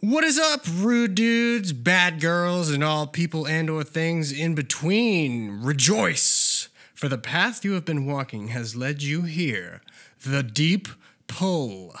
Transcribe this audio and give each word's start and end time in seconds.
What 0.00 0.24
is 0.24 0.38
up, 0.38 0.62
rude 0.68 1.14
dudes, 1.14 1.72
bad 1.72 2.20
girls, 2.20 2.70
and 2.70 2.84
all 2.84 3.06
people 3.06 3.46
and 3.46 3.70
or 3.70 3.82
things 3.82 4.32
in 4.32 4.54
between? 4.54 5.62
Rejoice, 5.62 6.68
for 6.92 7.08
the 7.08 7.16
path 7.16 7.64
you 7.64 7.72
have 7.72 7.86
been 7.86 8.04
walking 8.04 8.48
has 8.48 8.76
led 8.76 9.02
you 9.02 9.22
here. 9.22 9.80
The 10.22 10.42
Deep 10.42 10.88
Pull. 11.26 11.94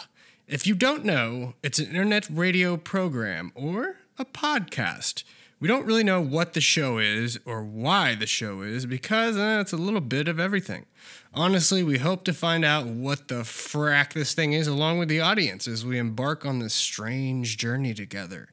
If 0.46 0.66
you 0.66 0.74
don't 0.74 1.04
know, 1.04 1.54
it's 1.62 1.78
an 1.78 1.86
internet 1.86 2.26
radio 2.28 2.76
program 2.76 3.52
or 3.54 3.96
a 4.18 4.26
podcast. 4.26 5.24
We 5.60 5.68
don't 5.68 5.86
really 5.86 6.04
know 6.04 6.20
what 6.20 6.52
the 6.52 6.60
show 6.60 6.98
is 6.98 7.38
or 7.46 7.64
why 7.64 8.14
the 8.14 8.26
show 8.26 8.62
is 8.62 8.86
because 8.86 9.36
uh, 9.36 9.58
it's 9.60 9.72
a 9.72 9.78
little 9.78 10.00
bit 10.00 10.28
of 10.28 10.38
everything. 10.40 10.86
Honestly, 11.32 11.82
we 11.82 11.98
hope 11.98 12.24
to 12.24 12.32
find 12.32 12.64
out 12.64 12.86
what 12.86 13.28
the 13.28 13.42
frack 13.42 14.12
this 14.12 14.34
thing 14.34 14.52
is 14.52 14.66
along 14.66 14.98
with 14.98 15.08
the 15.08 15.20
audience 15.20 15.66
as 15.66 15.84
we 15.84 15.98
embark 15.98 16.44
on 16.44 16.58
this 16.58 16.74
strange 16.74 17.56
journey 17.56 17.94
together. 17.94 18.50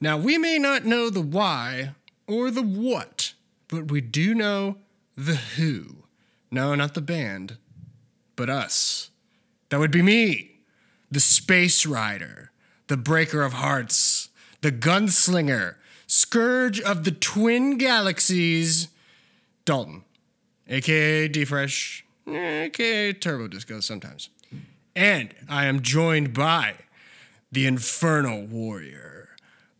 Now, 0.00 0.18
we 0.18 0.36
may 0.36 0.58
not 0.58 0.84
know 0.84 1.10
the 1.10 1.20
why 1.20 1.94
or 2.26 2.50
the 2.50 2.62
what, 2.62 3.34
but 3.68 3.90
we 3.90 4.00
do 4.00 4.34
know 4.34 4.78
the 5.16 5.36
who. 5.36 6.04
No, 6.50 6.74
not 6.74 6.94
the 6.94 7.00
band, 7.00 7.56
but 8.36 8.50
us. 8.50 9.10
That 9.68 9.78
would 9.78 9.90
be 9.90 10.02
me, 10.02 10.58
the 11.10 11.20
space 11.20 11.86
rider, 11.86 12.50
the 12.88 12.96
breaker 12.96 13.42
of 13.42 13.54
hearts, 13.54 14.28
the 14.60 14.72
gunslinger, 14.72 15.76
scourge 16.16 16.78
of 16.78 17.04
the 17.04 17.10
twin 17.10 17.78
galaxies, 17.78 18.88
Dalton, 19.64 20.04
aka 20.68 21.26
D 21.26 21.44
Fresh, 21.46 22.04
aka 22.28 23.14
Turbo 23.14 23.48
Disco 23.48 23.80
sometimes. 23.80 24.28
And 24.94 25.34
I 25.48 25.64
am 25.64 25.80
joined 25.80 26.34
by 26.34 26.74
the 27.50 27.66
Infernal 27.66 28.42
Warrior, 28.44 29.30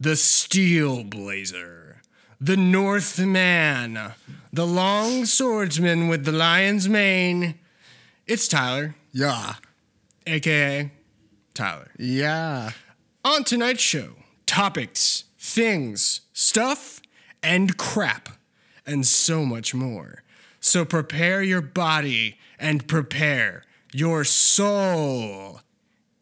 the 0.01 0.17
Steel 0.17 1.05
Blazer, 1.05 2.01
the 2.41 2.57
Northman, 2.57 3.99
the 4.51 4.67
Long 4.67 5.27
Swordsman 5.27 6.09
with 6.09 6.25
the 6.25 6.33
Lion's 6.33 6.89
Mane. 6.89 7.57
It's 8.27 8.49
Tyler, 8.49 8.95
Yeah. 9.13 9.57
aka 10.27 10.91
Tyler. 11.53 11.91
Yeah. 11.99 12.71
On 13.23 13.45
tonight's 13.45 13.83
show, 13.83 14.15
topics, 14.47 15.25
things, 15.43 16.21
stuff, 16.33 17.03
and 17.43 17.77
crap, 17.77 18.29
and 18.87 19.05
so 19.05 19.45
much 19.45 19.75
more. 19.75 20.23
So 20.61 20.85
prepare 20.85 21.43
your 21.43 21.61
body 21.61 22.39
and 22.61 22.87
prepare 22.87 23.65
your 23.93 24.23
soul. 24.23 25.61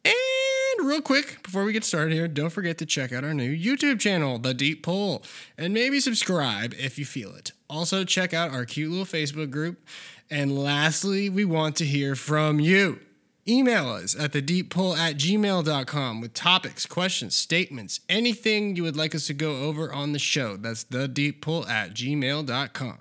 And 0.02 0.88
real 0.88 1.02
quick, 1.02 1.42
before 1.42 1.64
we 1.64 1.74
get 1.74 1.84
started 1.84 2.14
here, 2.14 2.28
don't 2.28 2.48
forget 2.48 2.78
to 2.78 2.86
check 2.86 3.12
out 3.12 3.22
our 3.22 3.34
new 3.34 3.54
YouTube 3.54 4.00
channel, 4.00 4.38
The 4.38 4.54
Deep 4.54 4.82
Pull, 4.82 5.22
and 5.58 5.74
maybe 5.74 6.00
subscribe 6.00 6.72
if 6.78 6.98
you 6.98 7.04
feel 7.04 7.34
it. 7.34 7.52
Also, 7.68 8.04
check 8.04 8.32
out 8.32 8.52
our 8.52 8.64
cute 8.64 8.90
little 8.90 9.04
Facebook 9.04 9.50
group. 9.50 9.86
And 10.30 10.58
lastly, 10.58 11.28
we 11.28 11.44
want 11.44 11.76
to 11.76 11.84
hear 11.84 12.14
from 12.16 12.58
you. 12.58 13.00
Email 13.48 13.88
us 13.88 14.14
at 14.18 14.32
thedeeppull 14.32 14.96
at 14.98 15.16
gmail.com 15.16 16.20
with 16.20 16.34
topics, 16.34 16.84
questions, 16.84 17.34
statements, 17.34 18.00
anything 18.08 18.76
you 18.76 18.82
would 18.82 18.96
like 18.96 19.14
us 19.14 19.26
to 19.28 19.34
go 19.34 19.62
over 19.62 19.92
on 19.92 20.12
the 20.12 20.18
show. 20.18 20.56
That's 20.56 20.84
thedeeppull 20.84 21.68
at 21.68 21.94
gmail.com. 21.94 22.98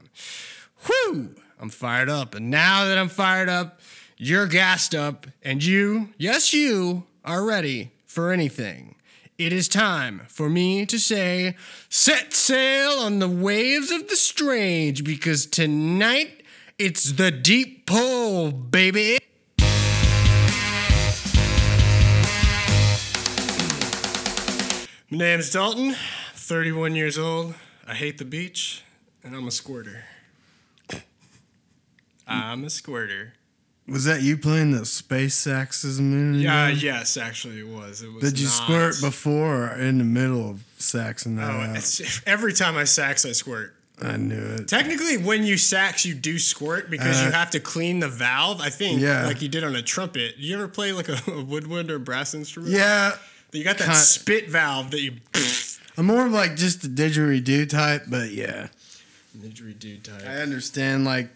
Whew! 0.85 1.35
I'm 1.59 1.69
fired 1.69 2.09
up. 2.09 2.35
And 2.35 2.49
now 2.49 2.85
that 2.85 2.97
I'm 2.97 3.09
fired 3.09 3.49
up, 3.49 3.81
you're 4.17 4.47
gassed 4.47 4.95
up, 4.95 5.27
and 5.43 5.63
you, 5.63 6.09
yes, 6.17 6.53
you, 6.53 7.03
are 7.23 7.43
ready 7.45 7.91
for 8.05 8.31
anything. 8.31 8.95
It 9.37 9.53
is 9.53 9.69
time 9.69 10.23
for 10.27 10.49
me 10.49 10.85
to 10.85 10.99
say, 10.99 11.55
set 11.87 12.33
sail 12.33 12.99
on 12.99 13.19
the 13.19 13.29
waves 13.29 13.91
of 13.91 14.09
the 14.09 14.15
strange, 14.15 15.03
because 15.03 15.45
tonight 15.45 16.43
it's 16.77 17.13
the 17.13 17.31
deep 17.31 17.85
pull, 17.85 18.51
baby. 18.51 19.19
My 25.11 25.17
name's 25.17 25.49
Dalton, 25.49 25.95
31 26.35 26.95
years 26.95 27.17
old. 27.17 27.55
I 27.87 27.95
hate 27.95 28.17
the 28.19 28.25
beach, 28.25 28.83
and 29.23 29.35
I'm 29.35 29.47
a 29.47 29.51
squirter. 29.51 30.03
I'm 32.27 32.63
a 32.63 32.69
squirter. 32.69 33.33
Was 33.87 34.05
that 34.05 34.21
you 34.21 34.37
playing 34.37 34.69
the 34.71 34.85
space 34.85 35.35
saxes 35.35 35.97
a 35.97 36.03
minute 36.03 36.41
Yeah, 36.41 36.67
ago? 36.67 36.77
yes, 36.79 37.17
actually, 37.17 37.59
it 37.61 37.67
was. 37.67 38.03
It 38.03 38.13
was. 38.13 38.23
Did 38.23 38.39
you 38.39 38.45
not. 38.45 38.53
squirt 38.53 39.01
before 39.01 39.69
or 39.69 39.75
in 39.79 39.97
the 39.97 40.03
middle 40.03 40.47
of 40.47 40.63
saxing 40.77 41.37
that 41.37 41.49
Oh, 41.49 41.73
it's, 41.73 42.21
every 42.27 42.53
time 42.53 42.77
I 42.77 42.83
sax, 42.83 43.25
I 43.25 43.31
squirt. 43.31 43.75
I 43.99 44.15
knew 44.17 44.35
it. 44.59 44.67
Technically, 44.67 45.17
when 45.17 45.43
you 45.43 45.57
sax, 45.57 46.05
you 46.05 46.13
do 46.13 46.37
squirt 46.37 46.91
because 46.91 47.19
you 47.21 47.29
Uh, 47.29 47.31
have 47.31 47.49
to 47.51 47.59
clean 47.59 47.99
the 47.99 48.07
valve. 48.07 48.61
I 48.61 48.69
think, 48.69 49.01
Yeah. 49.01 49.25
like 49.25 49.41
you 49.41 49.49
did 49.49 49.63
on 49.63 49.75
a 49.75 49.81
trumpet. 49.81 50.37
Do 50.37 50.43
you 50.43 50.55
ever 50.55 50.67
play 50.67 50.91
like 50.93 51.09
a, 51.09 51.19
a 51.31 51.43
woodwind 51.43 51.89
or 51.89 51.97
brass 51.97 52.35
instrument? 52.35 52.71
Yeah. 52.71 53.15
You 53.51 53.63
got 53.63 53.77
that 53.79 53.93
spit 53.95 54.49
valve 54.49 54.91
that 54.91 55.01
you. 55.01 55.13
I'm 55.97 56.05
more 56.05 56.25
of 56.25 56.31
like 56.31 56.55
just 56.55 56.81
the 56.81 56.87
didgeridoo 56.87 57.69
type, 57.69 58.03
but 58.07 58.31
yeah. 58.31 58.67
Didgeridoo 59.37 60.03
type. 60.03 60.27
I 60.27 60.37
understand 60.41 61.05
like 61.05 61.29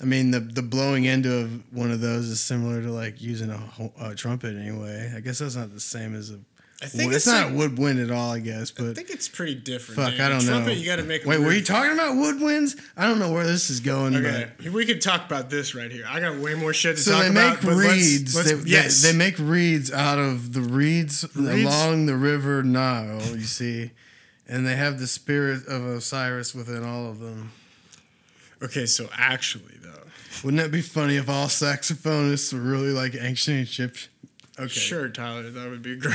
I 0.00 0.04
mean 0.04 0.30
the 0.30 0.40
the 0.40 0.62
blowing 0.62 1.04
into 1.04 1.34
of 1.34 1.62
one 1.74 1.90
of 1.90 2.00
those 2.00 2.26
is 2.28 2.40
similar 2.40 2.82
to 2.82 2.90
like 2.90 3.20
using 3.20 3.50
a, 3.50 3.90
a 4.00 4.14
trumpet 4.14 4.56
anyway. 4.56 5.12
I 5.14 5.20
guess 5.20 5.38
that's 5.40 5.56
not 5.56 5.72
the 5.72 5.80
same 5.80 6.14
as 6.14 6.30
a 6.30 6.38
I 6.82 6.86
think 6.86 7.08
it's, 7.12 7.18
it's 7.18 7.26
not 7.26 7.46
like- 7.48 7.56
woodwind 7.56 7.98
at 8.00 8.10
all, 8.10 8.32
I 8.32 8.40
guess, 8.40 8.70
But 8.70 8.88
I 8.88 8.94
think 8.94 9.08
it's 9.10 9.28
pretty 9.28 9.54
different. 9.54 10.00
fuck, 10.00 10.10
dude. 10.12 10.20
I 10.20 10.28
don't 10.28 10.42
trumpet, 10.42 10.66
know. 10.66 10.72
You 10.74 10.84
got 10.84 10.96
to 10.96 11.02
make. 11.04 11.24
Wait, 11.24 11.38
were 11.40 11.52
you 11.52 11.62
talking 11.62 11.92
about 11.92 12.14
woodwinds? 12.14 12.78
I 12.96 13.06
don't 13.06 13.18
know 13.18 13.32
where 13.32 13.46
this 13.46 13.70
is 13.70 13.80
going, 13.80 14.14
Okay, 14.16 14.50
but 14.58 14.72
we 14.72 14.84
could 14.84 15.00
talk 15.00 15.24
about 15.24 15.48
this 15.48 15.74
right 15.74 15.90
here. 15.90 16.04
I 16.06 16.20
got 16.20 16.36
way 16.38 16.54
more 16.54 16.74
shit 16.74 16.96
to 16.96 17.02
So 17.02 17.12
talk 17.12 17.22
they 17.22 17.28
about. 17.30 17.52
make 17.54 17.60
but 17.62 17.76
let's- 17.76 17.92
reeds. 17.94 18.34
let's- 18.36 18.50
they, 18.50 18.56
they- 18.56 18.70
yes, 18.70 19.02
they, 19.02 19.12
make 19.12 19.38
reeds 19.38 19.90
out 19.92 20.18
of 20.18 20.52
the 20.52 20.60
reeds, 20.60 21.24
Reeds? 21.34 21.62
along 21.64 22.06
the 22.06 22.16
river 22.16 22.62
Nile. 22.62 23.22
You 23.34 23.40
see, 23.42 23.92
and 24.46 24.66
they 24.66 24.76
have 24.76 24.98
the 24.98 25.06
spirit 25.06 25.66
of 25.66 25.84
Osiris 25.86 26.54
within 26.54 26.84
all 26.84 27.08
of 27.08 27.20
them. 27.20 27.52
Okay, 28.62 28.84
so 28.86 29.08
actually 29.16 29.76
though, 29.82 30.02
Wouldn't 30.42 30.62
that 30.62 30.70
be 30.72 30.82
funny 30.82 31.16
if 31.16 31.28
all 31.30 31.46
saxophonists 31.46 32.52
were 32.52 32.60
really 32.60 32.90
like 32.92 33.14
ancient 33.18 33.68
Egyptian? 33.68 34.10
Okay, 34.58 34.68
sure, 34.68 35.08
Tyler, 35.08 35.50
that 35.50 35.70
would 35.70 35.82
be 35.82 35.96
great. 35.96 36.14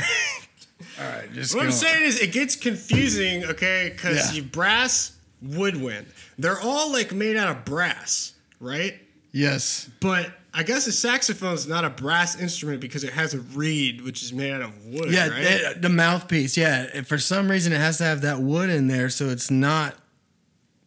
All 1.00 1.06
right, 1.06 1.32
just 1.32 1.54
what 1.54 1.62
I'm 1.62 1.66
on. 1.68 1.72
saying 1.72 2.04
is, 2.04 2.20
it 2.20 2.32
gets 2.32 2.56
confusing. 2.56 3.44
Okay, 3.44 3.90
because 3.94 4.34
Yeah. 4.36 4.42
brass, 4.42 5.12
woodwind, 5.42 6.06
they're 6.38 6.60
all 6.60 6.90
like 6.92 7.12
made 7.12 7.36
out 7.36 7.48
of 7.48 7.64
brass, 7.64 8.32
right? 8.58 8.98
Yes, 9.32 9.88
But 10.00 10.32
I 10.52 10.64
guess 10.64 10.88
a 10.88 10.92
saxophone 10.92 11.54
is 11.54 11.68
not 11.68 11.84
a 11.84 11.90
brass 11.90 12.34
instrument 12.40 12.80
because 12.80 13.04
it 13.04 13.12
has 13.12 13.32
a 13.34 13.38
reed, 13.40 14.00
which 14.00 14.22
is 14.24 14.32
made 14.32 14.50
out 14.52 14.62
of 14.62 14.84
wood. 14.86 15.12
yeah, 15.12 15.28
right? 15.28 15.42
it- 15.44 15.82
the 15.82 15.88
mouthpiece. 15.88 16.56
Yeah, 16.56 17.02
for 17.02 17.18
some 17.18 17.48
reason 17.50 17.72
it 17.72 17.78
has 17.78 17.98
to 17.98 18.04
have 18.04 18.20
that 18.22 18.40
wood 18.40 18.68
in 18.70 18.88
there, 18.88 19.08
so 19.08 19.28
it's 19.28 19.48
not 19.50 19.96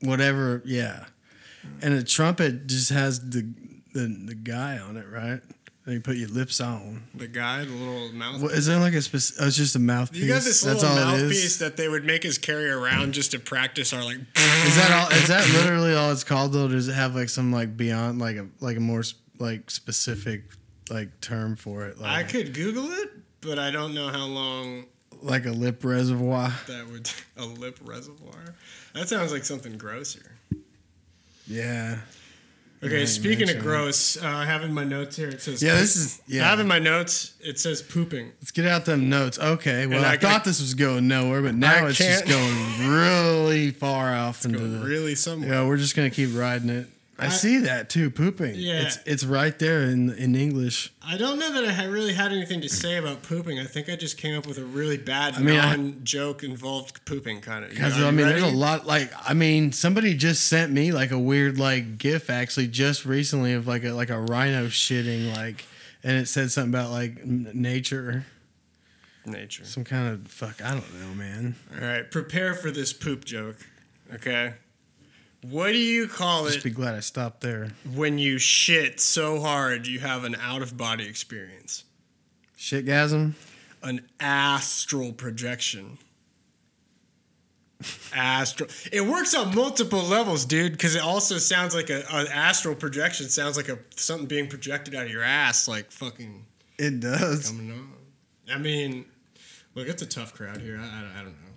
whatever. 0.01 0.61
Yeah, 0.65 1.05
and 1.81 1.93
a 1.93 2.03
trumpet 2.03 2.67
just 2.67 2.89
has 2.89 3.19
the 3.29 3.47
the, 3.93 4.07
the 4.25 4.35
guy 4.35 4.77
on 4.79 4.97
it, 4.97 5.05
right? 5.07 5.39
Then 5.85 5.95
you 5.95 5.99
put 6.01 6.15
your 6.15 6.29
lips 6.29 6.61
on. 6.61 7.03
the 7.13 7.27
guy, 7.27 7.65
the 7.65 7.71
little 7.71 8.13
mouth. 8.13 8.41
Is 8.53 8.65
there 8.67 8.79
like 8.79 8.93
a 8.93 9.01
specific? 9.01 9.43
Oh, 9.43 9.47
it's 9.47 9.57
just 9.57 9.75
a 9.75 9.79
mouthpiece. 9.79 10.21
You 10.21 10.27
got 10.29 10.43
this 10.43 10.61
That's 10.61 10.81
little 10.81 10.95
mouthpiece 10.95 11.57
that 11.57 11.75
they 11.75 11.89
would 11.89 12.05
make 12.05 12.25
us 12.25 12.37
carry 12.37 12.69
around 12.69 13.13
just 13.13 13.31
to 13.31 13.39
practice 13.39 13.91
our 13.91 14.01
like. 14.03 14.17
Is 14.35 14.75
that 14.77 14.91
all? 14.91 15.11
Is 15.17 15.27
that 15.27 15.45
literally 15.49 15.93
all 15.93 16.11
it's 16.11 16.23
called 16.23 16.53
though? 16.53 16.69
Does 16.69 16.87
it 16.87 16.93
have 16.93 17.15
like 17.15 17.27
some 17.27 17.51
like 17.51 17.75
beyond 17.75 18.19
like 18.19 18.37
a 18.37 18.47
like 18.61 18.77
a 18.77 18.79
more 18.79 19.03
like 19.39 19.69
specific 19.69 20.43
like 20.89 21.19
term 21.19 21.57
for 21.57 21.85
it? 21.85 21.99
Like, 21.99 22.11
I 22.11 22.23
could 22.23 22.53
Google 22.53 22.89
it, 22.91 23.09
but 23.41 23.59
I 23.59 23.69
don't 23.69 23.93
know 23.93 24.07
how 24.07 24.25
long 24.25 24.85
like 25.21 25.45
a 25.45 25.51
lip 25.51 25.83
reservoir. 25.83 26.53
that 26.67 26.87
would. 26.89 27.09
A 27.37 27.45
lip 27.45 27.79
reservoir. 27.83 28.55
That 28.93 29.09
sounds 29.09 29.33
like 29.33 29.43
something 29.43 29.77
grosser. 29.77 30.35
Yeah. 31.47 31.97
Okay, 32.83 32.99
Yeah, 32.99 33.05
speaking 33.05 33.49
of 33.49 33.59
gross, 33.59 34.21
uh, 34.21 34.27
I 34.27 34.45
have 34.45 34.63
in 34.63 34.73
my 34.73 34.83
notes 34.83 35.15
here. 35.15 35.29
It 35.29 35.41
says. 35.41 35.63
Yeah, 35.63 35.75
this 35.75 35.95
is 35.95 36.21
yeah. 36.27 36.45
I 36.45 36.49
have 36.49 36.59
in 36.59 36.67
my 36.67 36.79
notes. 36.79 37.33
It 37.39 37.57
says 37.59 37.81
pooping. 37.81 38.31
Let's 38.41 38.51
get 38.51 38.65
out 38.65 38.85
them 38.85 39.09
notes. 39.09 39.39
Okay. 39.39 39.87
Well, 39.87 40.03
I, 40.03 40.13
I- 40.13 40.17
thought 40.17 40.43
this 40.43 40.59
was 40.59 40.73
going 40.73 41.07
nowhere, 41.07 41.41
but 41.41 41.55
now 41.55 41.85
I 41.85 41.89
it's 41.89 41.97
just 41.97 42.25
going 42.27 42.89
really 42.89 43.71
far 43.71 44.13
off 44.13 44.43
into 44.45 44.59
Go 44.59 44.67
the. 44.67 44.85
really 44.85 45.15
somewhere. 45.15 45.49
Yeah, 45.49 45.65
we're 45.67 45.77
just 45.77 45.95
gonna 45.95 46.09
keep 46.09 46.29
riding 46.33 46.69
it. 46.69 46.87
I, 47.23 47.25
I- 47.27 47.29
see 47.29 47.57
that 47.59 47.89
too, 47.89 48.09
pooping. 48.09 48.55
Yeah. 48.55 48.83
It's 48.83 48.99
it's 49.05 49.23
right 49.23 49.57
there 49.59 49.81
in 49.83 50.09
in 50.11 50.35
English. 50.35 50.91
I 51.05 51.17
don't 51.17 51.39
know 51.39 51.51
that 51.61 51.79
I 51.79 51.85
really 51.85 52.13
had 52.13 52.31
anything 52.31 52.61
to 52.61 52.69
say 52.69 52.97
about 52.97 53.23
pooping. 53.23 53.59
I 53.59 53.65
think 53.65 53.89
I 53.89 53.95
just 53.95 54.17
came 54.17 54.37
up 54.37 54.45
with 54.47 54.57
a 54.57 54.63
really 54.63 54.97
bad 54.97 55.39
mean, 55.39 55.59
I- 55.59 55.75
non-joke 55.75 56.43
involved 56.43 57.03
pooping 57.05 57.41
kind 57.41 57.63
of. 57.65 57.71
Because 57.71 57.99
I 58.01 58.09
mean, 58.11 58.27
there's 58.27 58.41
a 58.43 58.47
lot. 58.47 58.85
Like, 58.87 59.11
I 59.27 59.33
mean, 59.33 59.71
somebody 59.71 60.13
just 60.15 60.47
sent 60.47 60.71
me 60.71 60.91
like 60.91 61.11
a 61.11 61.19
weird 61.19 61.57
like 61.59 61.97
GIF 61.97 62.29
actually 62.29 62.67
just 62.67 63.05
recently 63.05 63.53
of 63.53 63.67
like 63.67 63.83
a 63.83 63.91
like 63.91 64.09
a 64.09 64.19
rhino 64.19 64.67
shitting 64.67 65.35
like, 65.35 65.65
and 66.03 66.17
it 66.17 66.27
said 66.27 66.51
something 66.51 66.71
about 66.73 66.91
like 66.91 67.17
n- 67.19 67.49
nature. 67.53 68.25
nature. 69.25 69.65
Some 69.65 69.83
kind 69.83 70.07
of 70.13 70.27
fuck. 70.31 70.61
I 70.63 70.71
don't 70.71 70.93
know, 70.99 71.13
man. 71.15 71.55
All 71.79 71.85
right, 71.87 72.09
prepare 72.09 72.53
for 72.53 72.71
this 72.71 72.93
poop 72.93 73.25
joke. 73.25 73.57
Okay. 74.13 74.53
What 75.49 75.71
do 75.73 75.77
you 75.77 76.07
call 76.07 76.43
Just 76.45 76.55
it 76.55 76.61
Just 76.61 76.63
be 76.65 76.69
glad 76.71 76.95
I 76.95 76.99
stopped 77.01 77.41
there. 77.41 77.69
when 77.93 78.17
you 78.17 78.37
shit 78.39 78.99
so 78.99 79.39
hard 79.41 79.87
you 79.87 79.99
have 79.99 80.23
an 80.23 80.35
out 80.35 80.61
of 80.61 80.77
body 80.77 81.05
experience? 81.07 81.83
Shitgasm. 82.57 83.33
An 83.81 84.07
astral 84.19 85.11
projection. 85.11 85.97
Astral. 88.15 88.69
It 88.93 89.01
works 89.01 89.35
on 89.35 89.53
multiple 89.53 90.01
levels, 90.03 90.45
dude. 90.45 90.71
Because 90.71 90.95
it 90.95 91.01
also 91.01 91.37
sounds 91.37 91.75
like 91.75 91.89
a 91.89 92.03
an 92.15 92.27
astral 92.27 92.75
projection. 92.75 93.27
Sounds 93.27 93.57
like 93.57 93.67
a 93.67 93.77
something 93.97 94.27
being 94.27 94.47
projected 94.47 94.95
out 94.95 95.05
of 95.05 95.11
your 95.11 95.23
ass, 95.23 95.67
like 95.67 95.91
fucking 95.91 96.45
It 96.77 97.01
does. 97.01 97.49
coming 97.49 97.71
on. 97.71 97.91
I 98.49 98.57
mean, 98.57 99.03
look, 99.75 99.89
it's 99.89 100.01
a 100.01 100.05
tough 100.05 100.33
crowd 100.33 100.61
here. 100.61 100.79
I, 100.81 100.83
I, 100.85 101.19
I 101.19 101.23
don't 101.23 101.33
know. 101.33 101.52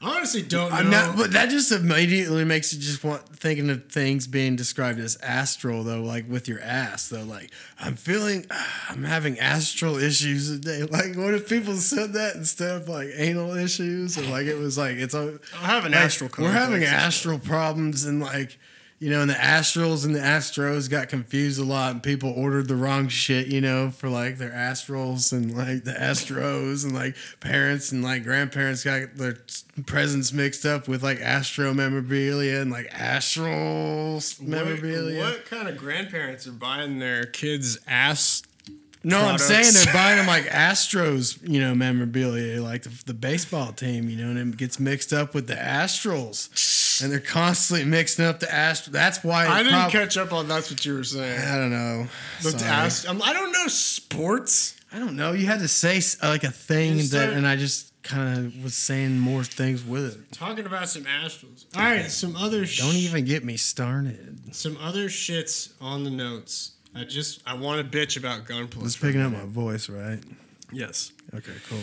I 0.00 0.16
honestly 0.16 0.42
don't 0.42 0.70
know. 0.70 0.76
I'm 0.76 0.90
not, 0.90 1.16
but 1.16 1.32
that 1.32 1.48
just 1.48 1.72
immediately 1.72 2.44
makes 2.44 2.72
you 2.72 2.78
just 2.78 3.02
want 3.02 3.26
thinking 3.28 3.70
of 3.70 3.86
things 3.90 4.26
being 4.26 4.54
described 4.54 5.00
as 5.00 5.16
astral 5.22 5.84
though, 5.84 6.02
like 6.02 6.28
with 6.28 6.48
your 6.48 6.60
ass 6.60 7.08
though. 7.08 7.22
Like 7.22 7.50
I'm 7.80 7.96
feeling, 7.96 8.46
I'm 8.90 9.04
having 9.04 9.38
astral 9.38 9.96
issues 9.96 10.50
today. 10.50 10.86
Like 10.96 11.16
what 11.16 11.34
if 11.34 11.48
people 11.48 11.74
said 11.74 12.12
that 12.14 12.36
instead 12.36 12.70
of 12.70 12.88
like 12.88 13.08
anal 13.16 13.54
issues, 13.54 14.16
or 14.16 14.22
like 14.22 14.46
it 14.46 14.58
was 14.58 14.78
like 14.78 14.96
it's 14.96 15.14
a 15.14 15.38
I 15.54 15.66
have 15.66 15.84
an 15.84 15.92
like, 15.92 16.02
astral. 16.02 16.30
We're 16.38 16.52
having 16.52 16.84
astral 16.84 17.38
problems 17.38 18.04
and 18.04 18.20
like. 18.20 18.58
You 18.98 19.10
know, 19.10 19.20
and 19.20 19.28
the 19.28 19.34
astrals 19.34 20.06
and 20.06 20.14
the 20.14 20.20
astros 20.20 20.88
got 20.88 21.10
confused 21.10 21.60
a 21.60 21.64
lot, 21.64 21.92
and 21.92 22.02
people 22.02 22.30
ordered 22.30 22.66
the 22.66 22.76
wrong 22.76 23.08
shit. 23.08 23.48
You 23.48 23.60
know, 23.60 23.90
for 23.90 24.08
like 24.08 24.38
their 24.38 24.50
astrals 24.52 25.32
and 25.32 25.54
like 25.56 25.84
the 25.84 25.92
astros, 25.92 26.82
and 26.84 26.94
like 26.94 27.14
parents 27.40 27.92
and 27.92 28.02
like 28.02 28.22
grandparents 28.24 28.84
got 28.84 29.14
their 29.16 29.36
presents 29.84 30.32
mixed 30.32 30.64
up 30.64 30.88
with 30.88 31.02
like 31.02 31.20
astro 31.20 31.74
memorabilia 31.74 32.60
and 32.60 32.70
like 32.70 32.88
astral 32.92 34.14
What, 34.14 34.40
memorabilia. 34.40 35.20
what 35.20 35.44
kind 35.46 35.68
of 35.68 35.76
grandparents 35.76 36.46
are 36.46 36.52
buying 36.52 36.98
their 36.98 37.26
kids 37.26 37.78
ass? 37.86 38.42
No, 39.04 39.20
I'm 39.20 39.38
saying 39.38 39.72
they're 39.72 39.94
buying 39.94 40.16
them 40.16 40.26
like 40.36 40.46
Astros, 40.46 41.38
you 41.48 41.60
know, 41.60 41.76
memorabilia, 41.76 42.60
like 42.60 42.82
the, 42.82 43.04
the 43.06 43.14
baseball 43.14 43.70
team, 43.70 44.08
you 44.10 44.16
know, 44.16 44.30
and 44.30 44.52
it 44.54 44.56
gets 44.56 44.80
mixed 44.80 45.12
up 45.12 45.32
with 45.32 45.46
the 45.46 45.54
Astrals, 45.54 46.48
and 47.02 47.12
they're 47.12 47.20
constantly 47.20 47.84
mixing 47.86 48.24
up 48.24 48.40
the 48.40 48.46
Astros. 48.46 48.86
That's 48.92 49.22
why 49.24 49.46
I 49.46 49.62
didn't 49.62 49.78
prob- 49.78 49.90
catch 49.92 50.16
up 50.16 50.32
on 50.32 50.48
that's 50.48 50.70
what 50.70 50.84
you 50.84 50.94
were 50.94 51.04
saying. 51.04 51.40
I 51.40 51.56
don't 51.56 51.70
know. 51.70 52.06
Ass. 52.64 53.06
Um, 53.06 53.20
I 53.22 53.32
don't 53.32 53.52
know 53.52 53.66
sports. 53.68 54.76
I 54.92 54.98
don't 54.98 55.16
know. 55.16 55.32
You 55.32 55.46
had 55.46 55.60
to 55.60 55.68
say 55.68 56.00
like 56.22 56.44
a 56.44 56.50
thing 56.50 56.96
that, 56.98 57.02
started- 57.04 57.36
and 57.36 57.46
I 57.46 57.56
just 57.56 57.92
kind 58.02 58.46
of 58.46 58.62
was 58.62 58.74
saying 58.74 59.18
more 59.18 59.42
things 59.42 59.84
with 59.84 60.14
it. 60.14 60.32
Talking 60.32 60.64
about 60.64 60.88
some 60.88 61.04
Astros. 61.04 61.66
All 61.76 61.82
right, 61.82 62.10
some 62.10 62.36
other. 62.36 62.64
Sh- 62.66 62.78
Don't 62.80 62.94
even 62.94 63.24
get 63.24 63.44
me 63.44 63.56
started. 63.56 64.54
Some 64.54 64.76
other 64.80 65.06
shits 65.08 65.72
on 65.80 66.04
the 66.04 66.10
notes. 66.10 66.72
I 66.94 67.04
just 67.04 67.42
I 67.46 67.54
want 67.54 67.90
to 67.90 67.98
bitch 67.98 68.16
about 68.16 68.46
Gunpla. 68.46 68.84
It's 68.84 68.96
picking 68.96 69.20
up 69.20 69.32
my 69.32 69.44
voice, 69.44 69.88
right? 69.88 70.20
Yes. 70.72 71.12
Okay, 71.34 71.52
cool. 71.68 71.78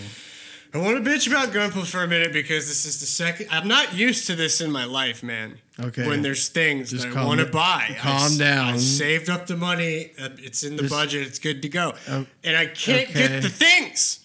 I 0.74 0.80
want 0.80 1.04
to 1.04 1.08
bitch 1.08 1.28
about 1.28 1.50
Gunpla 1.50 1.86
for 1.86 2.02
a 2.04 2.08
minute 2.08 2.34
because 2.34 2.68
this 2.68 2.86
is 2.86 3.00
the 3.00 3.06
second. 3.06 3.48
I'm 3.52 3.68
not 3.68 3.94
used 3.94 4.26
to 4.28 4.36
this 4.36 4.60
in 4.60 4.72
my 4.72 4.86
life, 4.86 5.22
man. 5.22 5.60
Okay. 5.80 6.08
When 6.08 6.24
there's 6.24 6.50
things 6.50 6.90
Just 6.92 7.08
that 7.08 7.16
I 7.16 7.26
want 7.26 7.42
to 7.42 7.46
buy, 7.46 7.96
calm 8.00 8.34
I 8.34 8.38
down. 8.38 8.74
I 8.74 8.78
saved 8.78 9.30
up 9.30 9.46
the 9.46 9.56
money. 9.56 10.12
uh, 10.20 10.30
It's 10.40 10.64
in 10.64 10.76
the 10.76 10.84
Just- 10.84 10.94
budget. 10.94 11.28
It's 11.28 11.38
good 11.40 11.62
to 11.62 11.70
go. 11.70 11.94
Oh, 12.10 12.26
and 12.44 12.58
I 12.58 12.66
can't 12.66 13.08
okay. 13.10 13.14
get 13.28 13.42
the 13.44 13.50
things. 13.50 14.22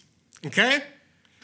Okay. 0.46 0.82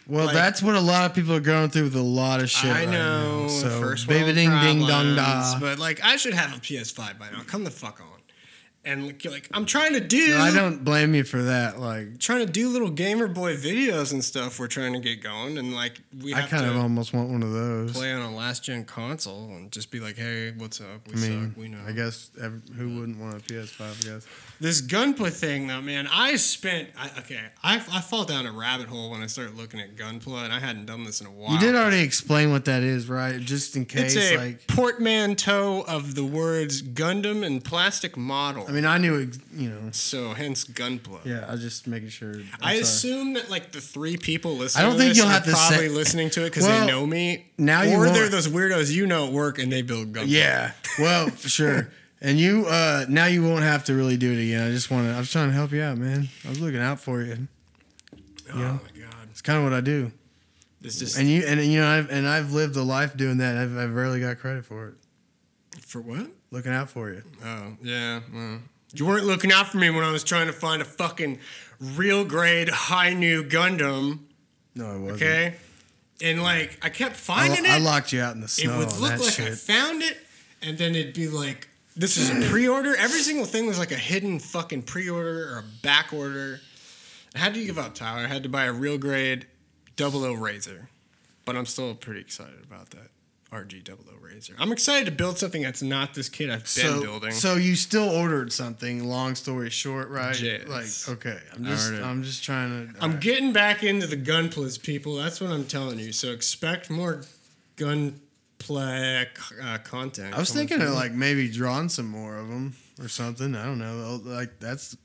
Well, 0.07 0.27
Like- 0.27 0.35
that's 0.35 0.63
what 0.63 0.75
a 0.75 0.81
lot 0.81 1.11
of 1.11 1.15
people 1.15 1.35
are 1.35 1.41
going 1.41 1.69
through 1.71 1.85
with 1.85 1.97
a 1.97 2.01
lot 2.03 2.43
of 2.43 2.49
shit. 2.51 2.71
I 2.71 2.81
right 2.85 2.89
know. 2.89 3.43
now. 3.43 3.49
So, 3.49 3.81
first 3.81 4.07
baby 4.07 4.33
ding 4.33 4.51
ding 4.61 4.87
dong 4.87 5.17
da. 5.17 5.59
But 5.61 5.79
like, 5.79 6.03
I 6.03 6.17
should 6.17 6.35
have 6.35 6.55
a 6.57 6.61
PS5 6.61 7.19
by 7.19 7.31
now. 7.31 7.41
Come 7.47 7.65
the 7.65 7.71
fuck 7.71 8.01
on. 8.01 8.07
And 8.87 9.07
like, 9.07 9.25
like 9.25 9.49
I'm 9.53 9.65
trying 9.65 9.95
to 9.95 10.01
do. 10.01 10.29
No, 10.29 10.39
I 10.41 10.53
don't 10.53 10.85
blame 10.85 11.15
you 11.15 11.25
for 11.25 11.43
that. 11.43 11.79
Like, 11.81 12.19
Trying 12.19 12.45
to 12.47 12.53
do 12.53 12.69
little 12.69 12.91
gamer 12.91 13.29
boy 13.29 13.57
videos 13.57 14.13
and 14.13 14.23
stuff. 14.23 14.59
We're 14.61 14.67
trying 14.67 14.93
to 14.93 15.01
get 15.01 15.23
going, 15.23 15.57
and 15.57 15.75
like 15.75 16.01
we 16.23 16.35
I 16.35 16.43
kind 16.43 16.67
of 16.67 16.77
almost 16.77 17.13
want 17.15 17.31
one 17.31 17.43
of 17.43 17.53
those. 17.53 17.93
play 17.93 18.13
on 18.13 18.21
a 18.21 18.35
last 18.35 18.65
gen 18.65 18.85
console 18.85 19.49
and 19.51 19.73
just 19.73 19.91
be 19.91 20.01
like, 20.01 20.17
hey, 20.17 20.53
what's 20.59 20.81
up? 20.81 21.07
We 21.09 21.15
I 21.15 21.17
mean, 21.17 21.49
suck. 21.51 21.59
We 21.59 21.69
know. 21.69 21.79
I 21.87 21.93
guess 21.93 22.31
every, 22.41 22.61
who 22.77 23.01
wouldn't 23.01 23.19
want 23.19 23.35
a 23.35 23.41
PS5? 23.41 23.81
I 23.81 24.15
guess. 24.15 24.27
This 24.65 24.81
Gunpla 24.81 25.31
thing, 25.31 25.67
though, 25.67 25.83
man, 25.83 26.09
I 26.11 26.37
spent. 26.37 26.89
I, 26.99 27.11
okay, 27.19 27.39
I, 27.63 27.75
I 27.75 28.01
fall 28.01 28.25
down 28.25 28.47
a 28.47 28.51
rabbit 28.53 28.87
hole 28.89 29.11
when 29.11 29.21
I 29.23 29.27
start 29.27 29.55
looking 29.55 29.79
at 29.79 29.95
Gunpla, 29.95 30.43
and 30.43 30.55
I 30.55 30.59
hadn't 30.59 30.87
done 30.87 31.05
this 31.05 31.21
in 31.21 31.27
a 31.27 31.31
while. 31.31 31.53
You 31.53 31.59
did 31.61 31.75
already 31.75 32.01
explain 32.01 32.51
what 32.51 32.65
that 32.65 32.83
is, 32.83 33.07
right? 33.07 33.39
Just 33.39 33.77
in 33.77 33.85
case, 33.85 34.17
It's 34.17 34.31
a 34.33 34.37
like, 34.39 34.67
portmanteau 34.67 35.83
of 35.87 36.15
the 36.15 36.25
words 36.25 36.81
Gundam 36.81 37.45
and 37.45 37.63
plastic 37.63 38.17
model. 38.17 38.65
I 38.67 38.73
mean, 38.73 38.87
I 38.87 38.97
knew, 38.97 39.25
ex- 39.25 39.39
you 39.55 39.69
know. 39.69 39.91
so 39.93 40.31
hence 40.33 40.65
Gunpla. 40.65 41.27
Yeah, 41.27 41.45
I 41.47 41.53
was 41.53 41.61
just 41.61 41.87
making 41.87 42.09
sure. 42.09 42.33
I'm 42.33 42.45
I 42.63 42.67
sorry. 42.73 42.81
assume 42.81 43.35
that 43.35 43.51
like 43.51 43.73
the 43.73 43.83
three 43.83 44.17
people 44.17 44.57
listening, 44.57 44.83
I 44.87 44.89
don't 44.89 44.97
to 44.97 44.99
think 45.03 45.11
this 45.11 45.19
you'll 45.19 45.29
have 45.29 45.45
to 45.45 45.51
probably 45.51 45.77
say- 45.77 45.89
listening 45.91 46.31
to 46.31 46.41
it 46.41 46.45
because 46.47 46.65
Well, 46.65 46.81
they 46.81 46.87
know 46.91 47.07
me. 47.07 47.45
now 47.59 47.83
you 47.83 47.99
or 47.99 48.09
they're 48.09 48.31
those 48.31 48.49
weirdos 48.49 48.91
you 48.91 49.07
know 49.07 49.27
at 49.27 49.33
work 49.35 49.59
and 49.59 49.71
they 49.71 49.83
build 49.83 50.15
gunplay. 50.15 50.33
Yeah, 50.39 50.73
well, 50.99 51.29
for 51.29 51.51
sure. 51.51 51.91
And 52.25 52.39
you, 52.41 52.65
uh, 52.67 53.05
now 53.09 53.27
you 53.27 53.43
won't 53.45 53.65
have 53.65 53.85
to 53.85 53.95
really 53.95 54.17
do 54.17 54.33
it 54.33 54.43
again. 54.43 54.67
I 54.67 54.71
just 54.71 54.91
want 54.91 55.07
to. 55.07 55.13
I 55.15 55.19
was 55.19 55.31
trying 55.31 55.49
to 55.49 55.55
help 55.55 55.73
you 55.73 55.83
out, 55.83 55.99
man. 55.99 56.29
I 56.45 56.49
was 56.49 56.59
looking 56.61 56.81
out 56.81 56.99
for 56.99 57.21
you. 57.23 57.49
Oh 58.53 58.59
Yeah. 58.59 58.73
my 58.73 59.01
god, 59.01 59.29
It's 59.31 59.43
kind 59.43 59.59
of 59.59 59.65
what 59.65 59.75
I 59.75 59.81
do. 59.83 60.11
it's 60.83 60.99
just 60.99 61.19
And 61.19 61.29
you, 61.29 61.45
and 61.47 61.61
you 61.63 61.79
know, 61.81 61.87
I've, 61.87 62.11
and 62.11 62.27
I've 62.27 62.53
lived 62.53 62.77
a 62.77 62.83
life 62.83 63.15
doing 63.17 63.39
that. 63.39 63.57
I've, 63.59 63.77
I've 63.77 63.95
rarely 63.95 64.21
got 64.21 64.39
credit 64.39 64.65
for 64.65 64.89
it. 64.89 64.95
for 65.83 66.01
what? 66.01 66.29
Looking 66.51 66.73
out 66.73 66.89
for 66.89 67.11
you. 67.11 67.23
Oh 67.45 67.77
yeah, 67.83 68.21
well, 68.33 68.61
you 68.95 69.05
weren't 69.07 69.27
looking 69.27 69.53
out 69.53 69.67
for 69.69 69.77
me 69.79 69.91
when 69.91 70.05
I 70.05 70.11
was 70.13 70.23
trying 70.25 70.47
to 70.47 70.53
find 70.53 70.81
a 70.81 70.85
fucking 70.85 71.41
real 71.81 72.25
grade 72.25 72.69
high 72.71 73.13
new 73.13 73.43
Gundam. 73.45 74.21
No, 74.77 74.87
I 74.87 74.97
wasn't. 74.97 75.23
Okay, 75.23 75.55
and 76.23 76.43
like 76.43 76.79
I 76.81 76.89
kept 76.91 77.17
finding 77.17 77.67
I 77.67 77.71
it. 77.71 77.73
I 77.75 77.79
locked 77.85 78.13
you 78.13 78.21
out 78.23 78.35
in 78.35 78.41
the 78.41 78.49
snow. 78.49 78.73
it 78.75 78.79
would 78.79 78.97
look 78.99 79.21
like 79.21 79.33
shit. 79.33 79.49
I 79.49 79.55
found 79.57 80.03
it, 80.03 80.17
and 80.63 80.79
then 80.79 80.95
it'd 80.95 81.13
be 81.15 81.27
like, 81.29 81.69
"This 81.97 82.17
is 82.17 82.31
a 82.31 82.49
pre-order." 82.49 82.95
Every 82.97 83.21
single 83.21 83.47
thing 83.47 83.67
was 83.67 83.79
like 83.79 83.93
a 83.93 83.97
hidden 83.97 84.39
fucking 84.39 84.83
pre-order 84.83 85.55
or 85.55 85.59
a 85.59 85.65
back 85.83 86.13
order. 86.13 86.61
I 87.35 87.39
had 87.39 87.55
to 87.55 87.65
give 87.65 87.79
up, 87.79 87.95
Tyler. 87.95 88.25
I 88.25 88.29
had 88.29 88.43
to 88.45 88.49
buy 88.49 88.65
a 88.65 88.73
real 88.73 88.99
grade 88.99 89.47
double 89.97 90.25
O 90.25 90.33
razor, 90.33 90.89
but 91.45 91.57
I'm 91.57 91.67
still 91.67 91.95
pretty 91.95 92.21
excited 92.21 92.63
about 92.65 92.91
that 92.91 93.11
RG 93.53 93.85
double 93.85 94.05
O 94.13 94.17
razor. 94.21 94.55
I'm 94.59 94.73
excited 94.73 95.07
to 95.07 95.13
build 95.13 95.39
something 95.39 95.63
that's 95.63 95.83
not 95.83 96.15
this 96.15 96.29
kid 96.29 96.51
I've 96.51 96.61
been 96.61 96.67
so, 96.67 97.03
building. 97.03 97.33
so 97.33 97.55
you 97.57 97.77
still 97.77 98.09
ordered 98.09 98.53
something. 98.53 99.05
Long 99.05 99.35
story 99.35 99.71
short, 99.71 100.09
right? 100.11 100.39
Yes. 100.41 101.09
Like, 101.09 101.19
okay, 101.19 101.39
I'm 101.55 101.65
just, 101.65 101.93
I'm 101.93 102.23
just 102.23 102.45
trying 102.45 102.93
to. 102.93 103.05
I'm 103.05 103.21
getting 103.21 103.53
back 103.53 103.83
into 103.85 104.07
the 104.07 104.17
Gunplas, 104.17 104.83
people. 104.83 105.17
That's 105.17 105.41
what 105.41 105.51
I'm 105.51 105.67
telling 105.67 105.99
you. 105.99 106.13
So 106.13 106.33
expect 106.33 106.91
more 106.91 107.23
Gunpla 108.69 109.27
uh, 109.63 109.79
content. 109.79 110.35
I 110.35 110.39
was 110.39 110.53
thinking 110.53 110.81
of 110.81 110.91
like 110.91 111.13
maybe 111.13 111.49
drawing 111.49 111.89
some 111.89 112.09
more 112.09 112.37
of 112.37 112.49
them 112.49 112.75
or 113.01 113.09
something. 113.09 113.55
I 113.55 113.65
don't 113.65 113.79
know. 113.79 114.21
Like 114.23 114.59
that's 114.61 114.97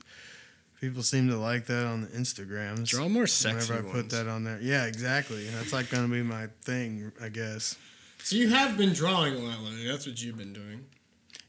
people 0.80 1.02
seem 1.02 1.28
to 1.28 1.36
like 1.36 1.66
that 1.66 1.86
on 1.86 2.02
the 2.02 2.08
Instagram. 2.08 2.86
draw 2.86 3.08
more 3.08 3.26
sexy 3.26 3.72
Whenever 3.72 3.88
I 3.88 3.92
ones. 3.92 4.02
put 4.02 4.16
that 4.16 4.28
on 4.28 4.44
there, 4.44 4.58
yeah, 4.60 4.86
exactly. 4.86 5.46
That's 5.48 5.72
like 5.72 5.90
gonna 5.90 6.08
be 6.08 6.22
my 6.22 6.48
thing, 6.62 7.12
I 7.20 7.28
guess. 7.28 7.76
So 8.22 8.36
you 8.36 8.48
have 8.48 8.76
been 8.76 8.92
drawing 8.92 9.34
a 9.34 9.38
lot 9.38 9.60
lately. 9.60 9.86
That's 9.86 10.06
what 10.06 10.22
you've 10.22 10.36
been 10.36 10.52
doing. 10.52 10.84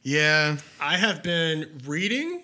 Yeah, 0.03 0.57
I 0.79 0.97
have 0.97 1.21
been 1.21 1.81
reading 1.85 2.43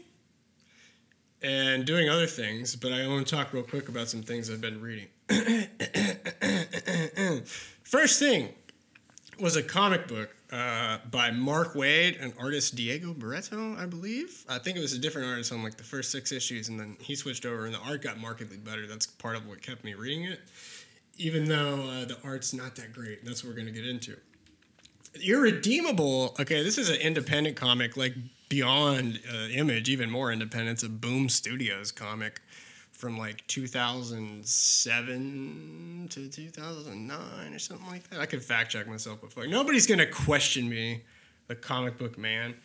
and 1.41 1.85
doing 1.85 2.09
other 2.09 2.27
things, 2.27 2.75
but 2.75 2.91
I 2.91 3.07
want 3.07 3.27
to 3.27 3.35
talk 3.35 3.53
real 3.53 3.63
quick 3.63 3.89
about 3.89 4.09
some 4.09 4.21
things 4.21 4.49
I've 4.49 4.61
been 4.61 4.81
reading. 4.81 5.07
First 7.83 8.19
thing 8.19 8.49
was 9.39 9.55
a 9.55 9.63
comic 9.63 10.07
book 10.07 10.35
uh, 10.51 10.97
by 11.11 11.31
Mark 11.31 11.73
Waid 11.73 12.21
and 12.21 12.33
artist 12.39 12.75
Diego 12.75 13.13
Barreto, 13.13 13.75
I 13.77 13.85
believe. 13.85 14.45
I 14.47 14.59
think 14.59 14.77
it 14.77 14.81
was 14.81 14.93
a 14.93 14.99
different 14.99 15.27
artist 15.27 15.51
on 15.51 15.63
like 15.63 15.77
the 15.77 15.83
first 15.83 16.11
six 16.11 16.31
issues, 16.31 16.69
and 16.69 16.79
then 16.79 16.97
he 16.99 17.15
switched 17.15 17.45
over, 17.45 17.65
and 17.65 17.73
the 17.73 17.79
art 17.79 18.01
got 18.01 18.19
markedly 18.19 18.57
better. 18.57 18.87
That's 18.87 19.05
part 19.05 19.35
of 19.35 19.47
what 19.47 19.61
kept 19.61 19.83
me 19.83 19.93
reading 19.93 20.25
it, 20.25 20.39
even 21.17 21.45
though 21.45 21.89
uh, 21.89 22.05
the 22.05 22.17
art's 22.23 22.53
not 22.53 22.75
that 22.75 22.93
great. 22.93 23.25
That's 23.25 23.43
what 23.43 23.51
we're 23.51 23.59
gonna 23.59 23.71
get 23.71 23.87
into. 23.87 24.17
Irredeemable. 25.23 26.35
Okay, 26.39 26.63
this 26.63 26.77
is 26.77 26.89
an 26.89 26.97
independent 26.97 27.55
comic, 27.55 27.97
like 27.97 28.13
beyond 28.49 29.19
uh, 29.31 29.47
Image, 29.49 29.89
even 29.89 30.09
more 30.09 30.31
independent. 30.31 30.77
It's 30.77 30.83
a 30.83 30.89
Boom 30.89 31.29
Studios 31.29 31.91
comic 31.91 32.41
from 32.97 33.17
like 33.17 33.47
2007 33.47 36.07
to 36.09 36.27
2009 36.27 37.53
or 37.53 37.59
something 37.59 37.87
like 37.87 38.09
that. 38.09 38.19
I 38.19 38.25
could 38.25 38.43
fact 38.43 38.71
check 38.71 38.87
myself, 38.87 39.19
but 39.21 39.31
nobody's 39.47 39.85
gonna 39.85 40.07
question 40.07 40.67
me, 40.67 41.03
the 41.47 41.53
comic 41.55 41.99
book 41.99 42.17
man. 42.17 42.55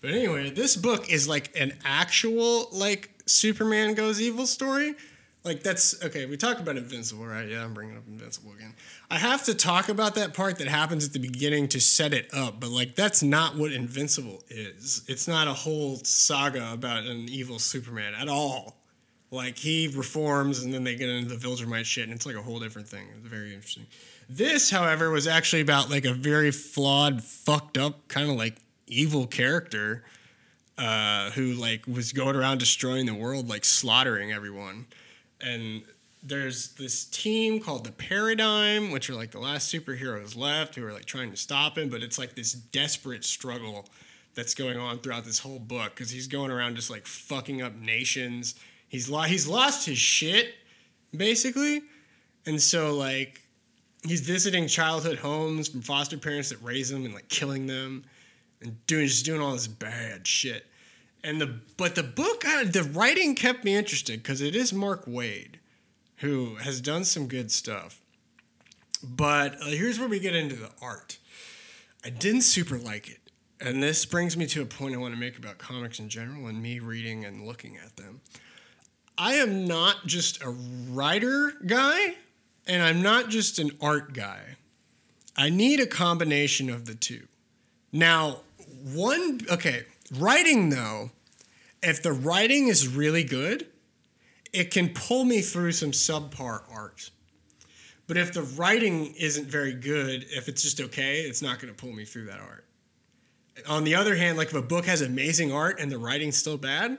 But 0.00 0.12
anyway, 0.12 0.50
this 0.50 0.76
book 0.76 1.10
is 1.10 1.26
like 1.28 1.50
an 1.58 1.72
actual 1.84 2.68
like 2.72 3.10
Superman 3.26 3.94
goes 3.94 4.20
evil 4.20 4.46
story, 4.46 4.94
like 5.42 5.64
that's 5.64 6.00
okay. 6.04 6.26
We 6.26 6.36
talk 6.36 6.60
about 6.60 6.76
Invincible, 6.76 7.26
right? 7.26 7.48
Yeah, 7.48 7.64
I'm 7.64 7.74
bringing 7.74 7.96
up 7.96 8.04
Invincible 8.06 8.52
again. 8.52 8.76
I 9.10 9.18
have 9.18 9.44
to 9.46 9.54
talk 9.54 9.88
about 9.88 10.14
that 10.14 10.34
part 10.34 10.58
that 10.58 10.68
happens 10.68 11.04
at 11.06 11.12
the 11.12 11.18
beginning 11.18 11.66
to 11.68 11.80
set 11.80 12.14
it 12.14 12.32
up, 12.32 12.60
but 12.60 12.70
like 12.70 12.94
that's 12.94 13.24
not 13.24 13.56
what 13.56 13.72
Invincible 13.72 14.44
is. 14.48 15.02
It's 15.08 15.26
not 15.26 15.48
a 15.48 15.52
whole 15.52 15.96
saga 16.04 16.72
about 16.72 17.06
an 17.06 17.28
evil 17.28 17.58
Superman 17.58 18.14
at 18.14 18.28
all. 18.28 18.79
Like 19.30 19.56
he 19.56 19.88
reforms 19.88 20.62
and 20.62 20.74
then 20.74 20.82
they 20.82 20.96
get 20.96 21.08
into 21.08 21.34
the 21.34 21.48
Viltrumite 21.48 21.84
shit, 21.84 22.04
and 22.04 22.12
it's 22.12 22.26
like 22.26 22.36
a 22.36 22.42
whole 22.42 22.58
different 22.58 22.88
thing. 22.88 23.06
It's 23.16 23.28
very 23.28 23.54
interesting. 23.54 23.86
This, 24.28 24.70
however, 24.70 25.10
was 25.10 25.26
actually 25.26 25.62
about 25.62 25.90
like 25.90 26.04
a 26.04 26.12
very 26.12 26.50
flawed, 26.50 27.22
fucked 27.22 27.78
up, 27.78 28.08
kind 28.08 28.28
of 28.28 28.36
like 28.36 28.56
evil 28.86 29.26
character 29.26 30.04
uh, 30.78 31.30
who 31.30 31.52
like 31.52 31.86
was 31.86 32.12
going 32.12 32.34
around 32.34 32.58
destroying 32.58 33.06
the 33.06 33.14
world, 33.14 33.48
like 33.48 33.64
slaughtering 33.64 34.32
everyone. 34.32 34.86
And 35.40 35.82
there's 36.22 36.70
this 36.70 37.04
team 37.04 37.60
called 37.60 37.84
the 37.84 37.92
Paradigm, 37.92 38.90
which 38.90 39.08
are 39.08 39.14
like 39.14 39.30
the 39.30 39.38
last 39.38 39.72
superheroes 39.72 40.36
left 40.36 40.74
who 40.74 40.86
are 40.86 40.92
like 40.92 41.06
trying 41.06 41.30
to 41.30 41.36
stop 41.36 41.78
him, 41.78 41.88
but 41.88 42.02
it's 42.02 42.18
like 42.18 42.34
this 42.34 42.52
desperate 42.52 43.24
struggle 43.24 43.86
that's 44.34 44.54
going 44.54 44.78
on 44.78 44.98
throughout 44.98 45.24
this 45.24 45.40
whole 45.40 45.58
book 45.58 45.90
because 45.94 46.10
he's 46.10 46.26
going 46.26 46.50
around 46.50 46.76
just 46.76 46.90
like 46.90 47.06
fucking 47.06 47.62
up 47.62 47.74
nations. 47.74 48.54
He's 48.90 49.08
lo- 49.08 49.22
he's 49.22 49.46
lost 49.46 49.86
his 49.86 49.98
shit 49.98 50.52
basically, 51.16 51.82
and 52.44 52.60
so 52.60 52.94
like 52.94 53.40
he's 54.02 54.20
visiting 54.20 54.66
childhood 54.66 55.18
homes 55.18 55.68
from 55.68 55.80
foster 55.80 56.18
parents 56.18 56.50
that 56.50 56.60
raise 56.60 56.90
him 56.90 57.04
and 57.04 57.14
like 57.14 57.28
killing 57.28 57.66
them 57.66 58.04
and 58.60 58.84
doing 58.86 59.06
just 59.06 59.24
doing 59.24 59.40
all 59.40 59.52
this 59.52 59.68
bad 59.68 60.26
shit. 60.26 60.66
And 61.22 61.40
the 61.40 61.60
but 61.76 61.94
the 61.94 62.02
book 62.02 62.44
uh, 62.44 62.64
the 62.64 62.82
writing 62.82 63.36
kept 63.36 63.64
me 63.64 63.76
interested 63.76 64.22
because 64.22 64.40
it 64.40 64.56
is 64.56 64.72
Mark 64.72 65.06
Waid 65.06 65.60
who 66.16 66.56
has 66.56 66.80
done 66.80 67.04
some 67.04 67.28
good 67.28 67.52
stuff. 67.52 68.00
But 69.02 69.54
uh, 69.62 69.66
here's 69.66 70.00
where 70.00 70.08
we 70.08 70.18
get 70.18 70.34
into 70.34 70.56
the 70.56 70.70
art. 70.82 71.18
I 72.04 72.10
didn't 72.10 72.42
super 72.42 72.76
like 72.76 73.08
it. 73.08 73.20
And 73.60 73.82
this 73.82 74.04
brings 74.04 74.36
me 74.36 74.46
to 74.46 74.62
a 74.62 74.66
point 74.66 74.94
I 74.94 74.98
want 74.98 75.14
to 75.14 75.20
make 75.20 75.38
about 75.38 75.58
comics 75.58 76.00
in 76.00 76.08
general 76.08 76.46
and 76.48 76.60
me 76.60 76.80
reading 76.80 77.24
and 77.24 77.46
looking 77.46 77.76
at 77.76 77.96
them. 77.96 78.20
I 79.18 79.34
am 79.34 79.66
not 79.66 80.06
just 80.06 80.42
a 80.42 80.50
writer 80.50 81.52
guy 81.66 82.16
and 82.66 82.82
I'm 82.82 83.02
not 83.02 83.28
just 83.28 83.58
an 83.58 83.72
art 83.80 84.12
guy. 84.12 84.56
I 85.36 85.50
need 85.50 85.80
a 85.80 85.86
combination 85.86 86.70
of 86.70 86.86
the 86.86 86.94
two. 86.94 87.26
Now, 87.92 88.40
one, 88.84 89.40
okay, 89.50 89.84
writing 90.16 90.70
though, 90.70 91.10
if 91.82 92.02
the 92.02 92.12
writing 92.12 92.68
is 92.68 92.88
really 92.88 93.24
good, 93.24 93.66
it 94.52 94.70
can 94.70 94.90
pull 94.90 95.24
me 95.24 95.40
through 95.40 95.72
some 95.72 95.92
subpar 95.92 96.62
art. 96.72 97.10
But 98.06 98.16
if 98.16 98.32
the 98.32 98.42
writing 98.42 99.14
isn't 99.18 99.46
very 99.46 99.72
good, 99.72 100.26
if 100.30 100.48
it's 100.48 100.62
just 100.62 100.80
okay, 100.80 101.20
it's 101.20 101.42
not 101.42 101.60
going 101.60 101.72
to 101.72 101.80
pull 101.80 101.92
me 101.92 102.04
through 102.04 102.26
that 102.26 102.40
art. 102.40 102.64
On 103.68 103.84
the 103.84 103.94
other 103.94 104.16
hand, 104.16 104.36
like 104.36 104.48
if 104.48 104.54
a 104.54 104.62
book 104.62 104.86
has 104.86 105.00
amazing 105.00 105.52
art 105.52 105.78
and 105.78 105.90
the 105.90 105.98
writing's 105.98 106.36
still 106.36 106.56
bad, 106.56 106.98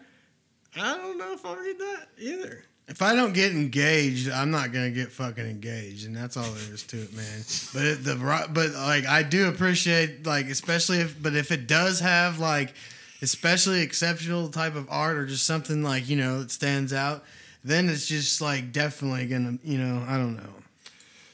I 0.76 0.98
don't 0.98 1.18
know 1.18 1.34
if 1.34 1.46
I'll 1.46 1.56
read 1.56 1.80
that 1.80 2.08
either. 2.18 2.64
If 2.88 3.02
I 3.02 3.16
don't 3.16 3.34
get 3.34 3.52
engaged, 3.52 4.30
I'm 4.30 4.52
not 4.52 4.74
gonna 4.74 4.92
get 4.92 5.12
fucking 5.12 5.46
engaged, 5.46 6.06
and 6.06 6.16
that's 6.16 6.36
all 6.36 6.44
there 6.44 6.74
is 6.74 6.84
to 6.84 6.98
it, 7.02 7.14
man. 7.14 7.42
But 7.74 7.84
it, 7.86 8.04
the 8.04 8.18
ri- 8.18 8.52
but 8.54 8.72
like 8.74 9.06
I 9.06 9.24
do 9.24 9.48
appreciate 9.48 10.26
like 10.26 10.48
especially 10.48 10.98
if 11.00 11.22
but 11.22 11.36
if 11.36 11.52
it 11.52 11.68
does 11.68 12.00
have 12.02 12.40
like 12.40 12.74
especially 13.22 13.82
exceptional 13.82 14.50
type 14.50 14.76
of 14.76 14.88
art 14.90 15.16
or 15.18 15.26
just 15.26 15.46
something 15.46 15.84
like 15.84 16.10
you 16.10 16.18
know 16.18 16.40
that 16.42 16.52
stands 16.52 16.92
out, 16.92 17.24
then 17.64 17.88
it's 17.88 18.08
just 18.08 18.42
like 18.42 18.74
definitely 18.74 19.28
gonna 19.28 19.58
you 19.64 19.78
know 19.78 20.04
I 20.08 20.18
don't 20.18 20.36
know. 20.36 20.54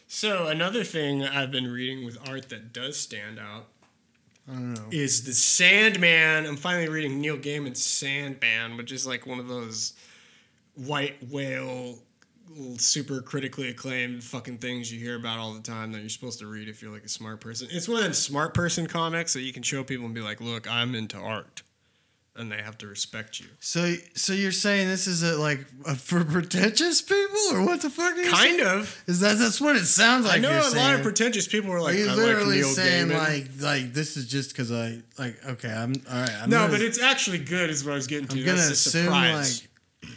So 0.07 0.47
another 0.47 0.83
thing 0.83 1.23
I've 1.23 1.51
been 1.51 1.71
reading 1.71 2.05
with 2.05 2.17
art 2.29 2.49
that 2.49 2.71
does 2.71 2.97
stand 2.97 3.39
out 3.39 3.65
I 4.49 4.53
don't 4.53 4.73
know. 4.73 4.87
is 4.91 5.23
the 5.23 5.33
Sandman. 5.33 6.45
I'm 6.45 6.55
finally 6.55 6.87
reading 6.87 7.19
Neil 7.19 7.37
Gaiman's 7.37 7.83
Sandman, 7.83 8.77
which 8.77 8.91
is 8.91 9.05
like 9.05 9.25
one 9.25 9.39
of 9.39 9.47
those 9.47 9.93
white 10.75 11.15
whale, 11.29 11.99
super 12.77 13.21
critically 13.21 13.69
acclaimed 13.69 14.23
fucking 14.23 14.59
things 14.59 14.91
you 14.91 14.99
hear 14.99 15.17
about 15.17 15.37
all 15.37 15.53
the 15.53 15.61
time 15.61 15.91
that 15.91 15.99
you're 15.99 16.09
supposed 16.09 16.39
to 16.39 16.47
read 16.47 16.69
if 16.69 16.81
you're 16.81 16.91
like 16.91 17.03
a 17.03 17.09
smart 17.09 17.41
person. 17.41 17.67
It's 17.71 17.87
one 17.89 17.97
of 17.97 18.03
them 18.03 18.13
smart 18.13 18.53
person 18.53 18.87
comics 18.87 19.33
that 19.33 19.41
you 19.41 19.51
can 19.51 19.63
show 19.63 19.83
people 19.83 20.05
and 20.05 20.15
be 20.15 20.21
like, 20.21 20.39
"Look, 20.39 20.69
I'm 20.69 20.95
into 20.95 21.17
art," 21.17 21.61
and 22.37 22.51
they 22.51 22.61
have 22.61 22.77
to 22.79 22.87
respect 22.87 23.39
you. 23.39 23.47
So 23.59 23.95
so 24.15 24.33
you're 24.33 24.51
saying 24.51 24.87
this 24.87 25.07
is 25.07 25.23
a, 25.23 25.37
like 25.37 25.65
a, 25.85 25.95
for 25.95 26.23
pretentious 26.23 27.01
people 27.01 27.37
or 27.51 27.65
what 27.65 27.81
the 27.81 27.89
fuck? 27.89 28.13
Are 28.15 28.21
you 28.21 28.29
Kind 28.29 28.59
saying? 28.59 28.79
of. 28.79 29.03
Is 29.07 29.19
that 29.21 29.37
that's 29.37 29.59
what 29.59 29.75
it 29.75 29.85
sounds 29.85 30.25
like? 30.25 30.35
I 30.37 30.39
know 30.39 30.51
a 30.51 30.75
lot 30.75 30.95
of 30.95 31.01
pretentious 31.03 31.47
people 31.47 31.71
Are 31.71 31.81
like, 31.81 31.97
you 31.97 32.05
"I 32.05 32.07
like 32.09 32.17
literally 32.17 32.55
Neil 32.57 32.67
saying 32.69 33.07
Gaiman." 33.07 33.17
like 33.17 33.47
like 33.83 33.93
this 33.93 34.17
is 34.17 34.27
just 34.27 34.51
because 34.51 34.71
I 34.71 34.99
like 35.17 35.43
okay 35.45 35.71
I'm 35.71 35.93
all 36.11 36.19
right 36.21 36.31
I'm 36.41 36.49
no, 36.49 36.57
gonna- 36.61 36.73
but 36.73 36.81
it's 36.81 37.01
actually 37.01 37.39
good. 37.39 37.69
Is 37.69 37.83
what 37.85 37.91
I 37.93 37.95
was 37.95 38.07
getting 38.07 38.27
to. 38.27 38.39
I'm 38.39 38.45
gonna 38.45 38.57
assume 38.59 39.03
surprise. 39.05 39.61
like 40.03 40.11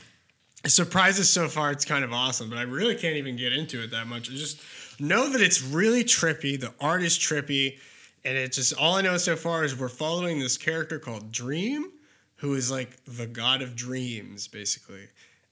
surprises 0.67 1.31
so 1.31 1.49
far 1.49 1.71
it's 1.73 1.87
kind 1.87 2.05
of 2.05 2.13
awesome 2.13 2.51
but 2.51 2.59
i 2.59 2.63
really 2.63 2.95
can't 2.95 3.17
even 3.17 3.35
get 3.35 3.51
into 3.53 3.83
it 3.83 3.93
that 3.93 4.07
much 4.07 4.29
I 4.31 4.35
just 4.35 4.61
know 5.01 5.31
that 5.31 5.41
it's 5.41 5.63
really 5.63 6.05
trippy 6.05 6.61
the 6.61 6.71
art 6.79 7.03
is 7.03 7.19
trippy 7.19 7.79
and 8.27 8.37
it's 8.37 8.57
just 8.59 8.75
all 8.75 8.97
i 8.97 9.01
know 9.01 9.17
so 9.17 9.37
far 9.37 9.65
is 9.65 9.75
we're 9.75 9.89
following 9.89 10.39
this 10.39 10.59
character 10.59 10.99
called 10.99 11.33
dream 11.33 11.91
who 12.41 12.55
is 12.55 12.71
like 12.71 13.03
the 13.07 13.27
god 13.27 13.63
of 13.63 13.75
dreams 13.77 14.49
basically 14.49 15.09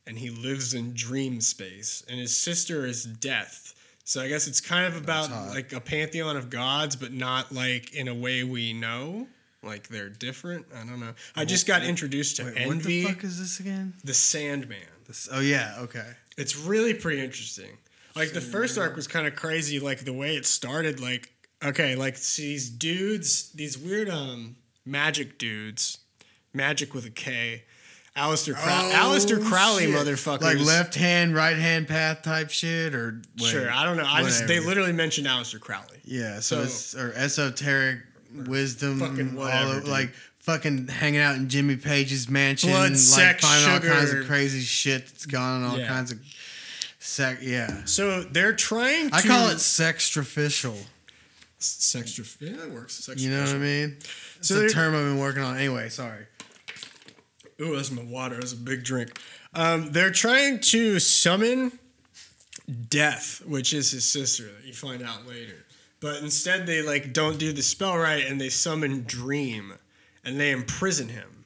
and 0.06 0.18
he 0.18 0.30
lives 0.30 0.74
in 0.74 0.92
dream 0.94 1.40
space 1.40 2.04
and 2.08 2.18
his 2.18 2.36
sister 2.36 2.84
is 2.86 3.04
death 3.04 3.74
so 4.04 4.20
i 4.20 4.28
guess 4.28 4.46
it's 4.46 4.60
kind 4.60 4.86
of 4.86 5.00
about 5.00 5.30
like 5.48 5.72
a 5.72 5.80
pantheon 5.80 6.36
of 6.36 6.50
gods 6.50 6.96
but 6.96 7.12
not 7.12 7.52
like 7.52 7.94
in 7.94 8.08
a 8.08 8.14
way 8.14 8.44
we 8.44 8.72
know 8.72 9.26
like 9.62 9.88
they're 9.88 10.08
different 10.08 10.66
i 10.74 10.78
don't 10.78 11.00
know 11.00 11.14
i 11.36 11.44
just 11.44 11.66
got 11.66 11.82
introduced 11.82 12.36
to 12.36 12.44
wait, 12.44 12.56
envy 12.56 13.04
what 13.04 13.08
the 13.08 13.14
fuck 13.14 13.24
is 13.24 13.38
this 13.38 13.60
again? 13.60 13.94
the 14.04 14.14
sandman 14.14 14.78
This, 15.06 15.28
oh 15.32 15.40
yeah 15.40 15.76
okay. 15.80 16.12
it's 16.36 16.56
really 16.56 16.94
pretty 16.94 17.22
interesting. 17.22 17.78
Like 18.18 18.32
the 18.32 18.40
first 18.40 18.76
arc 18.76 18.96
was 18.96 19.06
kind 19.06 19.26
of 19.26 19.36
crazy. 19.36 19.78
Like 19.78 20.00
the 20.00 20.12
way 20.12 20.34
it 20.34 20.44
started. 20.44 20.98
Like 21.00 21.32
okay, 21.64 21.94
like 21.94 22.18
these 22.20 22.68
dudes, 22.68 23.52
these 23.52 23.78
weird 23.78 24.08
um 24.10 24.56
magic 24.84 25.38
dudes, 25.38 25.98
magic 26.52 26.94
with 26.94 27.04
a 27.06 27.10
K. 27.10 27.64
Aleister 28.16 28.54
Crow- 28.54 28.72
oh, 28.72 28.92
Aleister 29.14 29.40
Crowley, 29.44 29.86
Oh, 29.94 30.04
shit. 30.04 30.06
motherfuckers. 30.06 30.40
Like 30.40 30.58
left 30.58 30.96
hand, 30.96 31.34
right 31.36 31.56
hand 31.56 31.86
path 31.86 32.22
type 32.22 32.50
shit, 32.50 32.92
or 32.94 33.22
wait, 33.38 33.48
Sure, 33.48 33.70
I 33.70 33.84
don't 33.84 33.96
know. 33.96 34.04
I 34.06 34.22
just 34.24 34.46
they 34.48 34.58
literally 34.58 34.92
mentioned 34.92 35.28
Aleister 35.28 35.60
Crowley. 35.60 36.00
Yeah, 36.04 36.40
so, 36.40 36.56
So- 36.56 36.62
it's 36.64 36.94
or 36.96 37.12
esoteric 37.12 38.00
wisdom, 38.46 38.98
fucking 38.98 39.34
whatever, 39.36 39.74
dude. 39.80 39.88
like 39.88 40.12
fucking 40.40 40.88
hanging 40.88 41.20
out 41.20 41.36
in 41.36 41.48
Jimmy 41.48 41.76
Page's 41.76 42.28
mansion, 42.28 42.70
Blood, 42.70 42.90
like 42.90 42.98
sex, 42.98 43.44
finding 43.44 43.70
all 43.70 43.94
kinds 43.96 44.12
of 44.12 44.26
crazy 44.26 44.62
shit 44.62 45.06
that's 45.06 45.26
gone 45.26 45.62
on, 45.62 45.70
all 45.70 45.78
Yeah. 45.78 45.86
kinds 45.86 46.10
of 46.10 46.18
sex. 46.98 47.40
Yeah, 47.42 47.84
So 47.84 48.24
they're 48.24 48.52
trying. 48.54 49.10
to... 49.10 49.14
I 49.16 49.22
call 49.22 49.48
it 49.50 49.58
sextraficial. 49.58 50.76
sextra. 51.60 52.36
Yeah, 52.40 52.56
that 52.56 52.70
works. 52.70 53.00
Sextra 53.00 53.18
You 53.20 53.30
know 53.30 53.40
what 53.42 53.50
I 53.50 53.58
mean? 53.58 53.96
It's 54.38 54.48
So 54.48 54.64
a 54.64 54.68
term 54.68 54.94
I've 54.94 55.02
been 55.04 55.18
working 55.18 55.42
on. 55.42 55.56
Anyway, 55.56 55.88
sorry. 55.88 56.26
Ooh, 57.60 57.76
that's 57.76 57.90
my 57.90 58.02
water. 58.02 58.36
That's 58.36 58.52
a 58.52 58.56
big 58.56 58.84
drink. 58.84 59.20
Um, 59.54 59.90
they're 59.90 60.10
trying 60.10 60.60
to 60.60 60.98
summon 61.00 61.72
Death, 62.88 63.42
which 63.46 63.72
is 63.72 63.90
his 63.92 64.04
sister 64.04 64.44
that 64.44 64.64
you 64.64 64.74
find 64.74 65.02
out 65.02 65.26
later. 65.26 65.64
But 66.00 66.22
instead, 66.22 66.66
they 66.66 66.82
like 66.82 67.12
don't 67.12 67.38
do 67.38 67.52
the 67.52 67.62
spell 67.62 67.96
right, 67.96 68.24
and 68.26 68.40
they 68.40 68.50
summon 68.50 69.04
Dream, 69.04 69.74
and 70.24 70.38
they 70.38 70.50
imprison 70.50 71.08
him, 71.08 71.44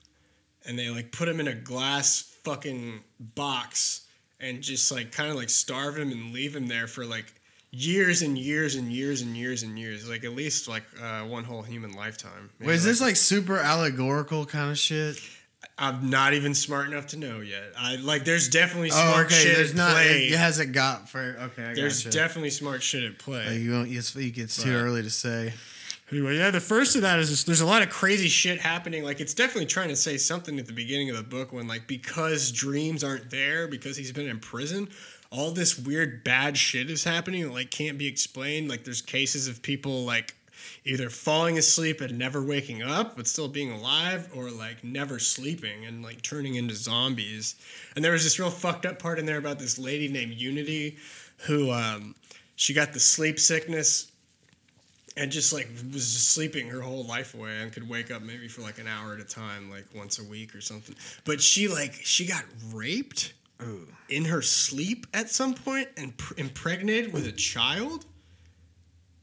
and 0.66 0.78
they 0.78 0.90
like 0.90 1.12
put 1.12 1.28
him 1.28 1.40
in 1.40 1.48
a 1.48 1.54
glass 1.54 2.36
fucking 2.42 3.00
box, 3.20 4.06
and 4.40 4.62
just 4.62 4.90
like 4.90 5.12
kind 5.12 5.30
of 5.30 5.36
like 5.36 5.48
starve 5.48 5.96
him 5.96 6.10
and 6.10 6.32
leave 6.32 6.54
him 6.56 6.66
there 6.66 6.88
for 6.88 7.06
like 7.06 7.32
years 7.70 8.20
and 8.20 8.36
years 8.36 8.74
and 8.74 8.92
years 8.92 9.22
and 9.22 9.36
years 9.36 9.62
and 9.62 9.78
years, 9.78 10.08
like 10.08 10.24
at 10.24 10.32
least 10.34 10.68
like 10.68 10.84
uh, 11.00 11.20
one 11.22 11.44
whole 11.44 11.62
human 11.62 11.92
lifetime. 11.92 12.50
Maybe, 12.58 12.68
Wait, 12.68 12.74
is 12.74 12.84
like, 12.84 12.90
this 12.90 13.00
like 13.00 13.16
super 13.16 13.58
allegorical 13.58 14.44
kind 14.44 14.70
of 14.70 14.78
shit? 14.78 15.18
I'm 15.78 16.10
not 16.10 16.34
even 16.34 16.54
smart 16.54 16.86
enough 16.88 17.08
to 17.08 17.16
know 17.18 17.40
yet. 17.40 17.72
I 17.78 17.96
like. 17.96 18.24
There's 18.24 18.48
definitely 18.48 18.90
Oh, 18.92 19.10
smart 19.10 19.26
okay. 19.26 19.34
shit 19.36 19.56
There's 19.56 19.70
at 19.70 19.76
not. 19.76 19.92
play. 19.92 20.24
It, 20.28 20.38
hasn't 20.38 20.72
got 20.72 21.08
for. 21.08 21.20
Okay, 21.20 21.64
I 21.64 21.74
there's 21.74 22.04
gotcha. 22.04 22.16
definitely 22.16 22.50
smart 22.50 22.82
shit 22.82 23.02
at 23.04 23.18
play. 23.18 23.46
Like, 23.46 23.58
you 23.60 23.72
won't. 23.72 23.90
It's, 23.90 24.14
it's 24.14 24.62
too 24.62 24.70
early 24.72 25.02
to 25.02 25.10
say. 25.10 25.54
Anyway, 26.10 26.36
yeah, 26.36 26.50
the 26.50 26.60
first 26.60 26.94
of 26.94 27.00
that 27.02 27.18
is 27.20 27.30
just, 27.30 27.46
there's 27.46 27.62
a 27.62 27.66
lot 27.66 27.80
of 27.80 27.88
crazy 27.88 28.28
shit 28.28 28.60
happening. 28.60 29.02
Like 29.02 29.20
it's 29.20 29.32
definitely 29.32 29.64
trying 29.64 29.88
to 29.88 29.96
say 29.96 30.18
something 30.18 30.58
at 30.58 30.66
the 30.66 30.72
beginning 30.74 31.08
of 31.08 31.16
the 31.16 31.22
book 31.22 31.54
when 31.54 31.66
like 31.66 31.86
because 31.86 32.52
dreams 32.52 33.02
aren't 33.02 33.30
there 33.30 33.66
because 33.66 33.96
he's 33.96 34.12
been 34.12 34.28
in 34.28 34.38
prison, 34.38 34.90
all 35.30 35.52
this 35.52 35.78
weird 35.78 36.22
bad 36.22 36.58
shit 36.58 36.90
is 36.90 37.02
happening 37.02 37.44
that 37.44 37.52
like 37.52 37.70
can't 37.70 37.96
be 37.96 38.06
explained. 38.06 38.68
Like 38.68 38.84
there's 38.84 39.00
cases 39.00 39.48
of 39.48 39.62
people 39.62 40.04
like 40.04 40.34
either 40.84 41.10
falling 41.10 41.58
asleep 41.58 42.00
and 42.00 42.18
never 42.18 42.42
waking 42.42 42.82
up 42.82 43.16
but 43.16 43.26
still 43.26 43.48
being 43.48 43.72
alive 43.72 44.28
or 44.34 44.50
like 44.50 44.82
never 44.82 45.18
sleeping 45.18 45.86
and 45.86 46.02
like 46.02 46.22
turning 46.22 46.54
into 46.56 46.74
zombies. 46.74 47.56
And 47.94 48.04
there 48.04 48.12
was 48.12 48.24
this 48.24 48.38
real 48.38 48.50
fucked 48.50 48.86
up 48.86 48.98
part 48.98 49.18
in 49.18 49.26
there 49.26 49.38
about 49.38 49.58
this 49.58 49.78
lady 49.78 50.08
named 50.08 50.34
unity 50.34 50.96
who 51.46 51.70
um, 51.70 52.14
she 52.56 52.74
got 52.74 52.92
the 52.92 53.00
sleep 53.00 53.38
sickness 53.38 54.10
and 55.16 55.30
just 55.30 55.52
like 55.52 55.68
was 55.92 56.12
just 56.12 56.30
sleeping 56.30 56.68
her 56.68 56.80
whole 56.80 57.04
life 57.04 57.34
away 57.34 57.58
and 57.60 57.72
could 57.72 57.88
wake 57.88 58.10
up 58.10 58.22
maybe 58.22 58.48
for 58.48 58.62
like 58.62 58.78
an 58.78 58.86
hour 58.86 59.12
at 59.12 59.20
a 59.20 59.24
time 59.24 59.70
like 59.70 59.84
once 59.94 60.18
a 60.18 60.24
week 60.24 60.54
or 60.54 60.60
something. 60.60 60.96
But 61.24 61.40
she 61.40 61.68
like 61.68 61.92
she 61.92 62.26
got 62.26 62.44
raped 62.72 63.34
in 64.08 64.24
her 64.24 64.42
sleep 64.42 65.06
at 65.14 65.30
some 65.30 65.54
point 65.54 65.88
and 65.96 66.16
pr- 66.16 66.34
impregnated 66.36 67.12
with 67.12 67.26
a 67.26 67.32
child 67.32 68.04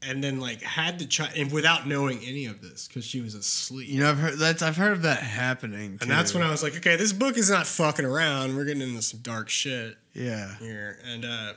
and 0.02 0.22
then 0.24 0.40
like 0.40 0.62
had 0.62 0.98
the 0.98 1.04
child 1.06 1.30
and 1.36 1.52
without 1.52 1.86
knowing 1.86 2.20
any 2.24 2.46
of 2.46 2.60
this 2.62 2.88
because 2.88 3.04
she 3.04 3.20
was 3.20 3.34
asleep 3.34 3.88
You 3.88 4.00
know, 4.00 4.10
I've 4.10 4.18
heard 4.18 4.38
that's 4.38 4.62
I've 4.62 4.76
heard 4.76 4.92
of 4.92 5.02
that 5.02 5.22
happening. 5.22 5.98
and 6.00 6.10
that's 6.10 6.32
when 6.34 6.42
i 6.42 6.50
was 6.50 6.62
like 6.62 6.76
okay 6.76 6.96
this 6.96 7.12
book 7.12 7.36
is 7.36 7.50
not 7.50 7.66
fucking 7.66 8.04
around 8.04 8.56
we're 8.56 8.64
getting 8.64 8.82
into 8.82 9.02
some 9.02 9.20
dark 9.20 9.48
shit 9.48 9.96
yeah, 10.14 10.56
here 10.58 10.98
and 11.06 11.24
uh 11.24 11.52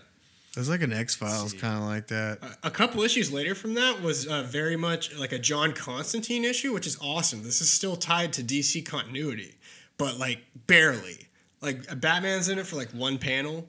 it's 0.56 0.70
like 0.70 0.84
an 0.84 0.94
X 0.94 1.16
Files 1.16 1.52
kind 1.52 1.78
of 1.80 1.84
like 1.86 2.08
that. 2.10 2.38
a 2.62 2.70
couple 2.70 3.02
issues 3.02 3.34
later 3.34 3.56
from 3.56 3.74
that 3.74 4.04
was 4.04 4.28
uh, 4.28 4.44
very 4.44 4.76
much 4.76 5.16
like 5.18 5.32
a 5.32 5.40
John 5.40 5.74
Constantine 5.74 6.46
issue, 6.46 6.74
which 6.74 6.86
is 6.86 6.96
awesome. 7.02 7.42
This 7.42 7.60
is 7.60 7.72
still 7.72 7.96
tied 7.96 8.34
to 8.34 8.44
DC 8.44 8.86
continuity, 8.86 9.56
but 9.98 10.20
like 10.20 10.44
barely. 10.68 11.28
Like 11.60 12.00
Batman's 12.00 12.50
in 12.50 12.60
it 12.60 12.68
for 12.68 12.76
like 12.76 12.92
one 12.92 13.18
panel. 13.18 13.68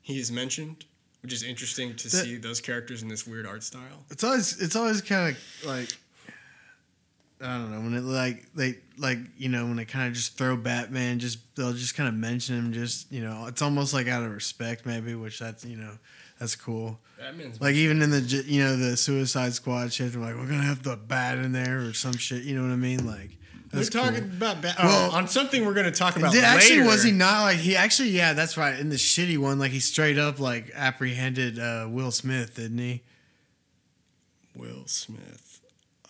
He 0.00 0.18
is 0.18 0.32
mentioned, 0.32 0.86
which 1.24 1.32
is 1.32 1.42
interesting 1.42 1.96
to 1.96 2.08
That- 2.10 2.22
see 2.24 2.36
those 2.36 2.60
characters 2.60 3.02
in 3.02 3.08
this 3.08 3.26
weird 3.26 3.46
art 3.46 3.62
style. 3.62 4.04
It's 4.10 4.22
always 4.22 4.60
it's 4.60 4.76
always 4.76 5.00
kind 5.00 5.34
of 5.34 5.66
like 5.66 5.88
I 7.40 7.56
don't 7.56 7.70
know 7.70 7.80
when 7.80 7.94
it 7.94 8.02
like 8.04 8.52
they 8.54 8.76
like 8.98 9.16
you 9.38 9.48
know 9.48 9.64
when 9.64 9.76
they 9.76 9.86
kind 9.86 10.06
of 10.06 10.12
just 10.12 10.36
throw 10.36 10.54
Batman 10.54 11.18
just 11.18 11.38
they'll 11.56 11.72
just 11.72 11.96
kind 11.96 12.10
of 12.10 12.14
mention 12.14 12.56
him 12.58 12.72
just 12.74 13.10
you 13.10 13.22
know 13.22 13.46
it's 13.46 13.62
almost 13.62 13.94
like 13.94 14.06
out 14.06 14.22
of 14.22 14.32
respect 14.32 14.84
maybe 14.84 15.14
which 15.14 15.38
that's 15.38 15.64
you 15.64 15.78
know 15.78 15.96
that's 16.38 16.56
cool. 16.56 17.00
Batman's 17.18 17.58
like 17.58 17.74
even 17.74 18.02
in 18.02 18.10
the 18.10 18.20
you 18.46 18.62
know 18.62 18.76
the 18.76 18.94
Suicide 18.94 19.54
Squad 19.54 19.94
shit 19.94 20.12
they're 20.12 20.20
like 20.20 20.34
we're 20.36 20.46
gonna 20.46 20.62
have 20.62 20.82
the 20.82 20.96
bat 20.96 21.38
in 21.38 21.52
there 21.52 21.80
or 21.80 21.94
some 21.94 22.18
shit 22.18 22.42
you 22.42 22.54
know 22.54 22.62
what 22.68 22.72
I 22.72 22.76
mean? 22.76 23.06
Like 23.06 23.38
we're 23.76 23.84
talking 23.84 24.20
cool. 24.20 24.36
about 24.36 24.60
Bat- 24.62 24.76
Well- 24.78 25.10
oh, 25.12 25.16
on 25.16 25.28
something 25.28 25.64
we're 25.64 25.74
going 25.74 25.86
to 25.86 25.98
talk 25.98 26.16
about 26.16 26.32
Did, 26.32 26.44
actually 26.44 26.80
was 26.82 27.02
he 27.02 27.10
not 27.12 27.42
like 27.42 27.58
he 27.58 27.76
actually 27.76 28.10
yeah 28.10 28.32
that's 28.32 28.56
right 28.56 28.78
in 28.78 28.88
the 28.88 28.96
shitty 28.96 29.38
one 29.38 29.58
like 29.58 29.72
he 29.72 29.80
straight 29.80 30.18
up 30.18 30.38
like 30.40 30.70
apprehended 30.74 31.58
uh, 31.58 31.86
Will 31.90 32.10
Smith 32.10 32.54
didn't 32.56 32.78
he 32.78 33.02
Will 34.54 34.86
Smith 34.86 35.60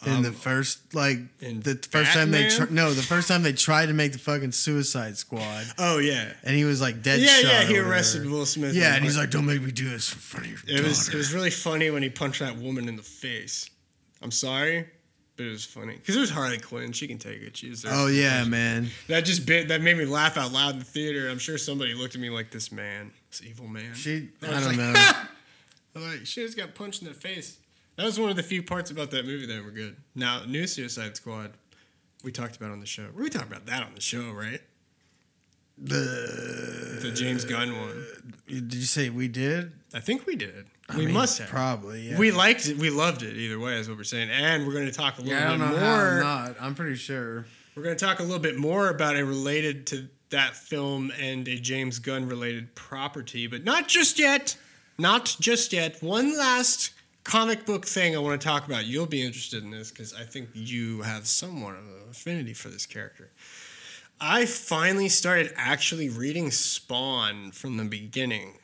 in 0.06 0.20
the 0.20 0.28
Um, 0.28 0.34
first 0.34 0.94
like 0.94 1.18
in 1.40 1.60
the 1.60 1.76
first 1.90 2.12
time 2.12 2.30
they 2.30 2.50
tr- 2.50 2.64
no 2.70 2.92
the 2.92 3.00
first 3.02 3.26
time 3.26 3.42
they 3.42 3.54
tried 3.54 3.86
to 3.86 3.94
make 3.94 4.12
the 4.12 4.18
fucking 4.18 4.52
Suicide 4.52 5.16
Squad 5.16 5.64
Oh 5.78 5.96
yeah, 5.98 6.30
and 6.42 6.54
he 6.54 6.64
was 6.64 6.78
like 6.82 7.02
dead 7.02 7.20
yeah, 7.20 7.38
shot 7.38 7.44
yeah. 7.50 7.64
He 7.64 7.78
arrested 7.78 8.26
Will 8.28 8.44
Smith. 8.44 8.74
yeah 8.74 8.94
and 8.96 9.04
he's 9.04 9.16
like 9.16 9.30
don't 9.30 9.46
make 9.46 9.62
me 9.62 9.70
do 9.72 9.88
this 9.88 10.12
in 10.12 10.18
front 10.18 10.46
of 10.46 10.68
your 10.68 10.78
It 10.78 10.84
was 10.84 11.08
it 11.08 11.14
was 11.14 11.32
really 11.32 11.50
funny 11.50 11.90
when 11.90 12.02
he 12.02 12.10
punched 12.10 12.40
that 12.40 12.56
woman 12.58 12.86
in 12.88 12.96
the 12.96 13.02
face. 13.02 13.70
I'm 14.20 14.30
sorry, 14.30 14.86
but 15.36 15.46
it 15.46 15.50
was 15.50 15.64
funny 15.64 15.96
because 15.96 16.16
it 16.16 16.20
was 16.20 16.30
Harley 16.30 16.58
Quinn. 16.58 16.92
She 16.92 17.06
can 17.06 17.18
take 17.18 17.42
it. 17.42 17.56
She's 17.56 17.84
oh 17.88 18.06
yeah 18.06 18.44
man 18.44 18.88
That 19.08 19.24
just 19.24 19.46
bit 19.46 19.68
that 19.68 19.82
made 19.82 19.96
me 19.96 20.04
laugh 20.04 20.36
out 20.36 20.52
loud 20.52 20.74
in 20.74 20.78
the 20.80 20.84
theater. 20.84 21.28
I'm 21.28 21.38
sure 21.38 21.58
somebody 21.58 21.94
looked 21.94 22.14
at 22.14 22.20
me 22.20 22.30
like 22.30 22.50
this 22.50 22.70
man, 22.70 23.12
this 23.30 23.42
evil 23.42 23.66
man. 23.66 23.94
she 23.94 24.28
I 24.42 24.46
I 24.46 24.50
don't 24.60 24.64
like, 24.66 24.76
know 24.76 25.12
like 26.00 26.26
she 26.26 26.42
just 26.42 26.56
got 26.56 26.74
punched 26.74 27.02
in 27.02 27.08
the 27.08 27.14
face. 27.14 27.58
That 27.96 28.04
was 28.04 28.18
one 28.18 28.30
of 28.30 28.36
the 28.36 28.42
few 28.42 28.62
parts 28.62 28.90
about 28.90 29.10
that 29.12 29.24
movie 29.24 29.46
that 29.46 29.64
were 29.64 29.70
good. 29.70 29.96
Now, 30.16 30.42
New 30.44 30.66
Suicide 30.66 31.16
Squad, 31.16 31.52
we 32.24 32.32
talked 32.32 32.56
about 32.56 32.72
on 32.72 32.80
the 32.80 32.86
show. 32.86 33.06
We 33.14 33.28
talked 33.30 33.46
about 33.46 33.66
that 33.66 33.84
on 33.84 33.94
the 33.94 34.00
show, 34.00 34.32
right? 34.32 34.60
The 35.78 36.98
The 37.02 37.10
James 37.14 37.44
Gunn 37.44 37.72
one. 37.78 38.04
did 38.46 38.74
you 38.74 38.82
say 38.82 39.10
we 39.10 39.28
did 39.28 39.72
I 39.92 40.00
think 40.00 40.26
we 40.26 40.34
did. 40.36 40.66
I 40.88 40.96
we 40.98 41.06
mean, 41.06 41.14
must 41.14 41.38
have. 41.38 41.48
probably 41.48 42.10
yeah 42.10 42.18
We 42.18 42.30
liked 42.30 42.66
it. 42.68 42.76
We 42.78 42.90
loved 42.90 43.22
it. 43.22 43.36
Either 43.36 43.58
way, 43.58 43.78
is 43.78 43.88
what 43.88 43.96
we're 43.96 44.04
saying. 44.04 44.28
And 44.30 44.66
we're 44.66 44.72
going 44.72 44.86
to 44.86 44.92
talk 44.92 45.18
a 45.18 45.22
little 45.22 45.36
yeah 45.38 45.46
I 45.52 45.56
don't 45.56 45.70
bit 45.70 45.80
know 45.80 45.80
more. 45.86 46.22
how 46.22 46.46
not 46.46 46.56
I'm 46.60 46.74
pretty 46.74 46.96
sure 46.96 47.46
We're 47.74 47.82
going 47.82 47.96
to 47.96 48.04
talk 48.04 48.18
a 48.20 48.22
little 48.22 48.38
bit 48.38 48.56
more 48.58 48.88
about 48.90 49.16
it 49.16 49.24
related 49.24 49.86
to 49.88 50.08
that 50.30 50.56
film 50.56 51.12
and 51.20 51.46
a 51.48 51.56
James 51.58 51.98
Gunn 52.00 52.26
related 52.26 52.74
property, 52.74 53.46
but 53.46 53.62
not 53.64 53.86
just 53.88 54.18
yet. 54.18 54.56
Not 54.98 55.36
just 55.40 55.72
yet. 55.72 56.02
One 56.02 56.36
last 56.36 56.92
comic 57.24 57.66
book 57.66 57.84
thing 57.86 58.14
I 58.16 58.18
want 58.18 58.40
to 58.40 58.44
talk 58.46 58.66
about. 58.66 58.86
You'll 58.86 59.06
be 59.06 59.22
interested 59.22 59.62
in 59.62 59.70
this 59.70 59.90
because 59.90 60.12
I 60.14 60.24
think 60.24 60.48
you 60.54 61.02
have 61.02 61.26
somewhat 61.26 61.74
of 61.74 61.80
an 61.84 62.10
affinity 62.10 62.52
for 62.52 62.68
this 62.68 62.84
character. 62.86 63.30
I 64.26 64.46
finally 64.46 65.08
started 65.10 65.52
actually 65.56 66.08
reading 66.08 66.50
Spawn 66.50 67.50
from 67.52 67.76
the 67.76 67.84
beginning. 67.84 68.54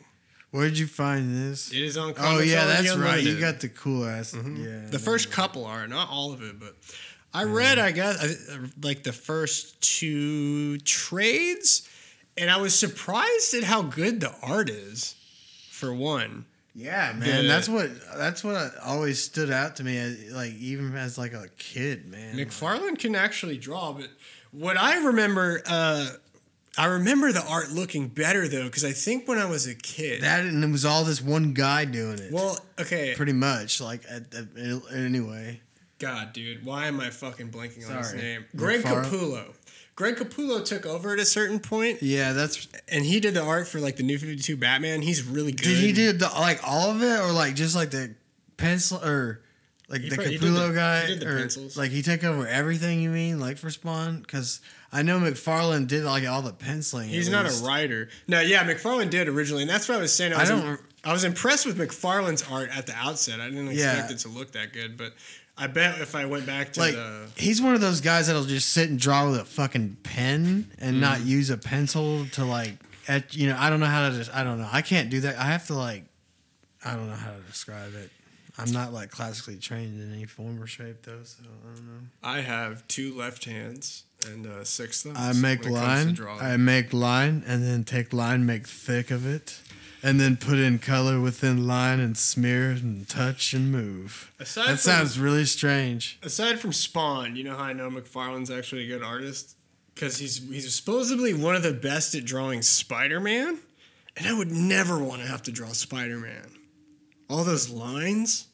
where'd 0.51 0.79
you 0.79 0.87
find 0.87 1.35
this 1.37 1.71
It 1.71 1.83
is 1.83 1.97
on. 1.97 2.15
oh 2.19 2.41
yeah 2.41 2.65
that's 2.65 2.97
right 2.97 3.23
you 3.23 3.39
got 3.39 3.61
the 3.61 3.69
cool 3.69 4.05
ass 4.07 4.33
Mm-hmm. 4.33 4.89
The 4.91 4.99
first 4.99 5.31
couple 5.31 5.65
are 5.67 5.87
not 5.87 6.09
all 6.09 6.33
of 6.33 6.43
it, 6.43 6.59
but 6.59 6.75
I 7.33 7.45
read, 7.45 7.79
I 7.79 7.93
guess, 7.93 8.17
uh, 8.51 8.67
like 8.83 9.05
the 9.05 9.13
first 9.13 9.81
two 9.81 10.79
trades, 10.79 11.89
and 12.37 12.51
I 12.51 12.57
was 12.57 12.77
surprised 12.77 13.55
at 13.55 13.63
how 13.63 13.83
good 13.83 14.21
the 14.21 14.35
art 14.43 14.69
is. 14.69 15.15
For 15.71 15.95
one, 15.95 16.45
Yeah, 16.75 17.13
man, 17.17 17.43
The- 17.43 17.49
that's 17.49 17.69
what 17.69 17.91
that's 18.17 18.43
what 18.45 18.73
always 18.85 19.23
stood 19.23 19.51
out 19.51 19.77
to 19.77 19.85
me. 19.85 19.95
Like 20.31 20.55
even 20.55 20.95
as 20.97 21.17
like 21.19 21.33
a 21.33 21.49
kid, 21.59 22.07
man. 22.11 22.37
McFarlane 22.37 22.99
can 22.99 23.15
actually 23.15 23.59
draw, 23.59 23.93
but 23.93 24.09
what 24.53 24.77
I 24.77 25.05
remember, 25.05 25.63
uh, 25.67 26.07
I 26.79 26.87
remember 26.87 27.33
the 27.33 27.45
art 27.45 27.71
looking 27.71 28.09
better 28.09 28.47
though, 28.49 28.65
because 28.65 28.85
I 28.85 28.93
think 28.93 29.27
when 29.29 29.39
I 29.39 29.45
was 29.47 29.67
a 29.67 29.75
kid, 29.75 30.23
that 30.23 30.45
and 30.45 30.63
it 30.63 30.71
was 30.71 30.85
all 30.85 31.05
this 31.05 31.21
one 31.21 31.53
guy 31.53 31.85
doing 31.85 32.19
it. 32.19 32.33
well, 32.33 32.59
okay, 32.79 33.15
pretty 33.17 33.33
much. 33.33 33.81
Like 33.81 34.03
at, 34.09 34.33
at, 34.35 34.47
anyway. 34.95 35.61
God, 35.99 36.33
dude, 36.33 36.65
why 36.65 36.87
am 36.87 36.99
I 37.01 37.11
fucking 37.11 37.51
blanking 37.51 37.89
on 37.91 37.99
his 37.99 38.15
name? 38.15 38.47
Greg 38.57 38.83
Capullo. 38.83 39.53
Greg 39.97 40.17
Capullo 40.17 40.65
took 40.65 40.87
over 40.87 41.13
at 41.13 41.19
a 41.19 41.27
certain 41.27 41.61
point, 41.61 42.03
Yeah, 42.03 42.33
that's. 42.33 42.69
and 42.89 43.05
he 43.05 43.21
did 43.21 43.35
the 43.35 43.43
art 43.43 43.69
for 43.69 43.81
like 43.81 43.97
the 43.97 44.03
New 44.03 44.17
Fifty 44.19 44.37
Two 44.37 44.57
Batman. 44.57 45.03
He's 45.03 45.23
really 45.23 45.53
good. 45.53 45.65
Did 45.65 45.77
he 45.77 45.93
do 45.93 46.13
the 46.13 46.27
like 46.29 46.61
all 46.67 46.91
of 46.91 47.03
it, 47.03 47.21
or 47.21 47.33
like 47.33 47.55
just 47.55 47.77
like 47.77 47.91
the 47.91 48.15
pencil, 48.57 48.99
or 49.05 49.43
like 49.91 50.01
He 50.03 50.09
the 50.09 50.17
pro- 50.17 50.25
he 50.25 50.39
Capullo 50.39 50.69
the- 50.69 50.75
guy, 50.75 51.07
he 51.07 51.15
the 51.17 51.29
or 51.29 51.39
pencils. 51.39 51.77
like 51.77 51.91
he 51.91 52.01
took 52.03 52.25
over 52.25 52.47
everything? 52.47 53.01
You 53.01 53.11
mean 53.11 53.39
like 53.41 53.59
for 53.59 53.71
Spawn? 53.71 54.21
Because 54.21 54.61
I 54.93 55.03
know 55.03 55.19
McFarlane 55.21 55.87
did 55.87 56.05
like 56.05 56.27
all 56.27 56.43
the 56.43 56.53
penciling. 56.53 57.09
He's 57.11 57.29
at 57.29 57.33
not 57.33 57.47
a 57.53 57.65
writer. 57.65 58.09
No, 58.29 58.41
yeah, 58.41 58.65
McFarlane 58.65 59.11
did 59.11 59.29
originally, 59.29 59.63
and 59.63 59.71
that's 59.71 59.89
what 59.89 59.99
I 59.99 60.01
was 60.01 60.13
saying. 60.15 60.33
I, 60.33 60.37
I 60.37 60.41
was 60.41 60.49
don't- 60.49 60.67
im- 60.67 60.79
I 61.05 61.13
was 61.13 61.25
impressed 61.25 61.65
with 61.67 61.79
McFarlane's 61.79 62.45
art 62.51 62.69
at 62.77 62.87
the 62.87 62.95
outset. 62.95 63.41
I 63.41 63.49
didn't 63.49 63.69
expect 63.69 64.09
Yeah. 64.11 64.15
it 64.15 64.19
to 64.21 64.29
look 64.29 64.53
that 64.53 64.73
good, 64.73 64.97
but 64.99 65.15
I 65.57 65.67
bet 65.67 66.01
if 66.01 66.15
I 66.15 66.25
went 66.27 66.45
back 66.47 66.73
to 66.75 66.81
like 66.81 66.95
the 66.95 67.27
he's 67.37 67.61
one 67.61 67.75
of 67.75 67.81
those 67.81 68.01
guys 68.01 68.27
that'll 68.29 68.45
just 68.45 68.69
sit 68.71 68.89
and 68.91 68.99
draw 68.99 69.31
with 69.31 69.41
a 69.41 69.45
fucking 69.45 69.97
pen 70.03 70.71
and 70.79 70.97
Mm. 70.97 71.01
not 71.01 71.21
use 71.23 71.51
a 71.51 71.57
pencil 71.59 72.27
to 72.33 72.45
like 72.45 72.75
et, 73.09 73.35
you 73.35 73.49
know 73.49 73.57
i 73.59 73.69
don't 73.71 73.81
know 73.81 73.87
how 73.87 74.09
to 74.09 74.15
just 74.15 74.33
i 74.35 74.45
don't 74.45 74.59
know 74.61 74.69
i 74.73 74.81
can't 74.83 75.11
do 75.11 75.21
that 75.21 75.37
i 75.39 75.45
have 75.45 75.67
to 75.67 75.75
like 75.75 76.05
i 76.85 76.95
don't 76.95 77.09
know 77.09 77.17
how 77.17 77.31
to 77.33 77.41
describe 77.43 77.95
it 77.95 78.11
i'm 78.61 78.73
not 78.73 78.93
like 78.93 79.11
classically 79.11 79.57
trained 79.57 80.01
in 80.01 80.13
any 80.13 80.27
form 80.27 80.63
or 80.63 80.67
shape 80.67 81.03
though 81.03 81.23
so 81.25 81.43
i 81.45 81.75
don't 81.75 81.87
know 81.87 82.01
I 82.23 82.41
have 82.41 82.87
two 82.89 83.15
left 83.17 83.45
hands 83.45 84.05
and 84.27 84.47
uh, 84.47 84.65
six 84.65 85.03
thumbs. 85.03 85.17
i 85.19 85.33
make 85.33 85.63
when 85.65 85.73
it 85.73 85.77
comes 85.77 86.19
to 86.19 86.25
line 86.25 86.39
i 86.41 86.57
make 86.57 86.93
line 86.93 87.43
and 87.47 87.65
then 87.65 87.85
take 87.85 88.13
line 88.13 88.45
make 88.47 88.67
thick 88.67 89.11
of 89.11 89.27
it 89.27 89.61
and 90.03 90.19
then 90.19 90.37
put 90.39 90.59
in 90.59 90.79
color 90.79 91.21
within 91.21 91.67
line 91.67 92.01
and 92.01 92.17
smear 92.17 92.71
and 92.71 93.07
touch 93.09 93.53
and 93.53 93.71
move 93.71 94.33
Aside 94.39 94.63
that 94.63 94.69
from- 94.69 94.77
sounds 94.79 95.19
really 95.19 95.45
strange 95.45 96.19
aside 96.23 96.59
from 96.61 96.73
Spawn, 96.73 97.37
you 97.37 97.45
know 97.45 97.57
how 97.57 97.65
I 97.65 97.73
know 97.75 97.91
McFarlane's 97.91 98.51
actually 98.51 98.85
a 98.85 98.89
good 98.89 99.03
artist 99.03 99.57
because 99.95 100.17
he's 100.19 100.39
he's 100.49 100.75
supposedly 100.75 101.35
one 101.35 101.55
of 101.55 101.63
the 101.63 101.73
best 101.75 102.15
at 102.15 102.25
drawing 102.25 102.63
Spider-Man, 102.63 103.59
and 104.17 104.27
I 104.27 104.33
would 104.33 104.51
never 104.51 104.99
want 104.99 105.21
to 105.21 105.29
have 105.29 105.43
to 105.43 105.53
draw 105.53 105.69
Spider-Man. 105.69 106.49
All 107.29 107.45
those 107.45 107.69
lines. 107.69 108.47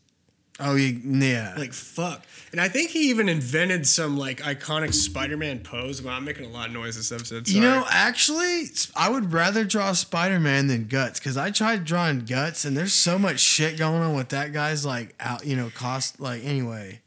Oh 0.60 0.74
yeah 0.74 1.54
Like 1.56 1.72
fuck. 1.72 2.24
And 2.52 2.60
I 2.60 2.68
think 2.68 2.90
he 2.90 3.10
even 3.10 3.28
invented 3.28 3.86
some 3.86 4.16
like 4.16 4.40
iconic 4.40 4.94
Spider-Man 4.94 5.60
pose. 5.60 6.00
But 6.00 6.10
I'm 6.10 6.24
making 6.24 6.46
a 6.46 6.48
lot 6.48 6.68
of 6.68 6.72
noise 6.72 6.96
this 6.96 7.12
episode. 7.12 7.48
You 7.48 7.60
know, 7.60 7.84
actually, 7.90 8.64
I 8.94 9.10
would 9.10 9.32
rather 9.32 9.64
draw 9.64 9.92
Spider 9.92 10.40
Man 10.40 10.68
than 10.68 10.86
Guts 10.86 11.18
because 11.20 11.36
I 11.36 11.50
tried 11.50 11.84
drawing 11.84 12.20
Guts 12.20 12.64
and 12.64 12.76
there's 12.76 12.94
so 12.94 13.18
much 13.18 13.40
shit 13.40 13.78
going 13.78 14.00
on 14.02 14.14
with 14.14 14.30
that 14.30 14.52
guy's 14.52 14.86
like 14.86 15.14
out, 15.20 15.44
you 15.44 15.56
know, 15.56 15.70
cost. 15.74 16.18
Like, 16.20 16.44
anyway. 16.44 17.00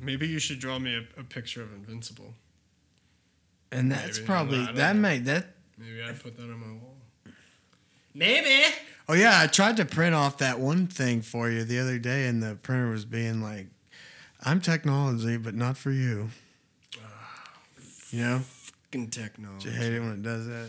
maybe 0.00 0.26
you 0.26 0.38
should 0.40 0.58
draw 0.58 0.78
me 0.78 0.96
a, 0.96 1.20
a 1.20 1.24
picture 1.24 1.62
of 1.62 1.72
Invincible. 1.72 2.34
And 3.70 3.90
that's 3.90 4.18
Maybe. 4.18 4.26
probably, 4.26 4.66
that 4.72 4.96
know. 4.96 5.00
made 5.00 5.24
that. 5.26 5.46
Maybe 5.78 6.02
I'd 6.02 6.20
put 6.20 6.36
that 6.36 6.42
on 6.42 6.58
my 6.60 6.72
wall. 6.72 6.96
Maybe. 8.14 8.74
Oh, 9.08 9.14
yeah, 9.14 9.40
I 9.42 9.46
tried 9.46 9.76
to 9.78 9.84
print 9.84 10.14
off 10.14 10.38
that 10.38 10.60
one 10.60 10.86
thing 10.86 11.22
for 11.22 11.50
you 11.50 11.64
the 11.64 11.78
other 11.78 11.98
day 11.98 12.26
and 12.26 12.42
the 12.42 12.54
printer 12.54 12.90
was 12.90 13.04
being 13.04 13.42
like, 13.42 13.66
I'm 14.44 14.60
technology, 14.60 15.36
but 15.36 15.54
not 15.54 15.76
for 15.76 15.90
you. 15.90 16.30
You 18.10 18.20
know, 18.20 18.38
Fucking 18.90 19.08
technology. 19.10 19.70
you 19.70 19.74
hate 19.74 19.92
it 19.92 20.00
when 20.00 20.12
it 20.12 20.22
does 20.22 20.46
that. 20.46 20.68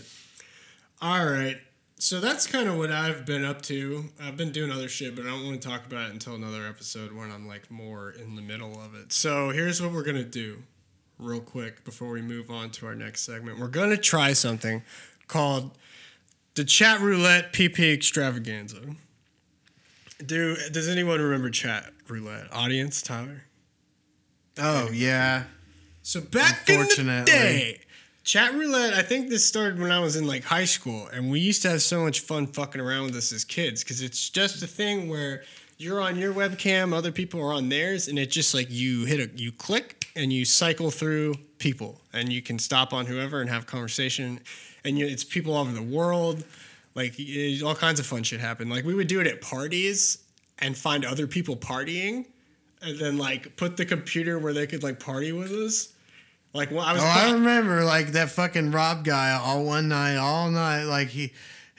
All 1.01 1.25
right. 1.25 1.57
So 1.99 2.19
that's 2.19 2.47
kind 2.47 2.67
of 2.69 2.77
what 2.77 2.91
I've 2.91 3.25
been 3.25 3.43
up 3.45 3.61
to. 3.63 4.05
I've 4.21 4.37
been 4.37 4.51
doing 4.51 4.71
other 4.71 4.87
shit, 4.89 5.15
but 5.15 5.25
I 5.25 5.29
don't 5.29 5.45
want 5.45 5.61
to 5.61 5.67
talk 5.67 5.85
about 5.85 6.07
it 6.09 6.13
until 6.13 6.35
another 6.35 6.65
episode 6.67 7.11
when 7.13 7.31
I'm 7.31 7.47
like 7.47 7.69
more 7.71 8.11
in 8.11 8.35
the 8.35 8.41
middle 8.41 8.79
of 8.81 8.93
it. 8.95 9.11
So 9.13 9.49
here's 9.49 9.81
what 9.81 9.91
we're 9.91 10.03
gonna 10.03 10.23
do, 10.23 10.63
real 11.17 11.39
quick, 11.39 11.83
before 11.85 12.09
we 12.09 12.21
move 12.21 12.49
on 12.49 12.71
to 12.71 12.87
our 12.87 12.95
next 12.95 13.21
segment. 13.21 13.59
We're 13.59 13.67
gonna 13.67 13.97
try 13.97 14.33
something 14.33 14.83
called 15.27 15.77
the 16.55 16.63
Chat 16.63 16.99
Roulette 16.99 17.53
PP 17.53 17.93
Extravaganza. 17.93 18.81
Do 20.23 20.55
does 20.71 20.87
anyone 20.87 21.19
remember 21.19 21.49
Chat 21.49 21.91
Roulette? 22.07 22.53
Audience, 22.53 23.01
Tyler. 23.01 23.43
Oh 24.59 24.89
yeah, 24.91 25.43
So 26.03 26.21
back 26.21 26.69
in 26.69 26.81
the 26.81 27.23
day, 27.25 27.79
chat 28.23 28.53
roulette. 28.53 28.93
I 28.93 29.01
think 29.01 29.29
this 29.29 29.45
started 29.45 29.79
when 29.79 29.91
I 29.91 29.99
was 29.99 30.15
in 30.15 30.27
like 30.27 30.43
high 30.43 30.65
school, 30.65 31.07
and 31.07 31.31
we 31.31 31.39
used 31.39 31.63
to 31.63 31.69
have 31.69 31.81
so 31.81 32.03
much 32.03 32.19
fun 32.19 32.45
fucking 32.45 32.79
around 32.79 33.05
with 33.05 33.13
this 33.15 33.31
as 33.33 33.43
kids 33.43 33.83
because 33.83 34.01
it's 34.01 34.29
just 34.29 34.61
a 34.61 34.67
thing 34.67 35.09
where 35.09 35.43
you're 35.77 35.99
on 36.01 36.17
your 36.17 36.33
webcam, 36.33 36.93
other 36.93 37.11
people 37.11 37.41
are 37.41 37.51
on 37.51 37.69
theirs, 37.69 38.07
and 38.07 38.19
it 38.19 38.29
just 38.29 38.53
like 38.53 38.67
you 38.69 39.05
hit 39.05 39.19
a 39.19 39.35
you 39.35 39.51
click 39.51 40.05
and 40.15 40.31
you 40.31 40.45
cycle 40.45 40.91
through 40.91 41.33
people, 41.57 41.99
and 42.13 42.31
you 42.31 42.41
can 42.41 42.59
stop 42.59 42.93
on 42.93 43.07
whoever 43.07 43.41
and 43.41 43.49
have 43.49 43.65
conversation, 43.65 44.39
and 44.85 44.97
you, 44.97 45.05
it's 45.07 45.23
people 45.23 45.53
all 45.53 45.61
over 45.61 45.71
the 45.71 45.81
world. 45.81 46.43
Like 46.95 47.15
it- 47.17 47.63
all 47.63 47.75
kinds 47.75 47.99
of 47.99 48.05
fun 48.05 48.23
shit 48.23 48.39
happen. 48.39 48.69
Like 48.69 48.85
we 48.85 48.93
would 48.93 49.07
do 49.07 49.19
it 49.19 49.27
at 49.27 49.41
parties 49.41 50.19
and 50.59 50.77
find 50.77 51.03
other 51.05 51.25
people 51.27 51.55
partying 51.55 52.25
and 52.81 52.99
then 52.99 53.17
like 53.17 53.55
put 53.57 53.77
the 53.77 53.85
computer 53.85 54.37
where 54.37 54.53
they 54.53 54.67
could 54.67 54.83
like 54.83 54.99
party 54.99 55.31
with 55.31 55.51
us. 55.51 55.89
Like 56.53 56.69
well, 56.69 56.81
I 56.81 56.93
was 56.93 57.01
Oh, 57.01 57.05
I 57.05 57.31
remember 57.31 57.83
like 57.83 58.07
that 58.11 58.29
fucking 58.29 58.71
Rob 58.71 59.03
guy 59.03 59.31
all 59.31 59.63
one 59.65 59.87
night, 59.89 60.17
all 60.17 60.51
night. 60.51 60.83
Like 60.83 61.07
he 61.07 61.33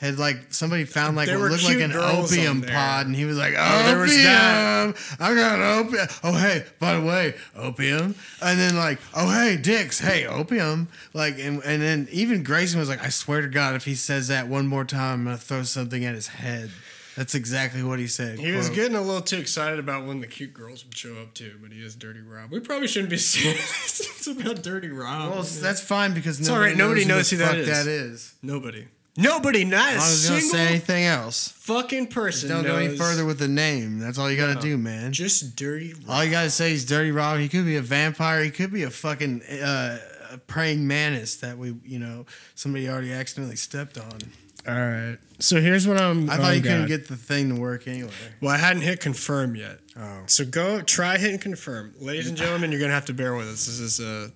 had 0.04 0.18
like 0.18 0.52
somebody 0.52 0.84
found 0.84 1.16
like 1.16 1.26
There 1.26 1.38
what 1.38 1.50
looked 1.50 1.64
like 1.64 1.80
an 1.80 1.92
opium 1.92 2.62
pod, 2.62 3.06
and 3.06 3.16
he 3.16 3.24
was 3.24 3.36
like, 3.38 3.54
Oh, 3.56 4.02
opium. 4.02 4.94
I 5.18 5.34
got 5.34 5.60
opium. 5.60 6.06
Oh 6.22 6.32
hey, 6.32 6.64
by 6.78 6.94
the 6.94 7.00
way, 7.04 7.34
opium. 7.56 8.14
And 8.42 8.58
then 8.58 8.76
like, 8.76 8.98
oh 9.14 9.30
hey, 9.30 9.56
dicks. 9.56 10.00
Hey, 10.00 10.26
opium. 10.26 10.88
Like 11.12 11.38
and 11.38 11.62
and 11.64 11.82
then 11.82 12.08
even 12.12 12.42
Grayson 12.42 12.78
was 12.78 12.88
like, 12.88 13.02
I 13.02 13.08
swear 13.08 13.40
to 13.40 13.48
God, 13.48 13.74
if 13.74 13.84
he 13.84 13.94
says 13.94 14.28
that 14.28 14.48
one 14.48 14.66
more 14.66 14.84
time, 14.84 15.20
I'm 15.20 15.24
gonna 15.24 15.38
throw 15.38 15.62
something 15.62 16.04
at 16.04 16.14
his 16.14 16.28
head. 16.28 16.70
That's 17.16 17.36
exactly 17.36 17.82
what 17.84 18.00
he 18.00 18.08
said. 18.08 18.40
he 18.40 18.50
was 18.50 18.70
getting 18.70 18.96
a 18.96 19.00
little 19.00 19.20
too 19.20 19.38
excited 19.38 19.78
about 19.78 20.04
when 20.04 20.20
the 20.20 20.26
cute 20.26 20.52
girls 20.52 20.84
would 20.84 20.96
show 20.96 21.14
up 21.18 21.32
too, 21.32 21.58
but 21.62 21.70
he 21.70 21.78
is 21.80 21.94
Dirty 21.94 22.20
Rob. 22.20 22.50
We 22.50 22.58
probably 22.58 22.88
shouldn't 22.88 23.10
be 23.10 23.16
saying 23.18 23.54
this 23.54 24.00
it's 24.00 24.26
about 24.26 24.62
Dirty 24.64 24.88
Rob. 24.88 25.30
Well, 25.30 25.42
that's 25.42 25.80
fine 25.80 26.12
because 26.12 26.40
it's 26.40 26.48
all 26.48 26.58
right, 26.58 26.76
nobody 26.76 27.04
knows 27.04 27.30
who 27.30 27.36
who 27.36 27.42
the 27.44 27.44
that 27.44 27.50
fuck 27.52 27.58
is. 27.60 27.68
that 27.68 27.86
is. 27.86 28.34
nobody. 28.42 28.88
Nobody, 29.16 29.64
not 29.64 29.90
a 29.90 29.92
I 29.92 29.94
was 29.96 30.28
gonna 30.28 30.40
single 30.40 30.58
say 30.58 30.66
anything 30.66 31.04
else. 31.04 31.48
fucking 31.48 32.08
person. 32.08 32.48
Don't 32.48 32.64
go 32.64 32.76
any 32.76 32.88
knows 32.88 32.98
further 32.98 33.24
with 33.24 33.38
the 33.38 33.46
name. 33.48 34.00
That's 34.00 34.18
all 34.18 34.28
you 34.30 34.36
gotta 34.36 34.60
do, 34.60 34.76
man. 34.76 35.12
Just 35.12 35.54
Dirty 35.54 35.94
Rob. 35.94 36.04
All 36.08 36.24
you 36.24 36.30
gotta 36.32 36.50
say 36.50 36.72
is 36.72 36.84
Dirty 36.84 37.12
Rob. 37.12 37.38
He 37.38 37.48
could 37.48 37.64
be 37.64 37.76
a 37.76 37.82
vampire. 37.82 38.42
He 38.42 38.50
could 38.50 38.72
be 38.72 38.82
a 38.82 38.90
fucking 38.90 39.42
uh, 39.42 39.98
a 40.32 40.38
praying 40.38 40.86
mantis 40.86 41.36
that 41.36 41.56
we, 41.58 41.74
you 41.84 42.00
know, 42.00 42.26
somebody 42.56 42.88
already 42.88 43.12
accidentally 43.12 43.56
stepped 43.56 43.98
on. 43.98 44.18
All 44.66 44.74
right. 44.74 45.18
So 45.38 45.60
here's 45.60 45.86
what 45.86 46.00
I'm. 46.00 46.28
I 46.28 46.36
thought 46.36 46.50
oh, 46.50 46.52
you 46.52 46.62
couldn't 46.62 46.82
God. 46.82 46.88
get 46.88 47.08
the 47.08 47.16
thing 47.16 47.54
to 47.54 47.60
work 47.60 47.86
anyway. 47.86 48.10
Well, 48.40 48.50
I 48.50 48.56
hadn't 48.56 48.82
hit 48.82 48.98
confirm 48.98 49.54
yet. 49.54 49.78
Oh, 49.96 50.22
So 50.26 50.44
go 50.44 50.80
try 50.80 51.18
hitting 51.18 51.38
confirm, 51.38 51.94
ladies 52.00 52.28
and 52.28 52.36
gentlemen. 52.36 52.72
You're 52.72 52.80
gonna 52.80 52.94
have 52.94 53.04
to 53.06 53.14
bear 53.14 53.34
with 53.36 53.46
us. 53.46 53.66
This 53.66 53.78
is 53.78 54.00
uh 54.00 54.28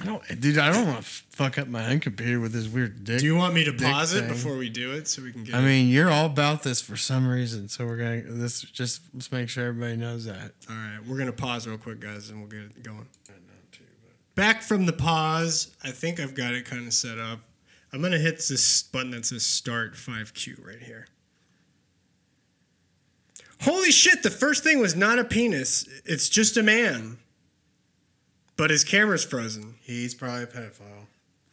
I 0.00 0.04
don't, 0.04 0.40
dude. 0.40 0.58
I 0.58 0.72
don't 0.72 0.86
want 0.86 0.98
to 0.98 1.02
fuck 1.02 1.58
up 1.58 1.68
my 1.68 1.90
own 1.90 2.00
computer 2.00 2.40
with 2.40 2.52
this 2.52 2.68
weird 2.68 3.04
dick. 3.04 3.20
Do 3.20 3.26
you 3.26 3.36
want 3.36 3.54
me 3.54 3.64
to 3.64 3.72
pause 3.72 4.14
it 4.14 4.20
thing. 4.20 4.28
before 4.28 4.56
we 4.56 4.68
do 4.68 4.92
it 4.92 5.08
so 5.08 5.22
we 5.22 5.32
can 5.32 5.44
get? 5.44 5.54
I 5.54 5.60
mean, 5.60 5.88
you're 5.88 6.10
all 6.10 6.26
about 6.26 6.62
this 6.62 6.80
for 6.80 6.96
some 6.96 7.26
reason, 7.26 7.68
so 7.68 7.86
we're 7.86 7.96
gonna 7.96 8.22
this 8.22 8.62
just 8.62 9.02
let's 9.12 9.32
make 9.32 9.48
sure 9.48 9.66
everybody 9.66 9.96
knows 9.96 10.24
that. 10.26 10.52
All 10.68 10.76
right, 10.76 10.98
we're 11.06 11.18
gonna 11.18 11.32
pause 11.32 11.66
real 11.66 11.78
quick, 11.78 12.00
guys, 12.00 12.30
and 12.30 12.38
we'll 12.40 12.48
get 12.48 12.60
it 12.60 12.82
going. 12.82 13.06
Uh, 13.28 13.32
Back 14.36 14.62
from 14.62 14.86
the 14.86 14.92
pause, 14.92 15.74
I 15.84 15.90
think 15.90 16.18
I've 16.18 16.34
got 16.34 16.54
it 16.54 16.64
kind 16.64 16.86
of 16.86 16.94
set 16.94 17.18
up. 17.18 17.40
I'm 17.92 18.00
gonna 18.00 18.18
hit 18.18 18.36
this 18.48 18.82
button 18.84 19.10
that 19.10 19.26
says 19.26 19.44
Start 19.44 19.94
5Q 19.94 20.64
right 20.64 20.80
here. 20.80 21.08
Holy 23.62 23.90
shit! 23.90 24.22
The 24.22 24.30
first 24.30 24.62
thing 24.62 24.78
was 24.78 24.96
not 24.96 25.18
a 25.18 25.24
penis; 25.24 25.86
it's 26.06 26.28
just 26.28 26.56
a 26.56 26.62
man. 26.62 27.18
But 28.60 28.68
his 28.70 28.84
camera's 28.84 29.24
frozen. 29.24 29.76
He's 29.80 30.14
probably 30.14 30.42
a 30.42 30.46
pedophile. 30.46 31.06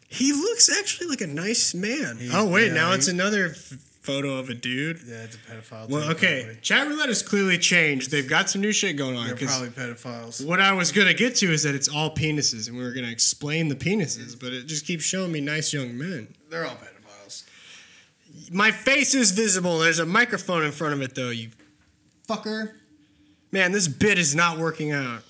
He 0.10 0.34
looks 0.34 0.70
actually 0.70 1.08
like 1.08 1.22
a 1.22 1.28
nice 1.28 1.74
man. 1.74 2.18
He- 2.18 2.30
oh 2.34 2.46
wait, 2.46 2.68
yeah, 2.68 2.74
now 2.74 2.90
he- 2.92 2.98
it's 2.98 3.08
another 3.08 3.46
f- 3.52 3.78
photo 4.02 4.38
of 4.38 4.50
a 4.50 4.54
dude. 4.54 5.00
Yeah, 5.08 5.24
it's 5.24 5.36
a 5.36 5.40
pedophile. 5.40 5.88
Well, 5.90 6.12
okay, 6.12 6.42
probably. 6.44 6.62
chat 6.62 6.86
roulette 6.88 7.08
has 7.08 7.22
clearly 7.22 7.58
changed. 7.58 8.12
They've 8.12 8.28
got 8.28 8.50
some 8.50 8.60
new 8.60 8.74
shit 8.74 8.98
going 8.98 9.16
on. 9.16 9.28
They're 9.28 9.38
'cause 9.38 9.48
probably 9.48 9.70
pedophiles. 9.70 10.46
What 10.46 10.60
I 10.60 10.74
was 10.74 10.92
gonna 10.92 11.14
get 11.14 11.36
to 11.38 11.52
is 11.54 11.64
that 11.64 11.76
it's 11.76 11.88
all 11.88 12.14
penises, 12.14 12.68
and 12.68 12.78
we 12.78 12.84
were 12.84 12.92
gonna 12.92 13.08
explain 13.10 13.70
the 13.70 13.76
penises, 13.76 14.38
but 14.38 14.52
it 14.52 14.66
just 14.68 14.86
keeps 14.86 15.06
showing 15.06 15.32
me 15.32 15.40
nice 15.40 15.72
young 15.72 15.98
men. 15.98 16.28
They're 16.50 16.66
all 16.66 16.76
pedophiles. 16.76 17.44
My 18.52 18.72
face 18.72 19.16
is 19.16 19.32
visible. 19.32 19.80
There's 19.80 20.00
a 20.00 20.06
microphone 20.06 20.64
in 20.64 20.72
front 20.74 20.94
of 20.94 21.02
it, 21.02 21.16
though. 21.16 21.30
You 21.30 21.50
fucker. 22.28 22.72
Man, 23.52 23.72
this 23.72 23.88
bit 23.88 24.18
is 24.20 24.36
not 24.36 24.58
working 24.58 24.92
out. 24.92 25.24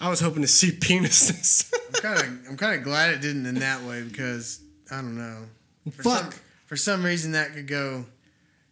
I 0.00 0.08
was 0.08 0.20
hoping 0.20 0.42
to 0.42 0.48
see 0.48 0.70
penises. 0.72 1.72
I'm 1.94 2.00
kind 2.00 2.18
of 2.18 2.48
I'm 2.50 2.56
kind 2.56 2.74
of 2.78 2.82
glad 2.84 3.10
it 3.12 3.20
didn't 3.20 3.46
in 3.46 3.56
that 3.56 3.82
way 3.82 4.02
because 4.02 4.60
I 4.90 4.96
don't 4.96 5.16
know. 5.16 5.44
For 5.92 6.02
Some, 6.02 6.24
Fuck. 6.24 6.34
for 6.66 6.76
some 6.76 7.04
reason 7.04 7.32
that 7.32 7.54
could 7.54 7.66
go. 7.66 8.06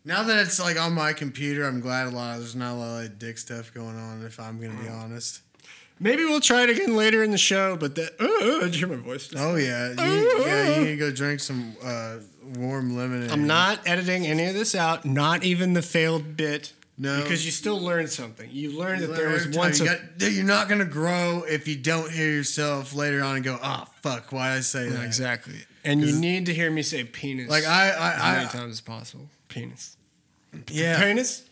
Now 0.04 0.22
that 0.22 0.38
it's 0.38 0.58
like 0.58 0.80
on 0.80 0.94
my 0.94 1.12
computer, 1.12 1.64
I'm 1.64 1.80
glad 1.80 2.06
a 2.06 2.10
lot. 2.10 2.38
There's 2.38 2.56
not 2.56 2.72
a 2.72 2.76
lot 2.76 3.04
of 3.04 3.18
dick 3.18 3.36
stuff 3.36 3.74
going 3.74 3.96
on. 3.96 4.24
If 4.24 4.40
I'm 4.40 4.60
gonna 4.60 4.80
be 4.80 4.88
honest. 4.88 5.42
Maybe 6.00 6.24
we'll 6.24 6.40
try 6.40 6.62
it 6.62 6.70
again 6.70 6.94
later 6.94 7.24
in 7.24 7.32
the 7.32 7.38
show. 7.38 7.76
But 7.76 7.96
that. 7.96 8.14
Uh, 8.20 8.60
did 8.64 8.74
you 8.76 8.86
hear 8.86 8.96
my 8.96 9.02
voice? 9.02 9.30
Oh 9.36 9.56
yeah, 9.56 9.90
you, 9.90 10.42
yeah. 10.46 10.76
You 10.76 10.84
need 10.84 10.90
to 10.92 10.96
go 10.96 11.10
drink 11.10 11.40
some 11.40 11.74
uh, 11.82 12.18
warm 12.56 12.96
lemonade. 12.96 13.30
I'm 13.30 13.46
not 13.46 13.86
editing 13.86 14.26
any 14.26 14.46
of 14.46 14.54
this 14.54 14.74
out. 14.74 15.04
Not 15.04 15.42
even 15.44 15.74
the 15.74 15.82
failed 15.82 16.36
bit. 16.36 16.72
No. 17.00 17.22
Because 17.22 17.44
you 17.46 17.52
still 17.52 17.80
learn 17.80 18.08
something. 18.08 18.50
You 18.50 18.76
learned 18.76 19.02
that 19.02 19.14
there 19.14 19.28
was 19.28 19.42
Every 19.42 19.52
time 19.52 19.60
once 19.60 19.78
You 19.78 19.86
a, 19.86 19.88
got, 20.18 20.32
you're 20.32 20.44
not 20.44 20.68
gonna 20.68 20.84
grow 20.84 21.44
if 21.48 21.68
you 21.68 21.76
don't 21.76 22.10
hear 22.10 22.30
yourself 22.30 22.92
later 22.94 23.22
on 23.22 23.36
and 23.36 23.44
go, 23.44 23.58
"Oh 23.62 23.84
fuck, 24.02 24.32
why 24.32 24.50
did 24.50 24.58
I 24.58 24.60
say 24.60 24.84
Yeah, 24.86 24.94
that?" 24.94 25.04
exactly. 25.04 25.54
And 25.84 26.02
you 26.02 26.12
need 26.18 26.46
to 26.46 26.54
hear 26.54 26.70
me 26.70 26.82
say 26.82 27.04
penis. 27.04 27.48
Like 27.48 27.64
I, 27.64 27.90
as 27.90 28.20
I, 28.20 28.32
many 28.34 28.46
I 28.46 28.48
times 28.48 28.72
as 28.72 28.80
possible. 28.80 29.28
Penis. 29.48 29.96
yeah. 30.70 30.98
Penis. 31.00 31.44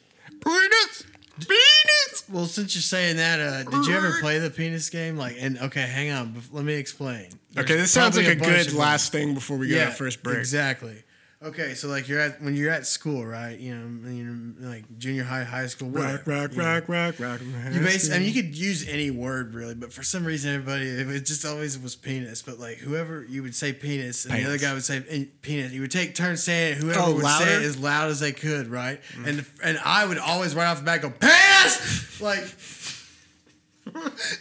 Penis. 0.45 1.05
Penis. 1.39 2.25
Well, 2.31 2.47
since 2.47 2.75
you're 2.75 2.83
saying 2.83 3.17
that, 3.19 3.41
uh, 3.41 3.63
did 3.71 3.87
you 3.87 3.95
ever 3.95 4.19
play 4.21 4.39
the 4.39 4.51
penis 4.51 4.91
game? 4.91 5.17
Like, 5.17 5.37
and 5.39 5.59
okay, 5.59 5.83
hang 5.83 6.11
on, 6.11 6.43
let 6.51 6.65
me 6.65 6.75
explain. 6.75 7.29
Okay, 7.57 7.77
this 7.77 7.93
sounds 7.93 8.17
like 8.17 8.27
probably 8.27 8.47
a, 8.47 8.57
good 8.57 8.67
of 8.69 8.75
last 8.75 9.13
thing 9.13 9.35
before 9.35 9.57
we 9.57 9.69
go 9.69 9.75
to 9.75 9.81
yeah, 9.81 9.87
our 9.87 9.93
first 9.93 10.23
break. 10.23 10.39
Exactly. 10.39 11.03
Okay, 11.47 11.75
so 11.75 11.87
like 11.87 12.09
you're 12.09 12.19
at 12.19 12.43
when 12.43 12.57
you're 12.57 12.73
at 12.73 12.87
school, 12.87 13.25
right? 13.25 13.57
You 13.59 13.77
know, 13.77 14.11
you 14.11 14.25
know, 14.25 14.69
like 14.69 14.85
junior 14.99 15.23
high, 15.23 15.45
high 15.45 15.69
school, 15.69 15.89
Rock, 15.91 16.27
whatever, 16.27 16.31
rock, 16.43 16.51
you 16.53 16.59
know. 16.59 16.65
rock, 16.65 16.89
rock, 16.89 17.15
rock. 17.21 17.41
You 17.73 17.81
base, 17.81 18.11
I 18.13 18.19
mean, 18.19 18.27
you 18.33 18.43
could 18.43 18.57
use 18.59 18.89
any 18.89 19.13
word 19.13 19.55
really, 19.55 19.75
but 19.77 19.93
for 19.93 20.03
some 20.03 20.25
reason, 20.25 20.53
everybody 20.55 20.87
it 20.87 21.25
just 21.25 21.45
always 21.47 21.79
was 21.79 21.95
penis. 21.95 22.43
But 22.43 22.59
like 22.59 22.79
whoever 22.79 23.25
you 23.29 23.43
would 23.45 23.55
say 23.55 23.73
penis, 23.73 24.25
and 24.25 24.35
the 24.35 24.45
other 24.45 24.59
guy 24.59 24.75
would 24.75 24.83
say 24.85 25.05
eh, 25.09 25.25
penis. 25.43 25.71
You 25.73 25.83
would 25.83 25.93
take 25.93 26.15
turns 26.17 26.43
saying 26.43 26.73
it. 26.73 26.79
Whoever 26.83 27.01
Oh, 27.01 27.13
would 27.15 27.21
say 27.23 27.25
louder? 27.27 27.45
Mm. 27.45 27.61
it 27.61 27.65
as 27.65 27.79
loud 27.79 28.11
as 28.11 28.19
they 28.19 28.33
could, 28.33 28.67
right? 28.67 29.01
And 29.25 29.47
and 29.63 29.79
I 29.85 30.05
would 30.05 30.19
always 30.19 30.53
right 30.55 30.67
off 30.67 30.79
the 30.79 30.85
bat 30.85 31.03
go 31.03 31.11
penis, 31.11 32.21
like, 32.21 32.45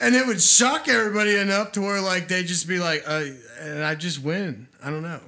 and 0.02 0.16
it 0.16 0.26
would 0.26 0.42
shock 0.42 0.88
everybody 0.88 1.36
enough 1.38 1.72
to 1.74 1.82
where 1.82 2.02
like 2.02 2.30
they'd 2.30 2.48
just 2.48 2.68
be 2.68 2.80
like, 2.80 3.04
uh, 3.08 3.26
and 3.62 3.84
I 3.84 3.94
just 3.96 4.24
win. 4.24 4.68
I 4.84 4.90
don't 4.90 5.04
know. 5.04 5.20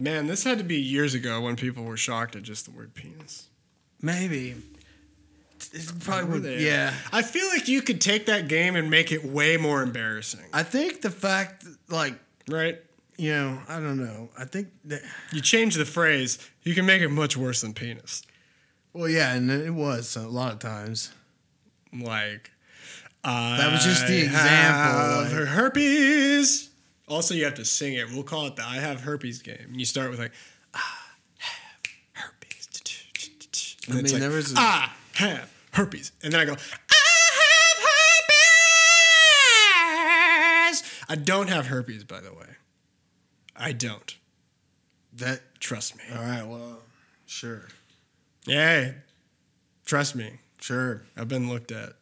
Man, 0.00 0.26
this 0.26 0.44
had 0.44 0.56
to 0.58 0.64
be 0.64 0.76
years 0.80 1.12
ago 1.14 1.42
when 1.42 1.56
people 1.56 1.84
were 1.84 1.96
shocked 1.98 2.34
at 2.34 2.42
just 2.42 2.64
the 2.64 2.70
word 2.70 2.94
penis. 2.94 3.48
Maybe. 4.00 4.56
It 5.74 5.92
probably 6.00 6.40
would. 6.40 6.60
Yeah. 6.60 6.94
I 7.12 7.20
feel 7.20 7.46
like 7.48 7.68
you 7.68 7.82
could 7.82 8.00
take 8.00 8.24
that 8.26 8.48
game 8.48 8.76
and 8.76 8.88
make 8.90 9.12
it 9.12 9.22
way 9.24 9.58
more 9.58 9.82
embarrassing, 9.82 10.46
I 10.54 10.62
think 10.62 11.02
the 11.02 11.10
fact, 11.10 11.64
like, 11.90 12.14
right? 12.48 12.78
you 13.18 13.30
know, 13.32 13.60
I 13.68 13.74
don't 13.78 13.98
know. 13.98 14.30
I 14.38 14.46
think 14.46 14.68
that. 14.86 15.02
You 15.34 15.42
change 15.42 15.74
the 15.74 15.84
phrase, 15.84 16.38
you 16.62 16.74
can 16.74 16.86
make 16.86 17.02
it 17.02 17.10
much 17.10 17.36
worse 17.36 17.60
than 17.60 17.74
penis. 17.74 18.22
Well, 18.94 19.06
yeah, 19.08 19.34
and 19.34 19.50
it 19.50 19.74
was 19.74 20.16
a 20.16 20.26
lot 20.26 20.54
of 20.54 20.58
times. 20.60 21.12
Like, 21.92 22.50
That 23.22 23.70
was 23.70 23.84
just 23.84 24.06
the 24.06 24.22
example, 24.22 24.40
have 24.42 25.32
like- 25.32 25.48
herpes. 25.48 26.69
Also, 27.10 27.34
you 27.34 27.44
have 27.44 27.54
to 27.54 27.64
sing 27.64 27.94
it. 27.94 28.08
We'll 28.10 28.22
call 28.22 28.46
it 28.46 28.54
the 28.56 28.62
"I 28.64 28.76
have 28.76 29.00
herpes" 29.00 29.42
game. 29.42 29.56
And 29.64 29.78
you 29.80 29.84
start 29.84 30.10
with 30.10 30.20
like, 30.20 30.30
"I 30.72 30.78
have 32.12 32.24
herpes," 32.24 32.68
and 33.88 33.96
I 33.96 34.00
it's 34.00 34.12
mean, 34.12 34.22
like, 34.22 34.30
there 34.30 34.30
was 34.36 34.52
a- 34.54 34.58
"I 34.60 34.90
have 35.14 35.50
herpes," 35.72 36.12
and 36.22 36.32
then 36.32 36.40
I 36.40 36.44
go, 36.44 36.52
"I 36.52 36.56
have 36.56 37.82
herpes." 40.70 40.82
I 41.08 41.16
don't 41.16 41.48
have 41.48 41.66
herpes, 41.66 42.04
by 42.04 42.20
the 42.20 42.32
way. 42.32 42.46
I 43.56 43.72
don't. 43.72 44.14
That 45.14 45.58
Trust 45.60 45.96
me. 45.96 46.04
all 46.14 46.22
right. 46.22 46.44
Well, 46.46 46.82
sure, 47.26 47.68
Yeah. 48.46 48.92
Trust 49.84 50.14
me. 50.14 50.38
sure. 50.60 51.02
I've 51.16 51.26
been 51.28 51.48
looked 51.48 51.72
at. 51.72 51.94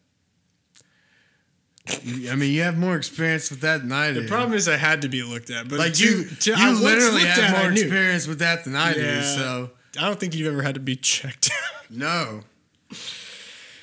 I 2.30 2.34
mean, 2.36 2.52
you 2.52 2.62
have 2.62 2.76
more 2.76 2.96
experience 2.96 3.50
with 3.50 3.60
that 3.60 3.80
than 3.82 3.92
I 3.92 4.12
do. 4.12 4.22
The 4.22 4.28
problem 4.28 4.52
is 4.54 4.68
I 4.68 4.76
had 4.76 5.02
to 5.02 5.08
be 5.08 5.22
looked 5.22 5.50
at, 5.50 5.68
but 5.68 5.78
like 5.78 5.94
to- 5.94 6.04
you, 6.04 6.24
to- 6.24 6.50
you 6.50 6.56
I 6.56 6.72
literally 6.72 7.22
have 7.24 7.38
at, 7.54 7.62
more 7.62 7.72
experience 7.72 8.26
with 8.26 8.40
that 8.40 8.64
than 8.64 8.76
I 8.76 8.92
do. 8.94 9.22
So 9.22 9.70
I 9.98 10.02
don't 10.02 10.20
think 10.20 10.34
you've 10.34 10.52
ever 10.52 10.62
had 10.62 10.74
to 10.74 10.80
be 10.80 10.96
checked 10.96 11.50
no. 11.90 12.42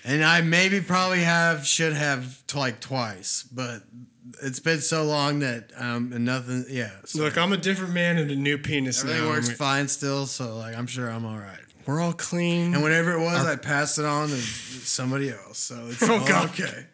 And 0.03 0.23
I 0.23 0.41
maybe 0.41 0.81
probably 0.81 1.21
have 1.21 1.65
should 1.65 1.93
have 1.93 2.45
t- 2.45 2.59
like 2.59 2.79
twice, 2.79 3.43
but 3.51 3.81
it's 4.43 4.59
been 4.59 4.81
so 4.81 5.03
long 5.03 5.39
that 5.39 5.71
um 5.77 6.11
and 6.13 6.25
nothing. 6.25 6.65
Yeah, 6.69 6.91
so 7.05 7.19
Look, 7.23 7.37
I'm 7.37 7.53
a 7.53 7.57
different 7.57 7.93
man 7.93 8.17
and 8.17 8.29
a 8.29 8.35
new 8.35 8.57
penis 8.59 9.01
everything 9.01 9.23
now. 9.23 9.29
works 9.29 9.51
fine 9.51 9.87
still. 9.87 10.27
So 10.27 10.57
like 10.57 10.75
I'm 10.77 10.85
sure 10.87 11.09
I'm 11.09 11.25
all 11.25 11.37
right. 11.39 11.59
We're 11.87 12.01
all 12.01 12.13
clean. 12.13 12.73
And 12.75 12.83
whatever 12.83 13.13
it 13.13 13.19
was, 13.19 13.45
I 13.45 13.55
passed 13.55 13.97
it 13.99 14.05
on 14.05 14.27
to 14.29 14.35
somebody 14.37 15.31
else. 15.31 15.57
So 15.59 15.87
it's 15.89 16.03
Oh, 16.07 16.19
all 16.19 16.27
God. 16.27 16.49
okay. 16.51 16.85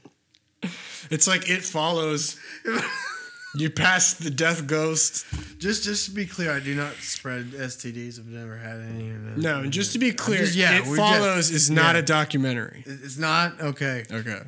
It's 1.11 1.27
like 1.27 1.49
it 1.49 1.61
follows. 1.61 2.39
you 3.55 3.69
pass 3.69 4.13
the 4.13 4.29
death 4.29 4.65
ghost. 4.65 5.25
Just 5.59 5.83
just 5.83 6.05
to 6.05 6.11
be 6.11 6.25
clear, 6.25 6.51
I 6.51 6.59
do 6.59 6.73
not 6.73 6.93
spread 6.95 7.51
STDs. 7.51 8.17
I've 8.19 8.25
never 8.27 8.55
had 8.57 8.79
any. 8.79 9.09
Of 9.11 9.25
that. 9.25 9.37
No, 9.37 9.65
just 9.67 9.91
to 9.93 9.99
be 9.99 10.11
clear, 10.13 10.39
just- 10.39 10.55
yeah, 10.55 10.77
it 10.77 10.85
we're 10.87 10.95
follows 10.97 11.49
just- 11.49 11.51
is 11.51 11.69
not 11.69 11.95
yeah. 11.95 11.99
a 11.99 12.03
documentary. 12.03 12.83
It- 12.85 12.99
It's 13.03 13.17
not 13.17 13.59
okay. 13.61 14.05
Okay. 14.11 14.39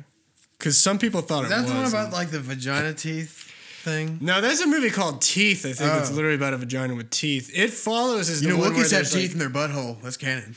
Because 0.58 0.78
some 0.78 0.98
people 0.98 1.20
thought 1.20 1.44
Is 1.44 1.50
it 1.50 1.54
that 1.54 1.62
was. 1.62 1.70
the 1.70 1.76
one 1.76 1.86
about 1.86 2.12
like 2.12 2.30
the 2.30 2.40
vagina 2.40 2.94
teeth 2.94 3.50
thing? 3.82 4.16
no, 4.22 4.40
there's 4.40 4.60
a 4.60 4.66
movie 4.66 4.88
called 4.88 5.20
Teeth. 5.20 5.66
I 5.66 5.72
think 5.74 5.92
it's 6.00 6.10
Oh. 6.10 6.14
literally 6.14 6.36
about 6.36 6.54
a 6.54 6.56
vagina 6.56 6.94
with 6.94 7.10
teeth. 7.10 7.50
It 7.54 7.70
follows 7.70 8.30
as 8.30 8.40
You 8.40 8.48
the 8.48 8.54
know, 8.54 8.60
one 8.60 8.72
where 8.74 8.80
Wookiees 8.84 8.90
have 8.92 9.00
there's, 9.02 9.12
teeth 9.12 9.22
like- 9.22 9.32
in 9.32 9.38
their 9.38 9.50
butthole. 9.50 10.00
That's 10.02 10.16
canon. 10.16 10.54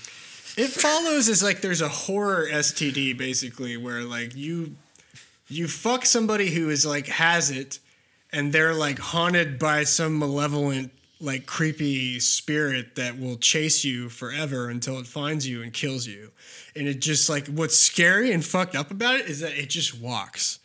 It 0.55 0.69
follows 0.69 1.27
as 1.27 1.43
like 1.43 1.59
there's 1.61 1.81
a 1.81 1.89
horror 1.89 2.47
STD 2.49 3.17
basically 3.17 3.75
where 3.77 4.03
like 4.03 4.35
you 4.35 4.75
you 5.47 5.67
fuck 5.67 6.05
somebody 6.05 6.49
who 6.49 6.69
is 6.69 6.85
like 6.85 7.07
has 7.07 7.51
it 7.51 7.79
and 8.31 8.51
they're 8.51 8.73
like 8.73 8.99
haunted 8.99 9.57
by 9.57 9.83
some 9.83 10.19
malevolent 10.19 10.91
like 11.19 11.45
creepy 11.45 12.19
spirit 12.19 12.95
that 12.95 13.19
will 13.19 13.37
chase 13.37 13.83
you 13.83 14.09
forever 14.09 14.69
until 14.69 14.99
it 14.99 15.07
finds 15.07 15.47
you 15.47 15.63
and 15.63 15.73
kills 15.73 16.05
you. 16.05 16.31
And 16.75 16.87
it 16.87 16.99
just 16.99 17.29
like 17.29 17.47
what's 17.47 17.77
scary 17.77 18.31
and 18.31 18.45
fucked 18.45 18.75
up 18.75 18.91
about 18.91 19.15
it 19.15 19.27
is 19.27 19.39
that 19.39 19.57
it 19.57 19.69
just 19.69 19.99
walks 19.99 20.59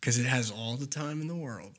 cuz 0.00 0.18
it 0.18 0.26
has 0.26 0.50
all 0.50 0.76
the 0.76 0.86
time 0.86 1.20
in 1.20 1.28
the 1.28 1.34
world. 1.34 1.72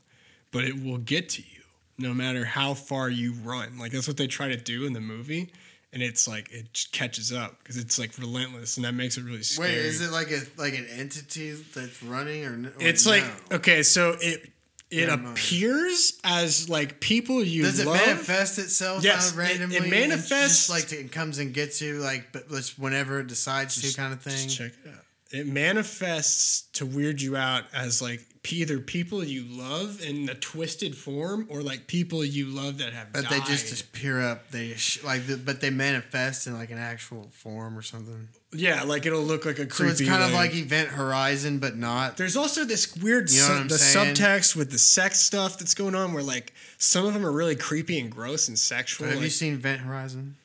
But 0.52 0.63
it 0.63 0.82
will 0.82 0.98
get 0.98 1.30
to 1.30 1.41
you 1.41 1.62
no 1.98 2.13
matter 2.13 2.46
how 2.46 2.74
far 2.74 3.10
you 3.10 3.34
run. 3.34 3.78
Like 3.78 3.91
that's 3.91 4.08
what 4.08 4.18
they 4.18 4.28
try 4.28 4.48
to 4.48 4.58
do 4.58 4.86
in 4.86 4.94
the 4.94 5.02
movie 5.02 5.52
and 5.96 6.04
it's 6.04 6.28
like 6.28 6.52
it 6.52 6.72
just 6.74 6.92
catches 6.92 7.34
up 7.34 7.58
because 7.60 7.78
it's 7.78 7.98
like 7.98 8.12
relentless, 8.20 8.78
and 8.78 8.86
that 8.86 8.94
makes 8.94 9.18
it 9.18 9.24
really 9.24 9.42
scary. 9.42 9.70
Wait, 9.70 9.78
is 9.78 10.02
it 10.02 10.12
like 10.12 10.30
a 10.30 10.42
like 10.58 10.78
an 10.78 10.86
entity 10.96 11.54
that's 11.54 12.04
running 12.04 12.46
or? 12.46 12.68
or 12.68 12.74
It's 12.80 13.08
like 13.08 13.24
okay, 13.52 13.82
so 13.82 14.16
it 14.22 14.52
it 14.92 15.08
Never 15.08 15.24
mind. 15.24 15.36
appears 15.38 16.20
as 16.24 16.70
like 16.70 17.00
people 17.00 17.44
you 17.44 17.64
Does 17.64 17.80
it 17.80 17.88
love. 17.88 17.96
manifest 17.98 18.60
itself 18.60 19.00
uh, 19.00 19.02
Yes, 19.04 19.32
out 19.32 19.38
randomly? 19.40 19.78
it 19.78 19.82
and 19.82 19.90
manifests- 19.92 20.68
just 20.68 20.70
like 20.70 20.92
it 20.94 21.12
comes 21.12 21.40
and 21.40 21.54
gets 21.54 21.82
you, 21.82 21.96
like 22.00 22.32
but 22.32 22.48
just 22.50 22.78
whenever 22.78 23.20
it 23.20 23.28
decides 23.28 23.82
to, 23.82 23.98
kind 24.00 24.14
of 24.14 24.22
thing. 24.22 24.34
Just 24.34 24.58
check 24.58 24.72
it 24.86 24.90
out. 24.90 25.02
It 25.32 25.48
manifests 25.48 26.68
to 26.74 26.86
weird 26.86 27.22
you 27.22 27.36
out 27.36 27.64
as 27.74 28.02
like 28.02 28.22
either 28.54 28.80
people 28.80 29.24
you 29.24 29.44
love 29.48 30.02
in 30.02 30.28
a 30.30 30.36
twisted 30.36 30.96
form 30.96 31.48
or 31.50 31.62
like 31.62 31.88
people 31.88 32.24
you 32.26 32.46
love 32.48 32.78
that 32.80 32.94
have 32.94 33.14
But 33.14 33.24
died. 33.24 33.32
they 33.32 33.40
just 33.46 33.82
appear 33.82 34.22
up. 34.22 34.52
They 34.52 34.74
sh- 34.74 35.04
like, 35.04 35.28
the, 35.28 35.38
but 35.38 35.62
they 35.62 35.70
manifest 35.70 36.48
in 36.48 36.54
like 36.58 36.72
an 36.72 36.78
actual 36.78 37.30
form 37.32 37.78
or 37.78 37.82
something. 37.82 38.28
yeah, 38.54 38.84
like 38.84 39.06
it'll 39.06 39.22
look 39.22 39.46
like 39.46 39.60
a 39.60 39.64
So 39.70 39.84
creepy. 39.86 39.92
it's 40.04 40.10
kind 40.10 40.24
of 40.24 40.32
like 40.32 40.54
Event 40.56 40.90
Horizon, 40.90 41.60
but 41.60 41.76
not. 41.78 42.18
There's 42.18 42.38
also 42.38 42.66
this 42.66 42.96
weird 42.98 43.30
You 43.32 43.40
know 43.42 43.48
sub- 43.48 43.70
the 43.70 43.78
saying? 43.78 44.16
subtext 44.16 44.56
with 44.56 44.72
the 44.72 44.80
sex 44.80 45.20
stuff 45.22 45.58
that's 45.58 45.74
going 45.74 45.96
on 45.96 46.14
where 46.14 46.24
like 46.24 46.54
some 46.78 47.06
of 47.06 47.14
them 47.14 47.26
are 47.26 47.32
really 47.32 47.56
creepy 47.56 48.00
and 48.00 48.12
gross 48.12 48.48
and 48.48 48.58
sexual. 48.60 49.08
Have 49.08 49.24
you 49.24 49.30
seen 49.30 49.54
Event 49.54 49.82
Horizon? 49.82 50.36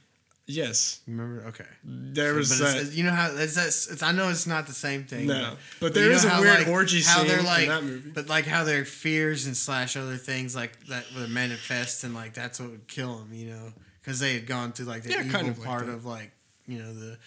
Yes, 0.46 1.00
Remember? 1.07 1.44
Okay. 1.48 1.64
there 1.85 2.35
was 2.35 2.50
but 2.59 2.64
that. 2.64 2.76
it's, 2.83 2.94
you 2.94 3.05
know 3.05 3.11
how 3.12 3.31
it's, 3.35 3.57
it's, 3.57 3.88
it's 3.90 4.03
I 4.03 4.12
know 4.12 4.29
it's 4.31 4.46
not 4.46 4.66
the 4.66 4.72
same 4.72 5.05
thing. 5.05 5.26
No, 5.26 5.57
but 5.81 5.88
you 5.88 5.92
there 6.03 6.11
know 6.11 6.16
is 6.16 6.24
a 6.24 6.40
weird 6.40 6.59
like, 6.61 6.68
orgy 6.68 7.03
how 7.03 7.18
scene 7.20 7.29
they're 7.29 7.42
like, 7.42 7.62
in 7.64 7.68
that 7.68 7.85
movie. 7.85 8.11
but 8.11 8.29
like 8.29 8.46
how 8.46 8.64
their 8.64 8.85
fears 8.85 9.46
and 9.46 9.57
slash 9.57 9.96
other 9.96 10.16
things 10.16 10.55
like 10.57 10.87
that 10.87 11.05
were 11.16 11.29
manifest 11.29 12.05
and 12.05 12.14
like 12.14 12.35
that's 12.35 12.59
what 12.61 12.70
would 12.70 12.88
kill 12.88 13.18
them, 13.18 13.33
you 13.33 13.46
know, 13.46 13.72
because 14.03 14.18
they 14.20 14.35
had 14.35 14.46
gone 14.46 14.72
through 14.72 14.87
like 14.87 15.03
the 15.05 15.11
Yeah, 15.11 15.20
evil 15.24 15.33
kind 15.33 15.48
of 15.48 15.62
part 15.62 15.87
that. 15.87 15.92
of 15.92 16.05
like 16.05 16.33
you 16.66 16.79
know 16.79 16.92
the 16.94 17.18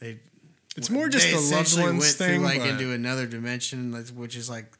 they. 0.00 0.18
It's 0.76 0.90
more 0.90 1.08
just 1.08 1.30
the 1.30 1.56
loved 1.56 1.78
ones 1.80 2.14
thing, 2.16 2.36
through 2.40 2.44
like 2.44 2.60
but- 2.60 2.68
into 2.68 2.92
another 2.92 3.26
dimension, 3.26 3.92
which 4.14 4.36
is 4.36 4.50
like 4.50 4.70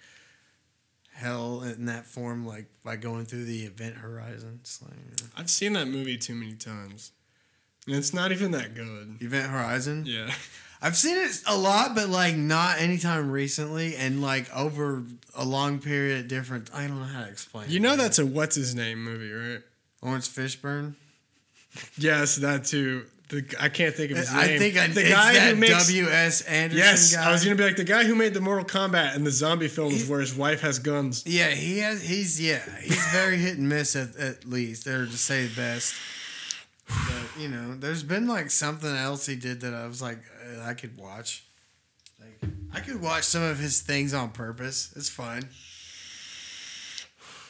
hell 1.15 1.63
in 1.63 1.87
that 1.87 2.05
form, 2.07 2.47
like 2.47 2.67
by 2.85 2.97
going 2.97 3.25
through 3.25 3.45
the 3.47 3.63
event 3.65 3.97
horizons. 3.97 4.81
Like, 4.83 4.93
you 4.99 5.25
know. 5.25 5.31
I've 5.37 5.49
seen 5.49 5.73
that 5.73 5.87
movie 5.89 6.19
too 6.19 6.35
many 6.35 6.53
times, 6.53 7.13
it's 7.87 8.13
not 8.13 8.33
even 8.33 8.51
that 8.53 8.75
good. 8.75 9.19
Event 9.21 9.51
Horizon. 9.51 10.05
Yeah, 10.07 10.31
I've 10.83 10.97
seen 10.97 11.17
it 11.17 11.43
a 11.47 11.57
lot, 11.57 11.95
but 11.95 12.09
like 12.09 12.37
not 12.37 12.79
anytime 12.81 13.31
recently, 13.31 13.97
and 13.97 14.21
like 14.23 14.55
over 14.55 15.05
a 15.35 15.45
long 15.45 15.79
period 15.79 16.21
of 16.21 16.29
different. 16.29 16.71
I 16.75 16.87
don't 16.87 17.01
know 17.01 17.07
how 17.07 17.25
to 17.25 17.31
explain. 17.31 17.71
you 17.71 17.77
it, 17.77 17.83
know 17.83 17.91
man. 17.91 17.99
that's 17.99 18.19
a 18.19 18.27
what's 18.27 18.57
his 18.57 18.75
name 18.75 19.03
movie, 19.03 19.33
right? 19.33 19.63
Laurence 20.03 20.29
Fishburne. 20.29 20.95
Yes, 21.99 22.37
that 22.37 22.65
too. 22.65 23.07
The 23.29 23.45
I 23.61 23.69
can't 23.69 23.95
think 23.95 24.13
of 24.13 24.19
his 24.19 24.33
name. 24.33 24.41
I 24.41 24.59
think 24.59 24.77
I, 24.77 24.87
the 24.87 25.03
guy 25.03 25.35
who 25.35 25.57
makes. 25.57 25.89
W. 25.89 26.07
S. 26.09 26.43
Anderson 26.43 26.79
yes, 26.79 27.17
guy. 27.17 27.29
I 27.29 27.33
was 27.33 27.43
gonna 27.43 27.57
be 27.57 27.65
like 27.65 27.77
the 27.77 27.85
guy 27.85 28.05
who 28.05 28.15
made 28.15 28.35
the 28.35 28.41
Mortal 28.41 28.65
Kombat 28.65 29.17
and 29.17 29.27
the 29.27 29.33
zombie 29.33 29.67
films 29.67 30.09
where 30.09 30.21
his 30.21 30.35
wife 30.35 30.61
has 30.61 30.79
guns. 30.79 31.25
Yeah, 31.27 31.49
he 31.49 31.79
has. 31.79 32.03
He's 32.03 32.41
yeah. 32.41 32.61
He's 32.81 33.05
very 33.09 33.39
hit 33.39 33.59
and 33.59 33.69
miss 33.69 33.97
at, 33.97 34.15
at 34.17 34.45
least, 34.45 34.87
or 34.87 35.07
to 35.07 35.19
say 35.19 35.47
the 35.47 35.57
best. 35.57 35.95
But 36.87 37.41
you 37.41 37.49
know, 37.49 37.75
there's 37.75 38.03
been 38.03 38.29
like 38.29 38.51
something 38.51 38.95
else 38.95 39.27
he 39.27 39.37
did 39.37 39.61
that 39.63 39.75
I 39.75 39.87
was 39.87 40.01
like, 40.01 40.19
I 40.63 40.75
could 40.75 40.97
watch. 40.99 41.45
Like, 42.21 42.51
I 42.73 42.81
could 42.81 43.01
watch 43.01 43.25
some 43.25 43.43
of 43.43 43.59
his 43.59 43.81
things 43.81 44.15
on 44.15 44.31
purpose. 44.31 44.93
It's 44.97 45.09
fine. 45.09 45.49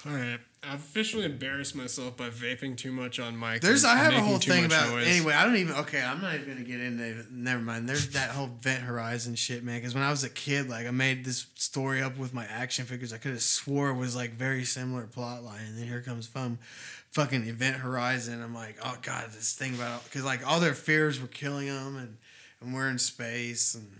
All 0.06 0.12
right, 0.12 0.38
I've 0.62 0.78
officially 0.78 1.24
embarrassed 1.24 1.74
myself 1.74 2.16
by 2.16 2.28
vaping 2.28 2.76
too 2.76 2.92
much 2.92 3.18
on 3.18 3.38
mic. 3.38 3.60
There's 3.60 3.84
I 3.84 3.96
have 3.96 4.14
a 4.14 4.20
whole 4.20 4.38
thing 4.38 4.64
about 4.64 4.90
noise. 4.90 5.06
anyway. 5.06 5.32
I 5.34 5.44
don't 5.44 5.56
even 5.56 5.74
okay. 5.76 6.00
I'm 6.00 6.22
not 6.22 6.34
even 6.34 6.48
gonna 6.48 6.60
get 6.62 6.80
into. 6.80 7.24
Never 7.30 7.60
mind. 7.60 7.88
There's 7.88 8.10
that 8.10 8.30
whole 8.30 8.46
Event 8.46 8.82
Horizon 8.82 9.34
shit, 9.34 9.64
man. 9.64 9.80
Because 9.80 9.94
when 9.94 10.04
I 10.04 10.10
was 10.10 10.22
a 10.22 10.30
kid, 10.30 10.68
like 10.68 10.86
I 10.86 10.92
made 10.92 11.24
this 11.24 11.46
story 11.54 12.02
up 12.02 12.18
with 12.18 12.32
my 12.32 12.44
action 12.46 12.84
figures. 12.84 13.12
I 13.12 13.18
could 13.18 13.32
have 13.32 13.42
swore 13.42 13.90
it 13.90 13.96
was 13.96 14.14
like 14.14 14.32
very 14.32 14.64
similar 14.64 15.06
plot 15.06 15.42
line, 15.42 15.64
and 15.66 15.76
then 15.78 15.86
here 15.86 16.02
comes 16.02 16.26
from 16.28 16.58
fucking 17.16 17.46
Event 17.48 17.76
Horizon. 17.76 18.42
I'm 18.42 18.54
like, 18.54 18.76
oh 18.84 18.96
god, 19.00 19.30
this 19.32 19.54
thing 19.54 19.74
about 19.74 20.04
because 20.04 20.22
like 20.22 20.46
all 20.46 20.60
their 20.60 20.74
fears 20.74 21.18
were 21.18 21.26
killing 21.28 21.66
them, 21.66 21.96
and 21.96 22.18
and 22.60 22.74
we're 22.74 22.90
in 22.90 22.98
space, 22.98 23.74
and, 23.74 23.90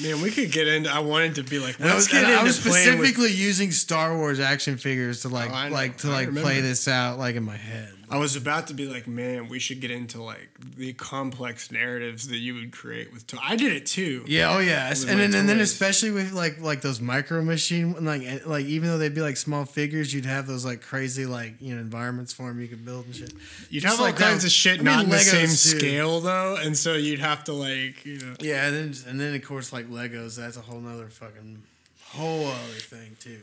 Man, 0.00 0.22
we 0.22 0.30
could 0.30 0.50
get 0.50 0.66
into. 0.66 0.88
I 0.90 1.00
wanted 1.00 1.34
to 1.34 1.42
be 1.42 1.58
like, 1.58 1.78
I 1.78 1.94
was, 1.94 2.10
I 2.14 2.42
was 2.42 2.58
playing 2.58 2.98
with 2.98 3.06
specifically 3.08 3.32
using 3.32 3.70
Star 3.70 4.16
Wars 4.16 4.40
action 4.40 4.78
figures 4.78 5.22
to 5.22 5.28
like 5.28 5.50
Oh, 5.50 5.72
like 5.74 5.98
to 5.98 6.08
I 6.08 6.12
like 6.12 6.26
remember. 6.28 6.48
play 6.48 6.60
this 6.62 6.88
out 6.88 7.18
like 7.18 7.36
in 7.36 7.42
my 7.44 7.56
head. 7.56 7.92
I 8.10 8.18
was 8.18 8.34
about 8.34 8.66
to 8.66 8.74
be 8.74 8.86
like, 8.86 9.06
man, 9.06 9.48
we 9.48 9.60
should 9.60 9.80
get 9.80 9.90
into 9.92 10.20
like 10.22 10.50
the 10.76 10.92
complex 10.94 11.70
narratives 11.70 12.26
that 12.28 12.38
you 12.38 12.54
would 12.54 12.72
create 12.72 13.12
with. 13.12 13.26
To- 13.28 13.38
I 13.40 13.54
did 13.56 13.72
it 13.72 13.86
too. 13.86 14.24
Yeah, 14.26 14.54
oh 14.54 14.58
yeah, 14.58 14.88
and 14.88 15.20
then 15.20 15.32
and 15.34 15.48
then 15.48 15.60
especially 15.60 16.10
with 16.10 16.32
like 16.32 16.60
like 16.60 16.80
those 16.80 17.00
micro 17.00 17.40
machine 17.42 17.94
like 18.04 18.22
eh, 18.22 18.40
like 18.44 18.64
even 18.66 18.88
though 18.88 18.98
they'd 18.98 19.14
be 19.14 19.20
like 19.20 19.36
small 19.36 19.64
figures, 19.64 20.12
you'd 20.12 20.24
have 20.26 20.46
those 20.48 20.64
like 20.64 20.82
crazy 20.82 21.24
like 21.24 21.54
you 21.60 21.74
know 21.74 21.80
environments 21.80 22.32
for 22.32 22.48
them 22.48 22.60
you 22.60 22.66
could 22.66 22.84
build 22.84 23.06
and 23.06 23.14
shit. 23.14 23.32
You'd 23.70 23.82
Just 23.82 23.92
have 23.94 24.00
all 24.00 24.06
like 24.06 24.16
kinds 24.16 24.42
that- 24.42 24.48
of 24.48 24.52
shit 24.52 24.74
I 24.80 24.82
mean, 24.82 24.84
not 24.86 25.04
in 25.04 25.10
the 25.10 25.18
same 25.20 25.42
too. 25.46 25.54
scale 25.78 26.20
though, 26.20 26.56
and 26.56 26.76
so 26.76 26.94
you'd 26.94 27.20
have 27.20 27.44
to 27.44 27.52
like, 27.52 28.04
you 28.04 28.18
know. 28.18 28.34
Yeah, 28.40 28.66
and 28.66 28.74
then 28.74 28.94
and 29.08 29.20
then 29.20 29.34
of 29.36 29.44
course 29.44 29.72
like 29.72 29.88
Legos, 29.88 30.36
that's 30.36 30.56
a 30.56 30.60
whole 30.62 30.80
nother 30.80 31.06
fucking 31.08 31.62
whole 32.06 32.46
other 32.48 32.80
thing 32.80 33.16
too. 33.20 33.42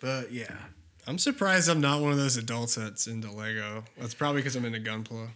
But 0.00 0.32
yeah, 0.32 0.56
I'm 1.10 1.18
surprised 1.18 1.68
I'm 1.68 1.80
not 1.80 2.00
one 2.00 2.12
of 2.12 2.18
those 2.18 2.36
adults 2.36 2.76
that's 2.76 3.08
into 3.08 3.32
Lego. 3.32 3.82
That's 3.98 4.14
probably 4.14 4.42
because 4.42 4.54
I'm 4.54 4.64
into 4.64 4.78
Gunpla. 4.78 5.30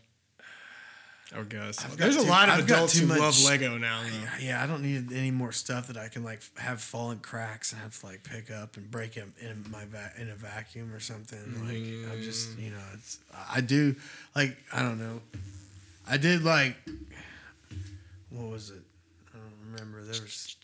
I 1.34 1.38
would 1.38 1.48
guess. 1.48 1.82
There's 1.96 2.14
a 2.14 2.22
too- 2.22 2.28
lot 2.28 2.48
of 2.48 2.58
I've 2.58 2.64
adults 2.64 2.96
who 2.96 3.06
love 3.06 3.42
Lego 3.42 3.76
now. 3.76 4.00
Though. 4.02 4.44
yeah, 4.44 4.62
I 4.62 4.68
don't 4.68 4.82
need 4.82 5.10
any 5.12 5.32
more 5.32 5.50
stuff 5.50 5.88
that 5.88 5.96
I 5.96 6.06
can 6.06 6.22
like 6.22 6.42
have 6.58 6.80
fallen 6.80 7.18
cracks 7.18 7.72
and 7.72 7.82
have 7.82 7.98
to 7.98 8.06
like 8.06 8.22
pick 8.22 8.52
up 8.52 8.76
and 8.76 8.88
break 8.88 9.14
them 9.14 9.34
in 9.40 9.64
my 9.68 9.84
va- 9.86 10.12
in 10.16 10.30
a 10.30 10.36
vacuum 10.36 10.94
or 10.94 11.00
something. 11.00 11.40
Like 11.66 12.12
I'm 12.12 12.22
just 12.22 12.50
mm-hmm. 12.50 12.62
you 12.62 12.70
know 12.70 12.82
it's 12.92 13.18
I 13.52 13.60
do 13.60 13.96
like 14.36 14.56
I 14.72 14.80
don't 14.80 15.00
know. 15.00 15.22
I 16.08 16.18
did 16.18 16.44
like 16.44 16.76
what 18.30 18.48
was 18.48 18.70
it? 18.70 18.83
I 19.76 19.80
remember 19.80 20.02
there 20.02 20.20
was 20.22 20.56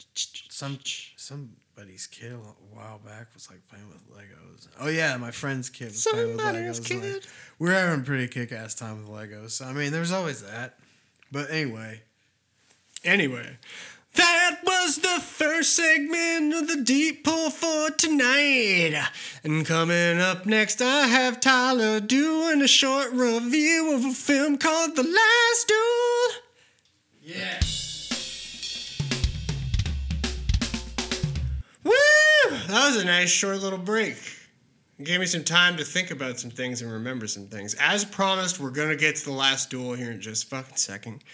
some 0.51 0.79
somebody's 1.17 2.07
kid 2.07 2.33
a 2.33 2.37
while 2.75 2.99
back 2.99 3.29
was 3.35 3.49
like 3.51 3.61
playing 3.69 3.89
with 3.89 4.09
Legos. 4.11 4.69
Oh 4.81 4.89
yeah, 4.89 5.17
my 5.17 5.31
friend's 5.31 5.69
kid 5.71 5.89
was 5.89 6.07
playing 6.11 6.29
with 6.37 6.41
Somebody's 6.41 6.81
Legos. 6.81 6.91
like, 7.03 7.03
kid. 7.23 7.27
we're 7.59 7.73
having 7.73 8.01
a 8.01 8.05
pretty 8.05 8.29
kick 8.29 8.53
ass 8.53 8.75
time 8.75 8.99
with 8.99 9.09
Legos. 9.09 9.51
So, 9.53 9.65
I 9.67 9.73
mean, 9.73 9.93
there's 9.93 10.13
always 10.13 10.43
that. 10.43 10.79
But 11.33 11.51
anyway, 11.51 12.03
Anyway, 13.03 13.57
that 14.17 14.59
was 14.63 14.99
the 14.99 15.21
first 15.23 15.75
segment 15.75 16.53
of 16.53 16.69
the 16.69 16.83
Deep 16.85 17.25
Pull 17.25 17.49
for 17.49 17.89
tonight. 17.93 18.95
And 19.43 19.65
coming 19.65 20.21
up 20.21 20.45
next, 20.45 20.83
I 20.83 21.07
have 21.07 21.41
Tyler 21.41 22.01
doing 22.01 22.61
a 22.61 22.69
short 22.69 23.11
review 23.13 23.95
of 23.95 24.05
a 24.05 24.13
film 24.13 24.59
called 24.59 24.97
The 24.97 25.03
Last 25.03 25.69
Duel. 25.69 26.43
yeah. 27.23 27.61
That 32.71 32.87
was 32.95 33.03
a 33.03 33.05
nice 33.05 33.31
short 33.31 33.61
little 33.61 33.81
break. 33.81 34.17
It 34.99 35.05
gave 35.05 35.19
me 35.19 35.27
some 35.27 35.43
time 35.43 35.77
to 35.79 35.85
think 35.85 36.13
about 36.13 36.39
some 36.39 36.51
things 36.51 36.83
and 36.83 36.93
remember 36.93 37.27
some 37.27 37.47
things. 37.49 37.75
As 37.75 38.05
promised, 38.05 38.61
we're 38.61 38.71
gonna 38.71 38.95
get 38.95 39.17
to 39.17 39.25
the 39.25 39.33
last 39.33 39.71
duel 39.71 39.95
here 39.95 40.13
in 40.13 40.21
just 40.21 40.45
a 40.45 40.47
fucking 40.49 40.77
second. 40.77 41.25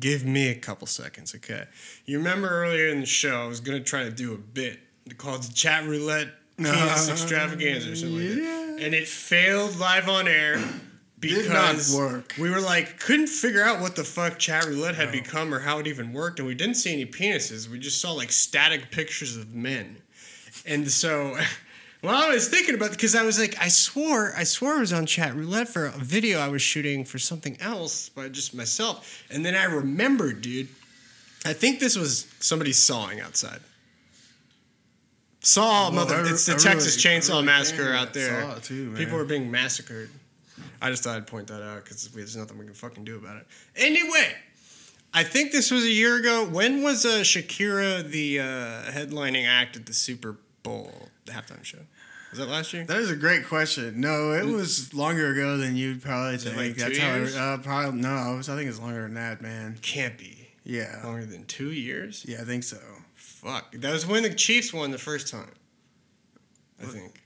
Give 0.00 0.26
me 0.26 0.48
a 0.48 0.54
couple 0.54 0.86
seconds, 0.86 1.34
okay? 1.36 1.64
You 2.04 2.18
remember 2.18 2.48
earlier 2.48 2.88
in 2.88 3.00
the 3.00 3.06
show, 3.06 3.42
I 3.42 3.46
was 3.46 3.60
gonna 3.60 3.80
try 3.80 4.04
to 4.04 4.10
do 4.10 4.34
a 4.34 4.38
bit 4.38 4.80
called 5.16 5.44
the 5.44 5.52
chat 5.54 5.84
roulette 5.86 6.28
penis 6.58 7.08
extravaganza 7.10 7.92
or 7.92 7.96
something 7.96 8.18
like 8.18 8.36
that. 8.44 8.76
And 8.84 8.94
it 8.94 9.08
failed 9.08 9.78
live 9.78 10.10
on 10.10 10.28
air 10.28 10.56
Did 11.20 11.48
not 11.48 11.72
because 11.72 11.96
work. 11.96 12.34
we 12.38 12.50
were 12.50 12.60
like 12.60 13.00
couldn't 13.00 13.28
figure 13.28 13.62
out 13.62 13.80
what 13.80 13.96
the 13.96 14.04
fuck 14.04 14.38
chat 14.38 14.66
roulette 14.66 14.96
had 14.96 15.10
become 15.10 15.54
or 15.54 15.60
how 15.60 15.78
it 15.78 15.86
even 15.86 16.12
worked, 16.12 16.38
and 16.38 16.46
we 16.46 16.54
didn't 16.54 16.74
see 16.74 16.92
any 16.92 17.06
penises. 17.06 17.66
We 17.66 17.78
just 17.78 17.98
saw 17.98 18.12
like 18.12 18.30
static 18.30 18.90
pictures 18.90 19.38
of 19.38 19.54
men. 19.54 20.02
And 20.66 20.90
so, 20.90 21.36
well, 22.02 22.22
I 22.30 22.32
was 22.34 22.48
thinking 22.48 22.74
about 22.74 22.90
because 22.90 23.14
I 23.14 23.22
was 23.24 23.38
like, 23.38 23.56
I 23.60 23.68
swore, 23.68 24.32
I 24.36 24.44
swore 24.44 24.74
I 24.76 24.80
was 24.80 24.92
on 24.92 25.06
chat 25.06 25.34
roulette 25.34 25.68
for 25.68 25.86
a 25.86 25.90
video 25.92 26.38
I 26.40 26.48
was 26.48 26.62
shooting 26.62 27.04
for 27.04 27.18
something 27.18 27.56
else 27.60 28.08
by 28.08 28.28
just 28.28 28.54
myself, 28.54 29.24
and 29.30 29.44
then 29.44 29.54
I 29.54 29.64
remembered, 29.64 30.40
dude. 30.42 30.68
I 31.44 31.52
think 31.52 31.80
this 31.80 31.96
was 31.96 32.26
somebody 32.38 32.72
sawing 32.72 33.20
outside. 33.20 33.58
Saw, 35.40 35.90
Well, 35.90 35.92
mother! 35.92 36.14
I 36.16 36.30
it's 36.30 36.46
the 36.46 36.52
I 36.54 36.56
Texas 36.56 37.04
really- 37.04 37.18
Chainsaw 37.18 37.30
really 37.30 37.46
Massacre 37.46 37.92
out 37.92 38.14
there. 38.14 38.42
Saw 38.42 38.56
it 38.56 38.62
too, 38.62 38.84
man. 38.90 38.96
People 38.96 39.18
were 39.18 39.24
being 39.24 39.50
massacred. 39.50 40.08
I 40.80 40.90
just 40.90 41.02
thought 41.02 41.16
I'd 41.16 41.26
point 41.26 41.48
that 41.48 41.62
out 41.62 41.82
because 41.82 42.06
there's 42.08 42.36
nothing 42.36 42.58
we 42.58 42.64
can 42.64 42.74
fucking 42.74 43.04
do 43.04 43.16
about 43.16 43.38
it. 43.38 43.46
Anyway, 43.74 44.34
I 45.12 45.24
think 45.24 45.50
this 45.50 45.70
was 45.72 45.82
a 45.84 45.90
year 45.90 46.16
ago. 46.16 46.46
When 46.46 46.82
was 46.82 47.04
uh, 47.04 47.20
Shakira 47.22 48.08
the 48.08 48.38
uh, 48.40 48.44
headlining 48.92 49.46
act 49.46 49.74
at 49.76 49.86
the 49.86 49.92
Super 49.92 50.36
Bowl, 50.62 51.08
the 51.24 51.32
halftime 51.32 51.64
show? 51.64 51.78
Was 52.30 52.38
that 52.38 52.48
last 52.48 52.72
year? 52.72 52.84
That 52.84 52.96
is 52.98 53.10
a 53.10 53.16
great 53.16 53.46
question. 53.46 54.00
No, 54.00 54.32
it 54.32 54.46
was 54.46 54.94
longer 54.94 55.32
ago 55.32 55.58
than 55.58 55.76
you'd 55.76 56.00
probably 56.02 56.38
think. 56.38 56.56
like 56.56 56.76
That's 56.76 56.96
how. 56.98 57.14
years? 57.16 57.36
Uh, 57.36 57.58
probably 57.62 58.00
no. 58.00 58.38
I 58.38 58.42
think 58.42 58.68
it's 58.70 58.80
longer 58.80 59.02
than 59.02 59.14
that, 59.14 59.42
man. 59.42 59.78
Can't 59.82 60.16
be 60.16 60.48
Yeah, 60.64 61.00
longer 61.04 61.26
than 61.26 61.44
two 61.44 61.70
years. 61.72 62.24
yeah, 62.26 62.40
I 62.40 62.44
think 62.44 62.62
so. 62.64 62.78
Fuck, 63.14 63.72
that 63.72 63.92
was 63.92 64.06
when 64.06 64.22
the 64.22 64.32
Chiefs 64.34 64.72
won 64.72 64.92
the 64.92 64.98
first 64.98 65.28
time. 65.28 65.50
I 66.80 66.86
think. 66.86 67.20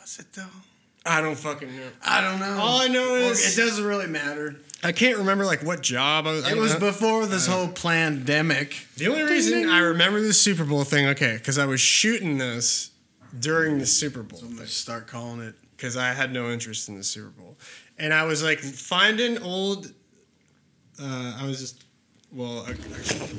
Was 0.00 0.18
it 0.18 0.32
though? 0.32 0.42
I 1.06 1.20
don't 1.20 1.36
fucking 1.38 1.74
know. 1.74 1.88
I 2.04 2.20
don't 2.20 2.40
know. 2.40 2.58
All 2.60 2.80
I 2.82 2.88
know 2.88 3.14
is- 3.14 3.56
it 3.56 3.60
doesn't 3.60 3.84
really 3.84 4.06
matter. 4.08 4.56
I 4.84 4.92
can't 4.92 5.18
remember 5.18 5.44
like 5.44 5.62
what 5.62 5.82
job 5.82 6.26
I 6.26 6.32
was. 6.32 6.46
It 6.46 6.50
don't 6.50 6.60
was 6.60 6.74
know. 6.74 6.80
before 6.80 7.26
this 7.26 7.46
whole 7.46 7.68
pandemic. 7.68 8.86
The 8.96 9.08
only 9.08 9.22
reason 9.22 9.68
I 9.68 9.80
remember 9.80 10.20
the 10.20 10.32
Super 10.32 10.64
Bowl 10.64 10.84
thing, 10.84 11.06
okay, 11.08 11.34
because 11.34 11.58
I 11.58 11.66
was 11.66 11.80
shooting 11.80 12.38
this 12.38 12.90
during 13.40 13.78
the 13.78 13.86
Super 13.86 14.22
Bowl 14.22 14.38
I'm 14.40 14.46
thing, 14.48 14.56
gonna 14.56 14.68
start 14.68 15.06
calling 15.08 15.40
it. 15.40 15.54
because 15.76 15.96
I 15.96 16.12
had 16.12 16.32
no 16.32 16.50
interest 16.50 16.88
in 16.88 16.96
the 16.96 17.02
Super 17.04 17.28
Bowl, 17.30 17.56
and 17.98 18.14
I 18.14 18.24
was 18.24 18.42
like 18.42 18.60
finding 18.60 19.38
old. 19.42 19.92
Uh, 21.00 21.36
I 21.40 21.46
was 21.46 21.60
just, 21.60 21.84
well, 22.32 22.64
I, 22.66 22.70
I- 22.70 22.74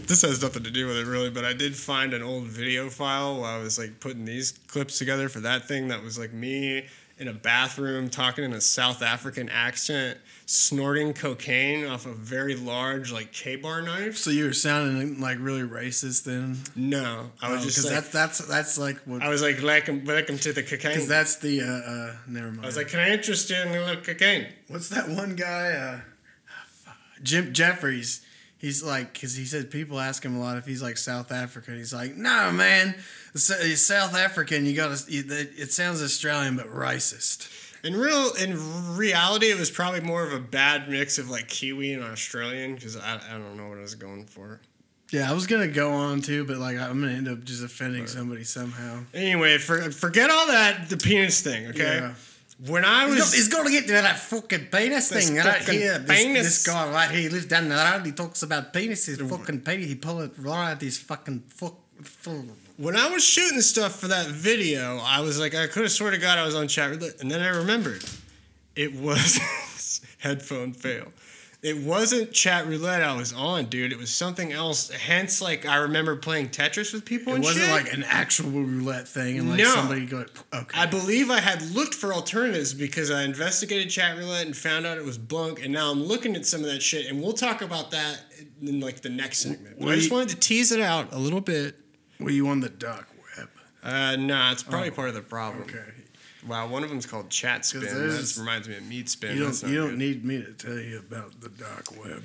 this 0.08 0.22
has 0.24 0.42
nothing 0.42 0.64
to 0.64 0.72
do 0.72 0.88
with 0.88 0.98
it 0.98 1.06
really, 1.06 1.30
but 1.30 1.46
I 1.46 1.54
did 1.54 1.76
find 1.76 2.14
an 2.14 2.22
old 2.22 2.46
video 2.46 2.90
file 2.90 3.40
while 3.42 3.58
I 3.60 3.62
was 3.64 3.78
like 3.80 4.00
putting 4.02 4.26
these 4.26 4.52
clips 4.68 4.98
together 5.00 5.30
for 5.30 5.40
that 5.42 5.66
thing 5.68 5.88
that 5.90 6.02
was 6.04 6.18
like 6.20 6.34
me 6.34 6.86
in 7.20 7.28
a 7.28 7.34
bathroom 7.34 8.10
talking 8.10 8.46
in 8.46 8.54
a 8.54 8.62
South 8.62 9.04
African 9.04 9.50
accent, 9.50 10.18
snorting 10.46 11.14
cocaine 11.14 11.86
off 11.86 12.06
a 12.06 12.14
very 12.14 12.56
large 12.56 13.12
like 13.12 13.34
Ka-Bar 13.34 13.82
knife. 13.82 14.18
So 14.18 14.32
you 14.32 14.46
were 14.46 14.54
sounding 14.54 15.20
like 15.20 15.38
really 15.40 15.62
racist 15.62 16.24
then. 16.24 16.58
No, 16.76 17.32
I 17.42 17.52
was 17.52 17.64
just 17.64 17.78
because 17.78 17.92
like, 17.92 18.12
that's 18.12 18.38
that's 18.40 18.48
that's 18.48 18.78
like 18.78 18.98
what. 19.00 19.22
I 19.22 19.28
was 19.28 19.42
like, 19.42 19.62
welcome, 19.62 20.06
welcome 20.06 20.38
to 20.40 20.54
the 20.54 20.64
cocaine. 20.64 20.94
Because 20.94 21.08
that's 21.08 21.36
the 21.36 21.62
uh, 21.62 21.66
uh 21.66 22.16
never 22.28 22.48
mind. 22.48 22.62
I 22.64 22.66
was 22.66 22.78
like, 22.78 22.88
can 22.88 23.00
I 23.00 23.10
interest 23.10 23.50
you 23.50 23.58
in 23.58 23.68
a 23.68 23.72
little 23.72 24.02
cocaine? 24.02 24.48
What's 24.68 24.90
that 24.90 25.10
one 25.10 25.36
guy? 25.36 25.72
Uh, 25.74 26.00
Jim 27.22 27.54
Jeffries. 27.54 28.26
He's 28.60 28.84
like, 28.84 29.14
because 29.14 29.36
he 29.36 29.46
said 29.46 29.72
people 29.72 30.00
ask 30.00 30.24
him 30.24 30.36
a 30.36 30.40
lot 30.40 30.58
if 30.58 30.66
he's 30.66 30.82
like 30.82 30.98
South 30.98 31.32
African. 31.32 31.78
He's 31.78 31.94
like, 31.94 32.18
no, 32.18 32.52
man, 32.52 32.94
South 33.34 34.14
African. 34.14 34.66
You 34.66 34.76
gotta. 34.76 35.02
It 35.08 35.72
sounds 35.72 36.04
Australian, 36.04 36.58
but 36.58 36.68
racist. 36.68 37.50
In 37.86 37.96
real, 37.96 38.34
in 38.34 38.98
reality, 38.98 39.50
it 39.50 39.58
was 39.58 39.72
probably 39.72 40.02
more 40.02 40.24
of 40.24 40.34
a 40.34 40.40
bad 40.40 40.90
mix 40.90 41.18
of 41.18 41.30
like 41.30 41.48
Kiwi 41.48 41.94
and 41.94 42.04
Australian 42.04 42.76
because 42.76 42.98
I, 42.98 43.22
I 43.30 43.38
don't 43.38 43.56
know 43.56 43.70
what 43.70 43.78
I 43.78 43.82
was 43.82 43.96
going 43.96 44.26
for. 44.26 44.60
Yeah, 45.12 45.30
I 45.30 45.34
was 45.34 45.48
gonna 45.48 45.70
go 45.70 45.94
on 45.94 46.22
too, 46.22 46.44
but 46.44 46.58
like 46.58 46.78
I'm 46.78 47.00
gonna 47.00 47.14
end 47.14 47.30
up 47.30 47.46
just 47.46 47.64
offending 47.64 48.08
somebody 48.08 48.44
somehow. 48.44 49.06
Anyway, 49.14 49.58
for, 49.58 49.90
forget 49.92 50.30
all 50.30 50.48
that, 50.48 50.90
the 50.90 50.98
penis 50.98 51.42
thing, 51.42 51.68
okay? 51.68 52.00
Yeah. 52.00 52.14
When 52.68 52.84
I 52.84 53.06
He's 53.06 53.16
was. 53.16 53.24
got, 53.24 53.36
he's 53.36 53.48
got 53.48 53.66
to 53.66 53.72
get 53.72 53.88
to 53.88 53.94
that 53.94 54.20
fucking 54.20 54.66
penis 54.66 55.10
thing 55.10 55.38
right 55.38 55.46
fucking 55.46 55.80
here. 55.80 56.00
This, 56.00 56.24
penis. 56.24 56.44
this 56.44 56.68
guy 56.68 56.92
right 56.92 57.10
here, 57.10 57.22
he 57.22 57.30
lives 57.30 57.46
down 57.46 57.70
the 57.70 57.76
road. 57.76 58.06
He 58.06 58.12
talks 58.12 58.44
about 58.44 58.74
penis. 58.74 59.06
His 59.06 59.18
mm. 59.20 59.30
fucking 59.30 59.62
penis. 59.62 59.88
He 59.88 59.96
pull 59.96 60.20
it 60.22 60.32
right 60.38 60.72
out 60.72 60.82
his 60.82 60.98
fucking 60.98 61.44
fuck. 61.48 61.76
when 62.76 62.98
I 62.98 63.10
was 63.10 63.24
shooting 63.24 63.62
stuff 63.62 64.00
for 64.00 64.10
that 64.10 64.28
video, 64.28 65.00
I 65.02 65.22
was 65.22 65.40
like, 65.40 65.56
I 65.56 65.68
could 65.68 65.84
have 65.84 65.92
sworn 65.92 66.12
to 66.12 66.18
God 66.18 66.38
I 66.38 66.46
was 66.46 66.56
on 66.56 66.68
chat 66.68 66.90
roulette, 66.90 67.22
and 67.22 67.32
then 67.32 67.42
I 67.42 67.48
remembered 67.48 68.04
it 68.76 68.94
was 68.94 70.02
headphone 70.20 70.74
fail. 70.74 71.14
It 71.62 71.78
wasn't 71.84 72.32
chat 72.32 72.68
roulette 72.68 73.04
I 73.04 73.14
was 73.18 73.34
on, 73.34 73.66
dude. 73.66 73.92
It 73.92 73.98
was 73.98 74.10
something 74.10 74.54
else. 74.54 74.90
Hence, 74.92 75.42
like 75.42 75.66
I 75.66 75.76
remember 75.78 76.16
playing 76.16 76.50
Tetris 76.50 76.94
with 76.94 77.04
people. 77.04 77.34
It 77.34 77.38
and 77.38 77.44
wasn't 77.44 77.66
shit. 77.66 77.74
like 77.86 77.94
an 77.94 78.04
actual 78.04 78.50
roulette 78.52 79.10
thing, 79.10 79.38
and 79.40 79.50
like 79.50 79.58
No. 79.60 79.66
somebody 79.76 80.06
go, 80.06 80.26
okay. 80.54 80.80
I 80.80 80.86
believe 80.86 81.30
I 81.30 81.42
had 81.42 81.62
looked 81.72 81.96
for 81.96 82.14
alternatives 82.14 82.74
because 82.74 83.12
I 83.12 83.24
investigated 83.24 83.90
chat 83.90 84.18
roulette 84.18 84.46
and 84.46 84.56
found 84.56 84.86
out 84.86 84.98
it 84.98 85.04
was 85.04 85.18
bunk, 85.18 85.62
and 85.62 85.74
now 85.74 85.92
I'm 85.92 86.02
looking 86.02 86.34
at 86.38 86.46
some 86.46 86.62
of 86.62 86.68
that 86.68 86.82
shit, 86.82 87.08
and 87.08 87.22
we'll 87.22 87.34
talk 87.34 87.62
about 87.62 87.92
that 87.92 88.22
in 88.62 88.80
like 88.80 89.02
the 89.02 89.10
next 89.10 89.40
segment. 89.40 89.80
But 89.80 89.90
I 89.90 89.96
just 89.96 90.10
you- 90.10 90.16
wanted 90.16 90.30
to 90.30 90.36
tease 90.38 90.72
it 90.72 90.80
out 90.80 91.12
a 91.12 91.20
little 91.20 91.42
bit. 91.42 91.76
Were 92.22 92.30
you 92.32 92.48
on 92.48 92.62
the 92.62 92.70
dark 92.70 93.10
web? 93.38 93.50
Uh, 93.84 94.16
nah, 94.16 94.54
it's 94.54 94.64
probably 94.64 94.92
part 94.92 95.10
of 95.10 95.16
the 95.16 95.22
problem. 95.22 95.64
Okay. 95.64 95.84
Wow, 96.48 96.68
one 96.68 96.84
of 96.84 96.90
them's 96.90 97.06
called 97.06 97.30
Chat 97.30 97.66
Spin. 97.66 97.82
That 97.82 98.36
reminds 98.40 98.70
me 98.70 98.78
of 98.78 98.86
Meat 98.88 99.10
Spin. 99.10 99.38
You 99.38 99.44
don't. 99.44 99.64
You 99.64 99.76
don't 99.76 99.98
need 99.98 100.24
me 100.24 100.42
to 100.42 100.54
tell 100.54 100.78
you 100.78 101.00
about 101.00 101.42
the 101.42 101.50
dark 101.50 101.92
web. 102.04 102.24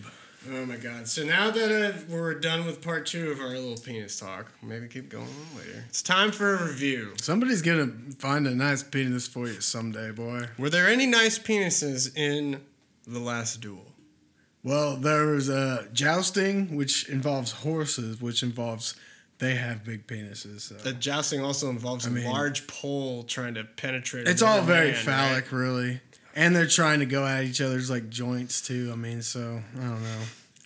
Oh 0.52 0.66
my 0.66 0.76
god! 0.76 1.08
So 1.08 1.24
now 1.24 1.50
that 1.50 1.70
uh, 1.72 1.98
we're 2.08 2.34
done 2.34 2.66
with 2.66 2.82
part 2.82 3.06
two 3.06 3.30
of 3.30 3.40
our 3.40 3.48
little 3.48 3.78
penis 3.78 4.20
talk, 4.20 4.52
maybe 4.62 4.88
keep 4.88 5.08
going 5.08 5.24
on 5.24 5.58
later. 5.58 5.84
It's 5.88 6.02
time 6.02 6.32
for 6.32 6.54
a 6.54 6.66
review. 6.66 7.14
Somebody's 7.16 7.62
gonna 7.62 7.92
find 8.18 8.46
a 8.46 8.54
nice 8.54 8.82
penis 8.82 9.26
for 9.26 9.46
you 9.46 9.60
someday, 9.60 10.10
boy. 10.10 10.48
Were 10.58 10.68
there 10.68 10.86
any 10.86 11.06
nice 11.06 11.38
penises 11.38 12.14
in 12.16 12.60
the 13.06 13.20
last 13.20 13.62
duel? 13.62 13.86
Well, 14.62 14.96
there 14.96 15.26
was 15.26 15.48
uh, 15.48 15.86
jousting, 15.92 16.76
which 16.76 17.08
involves 17.08 17.52
horses, 17.52 18.20
which 18.20 18.42
involves 18.42 18.94
they 19.38 19.54
have 19.56 19.84
big 19.84 20.06
penises. 20.06 20.62
So. 20.62 20.74
The 20.74 20.92
jousting 20.92 21.40
also 21.40 21.68
involves 21.70 22.06
a 22.06 22.10
mean- 22.10 22.24
large 22.24 22.66
pole 22.66 23.24
trying 23.24 23.54
to 23.54 23.64
penetrate. 23.64 24.28
It's 24.28 24.42
all 24.42 24.62
very 24.62 24.92
man, 24.92 25.02
phallic, 25.02 25.52
right? 25.52 25.58
really. 25.58 26.00
And 26.36 26.54
they're 26.54 26.66
trying 26.66 26.98
to 27.00 27.06
go 27.06 27.24
at 27.26 27.44
each 27.44 27.60
other's 27.60 27.90
like 27.90 28.08
joints 28.08 28.60
too. 28.60 28.90
I 28.92 28.96
mean, 28.96 29.22
so 29.22 29.62
I 29.76 29.80
don't 29.80 30.02
know. 30.02 30.20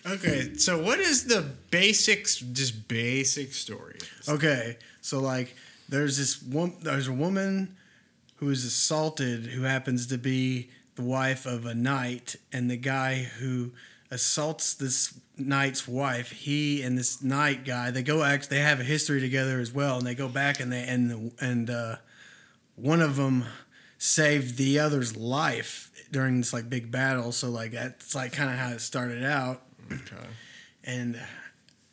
Okay, 0.07 0.55
so 0.55 0.83
what 0.83 0.99
is 1.01 1.25
the 1.27 1.43
basics? 1.71 2.37
Just 2.37 2.89
basic 2.89 3.53
story. 3.53 3.99
Okay, 4.27 4.79
so 5.03 5.21
like 5.21 5.55
there's 5.89 6.17
this 6.17 6.43
one 6.43 6.75
there's 6.81 7.09
a 7.09 7.13
woman 7.13 7.77
who 8.37 8.49
is 8.49 8.65
assaulted 8.65 9.47
who 9.47 9.63
happens 9.63 10.07
to 10.07 10.17
be 10.17 10.71
the 10.95 11.03
wife 11.03 11.45
of 11.45 11.67
a 11.67 11.75
knight 11.75 12.37
and 12.53 12.71
the 12.71 12.77
guy 12.77 13.17
who 13.39 13.73
assaults 14.11 14.75
this 14.75 15.19
knight's 15.37 15.87
wife 15.87 16.31
he 16.31 16.83
and 16.83 16.97
this 16.97 17.23
knight 17.23 17.65
guy 17.65 17.91
they 17.91 18.03
go 18.03 18.23
act 18.25 18.49
they 18.49 18.61
have 18.61 18.81
a 18.81 18.85
history 18.85 19.21
together 19.21 19.61
as 19.61 19.73
well 19.73 19.99
and 19.99 20.07
they 20.07 20.15
go 20.15 20.29
back 20.29 20.61
and 20.61 20.73
they 20.73 20.83
and 20.85 21.31
and 21.41 21.69
uh, 21.71 21.97
one 22.75 23.01
of 23.03 23.17
them 23.17 23.45
saved 23.99 24.57
the 24.57 24.79
other's 24.79 25.17
life 25.17 25.91
during 26.11 26.39
this 26.39 26.53
like 26.53 26.71
big 26.71 26.91
battle 26.91 27.33
so 27.33 27.51
like 27.51 27.73
that's 27.73 28.15
like 28.15 28.33
kind 28.33 28.51
of 28.51 28.57
how 28.57 28.71
it 28.71 28.81
started 28.81 29.23
out 29.25 29.63
Okay. 29.93 30.27
and 30.85 31.19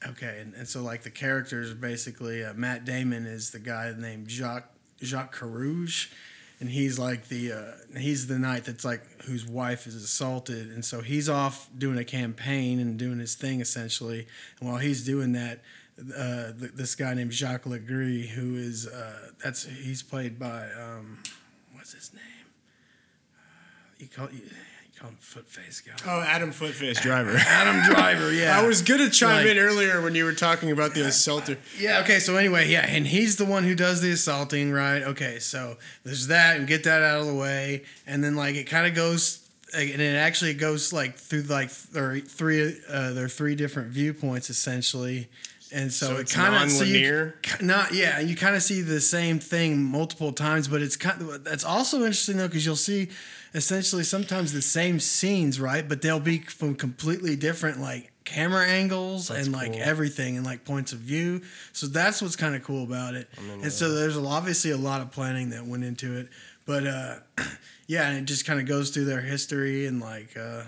okay, 0.05 0.39
and, 0.41 0.53
and 0.55 0.67
so 0.67 0.81
like 0.81 1.03
the 1.03 1.09
characters 1.09 1.73
basically 1.73 2.43
uh, 2.43 2.53
Matt 2.53 2.83
Damon 2.85 3.25
is 3.25 3.51
the 3.51 3.59
guy 3.59 3.93
named 3.97 4.29
Jacques 4.29 4.69
Jacques 5.01 5.33
Carrouges, 5.35 6.07
and 6.59 6.69
he's 6.69 6.97
like 6.97 7.27
the 7.27 7.51
uh, 7.51 7.97
he's 7.99 8.27
the 8.27 8.39
knight 8.39 8.65
that's 8.65 8.85
like 8.85 9.01
whose 9.23 9.45
wife 9.45 9.87
is 9.87 9.95
assaulted, 9.95 10.71
and 10.71 10.83
so 10.83 11.01
he's 11.01 11.29
off 11.29 11.69
doing 11.77 11.97
a 11.97 12.05
campaign 12.05 12.79
and 12.79 12.97
doing 12.97 13.19
his 13.19 13.35
thing 13.35 13.61
essentially, 13.61 14.27
and 14.59 14.69
while 14.69 14.79
he's 14.79 15.05
doing 15.05 15.33
that. 15.33 15.59
Uh, 15.97 16.51
th- 16.59 16.73
this 16.73 16.93
guy 16.93 17.13
named 17.13 17.31
Jacques 17.31 17.65
Le 17.65 17.79
Gris, 17.79 18.29
who 18.31 18.55
is 18.57 18.85
uh, 18.85 19.29
that's 19.41 19.63
he's 19.63 20.03
played 20.03 20.37
by 20.37 20.67
um, 20.77 21.19
what's 21.73 21.93
his 21.93 22.13
name? 22.13 22.21
Uh, 23.33 23.93
you 23.99 24.07
call 24.09 24.29
you, 24.29 24.41
call 24.99 25.09
him 25.09 25.17
Footface 25.21 25.85
guy. 25.85 25.93
Oh, 26.07 26.21
Adam 26.21 26.51
Footface 26.51 27.01
Driver. 27.01 27.35
Adam 27.37 27.83
Driver, 27.93 28.31
yeah. 28.31 28.59
I 28.59 28.65
was 28.65 28.81
gonna 28.81 29.09
chime 29.09 29.45
Like- 29.45 29.55
in 29.55 29.57
earlier 29.57 30.01
when 30.01 30.15
you 30.15 30.25
were 30.25 30.33
talking 30.33 30.71
about 30.71 30.93
the 30.93 31.01
assaulter. 31.05 31.57
Yeah, 31.77 31.99
okay, 32.01 32.19
so 32.19 32.35
anyway, 32.37 32.67
yeah, 32.69 32.85
and 32.87 33.05
he's 33.07 33.35
the 33.37 33.45
one 33.45 33.63
who 33.63 33.75
does 33.75 34.01
the 34.01 34.11
assaulting, 34.11 34.71
right? 34.71 35.03
Okay, 35.03 35.39
so 35.39 35.77
there's 36.03 36.27
that 36.27 36.57
and 36.57 36.67
get 36.67 36.83
that 36.85 37.01
out 37.01 37.21
of 37.21 37.27
the 37.27 37.35
way. 37.35 37.83
And 38.07 38.23
then 38.23 38.35
like 38.35 38.55
it 38.55 38.65
kind 38.65 38.87
of 38.87 38.95
goes 38.95 39.41
and 39.73 40.01
it 40.01 40.15
actually 40.15 40.53
goes 40.53 40.93
like 40.93 41.17
through 41.17 41.41
like 41.43 41.69
are 41.95 42.19
three 42.19 42.77
uh 42.89 43.11
there 43.11 43.25
are 43.25 43.29
three 43.29 43.55
different 43.55 43.89
viewpoints 43.89 44.49
essentially. 44.49 45.27
And 45.75 45.91
so, 45.91 46.05
So 46.07 46.17
it 46.17 46.29
kind 46.29 46.55
of 46.55 46.71
so 46.71 46.85
you- 46.85 47.33
not 47.59 47.93
yeah, 47.93 48.21
you 48.21 48.33
kind 48.37 48.55
of 48.55 48.63
see 48.63 48.81
the 48.81 49.01
same 49.01 49.39
thing 49.39 49.83
multiple 49.83 50.31
times, 50.31 50.69
but 50.69 50.81
it's 50.81 50.95
kind 50.95 51.21
of 51.21 51.43
that's 51.43 51.65
also 51.65 51.97
interesting 51.97 52.37
though 52.37 52.47
because 52.47 52.65
you'll 52.65 52.77
see 52.77 53.09
essentially 53.53 54.03
sometimes 54.03 54.53
the 54.53 54.61
same 54.61 55.01
scenes, 55.01 55.59
right? 55.59 55.85
But 55.87 56.01
they'll 56.01 56.21
be 56.21 56.39
from 56.39 56.75
completely 56.75 57.35
different 57.35 57.81
like 57.81 58.13
camera 58.23 58.65
angles 58.65 59.29
and 59.29 59.51
like 59.51 59.73
cool. 59.73 59.81
everything 59.83 60.37
and 60.37 60.45
like 60.45 60.63
points 60.63 60.93
of 60.93 60.99
view. 60.99 61.41
So 61.73 61.87
that's 61.87 62.21
what's 62.21 62.37
kind 62.37 62.55
of 62.55 62.63
cool 62.63 62.85
about 62.85 63.15
it. 63.15 63.27
And 63.61 63.69
so 63.71 63.93
there's 63.93 64.17
obviously 64.17 64.71
a 64.71 64.77
lot 64.77 65.01
of 65.01 65.11
planning 65.11 65.49
that 65.49 65.65
went 65.65 65.83
into 65.83 66.17
it, 66.17 66.29
but 66.65 66.87
uh, 66.87 67.15
yeah, 67.87 68.07
and 68.07 68.19
it 68.19 68.25
just 68.25 68.45
kind 68.45 68.61
of 68.61 68.65
goes 68.65 68.91
through 68.91 69.05
their 69.05 69.21
history 69.21 69.87
and 69.87 69.99
like. 69.99 70.37
Uh, 70.37 70.63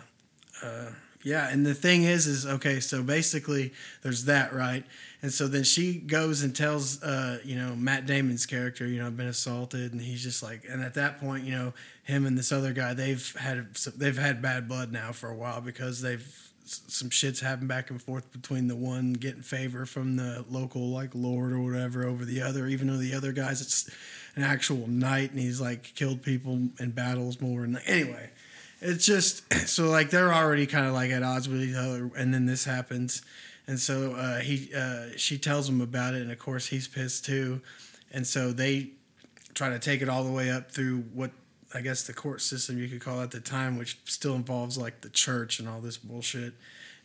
uh, 0.61 0.89
yeah, 1.27 1.49
and 1.49 1.65
the 1.65 1.73
thing 1.73 2.03
is, 2.03 2.25
is 2.25 2.45
okay. 2.45 2.79
So 2.79 3.03
basically, 3.03 3.73
there's 4.01 4.25
that, 4.25 4.53
right? 4.53 4.85
And 5.21 5.31
so 5.31 5.47
then 5.47 5.63
she 5.65 5.95
goes 5.95 6.41
and 6.41 6.55
tells, 6.55 7.03
uh, 7.03 7.39
you 7.43 7.55
know, 7.55 7.75
Matt 7.75 8.05
Damon's 8.05 8.45
character, 8.45 8.87
you 8.87 8.99
know, 8.99 9.07
I've 9.07 9.17
been 9.17 9.27
assaulted, 9.27 9.91
and 9.91 10.01
he's 10.01 10.23
just 10.23 10.41
like, 10.41 10.63
and 10.69 10.81
at 10.81 10.93
that 10.93 11.19
point, 11.19 11.43
you 11.43 11.51
know, 11.51 11.73
him 12.03 12.25
and 12.25 12.37
this 12.37 12.53
other 12.53 12.71
guy, 12.71 12.93
they've 12.93 13.35
had 13.35 13.75
they've 13.97 14.17
had 14.17 14.41
bad 14.41 14.69
blood 14.69 14.93
now 14.93 15.11
for 15.11 15.29
a 15.29 15.35
while 15.35 15.59
because 15.59 16.01
they've 16.01 16.25
some 16.63 17.09
shits 17.09 17.41
happened 17.41 17.67
back 17.67 17.89
and 17.89 18.01
forth 18.01 18.31
between 18.31 18.67
the 18.67 18.75
one 18.75 19.13
getting 19.13 19.41
favor 19.41 19.85
from 19.85 20.17
the 20.17 20.45
local 20.49 20.89
like 20.89 21.11
lord 21.13 21.53
or 21.53 21.59
whatever 21.61 22.05
over 22.05 22.23
the 22.23 22.41
other, 22.41 22.67
even 22.67 22.87
though 22.87 22.97
the 22.97 23.13
other 23.13 23.33
guy's 23.33 23.61
it's 23.61 23.89
an 24.35 24.43
actual 24.43 24.87
knight 24.87 25.31
and 25.31 25.39
he's 25.39 25.59
like 25.59 25.93
killed 25.95 26.21
people 26.21 26.53
in 26.79 26.91
battles 26.91 27.41
more. 27.41 27.63
And 27.63 27.81
anyway, 27.85 28.29
it's 28.81 29.05
just 29.05 29.51
so 29.67 29.89
like 29.89 30.09
they're 30.09 30.33
already 30.33 30.65
kind 30.65 30.85
of 30.85 30.93
like 30.93 31.11
at 31.11 31.23
odds 31.23 31.49
with 31.49 31.63
each 31.63 31.75
other, 31.75 32.09
and 32.15 32.33
then 32.33 32.45
this 32.45 32.65
happens, 32.65 33.21
and 33.67 33.79
so 33.79 34.13
uh, 34.13 34.39
he 34.39 34.69
uh, 34.75 35.07
she 35.17 35.37
tells 35.37 35.67
him 35.69 35.81
about 35.81 36.13
it, 36.13 36.21
and 36.21 36.31
of 36.31 36.39
course 36.39 36.67
he's 36.67 36.87
pissed 36.87 37.25
too, 37.25 37.61
and 38.11 38.25
so 38.25 38.51
they 38.51 38.91
try 39.53 39.69
to 39.69 39.79
take 39.79 40.01
it 40.01 40.09
all 40.09 40.23
the 40.23 40.31
way 40.31 40.51
up 40.51 40.71
through 40.71 40.99
what 41.13 41.31
I 41.73 41.81
guess 41.81 42.03
the 42.03 42.13
court 42.13 42.41
system 42.41 42.77
you 42.77 42.87
could 42.87 43.01
call 43.01 43.21
at 43.21 43.31
the 43.31 43.39
time, 43.39 43.77
which 43.77 43.99
still 44.05 44.35
involves 44.35 44.77
like 44.77 45.01
the 45.01 45.09
church 45.09 45.59
and 45.59 45.67
all 45.67 45.81
this 45.81 45.97
bullshit. 45.97 46.53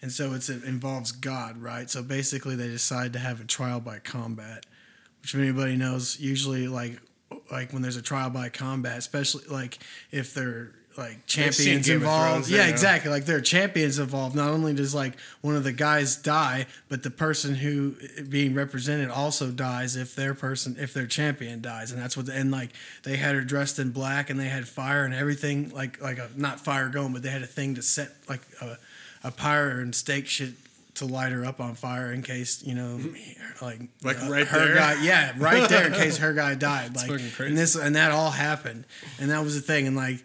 And 0.00 0.12
so 0.12 0.34
it's, 0.34 0.48
it 0.48 0.64
involves 0.64 1.12
God, 1.12 1.58
right? 1.58 1.88
So 1.88 2.02
basically, 2.02 2.56
they 2.56 2.68
decide 2.68 3.12
to 3.12 3.18
have 3.18 3.40
a 3.40 3.44
trial 3.44 3.80
by 3.80 4.00
combat, 4.00 4.66
which 5.20 5.34
if 5.34 5.40
anybody 5.40 5.76
knows, 5.76 6.18
usually 6.20 6.68
like 6.68 7.00
like 7.50 7.72
when 7.72 7.82
there's 7.82 7.96
a 7.96 8.02
trial 8.02 8.30
by 8.30 8.48
combat, 8.48 8.98
especially 8.98 9.44
like 9.48 9.78
if 10.10 10.34
they're 10.34 10.72
like 10.98 11.26
champions 11.26 11.88
involved. 11.88 12.48
Yeah, 12.48 12.66
exactly. 12.66 13.10
Like 13.10 13.24
there 13.24 13.36
are 13.38 13.40
champions 13.42 13.98
involved. 13.98 14.36
Not 14.36 14.50
only 14.50 14.74
does 14.74 14.94
like 14.94 15.14
one 15.40 15.56
of 15.56 15.64
the 15.64 15.72
guys 15.72 16.16
die, 16.16 16.66
but 16.88 17.02
the 17.02 17.10
person 17.10 17.54
who 17.54 17.94
being 18.28 18.54
represented 18.54 19.08
also 19.10 19.50
dies 19.50 19.96
if 19.96 20.14
their 20.14 20.34
person 20.34 20.76
if 20.78 20.92
their 20.92 21.06
champion 21.06 21.60
dies, 21.62 21.92
and 21.92 22.00
that's 22.00 22.16
what. 22.16 22.28
And 22.28 22.50
like 22.50 22.70
they 23.04 23.16
had 23.16 23.34
her 23.34 23.42
dressed 23.42 23.78
in 23.78 23.90
black, 23.90 24.28
and 24.30 24.38
they 24.38 24.48
had 24.48 24.68
fire 24.68 25.04
and 25.04 25.14
everything. 25.14 25.70
Like 25.70 26.00
like 26.02 26.18
a 26.18 26.28
not 26.36 26.60
fire 26.60 26.88
going, 26.88 27.12
but 27.12 27.22
they 27.22 27.30
had 27.30 27.42
a 27.42 27.46
thing 27.46 27.74
to 27.76 27.82
set 27.82 28.10
like 28.28 28.42
a, 28.60 28.76
a 29.24 29.30
pyre 29.30 29.80
and 29.80 29.94
stake 29.94 30.26
shit 30.26 30.54
to 30.94 31.06
light 31.06 31.32
her 31.32 31.42
up 31.42 31.58
on 31.58 31.74
fire 31.74 32.12
in 32.12 32.20
case 32.20 32.62
you 32.62 32.74
know 32.74 33.00
like 33.62 33.80
Like 34.02 34.22
uh, 34.22 34.28
right 34.28 34.46
her 34.46 34.58
there? 34.66 34.74
guy 34.74 35.02
yeah 35.02 35.32
right 35.38 35.66
there 35.66 35.86
in 35.86 35.92
case 36.04 36.18
her 36.18 36.34
guy 36.34 36.54
died 36.54 36.94
like 36.94 37.08
and 37.08 37.56
this 37.56 37.76
and 37.76 37.96
that 37.96 38.10
all 38.12 38.30
happened 38.30 38.84
and 39.18 39.30
that 39.30 39.42
was 39.42 39.54
the 39.54 39.62
thing 39.62 39.86
and 39.86 39.96
like 39.96 40.22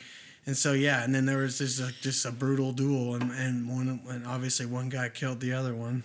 and 0.48 0.58
so 0.58 0.74
yeah 0.74 1.04
and 1.04 1.14
then 1.14 1.26
there 1.26 1.38
was 1.38 1.60
just 1.60 1.80
a, 1.80 1.92
just 2.02 2.26
a 2.26 2.32
brutal 2.32 2.72
duel 2.72 3.14
and 3.16 3.32
and 3.32 3.70
one 3.70 4.00
and 4.10 4.26
obviously 4.26 4.66
one 4.66 4.90
guy 4.90 5.10
killed 5.10 5.40
the 5.40 5.54
other 5.54 5.76
one 5.76 6.04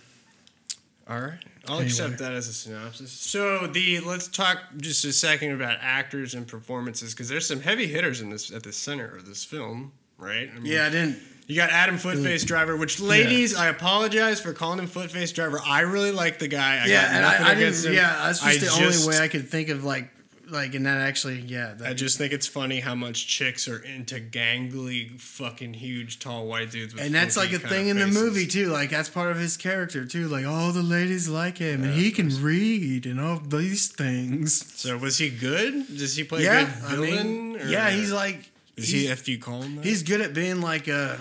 All 1.07 1.19
right, 1.19 1.39
I'll 1.67 1.75
Anyway. 1.75 1.87
accept 1.87 2.19
that 2.19 2.31
as 2.31 2.47
a 2.47 2.53
synopsis. 2.53 3.11
So 3.11 3.67
the 3.67 3.99
let's 4.01 4.27
talk 4.29 4.57
just 4.77 5.03
a 5.03 5.11
second 5.11 5.51
about 5.51 5.77
actors 5.81 6.33
and 6.33 6.47
performances 6.47 7.13
because 7.13 7.27
there's 7.27 7.45
some 7.47 7.59
heavy 7.59 7.87
hitters 7.87 8.21
in 8.21 8.29
this 8.29 8.51
at 8.53 8.63
the 8.63 8.71
center 8.71 9.15
of 9.17 9.25
this 9.25 9.43
film, 9.43 9.91
right? 10.17 10.49
I 10.55 10.59
mean, 10.59 10.71
yeah 10.71 10.85
I 10.85 10.89
didn't 10.91 11.17
You 11.47 11.57
got 11.57 11.71
Adam 11.71 11.97
Footface 11.97 12.45
Driver, 12.45 12.77
which 12.77 13.01
ladies, 13.01 13.53
I 13.53 13.67
apologize 13.67 14.39
for 14.39 14.53
calling 14.53 14.79
him 14.79 14.87
Footface 14.87 15.33
Driver. 15.33 15.59
I 15.65 15.81
really 15.81 16.11
like 16.11 16.39
the 16.39 16.47
guy. 16.47 16.75
I 16.75 16.79
got 16.79 16.87
yeah 16.87 17.17
and 17.17 17.25
I, 17.25 17.49
I 17.51 17.55
didn't 17.55 17.83
him. 17.83 17.93
yeah 17.93 18.15
that's 18.25 18.39
just 18.39 18.47
I 18.47 18.53
the 18.59 18.65
just- 18.81 19.05
only 19.05 19.17
way 19.17 19.21
I 19.23 19.27
could 19.27 19.49
think 19.49 19.67
of 19.69 19.83
like 19.83 20.09
like 20.49 20.75
and 20.75 20.85
that 20.85 20.99
actually 20.99 21.39
yeah 21.39 21.73
that, 21.73 21.87
I 21.89 21.93
just 21.93 22.17
think 22.17 22.33
it's 22.33 22.47
funny 22.47 22.79
how 22.79 22.95
much 22.95 23.27
chicks 23.27 23.67
are 23.67 23.79
into 23.79 24.15
gangly, 24.15 25.19
fucking 25.19 25.73
huge, 25.75 26.19
tall 26.19 26.45
white 26.47 26.71
dudes. 26.71 26.93
With 26.93 27.03
and 27.03 27.13
that's 27.15 27.37
like 27.37 27.53
a 27.53 27.59
thing 27.59 27.87
in 27.87 27.97
the 27.97 28.07
movie 28.07 28.45
too. 28.45 28.67
Like 28.67 28.89
that's 28.89 29.09
part 29.09 29.31
of 29.31 29.37
his 29.37 29.57
character 29.57 30.05
too. 30.05 30.27
Like 30.27 30.45
all 30.45 30.71
the 30.71 30.83
ladies 30.83 31.29
like 31.29 31.57
him, 31.57 31.83
and 31.83 31.93
he 31.93 32.11
can 32.11 32.29
read 32.41 33.05
and 33.05 33.19
all 33.19 33.39
these 33.39 33.87
things. 33.87 34.79
So 34.79 34.97
was 34.97 35.17
he 35.17 35.29
good? 35.29 35.87
Does 35.87 36.15
he 36.15 36.23
play 36.23 36.41
a 36.41 36.43
yeah, 36.43 36.63
good 36.65 36.83
I 36.83 36.95
villain? 36.95 37.27
mean, 37.53 37.61
or- 37.61 37.67
yeah, 37.67 37.89
he's 37.89 38.11
like 38.11 38.51
Is 38.75 38.89
he's, 38.89 39.25
he 39.25 39.31
you 39.33 39.39
call 39.39 39.61
him 39.61 39.77
that? 39.77 39.85
he's 39.85 40.03
good 40.03 40.21
at 40.21 40.33
being 40.33 40.61
like 40.61 40.87
a 40.87 41.19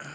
uh, 0.00 0.06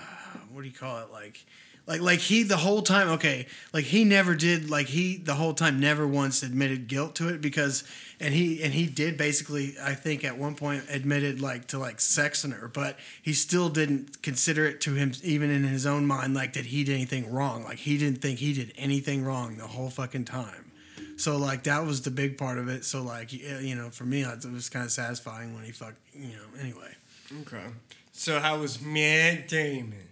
what 0.52 0.62
do 0.62 0.68
you 0.68 0.74
call 0.74 1.00
it 1.00 1.12
like 1.12 1.46
like 1.88 2.02
like 2.02 2.20
he 2.20 2.44
the 2.44 2.58
whole 2.58 2.82
time 2.82 3.08
okay 3.08 3.48
like 3.74 3.86
he 3.86 4.04
never 4.04 4.36
did 4.36 4.70
like 4.70 4.88
he 4.88 5.18
the 5.18 5.34
whole 5.34 5.54
time 5.54 5.80
never 5.80 6.06
once 6.06 6.44
admitted 6.44 6.88
guilt 6.88 7.16
to 7.16 7.30
it 7.30 7.42
because 7.42 7.84
and 8.20 8.34
he 8.34 8.62
and 8.62 8.74
he 8.74 8.86
did 8.86 9.18
basically 9.18 9.74
i 9.82 9.94
think 9.94 10.24
at 10.24 10.38
one 10.38 10.54
point 10.54 10.84
admitted 10.90 11.42
like 11.42 11.66
to 11.68 11.80
like 11.80 11.98
sexing 11.98 12.54
her 12.54 12.68
but 12.68 13.00
he 13.22 13.34
still 13.34 13.70
didn't 13.70 14.22
consider 14.22 14.68
it 14.68 14.80
to 14.82 14.94
him 14.94 15.12
even 15.24 15.50
in 15.50 15.64
his 15.64 15.86
own 15.86 16.06
mind 16.06 16.34
like 16.34 16.54
that 16.54 16.66
he 16.66 16.84
did 16.84 16.94
anything 16.94 17.32
wrong 17.32 17.64
like 17.64 17.80
he 17.80 17.98
didn't 17.98 18.22
think 18.22 18.38
he 18.40 18.54
did 18.54 18.72
anything 18.78 19.24
wrong 19.24 19.56
the 19.58 19.68
whole 19.68 19.90
fucking 19.90 20.26
time 20.26 20.72
so 21.16 21.38
like 21.38 21.64
that 21.64 21.84
was 21.84 22.02
the 22.04 22.12
big 22.12 22.38
part 22.38 22.58
of 22.58 22.68
it 22.68 22.86
so 22.86 23.02
like 23.02 23.32
you 23.34 23.76
know 23.76 23.90
for 23.90 24.04
me 24.04 24.22
it 24.22 24.46
was 24.52 24.70
kind 24.70 24.86
of 24.86 24.92
satisfying 24.92 25.56
when 25.56 25.64
he 25.64 25.72
fucked 25.72 25.98
you 26.14 26.28
know 26.28 26.60
anyway 26.60 26.94
okay. 27.42 27.66
So 28.12 28.40
how 28.40 28.58
was 28.58 28.82
Matt 28.82 29.48
Damon? 29.48 30.07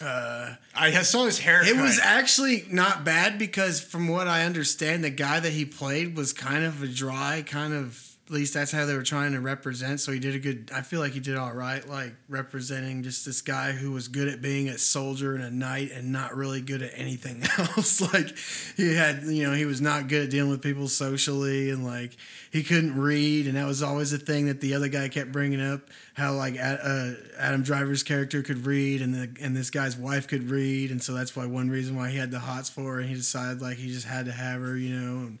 Uh 0.00 0.54
I 0.74 0.90
saw 1.02 1.24
his 1.24 1.38
haircut. 1.38 1.68
It 1.68 1.80
was 1.80 1.98
actually 2.02 2.64
not 2.70 3.04
bad 3.04 3.38
because, 3.38 3.80
from 3.80 4.08
what 4.08 4.28
I 4.28 4.44
understand, 4.44 5.02
the 5.02 5.10
guy 5.10 5.40
that 5.40 5.52
he 5.52 5.64
played 5.64 6.16
was 6.16 6.32
kind 6.32 6.64
of 6.64 6.82
a 6.82 6.88
dry, 6.88 7.42
kind 7.46 7.72
of. 7.72 8.15
At 8.26 8.32
least 8.32 8.54
that's 8.54 8.72
how 8.72 8.86
they 8.86 8.94
were 8.96 9.04
trying 9.04 9.34
to 9.34 9.40
represent. 9.40 10.00
So 10.00 10.10
he 10.10 10.18
did 10.18 10.34
a 10.34 10.40
good. 10.40 10.72
I 10.74 10.82
feel 10.82 10.98
like 10.98 11.12
he 11.12 11.20
did 11.20 11.36
all 11.36 11.52
right, 11.52 11.88
like 11.88 12.16
representing 12.28 13.04
just 13.04 13.24
this 13.24 13.40
guy 13.40 13.70
who 13.70 13.92
was 13.92 14.08
good 14.08 14.26
at 14.26 14.42
being 14.42 14.68
a 14.68 14.78
soldier 14.78 15.36
and 15.36 15.44
a 15.44 15.50
knight, 15.50 15.92
and 15.92 16.10
not 16.10 16.34
really 16.34 16.60
good 16.60 16.82
at 16.82 16.90
anything 16.94 17.44
else. 17.58 18.00
like 18.12 18.36
he 18.76 18.96
had, 18.96 19.22
you 19.22 19.44
know, 19.44 19.52
he 19.52 19.64
was 19.64 19.80
not 19.80 20.08
good 20.08 20.24
at 20.24 20.30
dealing 20.30 20.50
with 20.50 20.60
people 20.60 20.88
socially, 20.88 21.70
and 21.70 21.84
like 21.84 22.16
he 22.50 22.64
couldn't 22.64 22.98
read, 22.98 23.46
and 23.46 23.56
that 23.56 23.66
was 23.66 23.80
always 23.80 24.12
a 24.12 24.18
thing 24.18 24.46
that 24.46 24.60
the 24.60 24.74
other 24.74 24.88
guy 24.88 25.08
kept 25.08 25.30
bringing 25.30 25.60
up. 25.60 25.82
How 26.14 26.32
like 26.34 26.58
uh, 26.58 27.12
Adam 27.38 27.62
Driver's 27.62 28.02
character 28.02 28.42
could 28.42 28.66
read, 28.66 29.02
and 29.02 29.14
the 29.14 29.30
and 29.40 29.56
this 29.56 29.70
guy's 29.70 29.96
wife 29.96 30.26
could 30.26 30.50
read, 30.50 30.90
and 30.90 31.00
so 31.00 31.14
that's 31.14 31.36
why 31.36 31.46
one 31.46 31.68
reason 31.68 31.94
why 31.94 32.10
he 32.10 32.18
had 32.18 32.32
the 32.32 32.40
hots 32.40 32.70
for 32.70 32.94
her, 32.94 32.98
and 32.98 33.08
he 33.08 33.14
decided 33.14 33.62
like 33.62 33.76
he 33.76 33.92
just 33.92 34.08
had 34.08 34.26
to 34.26 34.32
have 34.32 34.62
her, 34.62 34.76
you 34.76 34.98
know, 34.98 35.26
and 35.26 35.38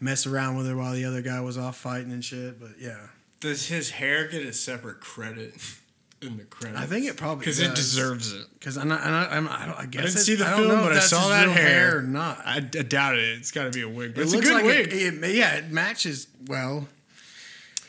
mess 0.00 0.26
around 0.26 0.56
with 0.56 0.66
her 0.68 0.76
while 0.76 0.92
the 0.94 1.04
other 1.04 1.22
guy 1.22 1.40
was 1.40 1.58
off 1.58 1.76
fighting 1.76 2.12
and 2.12 2.24
shit. 2.24 2.60
But 2.60 2.72
yeah, 2.80 3.08
Does 3.40 3.66
his 3.68 3.90
hair 3.90 4.26
get 4.28 4.44
a 4.44 4.52
separate 4.52 5.00
credit 5.00 5.54
in 6.22 6.36
the 6.36 6.44
credits? 6.44 6.80
I 6.80 6.86
think 6.86 7.06
it 7.06 7.16
probably 7.16 7.40
because 7.40 7.60
it 7.60 7.74
deserves 7.74 8.32
it. 8.32 8.46
because 8.58 8.76
I'm 8.78 8.88
not, 8.88 9.00
I'm 9.02 9.10
not, 9.12 9.32
I'm, 9.32 9.48
I, 9.48 9.66
don't, 9.66 9.78
I 9.78 9.86
guess 9.86 10.04
didn't 10.04 10.16
it- 10.16 10.20
see 10.24 10.34
the 10.36 10.46
I 10.46 10.56
film, 10.56 10.68
know 10.68 10.82
but 10.82 10.92
I 10.92 11.00
saw 11.00 11.28
that 11.28 11.46
real 11.46 11.54
hair. 11.54 11.98
or 11.98 12.02
not. 12.02 12.38
I, 12.44 12.56
I 12.56 12.60
doubt 12.60 13.16
it. 13.16 13.38
It's 13.38 13.50
got 13.52 13.64
to 13.64 13.70
be 13.70 13.82
a 13.82 13.88
wig, 13.88 14.14
but 14.14 14.20
it 14.20 14.24
it's 14.24 14.32
a 14.34 14.40
good 14.40 14.54
like 14.54 14.64
wig. 14.64 14.92
It, 14.92 15.22
it- 15.24 15.34
yeah, 15.34 15.54
it 15.56 15.70
matches 15.70 16.26
well. 16.46 16.88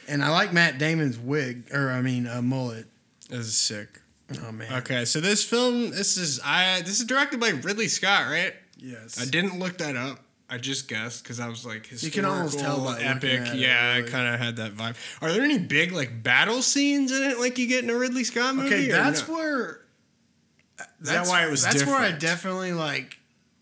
And 0.07 0.23
I 0.23 0.29
like 0.31 0.51
Matt 0.53 0.79
Damon's 0.79 1.19
wig, 1.19 1.69
or 1.71 1.91
I 1.91 2.01
mean, 2.01 2.25
uh, 2.27 2.41
mullet. 2.41 2.87
This 3.29 3.45
is 3.45 3.55
sick. 3.55 3.99
Oh 4.43 4.51
man. 4.51 4.71
Okay, 4.79 5.05
so 5.05 5.19
this 5.21 5.43
film, 5.43 5.91
this 5.91 6.17
is 6.17 6.39
I 6.43 6.81
this 6.81 6.99
is 6.99 7.05
directed 7.05 7.39
by 7.39 7.49
Ridley 7.49 7.87
Scott, 7.87 8.25
right? 8.27 8.53
Yes. 8.77 9.21
I 9.21 9.25
didn't 9.29 9.59
look 9.59 9.77
that 9.79 9.95
up. 9.95 10.19
I 10.49 10.57
just 10.57 10.87
guessed 10.87 11.23
because 11.23 11.39
I 11.39 11.47
was 11.47 11.65
like, 11.65 11.89
You 12.01 12.09
can 12.11 12.25
almost 12.25 12.57
tell 12.59 12.83
by 12.83 12.99
historical, 12.99 13.29
epic. 13.29 13.53
it, 13.53 13.59
yeah, 13.59 13.95
really. 13.95 14.07
I 14.07 14.11
kind 14.11 14.33
of 14.33 14.39
had 14.39 14.55
that 14.57 14.73
vibe. 14.73 14.95
Are 15.21 15.31
there 15.31 15.43
any 15.43 15.59
big 15.59 15.91
like 15.91 16.23
battle 16.23 16.61
scenes 16.61 17.11
in 17.11 17.21
it, 17.23 17.39
like 17.39 17.57
you 17.57 17.67
get 17.67 17.83
in 17.83 17.89
a 17.89 17.95
Ridley 17.95 18.23
Scott 18.23 18.55
movie? 18.55 18.67
Okay, 18.67 18.91
that's 18.91 19.27
no? 19.27 19.35
where. 19.35 19.81
that 21.01 21.27
why 21.27 21.45
it 21.45 21.51
was 21.51 21.63
That's 21.63 21.85
where 21.85 21.95
I 21.97 22.11
definitely 22.11 22.73
like. 22.73 23.17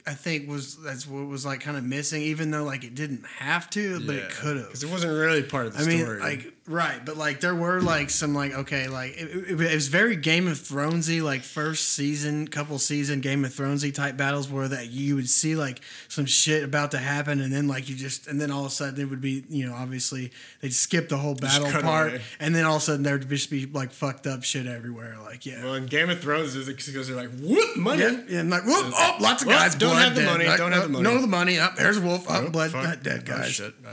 I 0.05 0.13
think 0.13 0.47
was 0.47 0.81
that's 0.81 1.05
what 1.05 1.27
was 1.27 1.45
like 1.45 1.59
kind 1.59 1.75
of 1.75 1.83
missing, 1.83 2.21
even 2.21 2.49
though 2.49 2.63
like 2.63 2.85
it 2.85 2.95
didn't 2.95 3.25
have 3.25 3.69
to, 3.71 3.99
but 4.05 4.15
it 4.15 4.29
could 4.29 4.55
have. 4.55 4.67
because 4.67 4.81
it 4.83 4.89
wasn't 4.89 5.11
really 5.11 5.43
part 5.43 5.65
of 5.65 5.73
the 5.75 5.83
I 5.83 5.85
mean, 5.85 5.99
story. 5.99 6.19
like 6.21 6.53
right, 6.67 7.03
but 7.03 7.17
like 7.17 7.39
there 7.39 7.55
were 7.55 7.81
like 7.81 8.09
some 8.09 8.33
like 8.35 8.53
okay, 8.53 8.87
like 8.87 9.11
it, 9.17 9.51
it, 9.51 9.61
it 9.61 9.73
was 9.75 9.87
very 9.87 10.15
Game 10.15 10.47
of 10.47 10.57
Thronesy, 10.57 11.21
like 11.23 11.41
first 11.41 11.89
season, 11.89 12.47
couple 12.47 12.77
season 12.79 13.21
Game 13.21 13.43
of 13.45 13.51
Thronesy 13.51 13.93
type 13.93 14.17
battles 14.17 14.49
where 14.49 14.67
that 14.67 14.87
you 14.91 15.15
would 15.15 15.29
see 15.29 15.55
like 15.55 15.81
some 16.07 16.25
shit 16.25 16.63
about 16.63 16.91
to 16.91 16.97
happen, 16.97 17.39
and 17.41 17.51
then 17.51 17.67
like 17.67 17.89
you 17.89 17.95
just 17.95 18.27
and 18.27 18.39
then 18.39 18.51
all 18.51 18.61
of 18.61 18.67
a 18.67 18.69
sudden 18.69 18.99
it 19.01 19.09
would 19.09 19.21
be 19.21 19.43
you 19.49 19.67
know 19.67 19.73
obviously 19.73 20.31
they'd 20.61 20.73
skip 20.73 21.09
the 21.09 21.17
whole 21.17 21.35
battle 21.35 21.71
part, 21.81 22.09
away. 22.13 22.21
and 22.39 22.53
then 22.55 22.65
all 22.65 22.75
of 22.77 22.81
a 22.81 22.85
sudden 22.85 23.03
there'd 23.03 23.27
just 23.29 23.49
be 23.49 23.65
like 23.65 23.91
fucked 23.91 24.27
up 24.27 24.43
shit 24.43 24.65
everywhere, 24.67 25.17
like 25.23 25.45
yeah. 25.45 25.63
well, 25.63 25.75
in 25.75 25.85
Game 25.85 26.09
of 26.09 26.19
Thrones, 26.19 26.55
it's 26.55 26.67
because 26.67 27.07
they're 27.07 27.15
like, 27.17 27.31
whoop, 27.39 27.77
money. 27.77 28.01
Yeah, 28.01 28.21
yeah, 28.27 28.39
and 28.41 28.49
like, 28.49 28.65
whoop, 28.65 28.85
oh, 28.95 29.17
lots 29.19 29.41
of 29.41 29.47
Well, 29.47 29.57
guys. 29.59 29.75
don't 29.75 29.95
have 29.97 30.15
the 30.15 30.21
dead. 30.21 30.31
money, 30.31 30.45
Like, 30.45 30.57
don't 30.57 30.71
have 30.71 30.83
the 30.91 30.97
oh, 30.97 31.01
money. 31.01 31.15
No, 31.15 31.21
the 31.21 31.27
money. 31.27 31.59
Up 31.59 31.75
there's 31.75 31.97
a 31.97 32.01
wolf. 32.01 32.29
Up, 32.29 32.43
Oh, 32.45 32.49
blood, 32.49 32.71
fuck. 32.71 33.01
dead 33.03 33.23
Oh, 33.29 33.37
guys. 33.37 33.51
shit. 33.51 33.73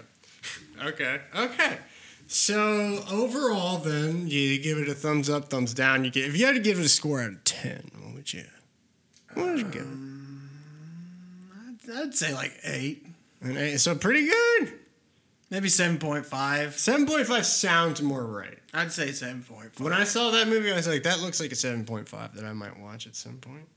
Okay, 0.85 1.21
okay. 1.37 1.79
So 2.35 3.05
overall, 3.13 3.79
then 3.79 4.27
you 4.27 4.59
give 4.61 4.79
it 4.79 4.89
a 4.89 4.95
thumbs 4.95 5.31
up, 5.31 5.51
thumbs 5.51 5.73
down. 5.73 6.05
You 6.05 6.11
get 6.11 6.25
if 6.25 6.37
you 6.37 6.45
had 6.47 6.57
to 6.57 6.61
give 6.61 6.81
it 6.81 6.85
a 6.85 6.89
score 6.89 7.23
out 7.23 7.31
of 7.31 7.45
ten, 7.45 7.93
what 8.03 8.13
would 8.15 8.33
you? 8.35 8.43
What 9.35 9.47
would 9.47 9.59
you 9.59 9.65
give 9.67 9.83
it? 9.83 9.87
Um, 9.87 10.51
I'd 11.95 12.13
say 12.15 12.35
like 12.35 12.59
eight, 12.65 13.07
An 13.41 13.57
eight. 13.57 13.79
So 13.79 13.95
pretty 13.95 14.27
good. 14.27 14.73
maybe 15.49 15.69
seven 15.69 15.97
point 15.99 16.27
five. 16.27 16.77
Seven 16.77 17.07
point 17.07 17.25
five 17.25 17.47
sounds 17.47 18.03
more 18.03 18.27
right. 18.27 18.59
I'd 18.73 18.91
say 18.91 19.13
seven 19.13 19.45
point 19.45 19.73
five. 19.73 19.85
When 19.85 19.93
I 19.93 20.03
saw 20.03 20.33
that 20.33 20.49
movie, 20.49 20.73
I 20.73 20.75
was 20.75 20.89
like, 20.89 21.05
that 21.05 21.21
looks 21.21 21.41
like 21.41 21.53
a 21.53 21.57
seven 21.57 21.85
point 21.85 22.09
five 22.09 22.35
that 22.35 22.45
I 22.45 22.53
might 22.53 22.81
watch 22.81 23.07
at 23.07 23.15
some 23.15 23.37
point. 23.37 23.69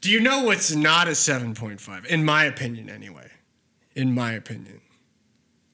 Do 0.00 0.10
you 0.10 0.20
know 0.20 0.44
what's 0.44 0.74
not 0.74 1.08
a 1.08 1.14
seven 1.14 1.54
point 1.54 1.82
five? 1.82 2.06
In 2.06 2.24
my 2.24 2.44
opinion, 2.44 2.88
anyway. 2.88 3.28
In 3.94 4.14
my 4.14 4.32
opinion. 4.32 4.80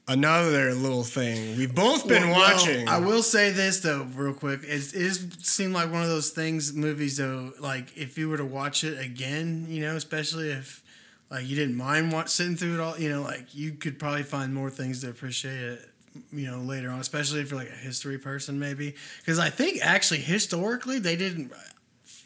Another 0.09 0.73
little 0.73 1.03
thing 1.03 1.57
we've 1.57 1.75
both 1.75 2.07
been 2.07 2.29
Well, 2.29 2.39
well, 2.39 2.55
watching. 2.55 2.87
I 2.87 2.97
will 2.99 3.21
say 3.21 3.51
this 3.51 3.81
though, 3.81 4.07
real 4.15 4.33
quick. 4.33 4.63
It, 4.63 4.69
it 4.69 4.93
is 4.95 5.27
seemed 5.41 5.73
like 5.73 5.91
one 5.91 6.01
of 6.01 6.07
those 6.07 6.29
things, 6.29 6.73
movies 6.73 7.17
though. 7.17 7.51
Like 7.59 7.97
if 7.97 8.17
you 8.17 8.29
were 8.29 8.37
to 8.37 8.45
watch 8.45 8.85
it 8.85 8.97
again, 9.03 9.65
you 9.67 9.81
know, 9.81 9.97
especially 9.97 10.49
if 10.51 10.81
like 11.29 11.45
you 11.45 11.57
didn't 11.57 11.75
mind 11.75 12.13
watch, 12.13 12.29
sitting 12.29 12.55
through 12.55 12.75
it 12.75 12.79
all, 12.79 12.97
you 12.97 13.09
know, 13.09 13.21
like 13.21 13.53
you 13.53 13.73
could 13.73 13.99
probably 13.99 14.23
find 14.23 14.53
more 14.53 14.69
things 14.69 15.01
to 15.01 15.09
appreciate 15.09 15.59
it, 15.59 15.89
you 16.31 16.49
know, 16.49 16.59
later 16.59 16.89
on. 16.89 17.01
Especially 17.01 17.41
if 17.41 17.51
you're 17.51 17.59
like 17.59 17.69
a 17.69 17.75
history 17.75 18.17
person, 18.17 18.57
maybe. 18.59 18.95
Because 19.19 19.39
I 19.39 19.49
think 19.49 19.79
actually 19.85 20.21
historically 20.21 20.99
they 20.99 21.17
didn't. 21.17 21.51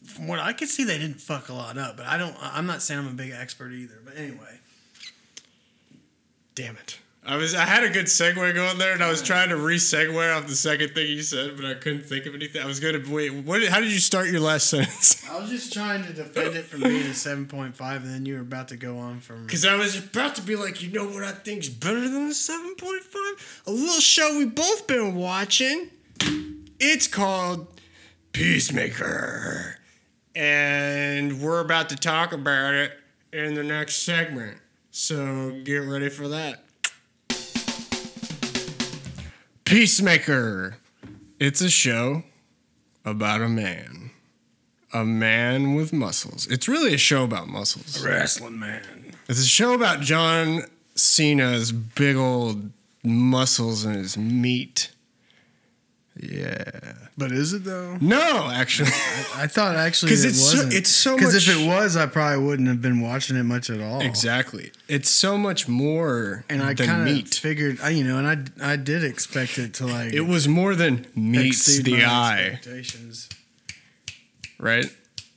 From 0.06 0.28
what 0.28 0.40
I 0.40 0.54
could 0.54 0.68
see, 0.68 0.84
they 0.84 1.00
didn't 1.00 1.22
fuck 1.22 1.50
a 1.50 1.54
lot 1.54 1.80
up. 1.80 1.98
But 1.98 2.06
I 2.06 2.18
don't. 2.18 2.36
I'm 2.42 2.68
not 2.68 2.84
saying 2.84 3.00
I'm 3.00 3.08
a 3.08 3.12
big 3.12 3.32
expert 3.32 3.72
either. 3.72 4.00
But 4.06 4.18
anyway. 4.18 4.60
Damn 6.54 6.76
it. 6.76 7.00
I 7.24 7.36
was 7.38 7.54
I 7.54 7.66
had 7.66 7.84
a 7.84 7.90
good 7.90 8.08
segue 8.08 8.56
going 8.56 8.78
there, 8.80 8.94
and 8.94 9.04
I 9.04 9.10
was 9.10 9.22
trying 9.22 9.50
to 9.50 9.56
re-segue 9.56 10.36
off 10.36 10.48
the 10.48 10.56
second 10.56 10.96
thing 10.96 11.08
you 11.08 11.22
said, 11.22 11.56
but 11.56 11.66
I 11.66 11.76
couldn't 11.76 12.02
think 12.02 12.26
of 12.26 12.34
anything. 12.34 12.62
I 12.64 12.66
was 12.66 12.80
gonna 12.80 13.02
wait. 13.08 13.30
What? 13.30 13.64
How 13.68 13.80
did 13.80 13.92
you 13.92 14.00
start 14.00 14.30
your 14.30 14.40
last 14.40 14.68
sentence? 14.70 15.24
I 15.30 15.40
was 15.40 15.52
just 15.52 15.72
trying 15.72 16.04
to 16.06 16.14
defend 16.14 16.56
it 16.56 16.66
from 16.66 16.82
being 16.82 17.06
a 17.06 17.14
seven 17.14 17.46
point 17.46 17.76
five, 17.76 18.04
and 18.04 18.12
then 18.12 18.26
you 18.26 18.36
were 18.36 18.42
about 18.42 18.70
to 18.70 18.76
go 18.76 18.98
on 18.98 19.20
from. 19.20 19.46
Because 19.46 19.66
I 19.66 19.76
was 19.76 19.98
about 20.04 20.34
to 20.36 20.42
be 20.42 20.56
like, 20.56 20.82
you 20.82 20.92
know 20.92 21.06
what 21.06 21.24
I 21.24 21.32
think's 21.32 21.70
better 21.70 22.02
than 22.02 22.28
a 22.28 22.34
seven 22.34 22.74
point 22.76 23.04
five? 23.04 23.64
A 23.68 23.72
little 23.72 24.00
show 24.00 24.36
we 24.38 24.46
both 24.46 24.88
been 24.88 25.14
watching. 25.14 25.92
It's 26.80 27.08
called 27.08 27.68
Peacemaker, 28.32 29.78
and 30.36 31.40
we're 31.40 31.60
about 31.60 31.90
to 31.90 31.96
talk 31.96 32.34
about 32.34 32.74
it 32.74 32.94
in 33.32 33.54
the 33.54 33.64
next 33.64 33.98
segment. 33.98 34.58
So 34.90 35.62
get 35.64 35.78
ready 35.78 36.10
for 36.10 36.28
that. 36.30 36.64
Peacemaker. 39.72 40.76
It's 41.40 41.62
a 41.62 41.70
show 41.70 42.24
about 43.06 43.40
a 43.42 43.48
man. 43.48 44.12
A 44.92 45.06
man 45.06 45.76
with 45.76 45.94
muscles. 45.94 46.46
It's 46.48 46.68
really 46.68 46.94
a 46.94 46.98
show 46.98 47.24
about 47.24 47.48
muscles. 47.48 48.04
wrestling 48.04 48.60
man. 48.60 49.14
It's 49.30 49.40
a 49.40 49.46
show 49.46 49.74
about 49.74 50.02
John 50.02 50.64
Cena's 50.96 51.72
big 51.72 52.18
old 52.18 52.72
muscles 53.02 53.86
and 53.86 53.96
his 53.96 54.18
meat. 54.18 54.92
Yeah. 56.20 56.94
But 57.18 57.32
is 57.32 57.54
it 57.54 57.64
though? 57.64 57.98
No, 58.02 58.50
actually. 58.52 58.90
I 59.36 59.48
thought 59.48 59.76
actually 59.78 60.10
'Cause 60.12 60.26
it 60.26 60.30
it's 60.30 60.40
so- 60.52 60.68
it's 60.70 60.90
so 60.90 61.16
Because 61.16 61.36
if 61.36 61.48
it 61.56 61.66
was, 61.68 61.96
I 61.96 62.06
probably 62.06 62.46
wouldn't 62.46 62.68
have 62.68 62.82
been 62.82 63.00
watching 63.00 63.38
it 63.38 63.44
much 63.44 63.70
at 63.70 63.80
all. 63.80 64.02
exactly. 64.02 64.72
It's 64.88 65.10
so 65.10 65.38
much 65.38 65.68
more 65.70 66.44
And 66.50 66.62
I 66.62 66.74
kind 66.74 67.08
of 67.08 67.28
figured, 67.30 67.80
I, 67.82 67.90
you 67.90 68.04
know, 68.04 68.18
and 68.18 68.28
I 68.62 68.74
I 68.74 68.76
did 68.76 69.04
expect 69.04 69.58
it 69.58 69.74
to 69.76 69.88
like 69.88 70.14
It 70.14 70.22
was 70.28 70.48
more 70.48 70.76
than 70.76 71.08
meets 71.16 71.78
the 71.82 72.04
eye, 72.04 72.42
expectations. 72.56 73.30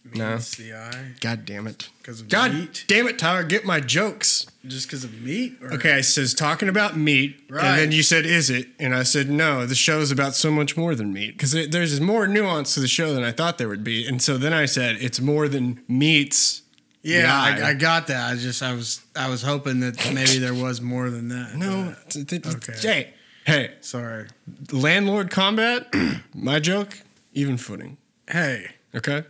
Right? 0.04 0.16
No. 0.16 0.34
Meets 0.34 0.56
the 0.56 0.74
eye 0.74 1.12
God 1.20 1.44
damn 1.44 1.66
it. 1.66 1.88
because 1.98 2.20
of 2.20 2.28
God 2.28 2.52
meat. 2.54 2.84
damn 2.88 3.06
it, 3.08 3.18
Tyler, 3.18 3.42
get 3.44 3.64
my 3.64 3.80
jokes. 3.80 4.46
Just 4.66 4.86
because 4.86 5.04
of 5.04 5.20
meat. 5.22 5.58
Or, 5.62 5.74
Okay, 5.74 5.92
I 5.94 6.00
says 6.00 6.32
talking 6.34 6.68
about 6.68 6.96
meat, 6.96 7.40
right. 7.50 7.64
and 7.64 7.78
then 7.78 7.92
you 7.92 8.02
said, 8.02 8.24
"Is 8.24 8.48
it?" 8.50 8.68
And 8.78 8.94
I 8.94 9.02
said, 9.02 9.28
"No, 9.28 9.66
the 9.66 9.74
show 9.74 10.00
is 10.00 10.10
about 10.10 10.34
so 10.34 10.50
much 10.50 10.76
more 10.76 10.94
than 10.94 11.12
meat 11.12 11.32
because 11.32 11.52
there's 11.52 12.00
more 12.00 12.26
nuance 12.26 12.74
to 12.74 12.80
the 12.80 12.88
show 12.88 13.12
than 13.14 13.22
I 13.24 13.32
thought 13.32 13.58
there 13.58 13.68
would 13.68 13.84
be." 13.84 14.06
And 14.06 14.22
so 14.22 14.38
then 14.38 14.52
I 14.54 14.64
said, 14.66 14.96
"It's 15.00 15.20
more 15.20 15.48
than 15.48 15.80
meats." 15.88 16.62
Yeah, 17.02 17.30
I. 17.38 17.68
I 17.70 17.74
got 17.74 18.06
that. 18.06 18.32
I 18.32 18.36
just 18.36 18.62
I 18.62 18.72
was 18.72 19.02
I 19.14 19.28
was 19.28 19.42
hoping 19.42 19.80
that 19.80 19.96
maybe 20.14 20.38
there 20.38 20.54
was 20.54 20.80
more 20.80 21.10
than 21.10 21.28
that. 21.28 21.54
No, 21.54 21.94
but- 22.02 22.10
t- 22.10 22.24
t- 22.24 22.40
Okay. 22.48 22.72
hey, 22.80 23.14
hey, 23.44 23.74
sorry. 23.82 24.28
landlord 24.72 25.30
combat. 25.30 25.86
my 26.34 26.60
joke, 26.60 27.00
even 27.34 27.58
footing. 27.58 27.98
Hey, 28.30 28.70
Okay, 28.94 29.24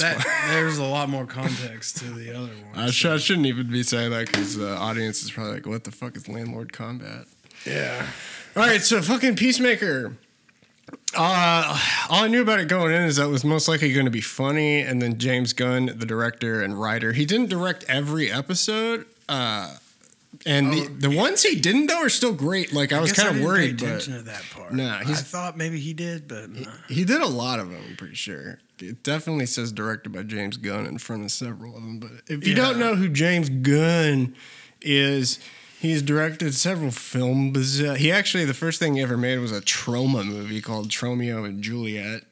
that 0.00 0.46
there's 0.50 0.78
a 0.78 0.84
lot 0.84 1.08
more 1.08 1.26
context 1.26 1.98
to 1.98 2.04
the 2.04 2.30
other 2.36 2.52
one. 2.72 2.84
I, 2.86 2.90
sh- 2.90 3.06
I 3.06 3.16
shouldn't 3.18 3.46
even 3.46 3.70
be 3.70 3.82
saying 3.82 4.10
that 4.10 4.26
because 4.26 4.56
the 4.56 4.74
audience 4.76 5.22
is 5.22 5.30
probably 5.30 5.54
like, 5.54 5.66
"What 5.66 5.84
the 5.84 5.90
fuck 5.90 6.16
is 6.16 6.28
landlord 6.28 6.72
combat?" 6.72 7.26
yeah. 7.66 8.06
All 8.56 8.62
right, 8.62 8.80
so 8.80 9.02
fucking 9.02 9.36
Peacemaker. 9.36 10.16
Uh, 11.16 11.80
all 12.10 12.24
I 12.24 12.28
knew 12.28 12.42
about 12.42 12.60
it 12.60 12.68
going 12.68 12.92
in 12.94 13.02
is 13.02 13.16
that 13.16 13.24
it 13.24 13.30
was 13.30 13.44
most 13.44 13.68
likely 13.68 13.92
going 13.92 14.04
to 14.04 14.10
be 14.10 14.20
funny, 14.20 14.80
and 14.80 15.00
then 15.00 15.18
James 15.18 15.52
Gunn, 15.52 15.86
the 15.86 16.06
director 16.06 16.60
and 16.62 16.80
writer, 16.80 17.12
he 17.12 17.24
didn't 17.24 17.48
direct 17.48 17.84
every 17.88 18.30
episode. 18.30 19.06
Uh, 19.28 19.76
and 20.46 20.72
the, 20.72 20.82
oh, 20.82 21.08
the 21.08 21.10
ones 21.10 21.42
he 21.42 21.58
didn't 21.58 21.86
though 21.86 22.02
are 22.02 22.08
still 22.08 22.32
great. 22.32 22.72
Like 22.72 22.92
I 22.92 23.00
was 23.00 23.12
kind 23.12 23.36
of 23.36 23.42
worried, 23.42 23.78
Pay 23.78 23.84
but 23.84 23.90
attention 23.90 24.14
to 24.14 24.22
that 24.22 24.42
part. 24.52 24.72
Nah, 24.72 24.98
I 24.98 25.04
thought 25.04 25.56
maybe 25.56 25.78
he 25.78 25.92
did, 25.94 26.28
but 26.28 26.50
nah. 26.50 26.70
he 26.88 27.04
did 27.04 27.20
a 27.20 27.26
lot 27.26 27.60
of 27.60 27.70
them. 27.70 27.82
I'm 27.88 27.96
pretty 27.96 28.14
sure. 28.14 28.58
It 28.78 29.02
definitely 29.02 29.46
says 29.46 29.72
directed 29.72 30.12
by 30.12 30.24
James 30.24 30.56
Gunn 30.56 30.86
in 30.86 30.98
front 30.98 31.24
of 31.24 31.30
several 31.30 31.76
of 31.76 31.82
them. 31.82 31.98
But 32.00 32.10
if 32.26 32.46
you 32.46 32.54
don't 32.54 32.78
know 32.78 32.96
who 32.96 33.08
James 33.08 33.48
Gunn 33.48 34.34
is, 34.80 35.38
he's 35.80 36.02
directed 36.02 36.54
several 36.54 36.90
films. 36.90 37.78
He 37.78 38.10
actually 38.10 38.44
the 38.44 38.54
first 38.54 38.78
thing 38.80 38.96
he 38.96 39.02
ever 39.02 39.16
made 39.16 39.38
was 39.38 39.52
a 39.52 39.60
Troma 39.60 40.26
movie 40.26 40.60
called 40.60 40.88
Tromeo 40.88 41.44
and 41.46 41.62
Juliet. 41.62 42.24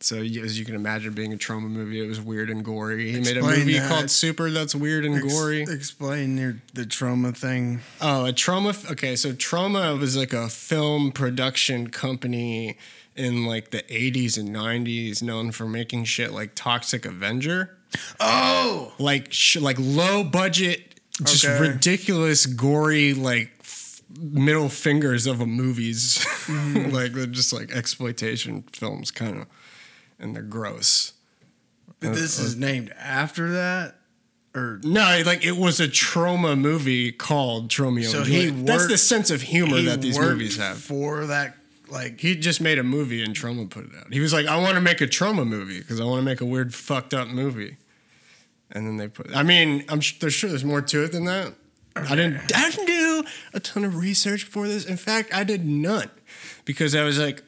So 0.00 0.18
as 0.18 0.58
you 0.58 0.64
can 0.64 0.74
imagine, 0.76 1.12
being 1.12 1.32
a 1.32 1.36
Troma 1.36 1.68
movie, 1.68 2.00
it 2.02 2.06
was 2.06 2.20
weird 2.20 2.50
and 2.50 2.64
gory. 2.64 3.10
He 3.10 3.20
made 3.20 3.36
a 3.36 3.42
movie 3.42 3.78
that. 3.78 3.88
called 3.88 4.10
Super 4.10 4.48
that's 4.50 4.74
weird 4.74 5.04
and 5.04 5.16
Ex- 5.16 5.32
gory. 5.32 5.62
explain 5.62 6.36
your 6.38 6.56
the 6.74 6.84
Troma 6.84 7.36
thing. 7.36 7.80
Oh, 8.00 8.26
a 8.26 8.32
Troma. 8.32 8.90
Okay, 8.92 9.16
so 9.16 9.32
Troma 9.32 9.98
was 9.98 10.16
like 10.16 10.32
a 10.32 10.48
film 10.48 11.10
production 11.10 11.90
company 11.90 12.78
in 13.16 13.44
like 13.44 13.70
the 13.72 13.82
80s 13.82 14.38
and 14.38 14.50
90s, 14.54 15.20
known 15.22 15.50
for 15.50 15.66
making 15.66 16.04
shit 16.04 16.32
like 16.32 16.54
Toxic 16.54 17.04
Avenger, 17.04 17.76
Oh, 18.20 18.92
like 19.00 19.32
sh- 19.32 19.56
like 19.56 19.76
low 19.80 20.22
budget, 20.22 21.00
just 21.24 21.44
Okay. 21.44 21.58
ridiculous, 21.58 22.46
gory 22.46 23.14
like 23.14 23.50
middle 24.20 24.68
fingers 24.68 25.26
of 25.26 25.40
a 25.40 25.46
movies, 25.46 26.18
Mm-hmm. 26.46 26.90
like 26.94 27.12
they're 27.14 27.26
just 27.26 27.52
like 27.52 27.72
exploitation 27.72 28.62
films, 28.72 29.10
kind 29.10 29.38
of, 29.38 29.46
and 30.18 30.34
they're 30.34 30.42
gross. 30.42 31.12
this 32.00 32.38
is 32.38 32.56
named 32.56 32.92
after 32.98 33.52
that, 33.52 33.96
or 34.54 34.80
No, 34.84 35.22
like 35.26 35.44
it 35.44 35.56
was 35.56 35.80
a 35.80 35.88
Troma 35.88 36.58
movie 36.58 37.12
called 37.12 37.70
Tromeo. 37.70 38.04
So 38.06 38.22
he 38.24 38.46
Juliet. 38.46 38.66
That's 38.66 38.86
the 38.88 38.98
sense 38.98 39.30
of 39.30 39.42
humor 39.42 39.80
that 39.82 40.00
these 40.00 40.18
movies 40.18 40.56
have. 40.56 40.78
for 40.78 41.26
that 41.26 41.56
like 41.90 42.20
He 42.20 42.34
just 42.36 42.60
made 42.60 42.78
a 42.78 42.82
movie 42.82 43.22
and 43.22 43.34
Troma 43.34 43.68
put 43.68 43.86
it 43.86 43.92
out. 43.98 44.12
He 44.12 44.20
was 44.20 44.32
like, 44.32 44.46
I 44.46 44.56
want 44.58 44.74
to 44.74 44.80
make 44.80 45.00
a 45.00 45.06
Troma 45.06 45.46
movie 45.46 45.78
because 45.80 46.00
I 46.00 46.04
want 46.04 46.20
to 46.20 46.24
make 46.24 46.40
a 46.40 46.44
weird, 46.46 46.74
fucked 46.74 47.14
up 47.14 47.28
movie. 47.28 47.76
And 48.70 48.86
then 48.86 48.96
they 48.98 49.08
put. 49.08 49.34
I 49.34 49.42
mean, 49.42 49.84
I'm 49.88 50.00
sh- 50.00 50.18
there's 50.18 50.34
sure 50.34 50.50
there's 50.50 50.64
more 50.64 50.82
to 50.82 51.04
it 51.04 51.12
than 51.12 51.24
that. 51.24 51.54
I 51.96 52.14
didn't. 52.14 52.54
I 52.54 52.70
didn't 52.70 52.86
do 52.86 53.24
a 53.54 53.60
ton 53.60 53.84
of 53.84 53.96
research 53.96 54.44
for 54.44 54.68
this. 54.68 54.84
In 54.84 54.96
fact, 54.98 55.32
I 55.32 55.42
did 55.42 55.64
none 55.64 56.10
because 56.64 56.94
I 56.94 57.02
was 57.02 57.18
like, 57.18 57.42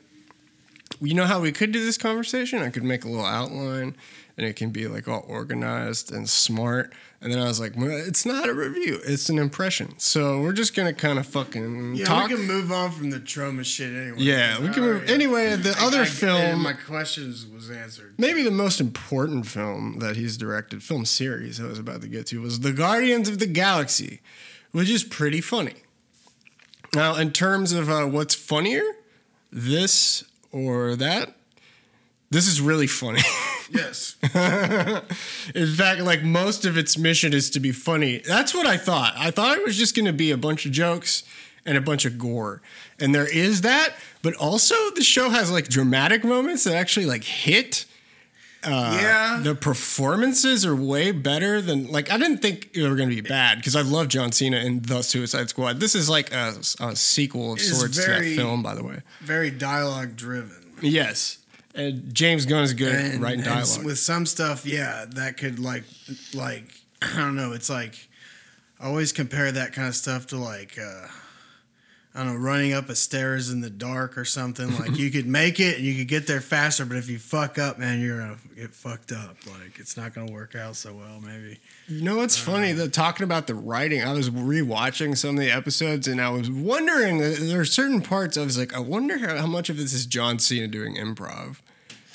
you 1.01 1.15
know 1.15 1.25
how 1.27 1.41
we 1.41 1.53
could 1.53 1.73
do 1.73 1.85
this 1.85 1.97
conversation? 1.99 2.61
I 2.63 2.69
could 2.71 2.85
make 2.85 3.05
a 3.05 3.09
little 3.09 3.25
outline 3.25 3.97
and 4.37 4.47
it 4.47 4.57
can 4.57 4.71
be 4.71 4.87
like 4.87 5.07
all 5.09 5.25
organized 5.29 6.13
and 6.13 6.29
smart. 6.29 6.93
And 7.21 7.31
then 7.31 7.39
I 7.39 7.45
was 7.45 7.61
like, 7.61 7.77
well, 7.77 7.91
it's 7.91 8.25
not 8.25 8.49
a 8.49 8.55
review, 8.55 8.99
it's 9.05 9.29
an 9.29 9.39
impression. 9.39 9.99
So 9.99 10.41
we're 10.41 10.53
just 10.55 10.75
gonna 10.75 10.95
kind 10.95 11.19
of 11.19 11.27
fucking 11.27 11.97
yeah, 11.97 12.05
talk. 12.07 12.31
we 12.31 12.37
can 12.37 12.47
move 12.47 12.73
on 12.73 12.91
from 12.93 13.11
the 13.11 13.21
Troma 13.21 13.65
shit 13.65 13.93
anyway. 13.95 14.17
Yeah, 14.19 14.59
we 14.61 14.69
can 14.71 14.83
move. 14.83 15.01
right. 15.03 15.11
Anyway, 15.11 15.57
the 15.57 15.77
I- 15.79 15.87
other 15.87 16.03
I- 16.03 16.07
film, 16.07 16.63
my 16.63 16.73
questions 16.73 17.47
was 17.47 17.71
answered. 17.71 18.15
maybe 18.19 18.43
the 18.43 18.51
most 18.51 18.81
important 18.81 19.47
film 19.47 19.99
that 19.99 20.17
he's 20.17 20.37
directed, 20.39 20.83
film 20.83 21.05
series 21.05 21.61
I 21.61 21.65
was 21.67 21.79
about 21.79 22.01
to 22.03 22.09
get 22.09 22.27
to, 22.29 22.41
was 22.41 22.61
The 22.61 22.73
Guardians 22.73 23.29
of 23.29 23.39
the 23.39 23.47
Galaxy, 23.47 24.21
which 24.73 24.89
is 24.89 25.05
pretty 25.05 25.41
funny. 25.43 25.75
Now, 26.95 27.17
in 27.17 27.33
terms 27.33 27.73
of 27.73 27.89
uh, 27.91 28.07
what's 28.07 28.35
funnier, 28.35 28.83
this 29.53 30.25
or 30.53 30.97
that, 30.97 31.35
this 32.31 32.47
is 32.47 32.61
really 32.61 32.87
funny. 32.87 33.21
Yes. 33.73 34.17
In 35.55 35.67
fact, 35.75 36.01
like 36.01 36.25
most 36.25 36.67
of 36.67 36.77
its 36.77 36.99
mission 36.99 37.33
is 37.33 37.51
to 37.51 37.61
be 37.61 37.71
funny. 37.71 38.19
That's 38.19 38.53
what 38.53 38.67
I 38.67 38.77
thought. 38.77 39.15
I 39.17 39.31
thought 39.31 39.57
it 39.59 39.65
was 39.65 39.79
just 39.79 39.95
going 39.95 40.07
to 40.07 40.13
be 40.13 40.33
a 40.33 40.37
bunch 40.37 40.67
of 40.67 40.73
jokes 40.73 41.23
and 41.65 41.79
a 41.79 41.81
bunch 41.81 42.05
of 42.05 42.19
gore. 42.19 42.63
And 42.99 43.15
there 43.15 43.33
is 43.33 43.61
that, 43.61 43.95
but 44.23 44.35
also 44.35 44.75
the 44.97 45.05
show 45.05 45.31
has 45.31 45.53
like 45.53 45.69
dramatic 45.69 46.25
moments 46.25 46.65
that 46.65 46.75
actually 46.75 47.07
like 47.07 47.23
hit. 47.23 47.85
Uh, 48.63 48.99
Yeah. 49.01 49.41
The 49.43 49.55
performances 49.55 50.67
are 50.67 50.77
way 50.77 51.13
better 51.13 51.61
than 51.63 51.91
like 51.91 52.11
I 52.11 52.19
didn't 52.19 52.39
think 52.39 52.73
they 52.75 52.83
were 52.89 52.97
going 52.97 53.09
to 53.09 53.15
be 53.15 53.21
bad 53.27 53.59
because 53.59 53.75
I 53.77 53.83
love 53.83 54.09
John 54.09 54.33
Cena 54.33 54.59
in 54.59 54.81
The 54.83 55.03
Suicide 55.03 55.49
Squad. 55.49 55.81
This 55.81 55.95
is 55.95 56.09
like 56.11 56.33
a, 56.33 56.55
a 56.81 56.95
sequel 56.97 57.55
of 57.55 57.59
It 57.59 57.63
sorts 57.63 57.97
to 58.05 58.11
that 58.11 58.23
film, 58.37 58.63
by 58.63 58.75
the 58.75 58.85
way. 58.85 59.01
Very 59.21 59.51
dialogue 59.51 60.17
driven. 60.17 60.73
Yes. 60.83 61.39
And 61.75 62.13
James 62.15 62.47
Gunn 62.47 62.65
is 62.65 62.75
good 62.75 62.93
at 62.95 63.05
And- 63.15 63.23
writing 63.23 63.45
dialogue. 63.45 63.85
with 63.85 63.99
some 63.99 64.27
stuff, 64.27 64.67
yeah, 64.67 65.07
that 65.11 65.37
could 65.37 65.59
like, 65.59 65.85
like 66.35 66.65
I 67.03 67.17
don't 67.19 67.37
know. 67.37 67.53
It's 67.53 67.71
like 67.71 68.09
I 68.81 68.87
always 68.87 69.13
compare 69.13 69.51
that 69.53 69.73
kind 69.73 69.89
of 69.89 69.95
stuff 69.95 70.27
to 70.29 70.37
like 70.39 70.79
uh, 70.79 71.07
I 72.13 72.25
don't 72.25 72.35
know, 72.35 72.41
running 72.41 72.73
up 72.73 72.89
a 72.89 72.97
stairs 72.97 73.51
in 73.51 73.61
the 73.61 73.71
dark 73.71 74.19
or 74.19 74.25
something. 74.25 74.77
Like 74.79 74.97
you 74.99 75.11
could 75.13 75.27
make 75.27 75.61
it 75.61 75.77
and 75.77 75.85
you 75.87 75.95
could 75.95 76.09
get 76.09 76.27
there 76.27 76.41
faster, 76.41 76.85
but 76.85 76.97
if 76.97 77.09
you 77.09 77.21
fuck 77.21 77.57
up, 77.57 77.79
man, 77.79 78.01
you're 78.01 78.19
gonna 78.19 78.37
get 78.57 78.75
fucked 78.75 79.13
up. 79.13 79.37
Like 79.47 79.79
it's 79.79 79.97
not 79.97 80.13
gonna 80.13 80.33
work 80.33 80.57
out 80.57 80.75
so 80.75 80.93
well. 80.93 81.21
Maybe. 81.21 81.61
You 81.87 82.03
know 82.03 82.17
what's 82.17 82.37
funny? 82.37 82.73
The 82.73 82.89
talking 82.89 83.23
about 83.23 83.47
the 83.47 83.55
writing, 83.55 84.03
I 84.03 84.13
was 84.13 84.29
rewatching 84.29 85.17
some 85.17 85.37
of 85.37 85.41
the 85.41 85.53
episodes, 85.53 86.09
and 86.09 86.21
I 86.21 86.31
was 86.31 86.51
wondering. 86.51 87.23
uh, 87.23 87.35
There 87.39 87.61
are 87.61 87.65
certain 87.65 88.01
parts 88.01 88.37
I 88.37 88.43
was 88.45 88.59
like, 88.59 88.75
I 88.75 88.81
wonder 88.81 89.19
how, 89.19 89.37
how 89.37 89.47
much 89.47 89.71
of 89.71 89.77
this 89.77 89.93
is 89.93 90.05
John 90.07 90.41
Cena 90.41 90.67
doing 90.67 90.97
improv, 90.97 91.59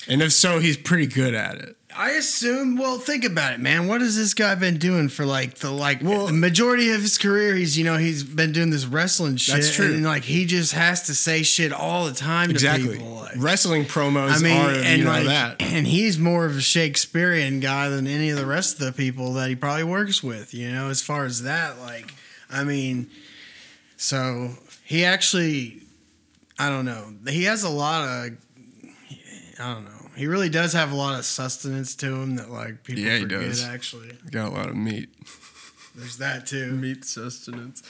and 0.06 0.20
if 0.20 0.32
so, 0.32 0.58
he's 0.58 0.76
pretty 0.76 1.06
good 1.06 1.32
at 1.34 1.54
it. 1.56 1.76
I 1.98 2.10
assume. 2.10 2.76
Well, 2.76 2.98
think 2.98 3.24
about 3.24 3.54
it, 3.54 3.60
man. 3.60 3.86
What 3.88 4.02
has 4.02 4.16
this 4.16 4.34
guy 4.34 4.54
been 4.54 4.76
doing 4.76 5.08
for 5.08 5.24
like 5.24 5.54
the 5.56 5.70
like 5.70 6.02
Well- 6.02 6.26
the 6.26 6.32
majority 6.34 6.90
of 6.92 7.00
his 7.00 7.16
career? 7.18 7.54
He's 7.54 7.78
you 7.78 7.84
know 7.84 7.96
he's 7.96 8.22
been 8.22 8.52
doing 8.52 8.70
this 8.70 8.84
wrestling 8.84 9.36
shit. 9.36 9.54
That's 9.54 9.74
true. 9.74 9.94
And 9.94 10.04
like 10.04 10.24
he 10.24 10.44
just 10.44 10.72
has 10.72 11.06
to 11.06 11.14
say 11.14 11.42
shit 11.42 11.72
all 11.72 12.04
the 12.06 12.12
time 12.12 12.50
Exactly. 12.50 12.88
to 12.88 12.92
people. 12.98 13.14
Like, 13.14 13.32
Wrestling 13.38 13.84
promos 13.86 14.30
I 14.30 14.38
mean, 14.42 14.56
are 14.56 14.70
and 14.70 14.98
you 14.98 15.04
know 15.04 15.10
like, 15.10 15.24
that. 15.26 15.62
and 15.62 15.86
he's 15.86 16.18
more 16.18 16.44
of 16.46 16.56
a 16.56 16.60
Shakespearean 16.60 17.60
guy 17.60 17.88
than 17.88 18.06
any 18.06 18.30
of 18.30 18.36
the 18.36 18.46
rest 18.46 18.74
of 18.80 18.86
the 18.86 18.92
people 18.92 19.32
that 19.34 19.48
he 19.48 19.56
probably 19.56 19.84
works 19.84 20.22
with. 20.22 20.52
You 20.54 20.70
know, 20.72 20.90
as 20.90 21.00
far 21.02 21.24
as 21.24 21.42
that, 21.42 21.78
like, 21.80 22.12
I 22.50 22.62
mean, 22.64 23.10
so 23.96 24.50
he 24.84 25.04
actually, 25.04 25.80
I 26.58 26.68
don't 26.68 26.84
know, 26.84 27.12
he 27.28 27.44
has 27.44 27.62
a 27.62 27.68
lot 27.70 28.02
of, 28.06 28.36
I 29.58 29.74
don't 29.74 29.84
know, 29.84 29.90
he 30.16 30.26
really 30.26 30.48
does 30.48 30.72
have 30.72 30.92
a 30.92 30.94
lot 30.94 31.18
of 31.18 31.24
sustenance 31.24 31.94
to 31.96 32.06
him 32.14 32.36
that 32.36 32.50
like 32.50 32.82
people 32.84 33.02
Yeah, 33.02 33.16
he 33.16 33.22
forget. 33.22 33.40
does. 33.42 33.64
Actually, 33.64 34.12
Got 34.30 34.48
a 34.48 34.54
lot 34.54 34.68
of 34.68 34.76
meat. 34.76 35.08
there's 35.94 36.18
that 36.18 36.46
too. 36.46 36.72
Meat 36.72 37.04
sustenance. 37.04 37.82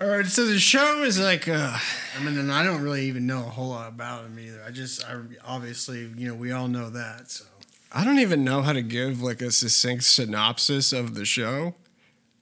All 0.00 0.08
right, 0.08 0.24
so 0.26 0.46
the 0.46 0.58
show 0.58 1.02
is 1.02 1.18
like, 1.18 1.48
uh, 1.48 1.76
I 2.18 2.22
mean, 2.22 2.38
and 2.38 2.52
I 2.52 2.64
don't 2.64 2.80
really 2.82 3.06
even 3.06 3.26
know 3.26 3.38
a 3.40 3.50
whole 3.50 3.70
lot 3.70 3.88
about 3.88 4.24
him 4.24 4.38
either. 4.38 4.62
I 4.66 4.70
just, 4.70 5.04
I 5.04 5.16
obviously, 5.44 6.08
you 6.16 6.28
know, 6.28 6.34
we 6.34 6.52
all 6.52 6.68
know 6.68 6.90
that. 6.90 7.30
So 7.30 7.44
I 7.92 8.04
don't 8.04 8.18
even 8.20 8.44
know 8.44 8.62
how 8.62 8.72
to 8.72 8.82
give 8.82 9.20
like 9.20 9.42
a 9.42 9.50
succinct 9.50 10.04
synopsis 10.04 10.92
of 10.92 11.14
the 11.14 11.24
show 11.24 11.74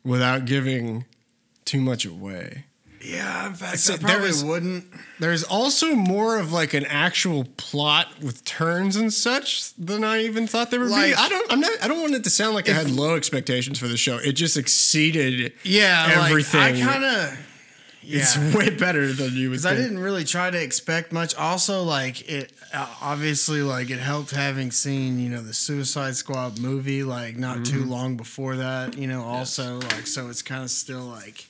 without 0.04 0.44
giving 0.44 1.06
too 1.64 1.80
much 1.80 2.04
away. 2.04 2.64
Yeah, 3.08 3.46
in 3.46 3.54
fact, 3.54 3.88
I 3.90 3.96
probably 3.96 4.28
is- 4.28 4.44
wouldn't. 4.44 4.84
There's 5.18 5.42
also 5.44 5.94
more 5.94 6.38
of 6.38 6.52
like 6.52 6.74
an 6.74 6.84
actual 6.84 7.44
plot 7.56 8.08
with 8.22 8.44
turns 8.44 8.94
and 8.96 9.12
such 9.12 9.74
than 9.74 10.04
I 10.04 10.22
even 10.24 10.46
thought 10.46 10.70
there 10.70 10.80
would 10.80 10.90
Like- 10.90 11.12
be. 11.12 11.14
I 11.14 11.28
don't. 11.28 11.52
I'm 11.52 11.60
not. 11.60 11.72
I 11.82 11.88
don't 11.88 12.00
want 12.00 12.14
it 12.14 12.24
to 12.24 12.30
sound 12.30 12.54
like 12.54 12.68
I 12.68 12.72
had 12.72 12.90
low 12.90 13.16
expectations 13.16 13.78
for 13.78 13.88
the 13.88 13.96
show. 13.96 14.18
It 14.18 14.32
just 14.32 14.56
exceeded. 14.56 15.52
Yeah, 15.64 16.24
everything. 16.26 16.60
Like, 16.60 16.74
I 16.76 16.80
kind 16.80 17.04
of. 17.04 17.38
Yeah. 18.00 18.20
It's 18.20 18.38
way 18.54 18.70
better 18.70 19.12
than 19.12 19.34
you 19.34 19.50
would. 19.50 19.56
Because 19.60 19.66
I 19.66 19.74
didn't 19.74 19.98
really 19.98 20.24
try 20.24 20.50
to 20.50 20.58
expect 20.62 21.12
much. 21.12 21.34
Also, 21.34 21.82
like 21.82 22.26
it, 22.26 22.52
uh, 22.72 22.86
obviously, 23.02 23.60
like 23.60 23.90
it 23.90 23.98
helped 23.98 24.30
having 24.30 24.70
seen 24.70 25.18
you 25.18 25.28
know 25.28 25.42
the 25.42 25.52
Suicide 25.52 26.16
Squad 26.16 26.58
movie 26.58 27.02
like 27.02 27.36
not 27.36 27.66
too 27.66 27.80
Mm-hmm. 27.80 27.90
long 27.90 28.16
before 28.16 28.56
that. 28.56 28.96
You 28.96 29.08
know, 29.08 29.24
also 29.24 29.78
like 29.80 30.06
so 30.06 30.28
it's 30.30 30.40
kind 30.42 30.62
of 30.62 30.70
still 30.70 31.02
like 31.04 31.48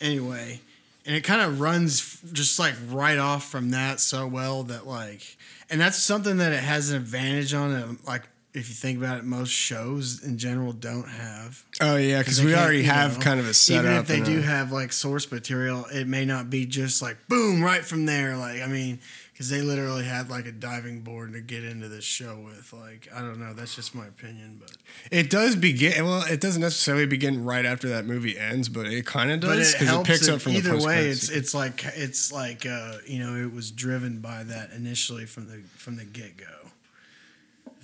anyway, 0.00 0.60
and 1.08 1.16
it 1.16 1.24
kind 1.24 1.40
of 1.40 1.58
runs 1.58 2.20
just 2.34 2.58
like 2.58 2.74
right 2.90 3.16
off 3.16 3.50
from 3.50 3.70
that 3.70 3.98
so 3.98 4.26
well 4.26 4.62
that 4.64 4.86
like, 4.86 5.38
and 5.70 5.80
that's 5.80 5.96
something 5.96 6.36
that 6.36 6.52
it 6.52 6.62
has 6.62 6.90
an 6.90 6.96
advantage 6.96 7.54
on. 7.54 7.72
It, 7.74 8.06
like 8.06 8.28
if 8.58 8.68
you 8.68 8.74
think 8.74 8.98
about 8.98 9.18
it, 9.18 9.24
most 9.24 9.50
shows 9.50 10.22
in 10.22 10.36
general 10.38 10.72
don't 10.72 11.08
have. 11.08 11.64
Oh 11.80 11.96
yeah, 11.96 12.18
because 12.18 12.42
we 12.42 12.54
already 12.54 12.82
have 12.82 13.18
know, 13.18 13.22
kind 13.24 13.40
of 13.40 13.46
a 13.46 13.54
setup. 13.54 13.84
Even 13.84 13.96
if 13.98 14.06
they 14.06 14.20
do 14.20 14.38
a- 14.40 14.42
have 14.42 14.72
like 14.72 14.92
source 14.92 15.30
material, 15.30 15.86
it 15.92 16.06
may 16.06 16.24
not 16.24 16.50
be 16.50 16.66
just 16.66 17.00
like 17.00 17.16
boom 17.28 17.62
right 17.62 17.84
from 17.84 18.06
there. 18.06 18.36
Like 18.36 18.60
I 18.60 18.66
mean, 18.66 18.98
because 19.32 19.48
they 19.50 19.62
literally 19.62 20.04
had 20.04 20.28
like 20.30 20.46
a 20.46 20.52
diving 20.52 21.02
board 21.02 21.32
to 21.34 21.40
get 21.40 21.62
into 21.64 21.88
this 21.88 22.04
show 22.04 22.36
with. 22.44 22.72
Like 22.72 23.08
I 23.14 23.20
don't 23.20 23.38
know, 23.38 23.54
that's 23.54 23.74
just 23.76 23.94
my 23.94 24.06
opinion, 24.06 24.58
but 24.60 24.72
It 25.12 25.30
does 25.30 25.54
begin. 25.54 26.04
Well, 26.04 26.24
it 26.28 26.40
doesn't 26.40 26.60
necessarily 26.62 27.06
begin 27.06 27.44
right 27.44 27.64
after 27.64 27.88
that 27.90 28.04
movie 28.04 28.36
ends, 28.36 28.68
but 28.68 28.86
it 28.86 29.06
kind 29.06 29.30
of 29.30 29.40
does 29.40 29.70
it 29.70 29.72
because 29.74 29.82
it, 29.82 29.90
helps. 29.90 30.08
picks 30.08 30.28
it- 30.28 30.34
up 30.34 30.40
from 30.40 30.52
either 30.52 30.76
the 30.76 30.84
way, 30.84 31.06
it's 31.08 31.28
it's 31.30 31.54
like 31.54 31.84
it's 31.94 32.32
like 32.32 32.66
uh, 32.66 32.94
you 33.06 33.20
know 33.20 33.36
it 33.36 33.52
was 33.54 33.70
driven 33.70 34.18
by 34.20 34.42
that 34.44 34.70
initially 34.72 35.26
from 35.26 35.46
the 35.48 35.62
from 35.76 35.96
the 35.96 36.04
get 36.04 36.36
go. 36.36 36.44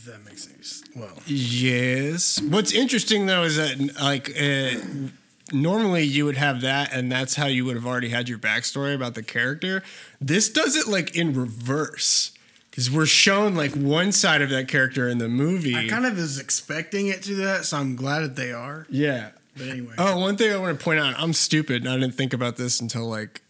That 0.07 0.25
makes 0.25 0.45
sense. 0.45 0.83
Well, 0.95 1.11
Yes. 1.27 2.41
What's 2.41 2.73
interesting 2.73 3.27
though 3.27 3.43
is 3.45 3.57
that 3.57 3.95
like 4.01 4.31
uh, 4.41 5.09
normally 5.53 6.05
you 6.05 6.25
would 6.25 6.37
have 6.37 6.61
that, 6.63 6.93
and 6.93 7.11
that's 7.11 7.35
how 7.35 7.47
you 7.47 7.65
would 7.65 7.77
have 7.77 7.87
already 7.87 8.09
had 8.11 8.29
your 8.29 8.39
backstory 8.39 8.95
about 8.95 9.15
the 9.15 9.23
character. 9.23 9.83
This 10.21 10.49
does 10.49 10.77
it 10.77 10.87
like 10.89 11.15
in 11.17 11.33
reverse 11.35 12.33
because 12.71 12.91
we're 12.91 13.07
shown 13.07 13.55
like 13.55 13.73
one 13.73 14.11
side 14.13 14.43
of 14.43 14.51
that 14.51 14.69
character 14.69 15.09
in 15.09 15.19
the 15.19 15.29
movie. 15.29 15.77
I 15.77 15.87
kind 15.89 16.07
of 16.07 16.17
was 16.17 16.39
expecting 16.39 17.07
it 17.09 17.23
to 17.25 17.35
that, 17.37 17.65
so 17.65 17.77
I'm 17.79 17.97
glad 17.97 18.21
that 18.21 18.37
they 18.37 18.53
are. 18.53 18.87
yeah. 18.91 19.31
But 19.57 19.69
anyway, 19.69 19.95
Oh, 19.99 20.19
one 20.19 20.37
thing 20.37 20.53
I 20.53 20.57
want 20.57 20.77
to 20.77 20.85
point 20.85 20.99
out: 20.99 21.15
I'm 21.17 21.33
stupid, 21.33 21.85
and 21.85 21.89
I 21.93 21.97
didn't 21.97 22.15
think 22.17 22.33
about 22.33 22.57
this 22.57 22.81
until 22.81 23.07
like 23.09 23.41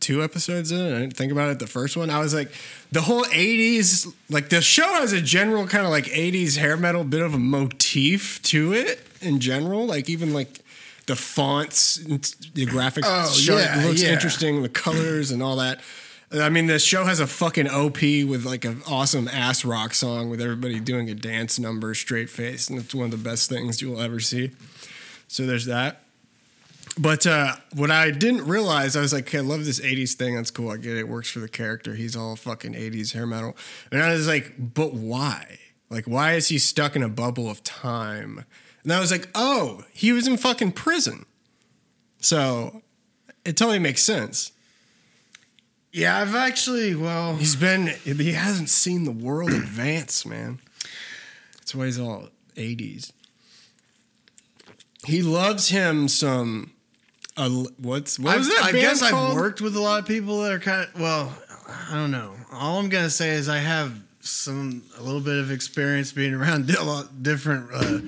two 0.00 0.22
episodes 0.22 0.70
in. 0.72 0.80
I 0.94 1.00
didn't 1.00 1.16
think 1.16 1.32
about 1.32 1.50
it 1.50 1.58
the 1.58 1.66
first 1.66 1.96
one. 1.96 2.10
I 2.10 2.18
was 2.20 2.34
like, 2.34 2.50
the 2.90 3.00
whole 3.02 3.24
'80s, 3.24 4.12
like 4.30 4.48
the 4.48 4.60
show 4.60 4.86
has 4.94 5.12
a 5.12 5.20
general 5.20 5.66
kind 5.66 5.84
of 5.84 5.90
like 5.90 6.04
'80s 6.06 6.56
hair 6.56 6.76
metal 6.76 7.04
bit 7.04 7.22
of 7.22 7.34
a 7.34 7.38
motif 7.38 8.40
to 8.42 8.72
it 8.72 9.00
in 9.20 9.40
general. 9.40 9.86
Like 9.86 10.08
even 10.08 10.32
like 10.32 10.60
the 11.06 11.16
fonts, 11.16 11.96
the 11.96 12.66
graphics, 12.66 13.02
Oh, 13.04 13.30
show, 13.32 13.58
yeah, 13.58 13.82
it 13.82 13.86
looks 13.88 14.02
yeah. 14.02 14.12
interesting, 14.12 14.62
the 14.62 14.68
colors 14.68 15.30
and 15.30 15.42
all 15.42 15.56
that. 15.56 15.80
I 16.34 16.48
mean, 16.48 16.66
the 16.66 16.78
show 16.78 17.04
has 17.04 17.20
a 17.20 17.26
fucking 17.26 17.68
OP 17.68 18.00
with 18.00 18.44
like 18.46 18.64
an 18.64 18.82
awesome 18.88 19.28
ass 19.28 19.64
rock 19.66 19.92
song 19.92 20.30
with 20.30 20.40
everybody 20.40 20.80
doing 20.80 21.10
a 21.10 21.14
dance 21.14 21.58
number 21.58 21.92
straight 21.94 22.30
face, 22.30 22.70
and 22.70 22.78
it's 22.78 22.94
one 22.94 23.06
of 23.06 23.10
the 23.10 23.16
best 23.18 23.50
things 23.50 23.82
you 23.82 23.90
will 23.90 24.00
ever 24.00 24.18
see. 24.20 24.50
So 25.28 25.44
there's 25.44 25.66
that. 25.66 26.01
But 26.98 27.26
uh, 27.26 27.54
what 27.74 27.90
I 27.90 28.10
didn't 28.10 28.46
realize, 28.46 28.96
I 28.96 29.00
was 29.00 29.12
like, 29.12 29.28
okay, 29.28 29.38
I 29.38 29.40
love 29.40 29.64
this 29.64 29.80
80s 29.80 30.12
thing. 30.12 30.36
That's 30.36 30.50
cool. 30.50 30.70
I 30.70 30.76
get 30.76 30.96
it. 30.96 31.00
It 31.00 31.08
works 31.08 31.30
for 31.30 31.40
the 31.40 31.48
character. 31.48 31.94
He's 31.94 32.14
all 32.14 32.36
fucking 32.36 32.74
80s 32.74 33.12
hair 33.12 33.26
metal. 33.26 33.56
And 33.90 34.02
I 34.02 34.12
was 34.12 34.28
like, 34.28 34.54
but 34.58 34.92
why? 34.92 35.58
Like, 35.88 36.04
why 36.06 36.34
is 36.34 36.48
he 36.48 36.58
stuck 36.58 36.94
in 36.94 37.02
a 37.02 37.08
bubble 37.08 37.50
of 37.50 37.62
time? 37.64 38.44
And 38.82 38.92
I 38.92 39.00
was 39.00 39.10
like, 39.10 39.28
oh, 39.34 39.84
he 39.92 40.12
was 40.12 40.26
in 40.26 40.36
fucking 40.36 40.72
prison. 40.72 41.24
So 42.18 42.82
it 43.44 43.56
totally 43.56 43.78
makes 43.78 44.02
sense. 44.02 44.52
Yeah, 45.92 46.18
I've 46.18 46.34
actually 46.34 46.94
well, 46.94 47.36
He's 47.36 47.56
been 47.56 47.88
he 48.04 48.32
hasn't 48.32 48.70
seen 48.70 49.04
the 49.04 49.12
world 49.12 49.50
advance, 49.52 50.24
man. 50.24 50.60
That's 51.58 51.74
why 51.74 51.86
he's 51.86 51.98
all 51.98 52.28
80s. 52.56 53.12
He 55.04 55.20
loves 55.20 55.68
him 55.68 56.08
some 56.08 56.72
uh, 57.36 57.48
what's 57.78 58.18
what 58.18 58.36
was 58.38 58.48
that 58.48 58.64
I 58.64 58.72
guess 58.72 59.08
called? 59.08 59.30
I've 59.30 59.36
worked 59.36 59.60
with 59.60 59.76
a 59.76 59.80
lot 59.80 60.00
of 60.00 60.06
people 60.06 60.42
that 60.42 60.52
are 60.52 60.58
kind 60.58 60.88
of 60.92 61.00
well. 61.00 61.32
I 61.90 61.94
don't 61.94 62.10
know. 62.10 62.34
All 62.52 62.78
I'm 62.78 62.88
gonna 62.88 63.10
say 63.10 63.30
is 63.30 63.48
I 63.48 63.58
have 63.58 63.98
some 64.20 64.82
a 64.98 65.02
little 65.02 65.20
bit 65.20 65.36
of 65.38 65.50
experience 65.50 66.12
being 66.12 66.34
around 66.34 66.70
a 66.78 66.82
lot 66.84 67.22
different 67.22 67.70
uh, 67.72 67.98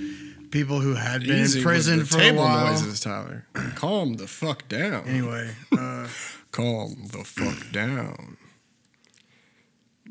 people 0.50 0.80
who 0.80 0.94
had 0.94 1.22
been 1.22 1.40
Easy 1.40 1.58
in 1.60 1.64
prison 1.64 2.04
for 2.04 2.18
a 2.18 2.20
table 2.20 2.38
while. 2.42 2.66
noises, 2.72 3.00
Tyler. 3.00 3.46
Calm 3.74 4.14
the 4.14 4.26
fuck 4.26 4.68
down. 4.68 5.06
Anyway, 5.08 5.50
uh, 5.76 6.06
Calm 6.52 7.08
the 7.10 7.24
fuck 7.24 7.72
down. 7.72 8.36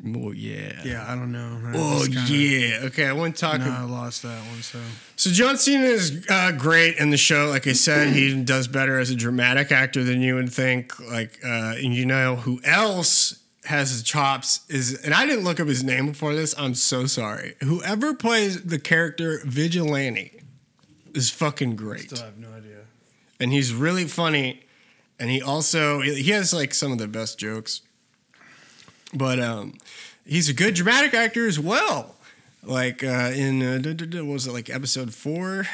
Oh 0.06 0.32
yeah. 0.32 0.82
yeah, 0.84 1.06
I 1.08 1.16
don't 1.16 1.32
know. 1.32 1.60
Oh 1.76 2.04
kinda- 2.06 2.34
yeah. 2.34 2.80
Okay, 2.86 3.08
I 3.08 3.14
to 3.14 3.32
talk. 3.32 3.60
No, 3.60 3.70
I 3.70 3.84
lost 3.84 4.24
that 4.24 4.40
one. 4.48 4.62
So 4.64 4.80
So 5.16 5.30
John 5.30 5.56
Cena 5.58 5.86
is 5.86 6.26
uh, 6.30 6.52
great 6.52 6.98
in 6.98 7.10
the 7.12 7.18
show. 7.18 7.48
Like 7.50 7.68
I 7.68 7.74
said, 7.74 8.14
he 8.14 8.42
does 8.44 8.68
better 8.68 8.98
as 9.00 9.12
a 9.12 9.16
dramatic 9.16 9.72
actor 9.72 10.04
than 10.04 10.22
you 10.22 10.36
would 10.36 10.52
think. 10.52 11.00
Like, 11.00 11.40
uh, 11.46 11.76
and 11.78 11.94
you 11.94 12.06
know 12.06 12.38
who 12.38 12.60
else 12.64 13.40
has 13.66 13.92
his 13.92 14.04
chops 14.04 14.62
is, 14.68 14.96
and 15.06 15.14
I 15.14 15.26
didn't 15.26 15.46
look 15.46 15.60
up 15.60 15.68
his 15.68 15.84
name 15.84 16.08
before 16.08 16.34
this. 16.36 16.54
I'm 16.58 16.74
so 16.76 17.06
sorry. 17.06 17.56
Whoever 17.62 18.14
plays 18.14 18.64
the 18.64 18.80
character 18.80 19.42
Vigilante 19.46 20.42
is 21.14 21.30
fucking 21.30 21.76
great, 21.76 22.10
still 22.10 22.26
have 22.26 22.38
no 22.40 22.52
idea. 22.52 22.80
and 23.40 23.54
he's 23.54 23.74
really 23.74 24.06
funny. 24.06 24.62
And 25.20 25.30
he 25.30 25.42
also 25.42 26.02
he 26.02 26.32
has 26.32 26.52
like 26.54 26.74
some 26.74 26.92
of 26.92 26.98
the 26.98 27.08
best 27.08 27.38
jokes, 27.40 27.82
but 29.14 29.40
um, 29.40 29.74
he's 30.26 30.50
a 30.50 30.54
good 30.54 30.74
dramatic 30.76 31.14
actor 31.14 31.48
as 31.48 31.60
well 31.60 32.16
like 32.66 33.04
uh, 33.04 33.32
in 33.36 33.62
uh, 33.62 34.24
was 34.26 34.48
it 34.48 34.54
like 34.54 34.70
episode 34.70 35.14
four? 35.14 35.66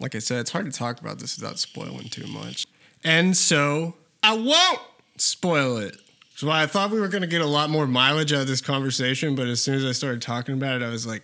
Like 0.00 0.14
I 0.14 0.18
said, 0.18 0.40
it's 0.40 0.50
hard 0.50 0.66
to 0.66 0.72
talk 0.76 1.00
about 1.00 1.18
this 1.18 1.38
without 1.38 1.58
spoiling 1.58 2.08
too 2.08 2.26
much, 2.26 2.66
and 3.04 3.36
so 3.36 3.94
I 4.22 4.36
won't 4.36 4.80
spoil 5.16 5.76
it. 5.78 5.96
So 6.36 6.50
I 6.50 6.66
thought 6.66 6.90
we 6.90 7.00
were 7.00 7.08
going 7.08 7.22
to 7.22 7.28
get 7.28 7.40
a 7.40 7.46
lot 7.46 7.70
more 7.70 7.86
mileage 7.86 8.32
out 8.32 8.42
of 8.42 8.48
this 8.48 8.60
conversation, 8.60 9.36
but 9.36 9.46
as 9.46 9.62
soon 9.62 9.76
as 9.76 9.84
I 9.84 9.92
started 9.92 10.20
talking 10.20 10.54
about 10.54 10.82
it, 10.82 10.84
I 10.84 10.90
was 10.90 11.06
like, 11.06 11.22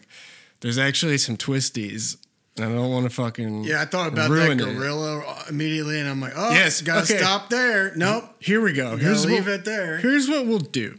"There's 0.61 0.79
actually 0.79 1.19
some 1.19 1.37
twisties." 1.37 2.17
I 2.59 2.63
don't 2.65 2.91
want 2.91 3.05
to 3.05 3.11
fucking 3.11 3.65
Yeah, 3.65 3.81
I 3.81 3.87
thought 3.87 4.09
about 4.09 4.29
that 4.29 4.35
ruin 4.35 4.61
it. 4.61 4.65
gorilla 4.65 5.45
immediately, 5.49 5.99
and 5.99 6.09
I'm 6.09 6.21
like, 6.21 6.35
oh, 6.37 6.51
Yes, 6.51 6.83
gotta 6.83 7.05
okay. 7.05 7.17
stop 7.17 7.49
there. 7.49 7.95
Nope, 7.97 8.25
Here 8.39 8.61
we 8.61 8.73
go. 8.75 8.97
Here's 8.97 9.25
leave 9.25 9.47
what, 9.47 9.55
it 9.55 9.65
there. 9.65 9.97
Here's 9.99 10.29
what 10.29 10.47
we'll 10.47 10.59
do. 10.59 10.99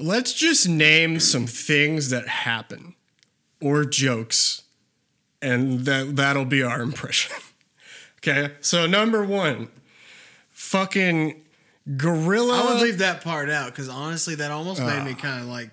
Let's 0.00 0.32
just 0.32 0.68
name 0.68 1.20
some 1.20 1.46
things 1.46 2.10
that 2.10 2.28
happen 2.28 2.94
or 3.60 3.84
jokes, 3.84 4.62
and 5.42 5.80
that 5.86 6.16
that'll 6.16 6.44
be 6.44 6.62
our 6.62 6.80
impression. 6.82 7.36
okay. 8.18 8.54
So 8.60 8.86
number 8.86 9.24
one, 9.24 9.68
fucking 10.50 11.42
gorilla. 11.96 12.60
I 12.62 12.74
would 12.74 12.82
leave 12.82 12.98
that 12.98 13.22
part 13.22 13.50
out 13.50 13.70
because 13.72 13.88
honestly, 13.88 14.34
that 14.36 14.50
almost 14.50 14.80
made 14.80 15.00
Ah. 15.00 15.04
me 15.04 15.14
kind 15.14 15.40
of 15.42 15.48
like. 15.48 15.70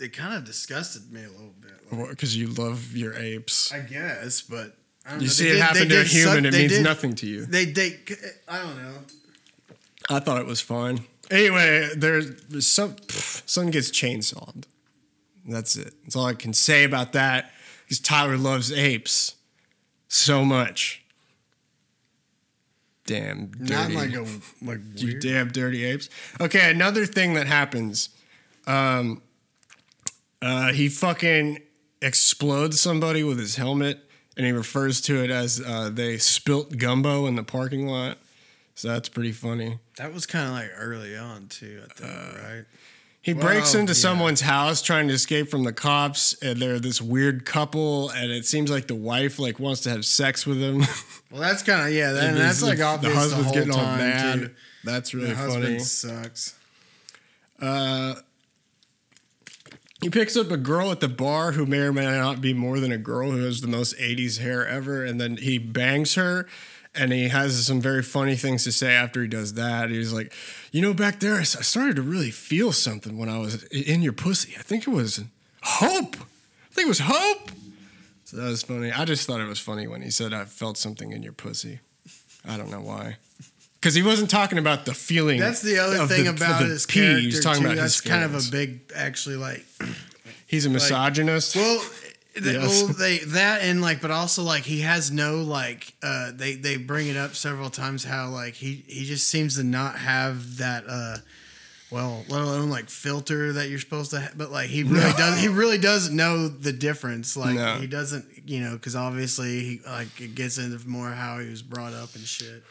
It 0.00 0.12
kind 0.12 0.34
of 0.34 0.44
disgusted 0.44 1.12
me 1.12 1.22
a 1.22 1.28
little 1.30 1.54
bit. 1.60 1.70
Like, 1.92 2.10
because 2.10 2.36
you 2.36 2.48
love 2.48 2.96
your 2.96 3.14
apes. 3.14 3.72
I 3.72 3.78
guess, 3.78 4.42
but 4.42 4.76
I 5.06 5.10
don't 5.12 5.20
You 5.20 5.26
know. 5.28 5.32
see 5.32 5.48
it 5.48 5.52
did- 5.52 5.60
happen 5.62 5.88
to 5.88 6.00
a 6.00 6.02
human, 6.04 6.34
suck- 6.42 6.44
it 6.52 6.52
means 6.58 6.72
did- 6.72 6.82
nothing 6.82 7.14
to 7.14 7.26
you. 7.28 7.46
They 7.46 7.66
they 7.66 8.00
I 8.48 8.58
don't 8.58 8.76
know. 8.82 9.04
I 10.10 10.18
thought 10.18 10.40
it 10.40 10.46
was 10.46 10.60
fun. 10.60 11.04
Anyway, 11.30 11.88
there's, 11.96 12.66
some 12.66 12.94
pff, 12.94 13.42
someone 13.48 13.70
gets 13.70 13.90
chainsawed. 13.90 14.64
That's 15.46 15.76
it. 15.76 15.94
That's 16.04 16.16
all 16.16 16.26
I 16.26 16.34
can 16.34 16.52
say 16.52 16.84
about 16.84 17.12
that. 17.12 17.52
Because 17.84 18.00
Tyler 18.00 18.36
loves 18.36 18.72
apes 18.72 19.34
so 20.08 20.44
much. 20.44 21.04
Damn 23.06 23.48
dirty. 23.48 23.72
Not 23.72 23.90
like 23.90 24.14
a 24.14 24.26
like 24.62 24.80
you 24.96 25.20
damn 25.20 25.48
dirty 25.48 25.84
apes. 25.84 26.08
Okay, 26.40 26.70
another 26.70 27.04
thing 27.04 27.34
that 27.34 27.46
happens. 27.46 28.08
Um, 28.66 29.20
uh, 30.40 30.72
he 30.72 30.88
fucking 30.88 31.58
explodes 32.00 32.80
somebody 32.80 33.22
with 33.22 33.38
his 33.38 33.56
helmet, 33.56 33.98
and 34.36 34.46
he 34.46 34.52
refers 34.52 35.02
to 35.02 35.22
it 35.22 35.30
as 35.30 35.60
uh, 35.60 35.90
they 35.92 36.16
spilt 36.16 36.78
gumbo 36.78 37.26
in 37.26 37.34
the 37.34 37.42
parking 37.42 37.86
lot. 37.86 38.16
So 38.74 38.88
that's 38.88 39.08
pretty 39.08 39.32
funny. 39.32 39.78
That 39.98 40.12
was 40.12 40.26
kind 40.26 40.46
of 40.48 40.52
like 40.54 40.70
early 40.76 41.16
on 41.16 41.46
too. 41.48 41.82
I 41.88 41.92
think 41.94 42.10
Uh, 42.10 42.42
right. 42.56 42.64
He 43.22 43.32
breaks 43.32 43.74
into 43.74 43.92
yeah. 43.92 43.98
someone's 44.00 44.42
house 44.42 44.82
trying 44.82 45.08
to 45.08 45.14
escape 45.14 45.48
from 45.48 45.64
the 45.64 45.72
cops, 45.72 46.34
and 46.42 46.60
they're 46.60 46.78
this 46.78 47.00
weird 47.00 47.46
couple, 47.46 48.10
and 48.10 48.30
it 48.30 48.44
seems 48.44 48.70
like 48.70 48.86
the 48.86 48.94
wife 48.94 49.38
like 49.38 49.58
wants 49.58 49.80
to 49.82 49.90
have 49.90 50.04
sex 50.04 50.46
with 50.46 50.60
him. 50.60 50.82
Well, 51.30 51.40
that's 51.42 51.64
kind 51.64 51.88
of 51.88 51.92
yeah. 51.92 52.12
That, 52.12 52.24
and 52.30 52.36
that's 52.36 52.60
the- 52.60 52.66
like 52.66 52.80
obvious 52.80 53.12
the 53.12 53.18
husband's 53.18 53.46
whole 53.46 53.54
getting 53.54 53.72
all 53.72 53.96
mad. 53.96 54.38
Too. 54.40 54.50
That's 54.84 55.14
really 55.14 55.30
the 55.30 55.34
husband 55.36 55.64
funny. 55.64 55.78
sucks. 55.80 56.54
Uh, 57.60 58.14
he 60.00 60.10
picks 60.10 60.36
up 60.36 60.50
a 60.52 60.56
girl 60.56 60.92
at 60.92 61.00
the 61.00 61.08
bar 61.08 61.52
who 61.52 61.66
may 61.66 61.78
or 61.78 61.92
may 61.92 62.04
not 62.04 62.40
be 62.40 62.52
more 62.54 62.78
than 62.78 62.92
a 62.92 62.98
girl 62.98 63.30
who 63.32 63.38
has 63.44 63.62
the 63.62 63.66
most 63.66 63.96
80s 63.98 64.38
hair 64.38 64.64
ever, 64.66 65.04
and 65.04 65.20
then 65.20 65.36
he 65.38 65.58
bangs 65.58 66.14
her. 66.14 66.46
And 66.96 67.12
he 67.12 67.28
has 67.28 67.66
some 67.66 67.80
very 67.80 68.02
funny 68.04 68.36
things 68.36 68.62
to 68.64 68.72
say 68.72 68.92
after 68.94 69.20
he 69.22 69.28
does 69.28 69.54
that. 69.54 69.90
He's 69.90 70.12
like, 70.12 70.32
You 70.70 70.80
know, 70.80 70.94
back 70.94 71.18
there, 71.20 71.34
I 71.36 71.42
started 71.42 71.96
to 71.96 72.02
really 72.02 72.30
feel 72.30 72.70
something 72.72 73.18
when 73.18 73.28
I 73.28 73.38
was 73.38 73.64
in 73.64 74.02
your 74.02 74.12
pussy. 74.12 74.54
I 74.58 74.62
think 74.62 74.86
it 74.86 74.90
was 74.90 75.22
hope. 75.62 76.16
I 76.16 76.74
think 76.74 76.86
it 76.86 76.88
was 76.88 77.00
hope. 77.02 77.50
So 78.26 78.36
that 78.36 78.44
was 78.48 78.62
funny. 78.62 78.92
I 78.92 79.04
just 79.04 79.26
thought 79.26 79.40
it 79.40 79.48
was 79.48 79.58
funny 79.60 79.86
when 79.88 80.02
he 80.02 80.10
said, 80.10 80.32
I 80.32 80.44
felt 80.44 80.76
something 80.78 81.10
in 81.12 81.22
your 81.22 81.32
pussy. 81.32 81.80
I 82.46 82.56
don't 82.56 82.70
know 82.70 82.80
why. 82.80 83.16
Because 83.80 83.94
he 83.94 84.02
wasn't 84.02 84.30
talking 84.30 84.58
about 84.58 84.86
the 84.86 84.94
feeling. 84.94 85.38
That's 85.40 85.62
the 85.62 85.78
other 85.78 86.06
thing 86.06 86.24
the- 86.24 86.30
about 86.30 86.60
the 86.60 86.66
his 86.68 86.86
pee. 86.86 87.00
character 87.00 87.20
He's 87.20 87.40
talking 87.40 87.62
too. 87.62 87.68
about 87.68 87.76
That's 87.78 88.00
his 88.02 88.10
kind 88.10 88.24
of 88.24 88.34
a 88.34 88.50
big, 88.50 88.80
actually, 88.94 89.36
like 89.36 89.64
He's 90.46 90.64
a 90.64 90.70
misogynist. 90.70 91.56
well, 91.56 91.84
they, 92.40 92.52
Yes. 92.54 92.82
well, 92.82 92.92
they 92.94 93.18
that 93.18 93.62
and 93.62 93.80
like, 93.80 94.00
but 94.00 94.10
also 94.10 94.42
like 94.42 94.64
he 94.64 94.80
has 94.80 95.10
no 95.10 95.36
like. 95.42 95.94
uh 96.02 96.32
They 96.34 96.54
they 96.56 96.76
bring 96.76 97.08
it 97.08 97.16
up 97.16 97.34
several 97.34 97.70
times 97.70 98.04
how 98.04 98.28
like 98.30 98.54
he 98.54 98.84
he 98.86 99.04
just 99.04 99.28
seems 99.28 99.56
to 99.56 99.62
not 99.64 99.96
have 99.98 100.58
that. 100.58 100.84
uh 100.88 101.16
well, 101.90 102.24
let 102.28 102.40
alone 102.40 102.70
like 102.70 102.88
filter 102.90 103.52
that 103.52 103.68
you're 103.68 103.78
supposed 103.78 104.10
to, 104.10 104.20
ha- 104.20 104.30
but 104.36 104.50
like 104.50 104.68
he 104.68 104.82
really 104.82 105.12
does. 105.12 105.40
He 105.40 105.46
really 105.46 105.78
doesn't 105.78 106.16
know 106.16 106.48
the 106.48 106.72
difference. 106.72 107.36
Like 107.36 107.54
No. 107.54 107.76
he 107.76 107.86
doesn't, 107.86 108.24
you 108.46 108.60
know, 108.60 108.72
because 108.72 108.96
obviously 108.96 109.60
he 109.60 109.80
like 109.86 110.20
it 110.20 110.34
gets 110.34 110.58
into 110.58 110.84
more 110.88 111.10
how 111.10 111.38
he 111.38 111.48
was 111.48 111.62
brought 111.62 111.92
up 111.92 112.16
and 112.16 112.24
shit. 112.24 112.64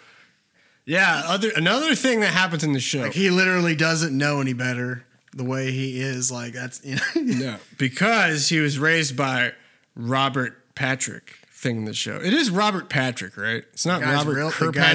yeah. 0.86 1.22
Other 1.26 1.52
another 1.56 1.96
thing 1.96 2.20
that 2.20 2.34
happens 2.34 2.66
in 2.66 2.74
the 2.74 2.82
show. 2.82 3.00
Like 3.02 3.14
he 3.14 3.30
literally 3.30 3.76
doesn't 3.76 4.18
know 4.18 4.42
any 4.42 4.52
better 4.54 5.06
the 5.34 5.44
way 5.44 5.72
he 5.72 6.00
is. 6.00 6.32
Like 6.32 6.54
that's 6.54 6.84
you 6.84 6.96
know. 6.96 7.02
no, 7.16 7.56
because 7.78 8.50
he 8.50 8.60
was 8.60 8.80
raised 8.80 9.16
by 9.18 9.54
Robert 9.96 10.76
Patrick. 10.76 11.38
Thing 11.56 11.78
in 11.78 11.86
the 11.86 11.94
show. 11.94 12.18
It 12.18 12.34
is 12.34 12.52
Robert 12.52 12.90
Patrick, 12.90 13.38
right? 13.38 13.64
It's 13.72 13.86
not 13.86 14.02
guy's 14.02 14.16
Robert 14.18 14.36
real, 14.36 14.50
guy's 14.50 14.54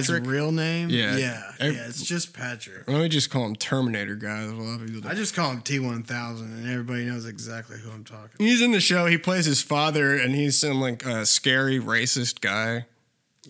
Kirkpatrick. 0.08 0.26
real 0.26 0.52
name. 0.52 0.90
Yeah. 0.90 1.16
yeah, 1.16 1.52
I- 1.58 1.68
yeah. 1.68 1.86
It's 1.86 2.02
just 2.04 2.34
Patrick. 2.34 2.86
Let 2.86 3.00
me 3.00 3.08
just 3.08 3.30
call 3.30 3.46
him 3.46 3.56
Terminator 3.56 4.16
guy. 4.16 4.42
A 4.42 4.48
lot 4.48 4.82
of 4.82 4.86
people 4.86 5.00
do. 5.00 5.08
I 5.08 5.14
just 5.14 5.34
call 5.34 5.50
him 5.50 5.62
T 5.62 5.78
one 5.78 6.02
thousand, 6.02 6.52
and 6.52 6.68
everybody 6.70 7.06
knows 7.06 7.24
exactly 7.24 7.78
who 7.78 7.90
I'm 7.90 8.04
talking. 8.04 8.32
He's 8.38 8.60
in 8.60 8.72
the 8.72 8.80
show. 8.82 9.06
He 9.06 9.16
plays 9.16 9.46
his 9.46 9.62
father, 9.62 10.14
and 10.14 10.34
he's 10.34 10.58
some 10.58 10.78
like 10.78 11.06
uh, 11.06 11.24
scary 11.24 11.80
racist 11.80 12.42
guy. 12.42 12.84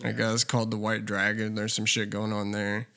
I 0.01 0.13
guess 0.13 0.45
called 0.45 0.71
the 0.71 0.77
White 0.77 1.03
Dragon. 1.03 1.55
There's 1.55 1.73
some 1.73 1.83
shit 1.85 2.09
going 2.09 2.31
on 2.31 2.51
there. 2.51 2.87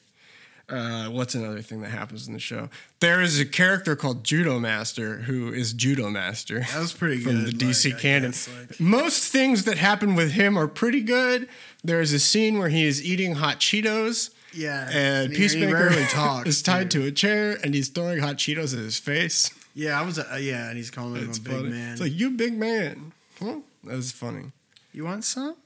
Uh, 0.72 1.10
what's 1.10 1.34
another 1.34 1.60
thing 1.60 1.82
that 1.82 1.90
happens 1.90 2.26
in 2.26 2.32
the 2.32 2.38
show? 2.40 2.68
There 3.00 3.20
is 3.20 3.38
a 3.38 3.44
character 3.44 3.94
called 3.94 4.24
Judo 4.24 4.58
Master 4.58 5.18
who 5.18 5.52
is 5.52 5.72
Judo 5.72 6.08
Master 6.08 6.60
That 6.60 6.78
was 6.80 6.92
pretty 6.92 7.20
from 7.20 7.32
good. 7.44 7.50
From 7.50 7.58
the 7.58 7.64
DC 7.66 7.92
like, 7.92 8.00
canon. 8.00 8.30
guess, 8.30 8.48
like- 8.48 8.80
Most 8.80 9.30
things 9.30 9.64
that 9.64 9.76
happen 9.78 10.14
with 10.14 10.32
him 10.32 10.56
are 10.58 10.66
pretty 10.68 11.02
good. 11.02 11.48
There's 11.84 12.12
a 12.12 12.18
scene 12.18 12.58
where 12.58 12.68
he 12.70 12.84
is 12.84 13.04
eating 13.04 13.34
hot 13.34 13.60
Cheetos. 13.60 14.30
yeah, 14.54 14.88
And 14.90 15.30
he- 15.30 15.36
he 15.36 15.42
Peacemaker 15.42 15.74
rarely 15.74 16.04
talks. 16.10 16.48
is 16.48 16.62
tied 16.62 16.90
too. 16.90 17.02
to 17.02 17.06
a 17.08 17.10
chair, 17.12 17.58
and 17.62 17.74
he's 17.74 17.88
throwing 17.88 18.20
hot 18.20 18.36
Cheetos 18.36 18.72
at 18.72 18.78
his 18.80 18.98
face. 18.98 19.50
Yeah, 19.74 20.00
I 20.00 20.04
was. 20.04 20.18
Uh, 20.18 20.38
yeah, 20.40 20.68
and 20.68 20.76
he's 20.76 20.90
calling 20.90 21.16
him 21.22 21.28
It's 21.28 21.38
a 21.38 21.40
big 21.42 21.52
funny. 21.54 21.68
man. 21.70 21.92
It's 21.92 22.00
like 22.00 22.12
you 22.18 22.30
big 22.30 22.54
man. 22.54 23.12
Huh? 23.40 23.56
That 23.84 23.96
was 23.96 24.12
funny. 24.12 24.52
you 24.92 25.04
want 25.04 25.24
some? 25.24 25.56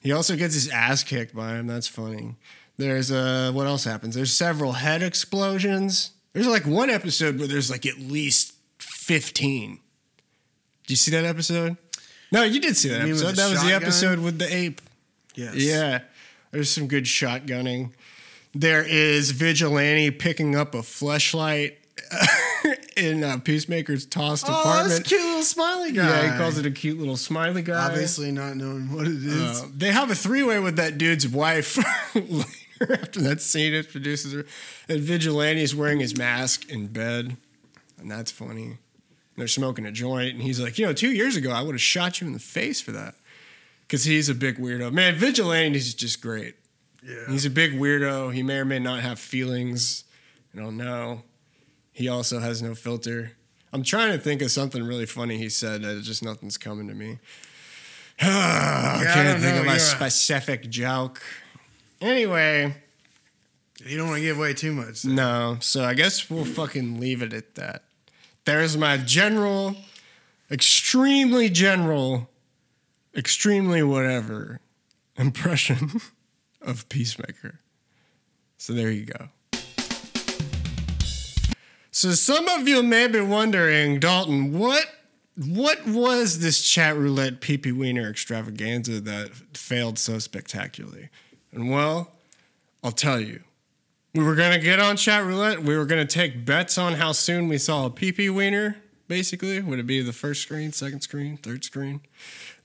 He 0.00 0.12
also 0.12 0.36
gets 0.36 0.54
his 0.54 0.68
ass 0.68 1.02
kicked 1.02 1.34
by 1.34 1.54
him. 1.56 1.66
That's 1.66 1.88
funny. 1.88 2.34
There's 2.78 3.10
uh 3.10 3.50
what 3.52 3.66
else 3.66 3.84
happens? 3.84 4.14
There's 4.14 4.32
several 4.32 4.72
head 4.72 5.02
explosions. 5.02 6.12
There's 6.32 6.46
like 6.46 6.66
one 6.66 6.90
episode 6.90 7.38
where 7.38 7.48
there's 7.48 7.70
like 7.70 7.84
at 7.86 7.98
least 7.98 8.54
15. 8.78 9.70
Did 9.72 9.80
you 10.90 10.96
see 10.96 11.10
that 11.10 11.24
episode? 11.24 11.76
No, 12.30 12.44
you 12.44 12.60
did 12.60 12.76
see 12.76 12.88
that 12.90 13.06
You 13.06 13.14
episode. 13.14 13.36
That 13.36 13.50
was 13.50 13.62
the 13.62 13.72
episode 13.74 14.18
with 14.20 14.38
the 14.38 14.54
ape. 14.54 14.80
Yes. 15.34 15.56
Yeah. 15.56 16.00
There's 16.52 16.70
some 16.70 16.86
good 16.86 17.04
shotgunning. 17.04 17.92
There 18.54 18.82
is 18.82 19.32
Vigilante 19.32 20.10
picking 20.10 20.54
up 20.56 20.74
a 20.74 20.82
flashlight 20.82 21.78
in 22.96 23.22
uh, 23.24 23.38
Peacemaker's 23.38 24.06
tossed 24.06 24.46
Oh, 24.48 24.60
apartment. 24.60 24.88
that's 24.88 25.00
a 25.00 25.02
cute 25.02 25.20
little 25.22 25.42
smiley 25.42 25.92
guy. 25.92 26.08
Yeah, 26.08 26.32
he 26.32 26.38
calls 26.38 26.58
it 26.58 26.66
a 26.66 26.70
cute 26.70 26.98
little 26.98 27.16
smiley 27.16 27.62
guy. 27.62 27.86
Obviously, 27.86 28.30
not 28.32 28.56
knowing 28.56 28.92
what 28.92 29.06
it 29.06 29.16
is. 29.24 29.62
Uh, 29.62 29.68
they 29.74 29.90
have 29.92 30.10
a 30.10 30.14
three 30.14 30.42
way 30.42 30.58
with 30.60 30.76
that 30.76 30.96
dude's 30.98 31.26
wife 31.28 31.76
after 32.90 33.20
that 33.22 33.40
scene 33.40 33.74
introduces 33.74 34.32
her. 34.32 34.44
And 34.88 35.00
Vigilante's 35.00 35.74
wearing 35.74 36.00
his 36.00 36.16
mask 36.16 36.68
in 36.70 36.88
bed. 36.88 37.36
And 37.98 38.10
that's 38.10 38.30
funny. 38.30 38.78
They're 39.36 39.48
smoking 39.48 39.86
a 39.86 39.92
joint. 39.92 40.34
And 40.34 40.42
he's 40.42 40.60
like, 40.60 40.78
you 40.78 40.86
know, 40.86 40.92
two 40.92 41.10
years 41.10 41.36
ago, 41.36 41.50
I 41.50 41.62
would 41.62 41.74
have 41.74 41.80
shot 41.82 42.20
you 42.20 42.26
in 42.26 42.32
the 42.32 42.38
face 42.38 42.80
for 42.80 42.92
that. 42.92 43.14
Because 43.82 44.04
he's 44.04 44.28
a 44.28 44.34
big 44.34 44.58
weirdo. 44.58 44.92
Man, 44.92 45.14
Vigilante's 45.14 45.94
just 45.94 46.20
great. 46.20 46.56
yeah. 47.02 47.24
He's 47.30 47.46
a 47.46 47.50
big 47.50 47.72
weirdo. 47.78 48.34
He 48.34 48.42
may 48.42 48.58
or 48.58 48.64
may 48.64 48.78
not 48.78 49.00
have 49.00 49.18
feelings. 49.18 50.04
I 50.54 50.58
don't 50.58 50.76
know. 50.76 51.22
He 51.92 52.08
also 52.08 52.38
has 52.40 52.60
no 52.62 52.74
filter. 52.74 53.32
I'm 53.72 53.82
trying 53.82 54.12
to 54.12 54.18
think 54.18 54.40
of 54.42 54.50
something 54.50 54.82
really 54.82 55.06
funny 55.06 55.36
he 55.38 55.48
said. 55.48 55.84
Uh, 55.84 56.00
just 56.00 56.22
nothing's 56.22 56.56
coming 56.58 56.86
to 56.88 56.94
me. 56.94 57.18
I 58.20 59.00
I 59.00 59.04
can't 59.14 59.28
don't 59.28 59.40
think 59.40 59.54
know, 59.54 59.60
of 59.60 59.66
a 59.66 59.68
you're 59.68 59.76
a- 59.76 59.80
specific 59.80 60.68
joke. 60.70 61.22
Anyway, 62.00 62.74
You 63.84 63.96
don't 63.96 64.08
want 64.08 64.18
to 64.20 64.24
give 64.24 64.38
away 64.38 64.54
too 64.54 64.72
much. 64.72 65.04
no. 65.04 65.58
So 65.60 65.84
I 65.84 65.94
guess 65.94 66.30
we'll 66.30 66.44
fucking 66.44 67.00
leave 67.00 67.22
it 67.22 67.32
at 67.32 67.54
that. 67.56 67.84
There's 68.44 68.76
my 68.76 68.96
general, 68.96 69.76
extremely 70.50 71.48
general, 71.50 72.28
extremely 73.16 73.82
whatever 73.82 74.60
impression 75.16 76.00
of 76.62 76.88
Peacemaker. 76.88 77.60
So 78.56 78.72
there 78.72 78.90
you 78.90 79.04
go. 79.06 79.28
So 81.90 82.12
some 82.12 82.46
of 82.48 82.68
you 82.68 82.82
may 82.82 83.08
be 83.08 83.20
wondering, 83.20 83.98
Dalton, 83.98 84.56
what 84.56 84.86
what 85.36 85.86
was 85.86 86.40
this 86.40 86.62
chat 86.68 86.96
roulette 86.96 87.40
pee 87.40 87.58
pee 87.58 87.70
wiener 87.72 88.08
extravaganza 88.10 89.00
that 89.00 89.30
failed 89.56 89.98
so 89.98 90.18
spectacularly? 90.18 91.08
And 91.52 91.70
well, 91.70 92.12
I'll 92.82 92.92
tell 92.92 93.20
you. 93.20 93.40
We 94.14 94.24
were 94.24 94.34
gonna 94.34 94.58
get 94.58 94.80
on 94.80 94.96
chat 94.96 95.24
roulette. 95.24 95.62
We 95.62 95.76
were 95.76 95.84
gonna 95.84 96.06
take 96.06 96.44
bets 96.44 96.78
on 96.78 96.94
how 96.94 97.12
soon 97.12 97.48
we 97.48 97.58
saw 97.58 97.86
a 97.86 97.90
pee 97.90 98.28
wiener. 98.30 98.76
Basically, 99.06 99.60
would 99.60 99.78
it 99.78 99.86
be 99.86 100.02
the 100.02 100.12
first 100.12 100.42
screen, 100.42 100.72
second 100.72 101.00
screen, 101.02 101.36
third 101.36 101.64
screen? 101.64 102.00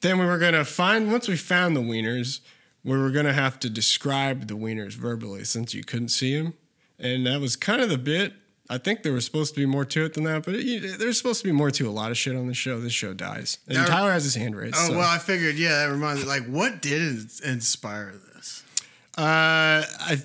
Then 0.01 0.19
we 0.19 0.25
were 0.25 0.37
gonna 0.37 0.65
find 0.65 1.11
once 1.11 1.27
we 1.27 1.37
found 1.37 1.75
the 1.75 1.81
wieners, 1.81 2.39
we 2.83 2.97
were 2.97 3.11
gonna 3.11 3.33
have 3.33 3.59
to 3.59 3.69
describe 3.69 4.47
the 4.47 4.55
wieners 4.55 4.93
verbally 4.93 5.43
since 5.45 5.73
you 5.73 5.83
couldn't 5.83 6.09
see 6.09 6.35
them, 6.37 6.53
and 6.99 7.25
that 7.27 7.39
was 7.39 7.55
kind 7.55 7.81
of 7.81 7.89
the 7.89 7.97
bit. 7.97 8.33
I 8.69 8.77
think 8.77 9.03
there 9.03 9.13
was 9.13 9.25
supposed 9.25 9.53
to 9.53 9.59
be 9.59 9.65
more 9.65 9.85
to 9.85 10.05
it 10.05 10.13
than 10.13 10.23
that, 10.23 10.43
but 10.43 10.55
it, 10.55 10.97
there's 10.97 11.17
supposed 11.17 11.41
to 11.41 11.47
be 11.47 11.51
more 11.51 11.71
to 11.71 11.87
a 11.87 11.91
lot 11.91 12.11
of 12.11 12.17
shit 12.17 12.35
on 12.35 12.47
the 12.47 12.53
show. 12.53 12.79
This 12.79 12.93
show 12.93 13.13
dies, 13.13 13.59
and 13.67 13.77
That- 13.77 13.87
Tyler 13.87 14.11
has 14.11 14.23
his 14.23 14.35
hand 14.35 14.55
raised. 14.55 14.75
Oh 14.77 14.87
so. 14.87 14.97
well, 14.97 15.09
I 15.09 15.17
figured. 15.19 15.55
Yeah, 15.55 15.85
that 15.85 15.91
reminds 15.91 16.21
me. 16.23 16.27
Like, 16.27 16.45
what 16.47 16.81
did 16.81 17.01
inspire 17.45 18.13
this? 18.13 18.32
Uh, 19.17 19.83
I, 19.85 20.17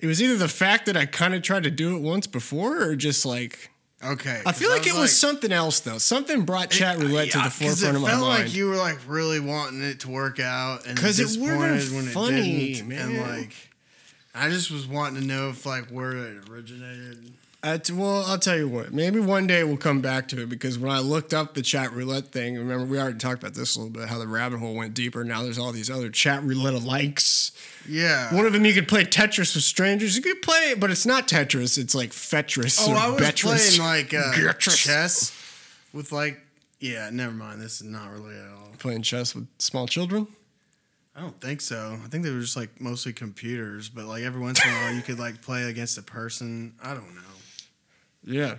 it 0.00 0.06
was 0.06 0.22
either 0.22 0.36
the 0.36 0.48
fact 0.48 0.86
that 0.86 0.96
I 0.96 1.06
kind 1.06 1.34
of 1.34 1.42
tried 1.42 1.64
to 1.64 1.70
do 1.70 1.96
it 1.96 2.00
once 2.00 2.26
before, 2.26 2.82
or 2.82 2.96
just 2.96 3.26
like 3.26 3.70
Okay, 4.04 4.42
I 4.44 4.52
feel 4.52 4.70
like 4.70 4.86
it 4.86 4.94
was 4.94 5.16
something 5.16 5.50
else 5.50 5.80
though. 5.80 5.98
Something 5.98 6.42
brought 6.42 6.70
chat 6.70 6.98
roulette 6.98 7.30
to 7.30 7.38
the 7.38 7.50
forefront 7.50 7.96
of 7.96 8.02
my 8.02 8.08
mind. 8.08 8.22
It 8.22 8.26
felt 8.26 8.38
like 8.40 8.54
you 8.54 8.68
were 8.68 8.76
like 8.76 8.98
really 9.06 9.40
wanting 9.40 9.82
it 9.82 10.00
to 10.00 10.10
work 10.10 10.38
out, 10.40 10.86
and 10.86 10.98
'Cause 10.98 11.18
it 11.18 11.40
when 11.40 11.78
funny, 12.06 12.72
it 12.72 12.74
didn't, 12.74 12.88
man. 12.88 13.10
and 13.10 13.18
like. 13.18 13.54
I 14.36 14.50
just 14.50 14.72
was 14.72 14.84
wanting 14.86 15.22
to 15.22 15.26
know 15.26 15.50
if 15.50 15.64
like 15.64 15.86
where 15.90 16.10
it 16.10 16.48
originated. 16.50 17.32
Uh, 17.64 17.78
well, 17.94 18.22
I'll 18.26 18.38
tell 18.38 18.58
you 18.58 18.68
what. 18.68 18.92
Maybe 18.92 19.20
one 19.20 19.46
day 19.46 19.64
we'll 19.64 19.78
come 19.78 20.02
back 20.02 20.28
to 20.28 20.42
it 20.42 20.50
because 20.50 20.78
when 20.78 20.90
I 20.90 20.98
looked 20.98 21.32
up 21.32 21.54
the 21.54 21.62
chat 21.62 21.92
roulette 21.92 22.26
thing, 22.26 22.58
remember 22.58 22.84
we 22.84 23.00
already 23.00 23.16
talked 23.16 23.42
about 23.42 23.54
this 23.54 23.74
a 23.74 23.78
little 23.78 23.90
bit, 23.90 24.06
how 24.06 24.18
the 24.18 24.28
rabbit 24.28 24.58
hole 24.58 24.74
went 24.74 24.92
deeper. 24.92 25.24
Now 25.24 25.42
there's 25.42 25.58
all 25.58 25.72
these 25.72 25.88
other 25.88 26.10
chat 26.10 26.42
roulette 26.42 26.82
likes. 26.82 27.52
Yeah. 27.88 28.34
One 28.34 28.44
of 28.44 28.52
them 28.52 28.66
you 28.66 28.74
could 28.74 28.86
play 28.86 29.04
Tetris 29.04 29.54
with 29.54 29.64
strangers. 29.64 30.14
You 30.14 30.20
could 30.20 30.42
play 30.42 30.72
it, 30.72 30.80
but 30.80 30.90
it's 30.90 31.06
not 31.06 31.26
Tetris. 31.26 31.78
It's 31.78 31.94
like 31.94 32.10
Fetris. 32.10 32.78
oh, 32.86 32.92
I 32.92 33.08
was 33.08 33.22
Betris. 33.22 33.78
playing 33.78 34.10
like 34.12 34.12
uh, 34.12 34.52
chess 34.58 35.32
with 35.94 36.12
like. 36.12 36.42
Yeah, 36.80 37.08
never 37.10 37.32
mind. 37.32 37.62
This 37.62 37.80
is 37.80 37.84
not 37.86 38.10
really 38.10 38.36
at 38.36 38.46
all. 38.46 38.72
playing 38.78 39.00
chess 39.00 39.34
with 39.34 39.48
small 39.58 39.86
children. 39.86 40.26
I 41.16 41.20
don't 41.20 41.40
think 41.40 41.62
so. 41.62 41.98
I 42.04 42.08
think 42.08 42.24
they 42.24 42.30
were 42.30 42.40
just 42.40 42.56
like 42.58 42.78
mostly 42.78 43.14
computers, 43.14 43.88
but 43.88 44.04
like 44.04 44.22
every 44.22 44.42
once 44.42 44.62
in 44.62 44.70
a 44.70 44.74
while 44.74 44.92
you 44.92 45.00
could 45.00 45.18
like 45.18 45.40
play 45.40 45.62
against 45.62 45.96
a 45.96 46.02
person. 46.02 46.74
I 46.82 46.92
don't 46.92 47.14
know. 47.14 47.20
Yeah. 48.24 48.56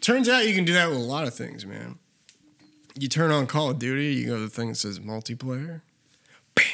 Turns 0.00 0.28
out 0.28 0.46
you 0.46 0.54
can 0.54 0.64
do 0.64 0.72
that 0.74 0.88
with 0.88 0.98
a 0.98 1.02
lot 1.02 1.26
of 1.26 1.34
things, 1.34 1.64
man. 1.64 1.98
You 2.98 3.08
turn 3.08 3.30
on 3.30 3.46
Call 3.46 3.70
of 3.70 3.78
Duty, 3.78 4.14
you 4.14 4.26
go 4.26 4.34
to 4.36 4.42
the 4.42 4.48
thing 4.48 4.70
that 4.70 4.74
says 4.74 4.98
multiplayer. 4.98 5.82
Bam. 6.54 6.64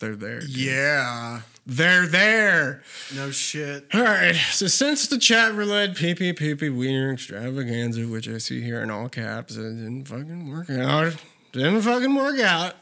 They're 0.00 0.16
there. 0.16 0.40
dude. 0.40 0.56
Yeah. 0.56 1.42
They're 1.66 2.06
there. 2.06 2.82
No 3.14 3.30
shit. 3.30 3.86
All 3.94 4.02
right. 4.02 4.34
So 4.34 4.66
since 4.66 5.06
the 5.06 5.18
chat 5.18 5.54
roulette 5.54 5.94
PP 5.94 6.34
PP 6.34 6.76
wiener 6.76 7.12
extravaganza, 7.12 8.06
which 8.06 8.28
I 8.28 8.38
see 8.38 8.60
here 8.60 8.82
in 8.82 8.90
all 8.90 9.08
caps, 9.08 9.56
it 9.56 9.62
didn't 9.62 10.04
fucking 10.04 10.50
work 10.50 10.68
out. 10.70 11.16
Didn't 11.52 11.82
fucking 11.82 12.14
work 12.14 12.38
out. 12.40 12.74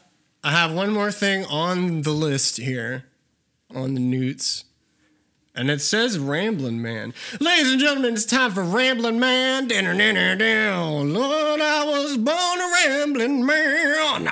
I 0.43 0.51
have 0.51 0.73
one 0.73 0.91
more 0.91 1.11
thing 1.11 1.45
on 1.45 2.01
the 2.01 2.11
list 2.11 2.57
here, 2.57 3.05
on 3.73 3.93
the 3.93 4.01
newts. 4.01 4.65
And 5.55 5.69
it 5.69 5.81
says 5.81 6.17
Ramblin' 6.17 6.81
Man. 6.81 7.13
Ladies 7.39 7.71
and 7.71 7.79
gentlemen, 7.79 8.13
it's 8.15 8.25
time 8.25 8.51
for 8.51 8.63
Ramblin' 8.63 9.19
Man. 9.19 9.67
Dinner, 9.67 9.95
dinner, 9.95 10.35
down. 10.35 11.13
Lord, 11.13 11.61
I 11.61 11.85
was 11.85 12.17
born 12.17 12.35
a 12.35 12.73
Ramblin' 12.89 13.45
Man. 13.45 14.29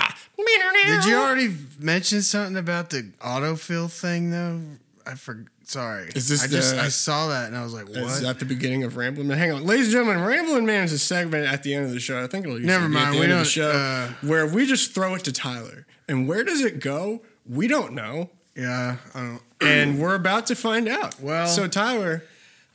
Did 0.87 1.05
you 1.05 1.15
already 1.17 1.55
mention 1.79 2.23
something 2.23 2.57
about 2.57 2.89
the 2.89 3.11
autofill 3.19 3.91
thing 3.91 4.31
though? 4.31 4.61
I 5.05 5.13
forgot. 5.15 5.47
sorry. 5.63 6.09
Is 6.15 6.27
this 6.27 6.43
I 6.43 6.47
just 6.47 6.75
the- 6.75 6.81
I 6.81 6.87
saw 6.87 7.27
that 7.27 7.45
and 7.47 7.55
I 7.55 7.63
was 7.63 7.73
like, 7.73 7.87
what? 7.87 7.97
Is 7.97 8.21
that 8.21 8.39
the 8.39 8.45
beginning 8.45 8.83
of 8.83 8.97
Ramblin' 8.97 9.27
Man? 9.27 9.37
Hang 9.37 9.51
on. 9.51 9.63
Ladies 9.63 9.85
and 9.87 9.93
gentlemen, 9.93 10.23
Ramblin' 10.25 10.65
Man 10.65 10.85
is 10.85 10.93
a 10.93 10.99
segment 10.99 11.45
at 11.47 11.61
the 11.61 11.75
end 11.75 11.85
of 11.85 11.91
the 11.91 11.99
show. 11.99 12.21
I 12.23 12.25
think 12.27 12.45
it'll 12.45 12.59
Never 12.59 12.89
mind, 12.89 13.13
the 13.13 13.19
we 13.19 13.23
end 13.25 13.33
of 13.33 13.37
the 13.37 13.43
don't, 13.43 13.45
show 13.45 13.69
uh, 13.71 14.09
where 14.27 14.47
we 14.47 14.65
just 14.65 14.93
throw 14.93 15.13
it 15.13 15.23
to 15.25 15.31
Tyler. 15.31 15.85
And 16.07 16.27
where 16.27 16.43
does 16.43 16.61
it 16.61 16.79
go? 16.79 17.21
We 17.47 17.67
don't 17.67 17.93
know. 17.93 18.31
Yeah, 18.55 18.97
I 19.13 19.19
don't. 19.19 19.41
And 19.61 19.99
we're 19.99 20.15
about 20.15 20.47
to 20.47 20.55
find 20.55 20.87
out. 20.87 21.19
Well, 21.19 21.45
so 21.45 21.67
Tyler, 21.67 22.23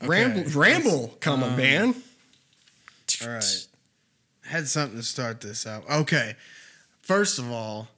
ramble, 0.00 0.42
okay. 0.42 0.50
ramble, 0.50 1.16
comma 1.18 1.46
um, 1.48 1.56
man. 1.56 1.96
All 3.22 3.28
right. 3.28 3.66
Had 4.44 4.68
something 4.68 4.96
to 4.96 5.02
start 5.02 5.40
this 5.40 5.66
out. 5.66 5.82
Okay. 5.90 6.36
First 7.02 7.40
of 7.40 7.50
all, 7.50 7.88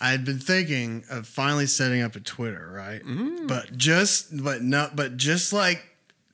I 0.00 0.10
had 0.10 0.24
been 0.24 0.38
thinking 0.38 1.04
of 1.10 1.26
finally 1.26 1.66
setting 1.66 2.02
up 2.02 2.16
a 2.16 2.20
Twitter, 2.20 2.70
right? 2.74 3.02
Mm. 3.02 3.48
But 3.48 3.76
just 3.76 4.42
but 4.44 4.62
not 4.62 4.94
but 4.94 5.16
just 5.16 5.52
like 5.52 5.82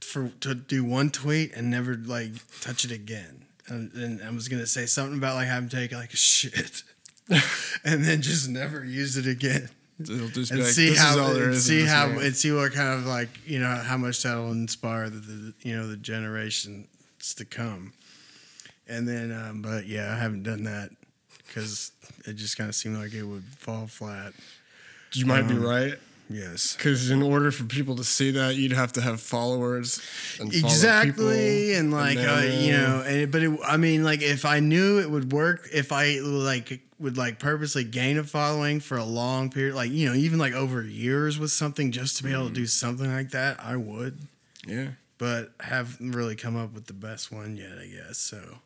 for 0.00 0.30
to 0.40 0.54
do 0.54 0.84
one 0.84 1.10
tweet 1.10 1.54
and 1.54 1.70
never 1.70 1.94
like 1.94 2.32
touch 2.60 2.84
it 2.84 2.90
again. 2.90 3.44
And, 3.68 3.92
and 3.92 4.22
I 4.22 4.30
was 4.30 4.48
gonna 4.48 4.66
say 4.66 4.86
something 4.86 5.16
about 5.18 5.36
like 5.36 5.46
having 5.46 5.68
to 5.68 5.76
take 5.76 5.92
like 5.92 6.12
a 6.12 6.16
shit, 6.16 6.82
and 7.84 8.04
then 8.04 8.22
just 8.22 8.48
never 8.48 8.84
use 8.84 9.16
it 9.16 9.26
again, 9.26 9.68
It'll 10.10 10.28
just 10.28 10.50
be 10.50 10.56
and 10.58 10.64
like, 10.64 10.72
see 10.72 10.88
this 10.90 10.98
how 10.98 11.12
is 11.12 11.18
all 11.18 11.34
there 11.34 11.44
and 11.44 11.54
is. 11.54 11.64
see 11.64 11.84
how 11.84 12.06
and 12.08 12.36
see 12.36 12.52
what 12.52 12.72
kind 12.72 12.98
of 12.98 13.06
like 13.06 13.28
you 13.46 13.58
know 13.58 13.74
how 13.74 13.96
much 13.96 14.22
that'll 14.22 14.52
inspire 14.52 15.08
the, 15.10 15.18
the 15.20 15.54
you 15.62 15.76
know 15.76 15.86
the 15.86 15.96
generations 15.96 16.88
to 17.36 17.44
come. 17.44 17.92
And 18.88 19.08
then, 19.08 19.32
um, 19.32 19.62
but 19.62 19.86
yeah, 19.86 20.12
I 20.12 20.18
haven't 20.18 20.42
done 20.42 20.64
that 20.64 20.90
because 21.46 21.92
it 22.26 22.34
just 22.34 22.58
kind 22.58 22.68
of 22.68 22.74
seemed 22.74 22.98
like 22.98 23.14
it 23.14 23.22
would 23.22 23.44
fall 23.44 23.86
flat. 23.86 24.32
you 25.14 25.24
might 25.26 25.48
be 25.48 25.54
um, 25.54 25.62
right. 25.62 25.94
Yes, 26.28 26.76
Because 26.76 27.10
in 27.10 27.22
order 27.22 27.50
for 27.50 27.64
people 27.64 27.96
to 27.96 28.04
see 28.04 28.30
that, 28.32 28.56
you'd 28.56 28.72
have 28.72 28.92
to 28.92 29.00
have 29.00 29.20
followers. 29.20 30.00
And 30.40 30.52
exactly, 30.52 31.74
and 31.74 31.92
like 31.92 32.16
then, 32.16 32.28
uh, 32.28 32.42
you 32.42 32.74
uh, 32.74 32.78
know, 32.78 33.02
and 33.06 33.16
it, 33.16 33.30
but 33.30 33.42
it, 33.42 33.58
I 33.66 33.76
mean, 33.76 34.02
like 34.02 34.22
if 34.22 34.44
I 34.44 34.60
knew 34.60 35.00
it 35.00 35.10
would 35.10 35.32
work, 35.32 35.68
if 35.72 35.92
I 35.92 36.20
like 36.20 36.80
would 36.98 37.16
like 37.18 37.38
purposely 37.38 37.84
gain 37.84 38.16
a 38.16 38.24
following 38.24 38.80
for 38.80 38.96
a 38.96 39.04
long 39.04 39.50
period, 39.50 39.74
like 39.74 39.90
you 39.90 40.08
know, 40.08 40.14
even 40.14 40.38
like 40.38 40.54
over 40.54 40.82
years 40.82 41.38
with 41.38 41.50
something, 41.50 41.92
just 41.92 42.16
to 42.18 42.24
be 42.24 42.32
able 42.32 42.48
to 42.48 42.54
do 42.54 42.66
something 42.66 43.12
like 43.12 43.30
that, 43.30 43.60
I 43.62 43.76
would. 43.76 44.20
Yeah. 44.66 44.88
But 45.18 45.52
haven't 45.60 46.12
really 46.12 46.34
come 46.34 46.56
up 46.56 46.72
with 46.72 46.86
the 46.86 46.94
best 46.94 47.30
one 47.30 47.56
yet, 47.56 47.78
I 47.78 47.86
guess. 47.86 48.18
So 48.18 48.58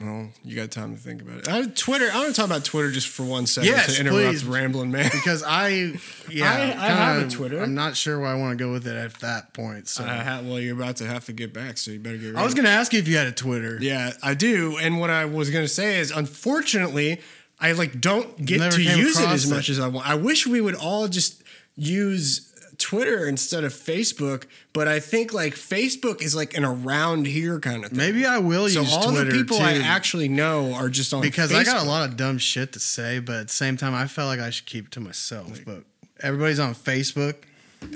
Well, 0.00 0.30
you 0.44 0.54
got 0.54 0.70
time 0.70 0.94
to 0.94 1.00
think 1.02 1.22
about 1.22 1.38
it. 1.38 1.48
I, 1.48 1.62
Twitter. 1.66 2.08
I 2.12 2.18
want 2.18 2.28
to 2.28 2.32
talk 2.34 2.46
about 2.46 2.64
Twitter 2.64 2.92
just 2.92 3.08
for 3.08 3.24
one 3.24 3.46
second 3.46 3.68
Yes, 3.70 3.96
to 3.96 4.00
interrupt 4.00 4.28
please. 4.28 4.44
Rambling 4.44 4.92
Man. 4.92 5.10
because 5.12 5.42
I, 5.42 5.68
yeah, 6.30 6.48
I- 6.52 6.56
I 6.66 6.68
kinda- 6.70 6.84
have 6.84 7.26
a 7.26 7.28
Twitter. 7.30 7.60
I'm 7.60 7.74
not 7.74 7.96
sure 7.96 8.20
where 8.20 8.28
I 8.28 8.34
want 8.36 8.56
to 8.56 8.64
go 8.64 8.70
with 8.70 8.86
it 8.86 8.94
at 8.96 9.14
that 9.20 9.54
point. 9.54 9.88
So 9.88 10.04
I 10.04 10.18
ha- 10.18 10.40
well, 10.44 10.60
you're 10.60 10.76
about 10.76 10.96
to 10.98 11.06
have 11.06 11.24
to 11.26 11.32
get 11.32 11.52
back, 11.52 11.78
so 11.78 11.90
you 11.90 11.98
better 11.98 12.16
get. 12.16 12.26
Ready. 12.26 12.36
I 12.38 12.44
was 12.44 12.54
gonna 12.54 12.68
ask 12.68 12.92
you 12.92 13.00
if 13.00 13.08
you 13.08 13.16
had 13.16 13.26
a 13.26 13.32
Twitter. 13.32 13.76
Yeah, 13.80 14.12
I 14.22 14.34
do. 14.34 14.76
And 14.78 15.00
what 15.00 15.10
I 15.10 15.24
was 15.24 15.50
gonna 15.50 15.66
say 15.66 15.98
is, 15.98 16.12
unfortunately, 16.12 17.20
I 17.58 17.72
like 17.72 18.00
don't 18.00 18.44
get 18.46 18.60
Never 18.60 18.76
to 18.76 18.82
use 18.82 19.18
it 19.18 19.28
as 19.28 19.50
it. 19.50 19.54
much 19.54 19.68
as 19.68 19.80
I 19.80 19.88
want. 19.88 20.08
I 20.08 20.14
wish 20.14 20.46
we 20.46 20.60
would 20.60 20.76
all 20.76 21.08
just 21.08 21.42
use 21.74 22.47
Twitter 22.78 23.26
instead 23.26 23.64
of 23.64 23.72
Facebook, 23.72 24.44
but 24.72 24.86
I 24.86 25.00
think 25.00 25.34
like 25.34 25.54
Facebook 25.54 26.22
is 26.22 26.34
like 26.34 26.56
an 26.56 26.64
around 26.64 27.26
here 27.26 27.58
kind 27.58 27.84
of 27.84 27.90
thing. 27.90 27.98
Maybe 27.98 28.24
I 28.24 28.38
will 28.38 28.68
so 28.68 28.80
use 28.80 28.94
all 28.94 29.10
Twitter 29.10 29.32
the 29.32 29.38
people 29.38 29.58
I 29.58 29.78
actually 29.78 30.28
know 30.28 30.72
are 30.74 30.88
just 30.88 31.12
on 31.12 31.20
because 31.20 31.50
Facebook. 31.50 31.60
I 31.60 31.64
got 31.64 31.84
a 31.84 31.88
lot 31.88 32.08
of 32.08 32.16
dumb 32.16 32.38
shit 32.38 32.72
to 32.74 32.80
say, 32.80 33.18
but 33.18 33.36
at 33.36 33.46
the 33.48 33.52
same 33.52 33.76
time, 33.76 33.94
I 33.94 34.06
felt 34.06 34.28
like 34.28 34.40
I 34.40 34.50
should 34.50 34.66
keep 34.66 34.86
it 34.86 34.90
to 34.92 35.00
myself. 35.00 35.60
But 35.66 35.82
everybody's 36.20 36.60
on 36.60 36.74
Facebook. 36.74 37.34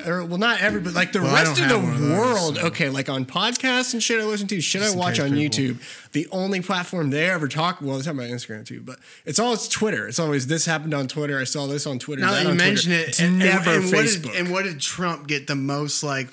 Or 0.07 0.25
well, 0.25 0.39
not 0.39 0.61
everybody, 0.61 0.95
like 0.95 1.13
the 1.13 1.21
Well, 1.21 1.35
rest 1.35 1.53
of 1.61 1.69
the 1.69 1.75
have 1.75 1.83
one 1.83 1.93
of 1.95 1.99
those, 2.01 2.11
world. 2.19 2.57
so- 2.57 2.67
Okay, 2.67 2.89
like 2.89 3.09
on 3.09 3.25
podcasts 3.27 3.93
and 3.93 4.03
shit 4.03 4.21
I 4.21 4.25
listen 4.25 4.47
to, 4.49 4.61
shit 4.61 4.81
Just 4.83 4.95
I 4.95 4.99
watch 4.99 5.19
on 5.21 5.31
people- 5.35 5.43
YouTube. 5.59 5.79
The 6.13 6.29
only 6.31 6.61
platform 6.61 7.11
they 7.11 7.29
ever 7.29 7.49
talk, 7.49 7.81
well, 7.83 7.99
they 7.99 8.05
talk 8.05 8.15
about 8.15 8.29
Instagram 8.31 8.65
too, 8.65 8.81
but 8.81 8.99
it's 9.27 9.39
all 9.39 9.53
it's 9.55 9.69
Twitter. 9.69 10.07
It's 10.07 10.19
always 10.19 10.47
this 10.47 10.65
happened 10.67 10.95
on 10.95 11.09
Twitter. 11.09 11.39
I 11.39 11.45
saw 11.45 11.67
this 11.67 11.87
on 11.87 11.99
Twitter. 11.99 12.23
Now 12.23 12.33
that 12.33 12.43
you 12.45 12.51
on 12.51 12.57
Twitter. 12.57 12.69
mention 12.71 12.93
it, 12.93 13.09
it's 13.09 13.21
and, 13.21 13.41
and- 13.43 13.51
never 13.51 13.71
and 13.71 13.93
what 13.93 14.07
did, 14.07 14.27
and 14.37 14.51
what 14.51 14.65
did 14.65 14.81
Trump 14.81 15.27
get 15.27 15.47
the 15.47 15.57
most 15.57 16.03
like? 16.03 16.29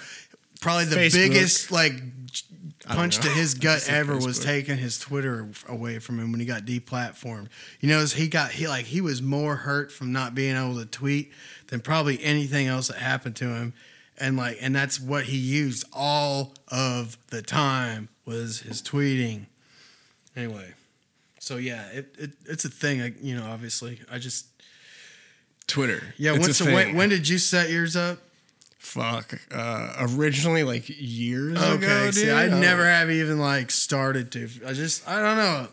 Probably 0.61 0.85
the 0.85 0.95
Facebook. 0.97 1.13
biggest 1.13 1.71
like 1.71 1.93
punch 2.85 3.19
to 3.19 3.29
his 3.29 3.53
gut 3.55 3.75
just 3.77 3.85
said 3.85 3.95
ever 3.95 4.17
was 4.17 4.39
taking 4.39 4.77
his 4.77 4.99
Twitter 4.99 5.47
away 5.67 5.99
from 5.99 6.19
him 6.19 6.31
when 6.31 6.39
he 6.39 6.45
got 6.45 6.65
deplatformed. 6.65 7.47
You 7.79 7.89
know, 7.89 8.03
he 8.05 8.27
got 8.27 8.51
he 8.51 8.67
like 8.67 8.85
he 8.85 8.99
was 9.01 9.21
more 9.21 9.55
hurt 9.57 9.91
from 9.91 10.11
not 10.11 10.35
being 10.35 10.55
able 10.57 10.75
to 10.79 10.85
tweet 10.85 11.31
than 11.69 11.79
probably 11.81 12.23
anything 12.23 12.67
else 12.67 12.87
that 12.89 12.97
happened 12.97 13.35
to 13.37 13.45
him. 13.55 13.73
And 14.17 14.35
like, 14.35 14.57
and 14.61 14.75
that's 14.75 14.99
what 14.99 15.25
he 15.25 15.37
used 15.37 15.85
all 15.93 16.53
of 16.67 17.17
the 17.29 17.41
time 17.41 18.09
was 18.25 18.59
his 18.59 18.81
tweeting. 18.81 19.45
Anyway, 20.35 20.73
so 21.39 21.55
yeah, 21.57 21.87
it, 21.91 22.15
it 22.19 22.31
it's 22.45 22.65
a 22.65 22.69
thing. 22.69 23.01
I, 23.01 23.13
you 23.21 23.35
know, 23.35 23.45
obviously, 23.45 23.99
I 24.11 24.17
just 24.19 24.45
Twitter. 25.67 26.13
yeah. 26.17 26.33
When's 26.33 26.59
the, 26.59 26.65
when, 26.73 26.95
when 26.95 27.09
did 27.09 27.27
you 27.29 27.37
set 27.37 27.69
yours 27.69 27.95
up? 27.95 28.19
Fuck. 28.77 29.39
Uh, 29.51 30.07
originally, 30.15 30.63
like 30.63 30.89
years 30.89 31.53
ago, 31.57 31.73
Okay, 31.73 32.11
see. 32.11 32.29
I 32.31 32.47
Uh, 32.47 32.59
never 32.59 32.85
have 32.85 33.09
even 33.11 33.39
like 33.39 33.71
started 33.71 34.31
to. 34.33 34.49
I 34.65 34.73
just 34.73 35.07
I 35.07 35.21
don't 35.21 35.37
know 35.37 35.67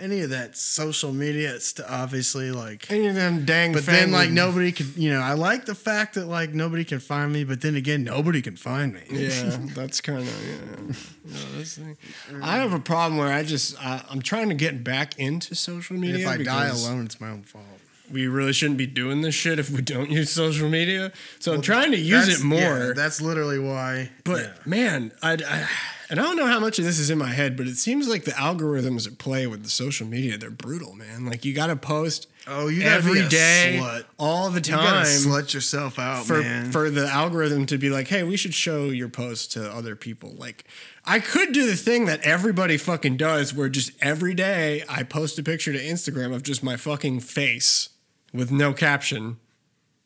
any 0.00 0.20
of 0.22 0.30
that 0.30 0.56
social 0.56 1.12
media 1.12 1.60
stuff. 1.60 1.86
Obviously, 1.88 2.50
like, 2.50 2.90
Any 2.90 3.06
of 3.08 3.14
them 3.14 3.44
dang. 3.44 3.72
but 3.72 3.84
then 3.86 4.10
like 4.12 4.30
nobody 4.30 4.72
can. 4.72 4.92
You 4.96 5.12
know, 5.12 5.20
I 5.20 5.34
like 5.34 5.66
the 5.66 5.74
fact 5.74 6.14
that 6.14 6.26
like 6.26 6.54
nobody 6.54 6.84
can 6.84 6.98
find 7.00 7.32
me, 7.32 7.44
but 7.44 7.60
then 7.60 7.76
again, 7.76 8.02
nobody 8.04 8.42
can 8.42 8.56
find 8.56 8.94
me. 8.94 9.00
Yeah, 9.10 9.56
that's 9.74 10.00
kind 10.00 10.18
of 10.20 10.26
yeah. 10.26 10.94
yeah 11.26 11.36
that's 11.56 11.76
the. 11.76 11.96
I 12.42 12.56
have 12.56 12.72
a 12.72 12.80
problem 12.80 13.18
where 13.18 13.32
I 13.32 13.42
just 13.44 13.78
I, 13.84 14.02
I'm 14.10 14.22
trying 14.22 14.48
to 14.48 14.54
get 14.54 14.82
back 14.82 15.18
into 15.18 15.54
social 15.54 15.94
And 15.94 16.02
media. 16.02 16.20
if 16.20 16.26
I 16.26 16.42
die 16.42 16.66
alone, 16.68 17.04
it's 17.04 17.20
my 17.20 17.28
own 17.30 17.42
fault. 17.42 17.64
we 18.10 18.26
really 18.26 18.52
shouldn't 18.52 18.78
be 18.78 18.86
doing 18.86 19.20
this 19.20 19.34
shit 19.34 19.58
if 19.58 19.70
we 19.70 19.82
don't 19.82 20.10
use 20.20 20.30
social 20.30 20.68
media. 20.68 21.12
So 21.38 21.52
I'm 21.52 21.62
trying 21.62 21.92
to 21.92 21.98
use 21.98 22.28
it 22.28 22.42
more. 22.44 22.58
yeah, 22.58 22.92
that's 22.94 23.20
literally 23.20 23.58
why. 23.58 24.10
but 24.24 24.40
yeah. 24.42 24.52
man, 24.66 25.12
I, 25.22 25.32
I 25.46 25.68
and 26.10 26.20
I 26.20 26.24
don't 26.24 26.36
know 26.36 26.46
how 26.46 26.60
much 26.60 26.78
of 26.78 26.84
this 26.84 26.98
is 26.98 27.08
in 27.08 27.18
my 27.18 27.28
head, 27.30 27.56
but 27.56 27.66
it 27.66 27.76
seems 27.76 28.08
like 28.08 28.24
the 28.24 28.32
algorithms 28.32 29.06
at 29.06 29.16
play 29.18 29.46
with 29.46 29.62
the 29.62 29.70
social 29.70 30.06
media 30.06 30.36
they're 30.36 30.50
brutal, 30.50 30.94
man. 30.94 31.24
Like 31.24 31.44
you 31.44 31.54
got 31.54 31.68
to 31.68 31.76
post 31.76 32.26
oh, 32.46 32.68
you 32.68 32.82
gotta 32.82 32.96
every 32.96 33.20
be 33.20 33.26
a 33.26 33.28
day, 33.28 33.78
slut. 33.80 34.04
all 34.18 34.50
the 34.50 34.60
You 34.60 34.72
gotta 34.74 34.96
time. 34.98 35.04
slut 35.06 35.54
yourself 35.54 35.98
out, 35.98 36.26
for 36.26 36.40
man. 36.40 36.72
for 36.72 36.90
the 36.90 37.06
algorithm 37.06 37.66
to 37.66 37.78
be 37.78 37.90
like, 37.90 38.08
hey, 38.08 38.22
we 38.22 38.36
should 38.36 38.54
show 38.54 38.86
your 38.86 39.08
post 39.08 39.52
to 39.52 39.70
other 39.72 39.94
people. 39.96 40.34
Like, 40.36 40.64
I 41.04 41.20
could 41.20 41.52
do 41.52 41.66
the 41.66 41.76
thing 41.76 42.06
that 42.06 42.20
everybody 42.22 42.76
fucking 42.76 43.16
does, 43.16 43.54
where 43.54 43.68
just 43.68 43.92
every 44.00 44.34
day 44.34 44.82
I 44.88 45.02
post 45.04 45.38
a 45.38 45.42
picture 45.42 45.72
to 45.72 45.78
Instagram 45.78 46.34
of 46.34 46.42
just 46.42 46.62
my 46.62 46.76
fucking 46.76 47.20
face 47.20 47.90
with 48.32 48.50
no 48.50 48.72
caption. 48.72 49.38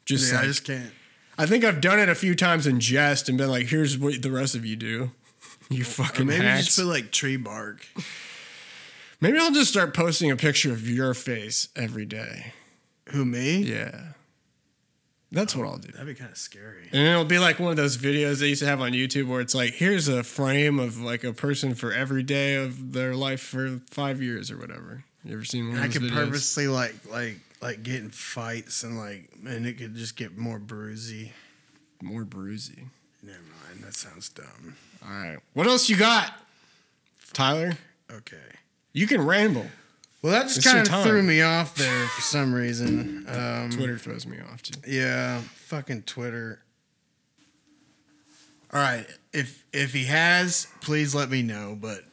Just 0.05 0.31
yeah, 0.31 0.37
like, 0.37 0.45
I 0.45 0.49
just 0.49 0.65
can't. 0.65 0.91
I 1.37 1.47
think 1.47 1.65
I've 1.65 1.81
done 1.81 1.99
it 1.99 2.09
a 2.09 2.15
few 2.15 2.35
times 2.35 2.67
in 2.67 2.79
jest 2.79 3.29
and 3.29 3.37
been 3.39 3.49
like, 3.51 3.67
here's 3.67 3.99
what 3.99 4.23
the 4.23 4.31
rest 4.31 4.55
of 4.55 4.65
you 4.65 4.77
do. 4.77 5.11
You 5.75 5.83
Or 5.83 5.87
fucking 5.87 6.27
maybe 6.27 6.45
hacks. 6.45 6.67
just 6.67 6.79
put 6.79 6.87
like 6.87 7.11
tree 7.11 7.37
bark. 7.37 7.87
Maybe 9.21 9.39
I'll 9.39 9.53
just 9.53 9.71
start 9.71 9.95
posting 9.95 10.31
a 10.31 10.37
picture 10.37 10.73
of 10.73 10.89
your 10.89 11.15
face 11.15 11.69
every 11.77 12.05
day. 12.05 12.53
Who 13.11 13.25
me? 13.25 13.59
Yeah. 13.63 14.01
That's 15.33 15.57
what 15.57 15.67
I'll 15.67 15.79
do. 15.79 15.91
That'd 15.91 16.07
be 16.07 16.15
kind 16.15 16.31
of 16.31 16.37
scary. 16.37 16.89
And 16.93 17.09
it'll 17.09 17.25
be 17.25 17.39
like 17.41 17.59
one 17.59 17.71
of 17.71 17.77
those 17.77 17.97
videos 17.97 18.39
they 18.41 18.49
used 18.49 18.63
to 18.63 18.69
have 18.69 18.81
on 18.81 18.93
YouTube 18.93 19.27
where 19.27 19.41
it's 19.41 19.55
like, 19.55 19.75
here's 19.75 20.07
a 20.09 20.23
frame 20.23 20.79
of 20.79 21.01
like 21.01 21.25
a 21.25 21.33
person 21.33 21.75
for 21.75 21.93
every 21.93 22.23
day 22.23 22.55
of 22.55 22.93
their 22.93 23.17
life 23.17 23.41
for 23.41 23.81
five 23.91 24.23
years 24.23 24.51
or 24.51 24.59
whatever. 24.59 25.03
You 25.25 25.35
ever 25.35 25.45
seen 25.45 25.69
one 25.71 25.79
of 25.79 25.85
I 25.85 25.89
could 25.89 26.03
videos? 26.03 26.13
purposely 26.27 26.69
like 26.69 26.95
like 27.11 27.39
like 27.63 27.83
get 27.83 27.97
in 27.97 28.11
fights 28.11 28.83
and 28.85 28.99
like 28.99 29.31
and 29.47 29.67
it 29.67 29.79
could 29.79 29.97
just 29.97 30.17
get 30.17 30.37
more 30.37 30.61
bruisey. 30.61 31.31
More 32.03 32.25
bruisey. 32.25 32.85
Never 33.23 33.39
mind, 33.39 33.83
that 33.85 33.95
sounds 33.95 34.29
dumb. 34.29 34.77
All 35.05 35.11
right. 35.11 35.39
What 35.53 35.67
else 35.67 35.89
you 35.89 35.97
got, 35.97 36.33
Tyler? 37.33 37.73
Okay. 38.11 38.37
You 38.93 39.07
can 39.07 39.25
ramble. 39.25 39.67
Well, 40.23 40.33
that 40.33 40.45
just 40.49 40.65
kind 40.65 40.89
of 40.89 41.03
threw 41.03 41.23
me 41.23 41.43
off 41.43 41.75
there 41.75 42.07
for 42.07 42.23
some 42.23 42.55
reason. 42.55 43.27
Um, 43.29 43.69
Twitter 43.69 43.99
throws 43.99 44.27
me 44.27 44.39
off 44.41 44.63
too. 44.63 44.81
Yeah, 44.91 45.41
fucking 45.41 46.05
Twitter. 46.05 46.63
All 48.73 48.81
right, 48.81 49.07
if 49.35 49.67
if 49.73 49.93
he 49.93 50.05
has, 50.05 50.69
please 50.81 51.15
let 51.15 51.29
me 51.29 51.43
know. 51.43 51.77
But 51.79 52.05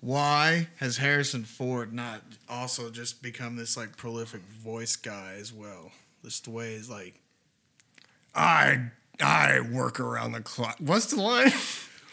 why 0.00 0.68
has 0.76 0.96
Harrison 0.96 1.44
Ford 1.44 1.92
not 1.92 2.22
also 2.48 2.90
just 2.90 3.22
become 3.22 3.56
this 3.56 3.76
like 3.76 3.94
prolific 3.94 4.40
voice 4.40 4.96
guy 4.96 5.34
as 5.38 5.52
well? 5.52 5.92
Just 6.24 6.44
the 6.44 6.50
way 6.50 6.76
he's 6.76 6.88
like. 6.88 7.20
I 8.34 8.86
I 9.20 9.60
work 9.60 10.00
around 10.00 10.32
the 10.32 10.40
clock. 10.40 10.76
What's 10.78 11.06
the 11.06 11.20
line? 11.20 11.52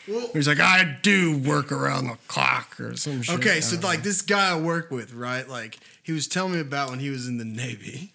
Well, 0.07 0.29
He's 0.33 0.47
like, 0.47 0.59
I 0.59 0.97
do 1.01 1.37
work 1.37 1.71
around 1.71 2.07
the 2.07 2.17
clock 2.27 2.79
or 2.79 2.95
some 2.95 3.21
shit. 3.21 3.35
Okay, 3.35 3.61
so 3.61 3.79
like 3.79 4.03
this 4.03 4.21
guy 4.21 4.51
I 4.51 4.59
work 4.59 4.89
with, 4.89 5.13
right? 5.13 5.47
Like 5.47 5.79
he 6.01 6.11
was 6.13 6.27
telling 6.27 6.53
me 6.53 6.59
about 6.59 6.89
when 6.89 6.99
he 6.99 7.09
was 7.09 7.27
in 7.27 7.37
the 7.37 7.45
Navy 7.45 8.13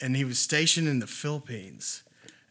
and 0.00 0.16
he 0.16 0.24
was 0.24 0.38
stationed 0.38 0.88
in 0.88 0.98
the 0.98 1.06
Philippines 1.06 2.02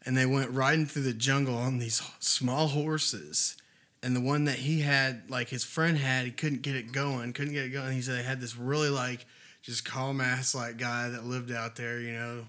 and 0.04 0.16
they 0.16 0.26
went 0.26 0.50
riding 0.50 0.86
through 0.86 1.02
the 1.02 1.12
jungle 1.12 1.56
on 1.56 1.78
these 1.78 2.00
small 2.20 2.68
horses. 2.68 3.56
And 4.02 4.14
the 4.14 4.20
one 4.20 4.44
that 4.44 4.58
he 4.60 4.82
had, 4.82 5.28
like 5.28 5.48
his 5.48 5.64
friend 5.64 5.98
had, 5.98 6.26
he 6.26 6.30
couldn't 6.30 6.62
get 6.62 6.76
it 6.76 6.92
going, 6.92 7.32
couldn't 7.32 7.54
get 7.54 7.64
it 7.64 7.70
going. 7.70 7.92
He 7.92 8.02
said 8.02 8.18
they 8.18 8.22
had 8.22 8.40
this 8.40 8.56
really 8.56 8.90
like 8.90 9.26
just 9.62 9.84
calm 9.84 10.20
ass 10.20 10.54
like 10.54 10.76
guy 10.76 11.08
that 11.08 11.24
lived 11.24 11.50
out 11.50 11.74
there, 11.74 11.98
you 11.98 12.12
know, 12.12 12.46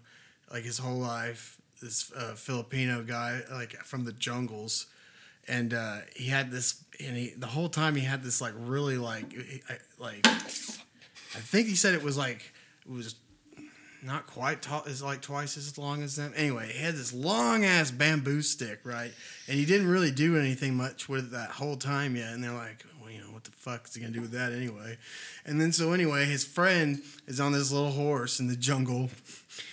like 0.51 0.63
his 0.63 0.77
whole 0.77 0.99
life. 0.99 1.57
This 1.81 2.11
uh, 2.13 2.33
Filipino 2.35 3.03
guy, 3.03 3.41
like 3.51 3.73
from 3.83 4.03
the 4.03 4.11
jungles 4.11 4.87
and 5.47 5.73
uh, 5.73 5.97
he 6.15 6.29
had 6.29 6.51
this, 6.51 6.83
and 6.99 7.15
he 7.15 7.33
the 7.37 7.47
whole 7.47 7.69
time 7.69 7.95
he 7.95 8.03
had 8.03 8.23
this 8.23 8.41
like 8.41 8.53
really 8.55 8.97
like 8.97 9.33
like 9.97 10.25
I 10.25 11.39
think 11.39 11.67
he 11.67 11.75
said 11.75 11.93
it 11.93 12.03
was 12.03 12.17
like 12.17 12.53
it 12.85 12.91
was 12.91 13.15
not 14.03 14.27
quite 14.27 14.61
tall, 14.61 14.83
is 14.83 15.01
like 15.01 15.21
twice 15.21 15.57
as 15.57 15.77
long 15.77 16.03
as 16.03 16.15
them. 16.15 16.33
Anyway, 16.35 16.71
he 16.71 16.83
had 16.83 16.95
this 16.95 17.13
long 17.13 17.65
ass 17.65 17.91
bamboo 17.91 18.41
stick, 18.41 18.79
right? 18.83 19.11
And 19.47 19.57
he 19.57 19.65
didn't 19.65 19.87
really 19.87 20.11
do 20.11 20.37
anything 20.37 20.75
much 20.75 21.09
with 21.09 21.25
it 21.25 21.31
that 21.31 21.51
whole 21.51 21.77
time 21.77 22.15
yet. 22.15 22.33
And 22.33 22.43
they're 22.43 22.51
like, 22.51 22.85
well, 23.01 23.11
you 23.11 23.19
know, 23.19 23.31
what 23.31 23.43
the 23.43 23.51
fuck 23.51 23.87
is 23.87 23.95
he 23.95 24.01
gonna 24.01 24.13
do 24.13 24.21
with 24.21 24.31
that 24.31 24.53
anyway? 24.53 24.97
And 25.45 25.59
then 25.59 25.71
so 25.71 25.93
anyway, 25.93 26.25
his 26.25 26.45
friend 26.45 27.01
is 27.25 27.39
on 27.39 27.51
this 27.51 27.71
little 27.71 27.91
horse 27.91 28.39
in 28.39 28.47
the 28.47 28.55
jungle, 28.55 29.09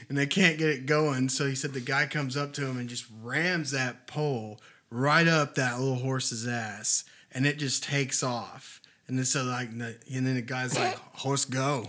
and 0.09 0.16
they 0.16 0.27
can't 0.27 0.59
get 0.59 0.70
it 0.70 0.87
going. 0.87 1.29
So 1.29 1.47
he 1.47 1.55
said 1.55 1.72
the 1.72 1.81
guy 1.81 2.07
comes 2.07 2.37
up 2.37 2.53
to 2.55 2.66
him 2.66 2.79
and 2.79 2.89
just 2.89 3.07
rams 3.22 3.70
that 3.72 4.07
pole 4.07 4.61
right 4.95 5.26
up 5.26 5.57
that 5.57 5.78
little 5.78 5.97
horse's 5.97 6.47
ass, 6.47 7.05
and 7.32 7.47
it 7.47 7.59
just 7.59 7.82
takes 7.82 8.22
off. 8.22 8.80
And 9.07 9.18
then 9.18 9.24
so 9.24 9.42
like, 9.42 9.68
and 9.68 9.82
then 9.82 10.34
the 10.34 10.42
guy's 10.42 10.78
like, 10.78 10.97
"Horse 11.14 11.45
go," 11.45 11.86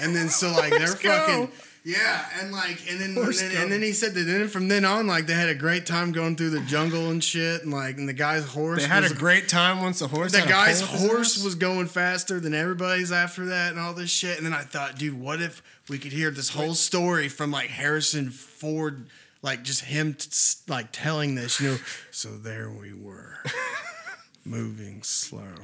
and 0.00 0.14
then 0.14 0.28
so 0.28 0.50
like 0.50 0.70
they're 0.70 0.94
go. 0.94 0.94
fucking. 0.96 1.52
Yeah, 1.82 2.26
and 2.38 2.52
like, 2.52 2.78
and 2.90 3.00
then, 3.00 3.16
and 3.16 3.32
then, 3.34 3.52
go. 3.52 3.62
and 3.62 3.72
then 3.72 3.80
he 3.80 3.92
said 3.92 4.12
that 4.12 4.24
then 4.24 4.48
from 4.48 4.68
then 4.68 4.84
on, 4.84 5.06
like 5.06 5.26
they 5.26 5.32
had 5.32 5.48
a 5.48 5.54
great 5.54 5.86
time 5.86 6.12
going 6.12 6.36
through 6.36 6.50
the 6.50 6.60
jungle 6.60 7.08
and 7.10 7.24
shit, 7.24 7.62
and 7.62 7.72
like, 7.72 7.96
and 7.96 8.06
the 8.06 8.12
guy's 8.12 8.44
horse. 8.44 8.82
They 8.82 8.88
had 8.88 9.02
was 9.02 9.12
a 9.12 9.14
great 9.14 9.48
time 9.48 9.80
once 9.80 10.00
the 10.00 10.08
horse. 10.08 10.32
the 10.32 10.40
had 10.40 10.48
guy's 10.50 10.82
hole 10.82 11.08
horse 11.08 11.42
was 11.42 11.54
going 11.54 11.86
faster 11.86 12.38
than 12.38 12.52
everybody's 12.52 13.10
after 13.10 13.46
that 13.46 13.70
and 13.70 13.80
all 13.80 13.94
this 13.94 14.10
shit. 14.10 14.36
And 14.36 14.44
then 14.44 14.52
I 14.52 14.60
thought, 14.60 14.98
dude, 14.98 15.18
what 15.18 15.40
if 15.40 15.62
we 15.88 15.98
could 15.98 16.12
hear 16.12 16.30
this 16.30 16.50
whole 16.50 16.74
story 16.74 17.30
from 17.30 17.50
like 17.50 17.68
Harrison 17.68 18.28
Ford, 18.28 19.06
like 19.42 19.62
just 19.62 19.84
him 19.84 20.14
t- 20.14 20.28
like 20.68 20.88
telling 20.92 21.34
this, 21.34 21.60
you 21.60 21.72
know? 21.72 21.78
So 22.10 22.36
there 22.36 22.70
we 22.70 22.92
were, 22.92 23.38
moving 24.44 25.02
slow 25.02 25.54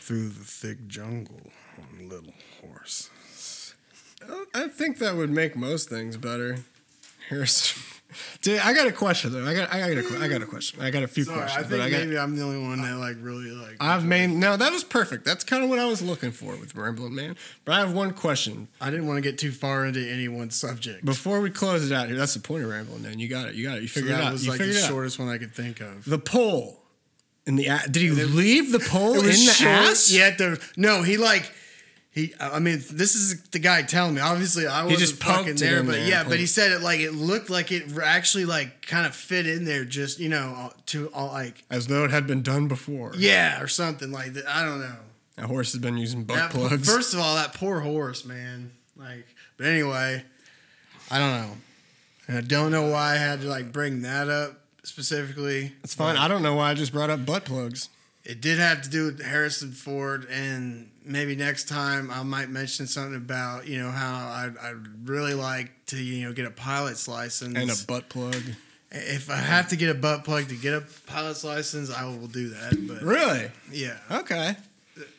through 0.00 0.28
the 0.30 0.44
thick 0.44 0.86
jungle 0.88 1.50
on 1.78 2.08
little 2.08 2.34
horses. 2.60 3.74
I 4.54 4.68
think 4.68 4.98
that 4.98 5.16
would 5.16 5.30
make 5.30 5.56
most 5.56 5.88
things 5.88 6.16
better. 6.16 6.58
Harrison, 7.28 7.82
Dude, 8.42 8.58
I 8.60 8.72
got 8.72 8.86
a 8.86 8.92
question 8.92 9.32
though. 9.32 9.46
I 9.46 9.54
got, 9.54 9.72
I 9.72 9.78
got, 9.80 10.04
a, 10.04 10.18
I 10.24 10.28
got 10.28 10.42
a 10.42 10.46
question. 10.46 10.80
I 10.80 10.90
got 10.90 11.02
a 11.02 11.08
few 11.08 11.24
Sorry, 11.24 11.38
I 11.38 11.40
questions. 11.42 11.66
think 11.68 11.80
but 11.80 11.86
I 11.86 11.90
got, 11.90 12.00
maybe 12.00 12.18
I'm 12.18 12.36
the 12.36 12.42
only 12.42 12.58
one 12.66 12.82
that 12.82 12.96
like 12.96 13.16
really 13.20 13.50
like. 13.50 13.76
I've 13.80 14.04
made 14.04 14.30
no. 14.30 14.56
That 14.56 14.72
was 14.72 14.84
perfect. 14.84 15.24
That's 15.24 15.44
kind 15.44 15.62
of 15.64 15.70
what 15.70 15.78
I 15.78 15.86
was 15.86 16.02
looking 16.02 16.32
for 16.32 16.56
with 16.56 16.74
Rambling 16.74 17.14
Man. 17.14 17.36
But 17.64 17.72
I 17.76 17.78
have 17.80 17.92
one 17.92 18.12
question 18.12 18.68
I 18.80 18.90
didn't 18.90 19.06
want 19.06 19.16
to 19.18 19.22
get 19.22 19.38
too 19.38 19.52
far 19.52 19.84
into 19.86 20.00
any 20.00 20.28
one 20.28 20.50
subject. 20.50 21.04
before 21.04 21.40
we 21.40 21.50
close 21.50 21.90
it 21.90 21.94
out 21.94 22.08
here. 22.08 22.16
That's 22.16 22.34
the 22.34 22.40
point 22.40 22.64
of 22.64 22.70
Rambling 22.70 23.02
Man. 23.02 23.18
You 23.18 23.28
got 23.28 23.48
it. 23.48 23.54
You 23.54 23.66
got 23.66 23.78
it. 23.78 23.82
You 23.82 23.88
So 23.88 24.00
figured 24.00 24.12
it 24.14 24.16
that 24.18 24.24
out. 24.26 24.32
was 24.32 24.44
You 24.44 24.50
like 24.52 24.58
the 24.58 24.64
figured 24.64 24.78
it 24.82 24.84
out. 24.84 24.90
shortest 24.90 25.18
one 25.18 25.28
I 25.28 25.38
could 25.38 25.54
think 25.54 25.80
of. 25.80 26.04
The 26.04 26.18
pole 26.18 26.82
in 27.46 27.56
the 27.56 27.66
a- 27.66 27.82
did 27.90 28.02
he 28.02 28.10
leave 28.10 28.70
the 28.72 28.78
pole 28.78 29.18
in 29.18 29.26
the 29.26 29.32
short. 29.32 29.68
ass? 29.70 30.12
Yeah, 30.12 30.30
the 30.30 30.62
no, 30.76 31.02
he 31.02 31.16
like 31.16 31.52
he. 32.12 32.34
I 32.38 32.58
mean, 32.58 32.82
this 32.92 33.14
is 33.14 33.42
the 33.50 33.58
guy 33.58 33.82
telling 33.82 34.14
me. 34.14 34.20
Obviously, 34.20 34.66
I 34.66 34.84
wasn't 34.84 35.00
just 35.00 35.22
fucking 35.22 35.56
there, 35.56 35.82
but 35.82 35.92
there. 35.92 36.06
yeah, 36.08 36.24
but 36.24 36.38
he 36.38 36.46
said 36.46 36.70
it 36.72 36.82
like 36.82 37.00
it 37.00 37.12
looked 37.12 37.50
like 37.50 37.72
it 37.72 37.84
actually 38.02 38.44
like 38.44 38.86
kind 38.86 39.06
of 39.06 39.14
fit 39.16 39.46
in 39.46 39.64
there, 39.64 39.84
just 39.84 40.18
you 40.20 40.28
know, 40.28 40.54
uh, 40.56 40.70
to 40.86 41.08
all 41.14 41.28
like 41.28 41.64
as 41.70 41.86
though 41.88 42.04
it 42.04 42.10
had 42.10 42.26
been 42.26 42.42
done 42.42 42.68
before. 42.68 43.12
yeah 43.16 43.60
or 43.60 43.66
something 43.68 44.12
like 44.12 44.34
that. 44.34 44.46
I 44.48 44.64
don't 44.64 44.80
know. 44.80 44.96
That 45.36 45.46
horse 45.46 45.72
has 45.72 45.80
been 45.80 45.96
using 45.96 46.24
butt 46.24 46.36
That, 46.36 46.50
plugs. 46.50 46.86
first 46.88 47.14
of 47.14 47.20
all, 47.20 47.36
that 47.36 47.54
poor 47.54 47.80
horse, 47.80 48.24
man. 48.26 48.72
Like, 48.96 49.26
but 49.56 49.66
anyway, 49.66 50.22
I 51.10 51.18
don't 51.18 51.30
know. 51.30 51.56
And 52.28 52.36
I 52.36 52.40
don't 52.42 52.70
know 52.70 52.90
why 52.90 53.14
I 53.14 53.16
had 53.16 53.40
to 53.40 53.46
like 53.48 53.72
bring 53.72 54.02
that 54.02 54.28
up 54.28 54.60
specifically. 54.84 55.72
it's 55.82 55.94
fine. 55.94 56.16
I 56.16 56.28
don't 56.28 56.42
know 56.42 56.54
why 56.56 56.70
I 56.70 56.74
just 56.74 56.92
brought 56.92 57.08
up 57.10 57.24
butt 57.24 57.44
plugs. 57.46 57.88
It 58.24 58.40
did 58.40 58.58
have 58.58 58.82
to 58.82 58.88
do 58.88 59.06
with 59.06 59.20
Harrison 59.22 59.72
Ford, 59.72 60.26
and 60.30 60.90
maybe 61.04 61.34
next 61.34 61.68
time 61.68 62.08
I 62.10 62.22
might 62.22 62.48
mention 62.50 62.86
something 62.86 63.16
about 63.16 63.66
you 63.66 63.78
know 63.82 63.90
how 63.90 64.14
I'd, 64.28 64.54
I'd 64.62 65.08
really 65.08 65.34
like 65.34 65.70
to 65.86 65.96
you 65.96 66.26
know 66.26 66.32
get 66.32 66.46
a 66.46 66.50
pilot's 66.50 67.08
license. 67.08 67.56
And 67.56 67.68
a 67.70 67.86
butt 67.86 68.08
plug. 68.08 68.36
if 68.92 69.28
I 69.28 69.36
have 69.36 69.68
to 69.70 69.76
get 69.76 69.90
a 69.90 69.94
butt 69.94 70.22
plug 70.24 70.48
to 70.50 70.54
get 70.54 70.72
a 70.74 70.84
pilot's 71.06 71.42
license, 71.42 71.90
I 71.90 72.04
will 72.04 72.28
do 72.28 72.50
that. 72.50 72.86
But 72.86 73.02
Really? 73.02 73.50
yeah, 73.72 73.98
Okay. 74.10 74.54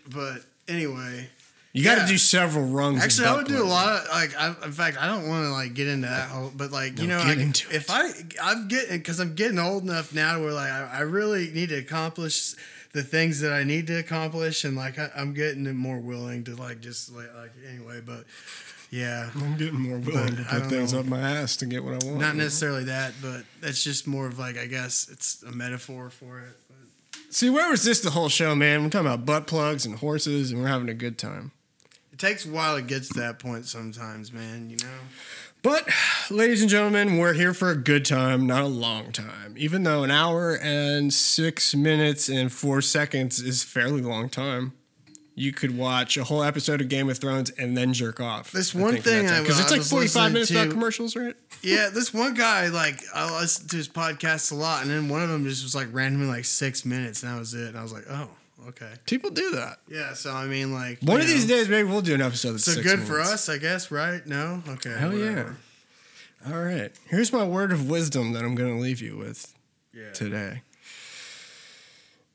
but 0.09 0.37
anyway, 0.69 1.29
You 1.75 1.83
got 1.83 1.95
to 1.95 2.01
Yeah. 2.01 2.07
do 2.07 2.17
several 2.19 2.65
rungs. 2.67 3.03
Actually, 3.03 3.27
I 3.29 3.35
would 3.35 3.47
do 3.47 3.61
a 3.61 3.65
lot 3.65 4.03
of 4.03 4.07
like. 4.09 4.35
I, 4.39 4.49
in 4.63 4.71
fact, 4.71 4.95
I 5.01 5.07
don't 5.07 5.27
want 5.27 5.45
to 5.45 5.49
like 5.51 5.73
get 5.73 5.87
into 5.87 6.07
that 6.07 6.29
whole, 6.29 6.51
but 6.55 6.71
like 6.71 6.99
you 6.99 7.07
No, 7.07 7.17
know, 7.17 7.23
like, 7.33 7.73
if 7.73 7.89
I 7.89 8.11
I'm 8.41 8.67
getting 8.67 8.97
because 8.99 9.19
I'm 9.19 9.33
getting 9.33 9.57
old 9.59 9.81
enough 9.83 10.13
now 10.13 10.37
to 10.37 10.43
where 10.43 10.53
like 10.53 10.71
I, 10.71 10.89
I 10.93 10.99
really 11.01 11.49
need 11.51 11.69
to 11.69 11.75
accomplish 11.79 12.53
the 12.93 13.03
things 13.03 13.39
that 13.41 13.51
I 13.51 13.63
need 13.63 13.87
to 13.87 13.99
accomplish, 13.99 14.63
and 14.63 14.77
like 14.77 14.97
I, 14.97 15.09
I'm 15.15 15.33
getting 15.33 15.75
more 15.75 15.99
willing 15.99 16.43
to 16.45 16.55
like 16.55 16.79
just 16.79 17.11
like, 17.11 17.33
like 17.35 17.51
anyway. 17.69 18.01
But 18.05 18.25
yeah, 18.91 19.29
I'm 19.35 19.57
getting 19.57 19.79
more 19.79 19.97
willing 19.97 20.35
to 20.35 20.43
put 20.43 20.67
things 20.67 20.93
know. 20.93 20.99
up 20.99 21.05
my 21.07 21.19
ass 21.19 21.57
to 21.57 21.65
get 21.65 21.83
what 21.83 22.03
I 22.03 22.05
want. 22.05 22.19
not 22.19 22.35
necessarily 22.35 22.85
that, 22.85 23.13
but 23.21 23.43
that's 23.59 23.83
just 23.83 24.07
more 24.07 24.27
of 24.27 24.39
like 24.39 24.57
I 24.57 24.67
guess 24.67 25.09
it's 25.11 25.41
a 25.43 25.51
metaphor 25.51 26.09
for 26.09 26.39
it. 26.39 26.55
But 26.69 27.33
See, 27.33 27.49
where 27.49 27.69
was 27.69 27.83
this 27.83 27.99
the 27.99 28.11
whole 28.11 28.29
show, 28.29 28.53
man? 28.55 28.83
We're 28.83 28.89
talking 28.89 29.07
about 29.07 29.25
butt 29.25 29.47
plugs 29.47 29.87
and 29.87 29.97
horses, 29.97 30.51
and 30.51 30.61
we're 30.61 30.67
having 30.67 30.89
a 30.89 30.93
good 30.93 31.17
time. 31.17 31.51
it 32.11 32.19
takes 32.19 32.45
a 32.45 32.49
while 32.49 32.75
to 32.75 32.83
get 32.83 33.03
to 33.05 33.13
that 33.15 33.39
point 33.39 33.65
sometimes, 33.65 34.31
man. 34.31 34.69
You 34.69 34.77
know. 34.77 34.99
But, 35.63 35.87
ladies 36.29 36.59
and 36.61 36.69
gentlemen, 36.69 37.17
we're 37.17 37.31
here 37.31 37.53
for 37.53 37.69
a 37.69 37.75
good 37.77 38.03
time, 38.03 38.45
not 38.45 38.63
a 38.63 38.67
long 38.67 39.13
time. 39.13 39.55
Even 39.57 39.83
though 39.83 40.03
an 40.03 40.11
hour 40.11 40.57
and 40.61 41.13
six 41.13 41.73
minutes 41.73 42.27
and 42.27 42.51
four 42.51 42.81
seconds 42.81 43.39
is 43.39 43.63
a 43.63 43.67
fairly 43.67 44.01
long 44.01 44.27
time, 44.27 44.73
you 45.35 45.53
could 45.53 45.77
watch 45.77 46.17
a 46.17 46.25
whole 46.25 46.43
episode 46.43 46.81
of 46.81 46.89
Game 46.89 47.09
of 47.09 47.17
Thrones 47.17 47.49
and 47.51 47.77
then 47.77 47.93
jerk 47.93 48.19
off. 48.19 48.51
This 48.51 48.75
one 48.75 48.97
thing 48.97 49.23
because 49.23 49.57
it's 49.61 49.69
I 49.69 49.75
like 49.75 49.79
was 49.79 49.89
forty-five 49.89 50.33
minutes 50.33 50.51
without 50.51 50.65
to- 50.65 50.71
commercials, 50.71 51.15
right? 51.15 51.35
Yeah, 51.61 51.87
this 51.93 52.13
one 52.13 52.33
guy, 52.33 52.67
like, 52.67 52.99
I 53.15 53.39
listened 53.39 53.69
to 53.69 53.77
his 53.77 53.87
podcast 53.87 54.51
a 54.51 54.55
lot, 54.55 54.81
and 54.81 54.91
then 54.91 55.07
one 55.07 55.23
of 55.23 55.29
them 55.29 55.45
just 55.45 55.63
was 55.63 55.73
like 55.73 55.87
randomly 55.93 56.27
like 56.27 56.43
six 56.43 56.83
minutes, 56.83 57.23
and 57.23 57.31
that 57.31 57.39
was 57.39 57.53
it. 57.53 57.69
And 57.69 57.77
I 57.77 57.83
was 57.83 57.93
like, 57.93 58.03
oh, 58.09 58.27
okay. 58.69 58.91
People 59.05 59.29
do 59.29 59.51
that. 59.51 59.77
Yeah, 59.89 60.13
so 60.13 60.31
I 60.33 60.45
mean, 60.47 60.73
like, 60.73 60.99
One 61.01 61.19
of 61.21 61.27
these 61.27 61.45
days, 61.47 61.67
maybe 61.69 61.87
we'll 61.89 62.01
do 62.01 62.13
an 62.13 62.21
episode 62.21 62.53
that's 62.53 62.65
So 62.65 62.81
good 62.81 62.99
for 63.01 63.19
us, 63.19 63.49
I 63.49 63.57
guess, 63.57 63.91
right? 63.91 64.25
No? 64.25 64.61
Okay. 64.67 64.95
Hell 64.97 65.13
yeah. 65.17 65.49
All 66.47 66.61
right. 66.63 66.91
Here's 67.07 67.31
my 67.31 67.43
word 67.45 67.71
of 67.71 67.89
wisdom 67.89 68.33
that 68.33 68.43
I'm 68.43 68.55
going 68.55 68.75
to 68.75 68.81
leave 68.81 69.01
you 69.01 69.17
with 69.17 69.53
Yeah. 69.93 70.11
today. 70.11 70.61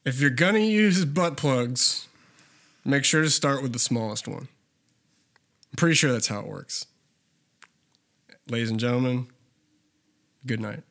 If 0.05 0.21
you're 0.21 0.31
going 0.31 0.55
to 0.55 0.61
use 0.63 1.05
butt 1.05 1.37
plugs, 1.37 2.09
make 2.85 3.05
sure 3.05 3.23
to 3.23 3.29
start 3.31 3.63
with 3.63 3.73
the 3.73 3.79
smallest 3.79 4.27
one. 4.27 4.49
I'm 5.71 5.77
pretty 5.77 5.95
sure 5.95 6.11
that's 6.13 6.29
how 6.29 6.41
it 6.41 6.47
works. 6.47 6.87
Ladies 8.49 8.71
and 8.71 8.81
gentlemen, 8.81 9.27
good 10.47 10.61
night. 10.61 10.83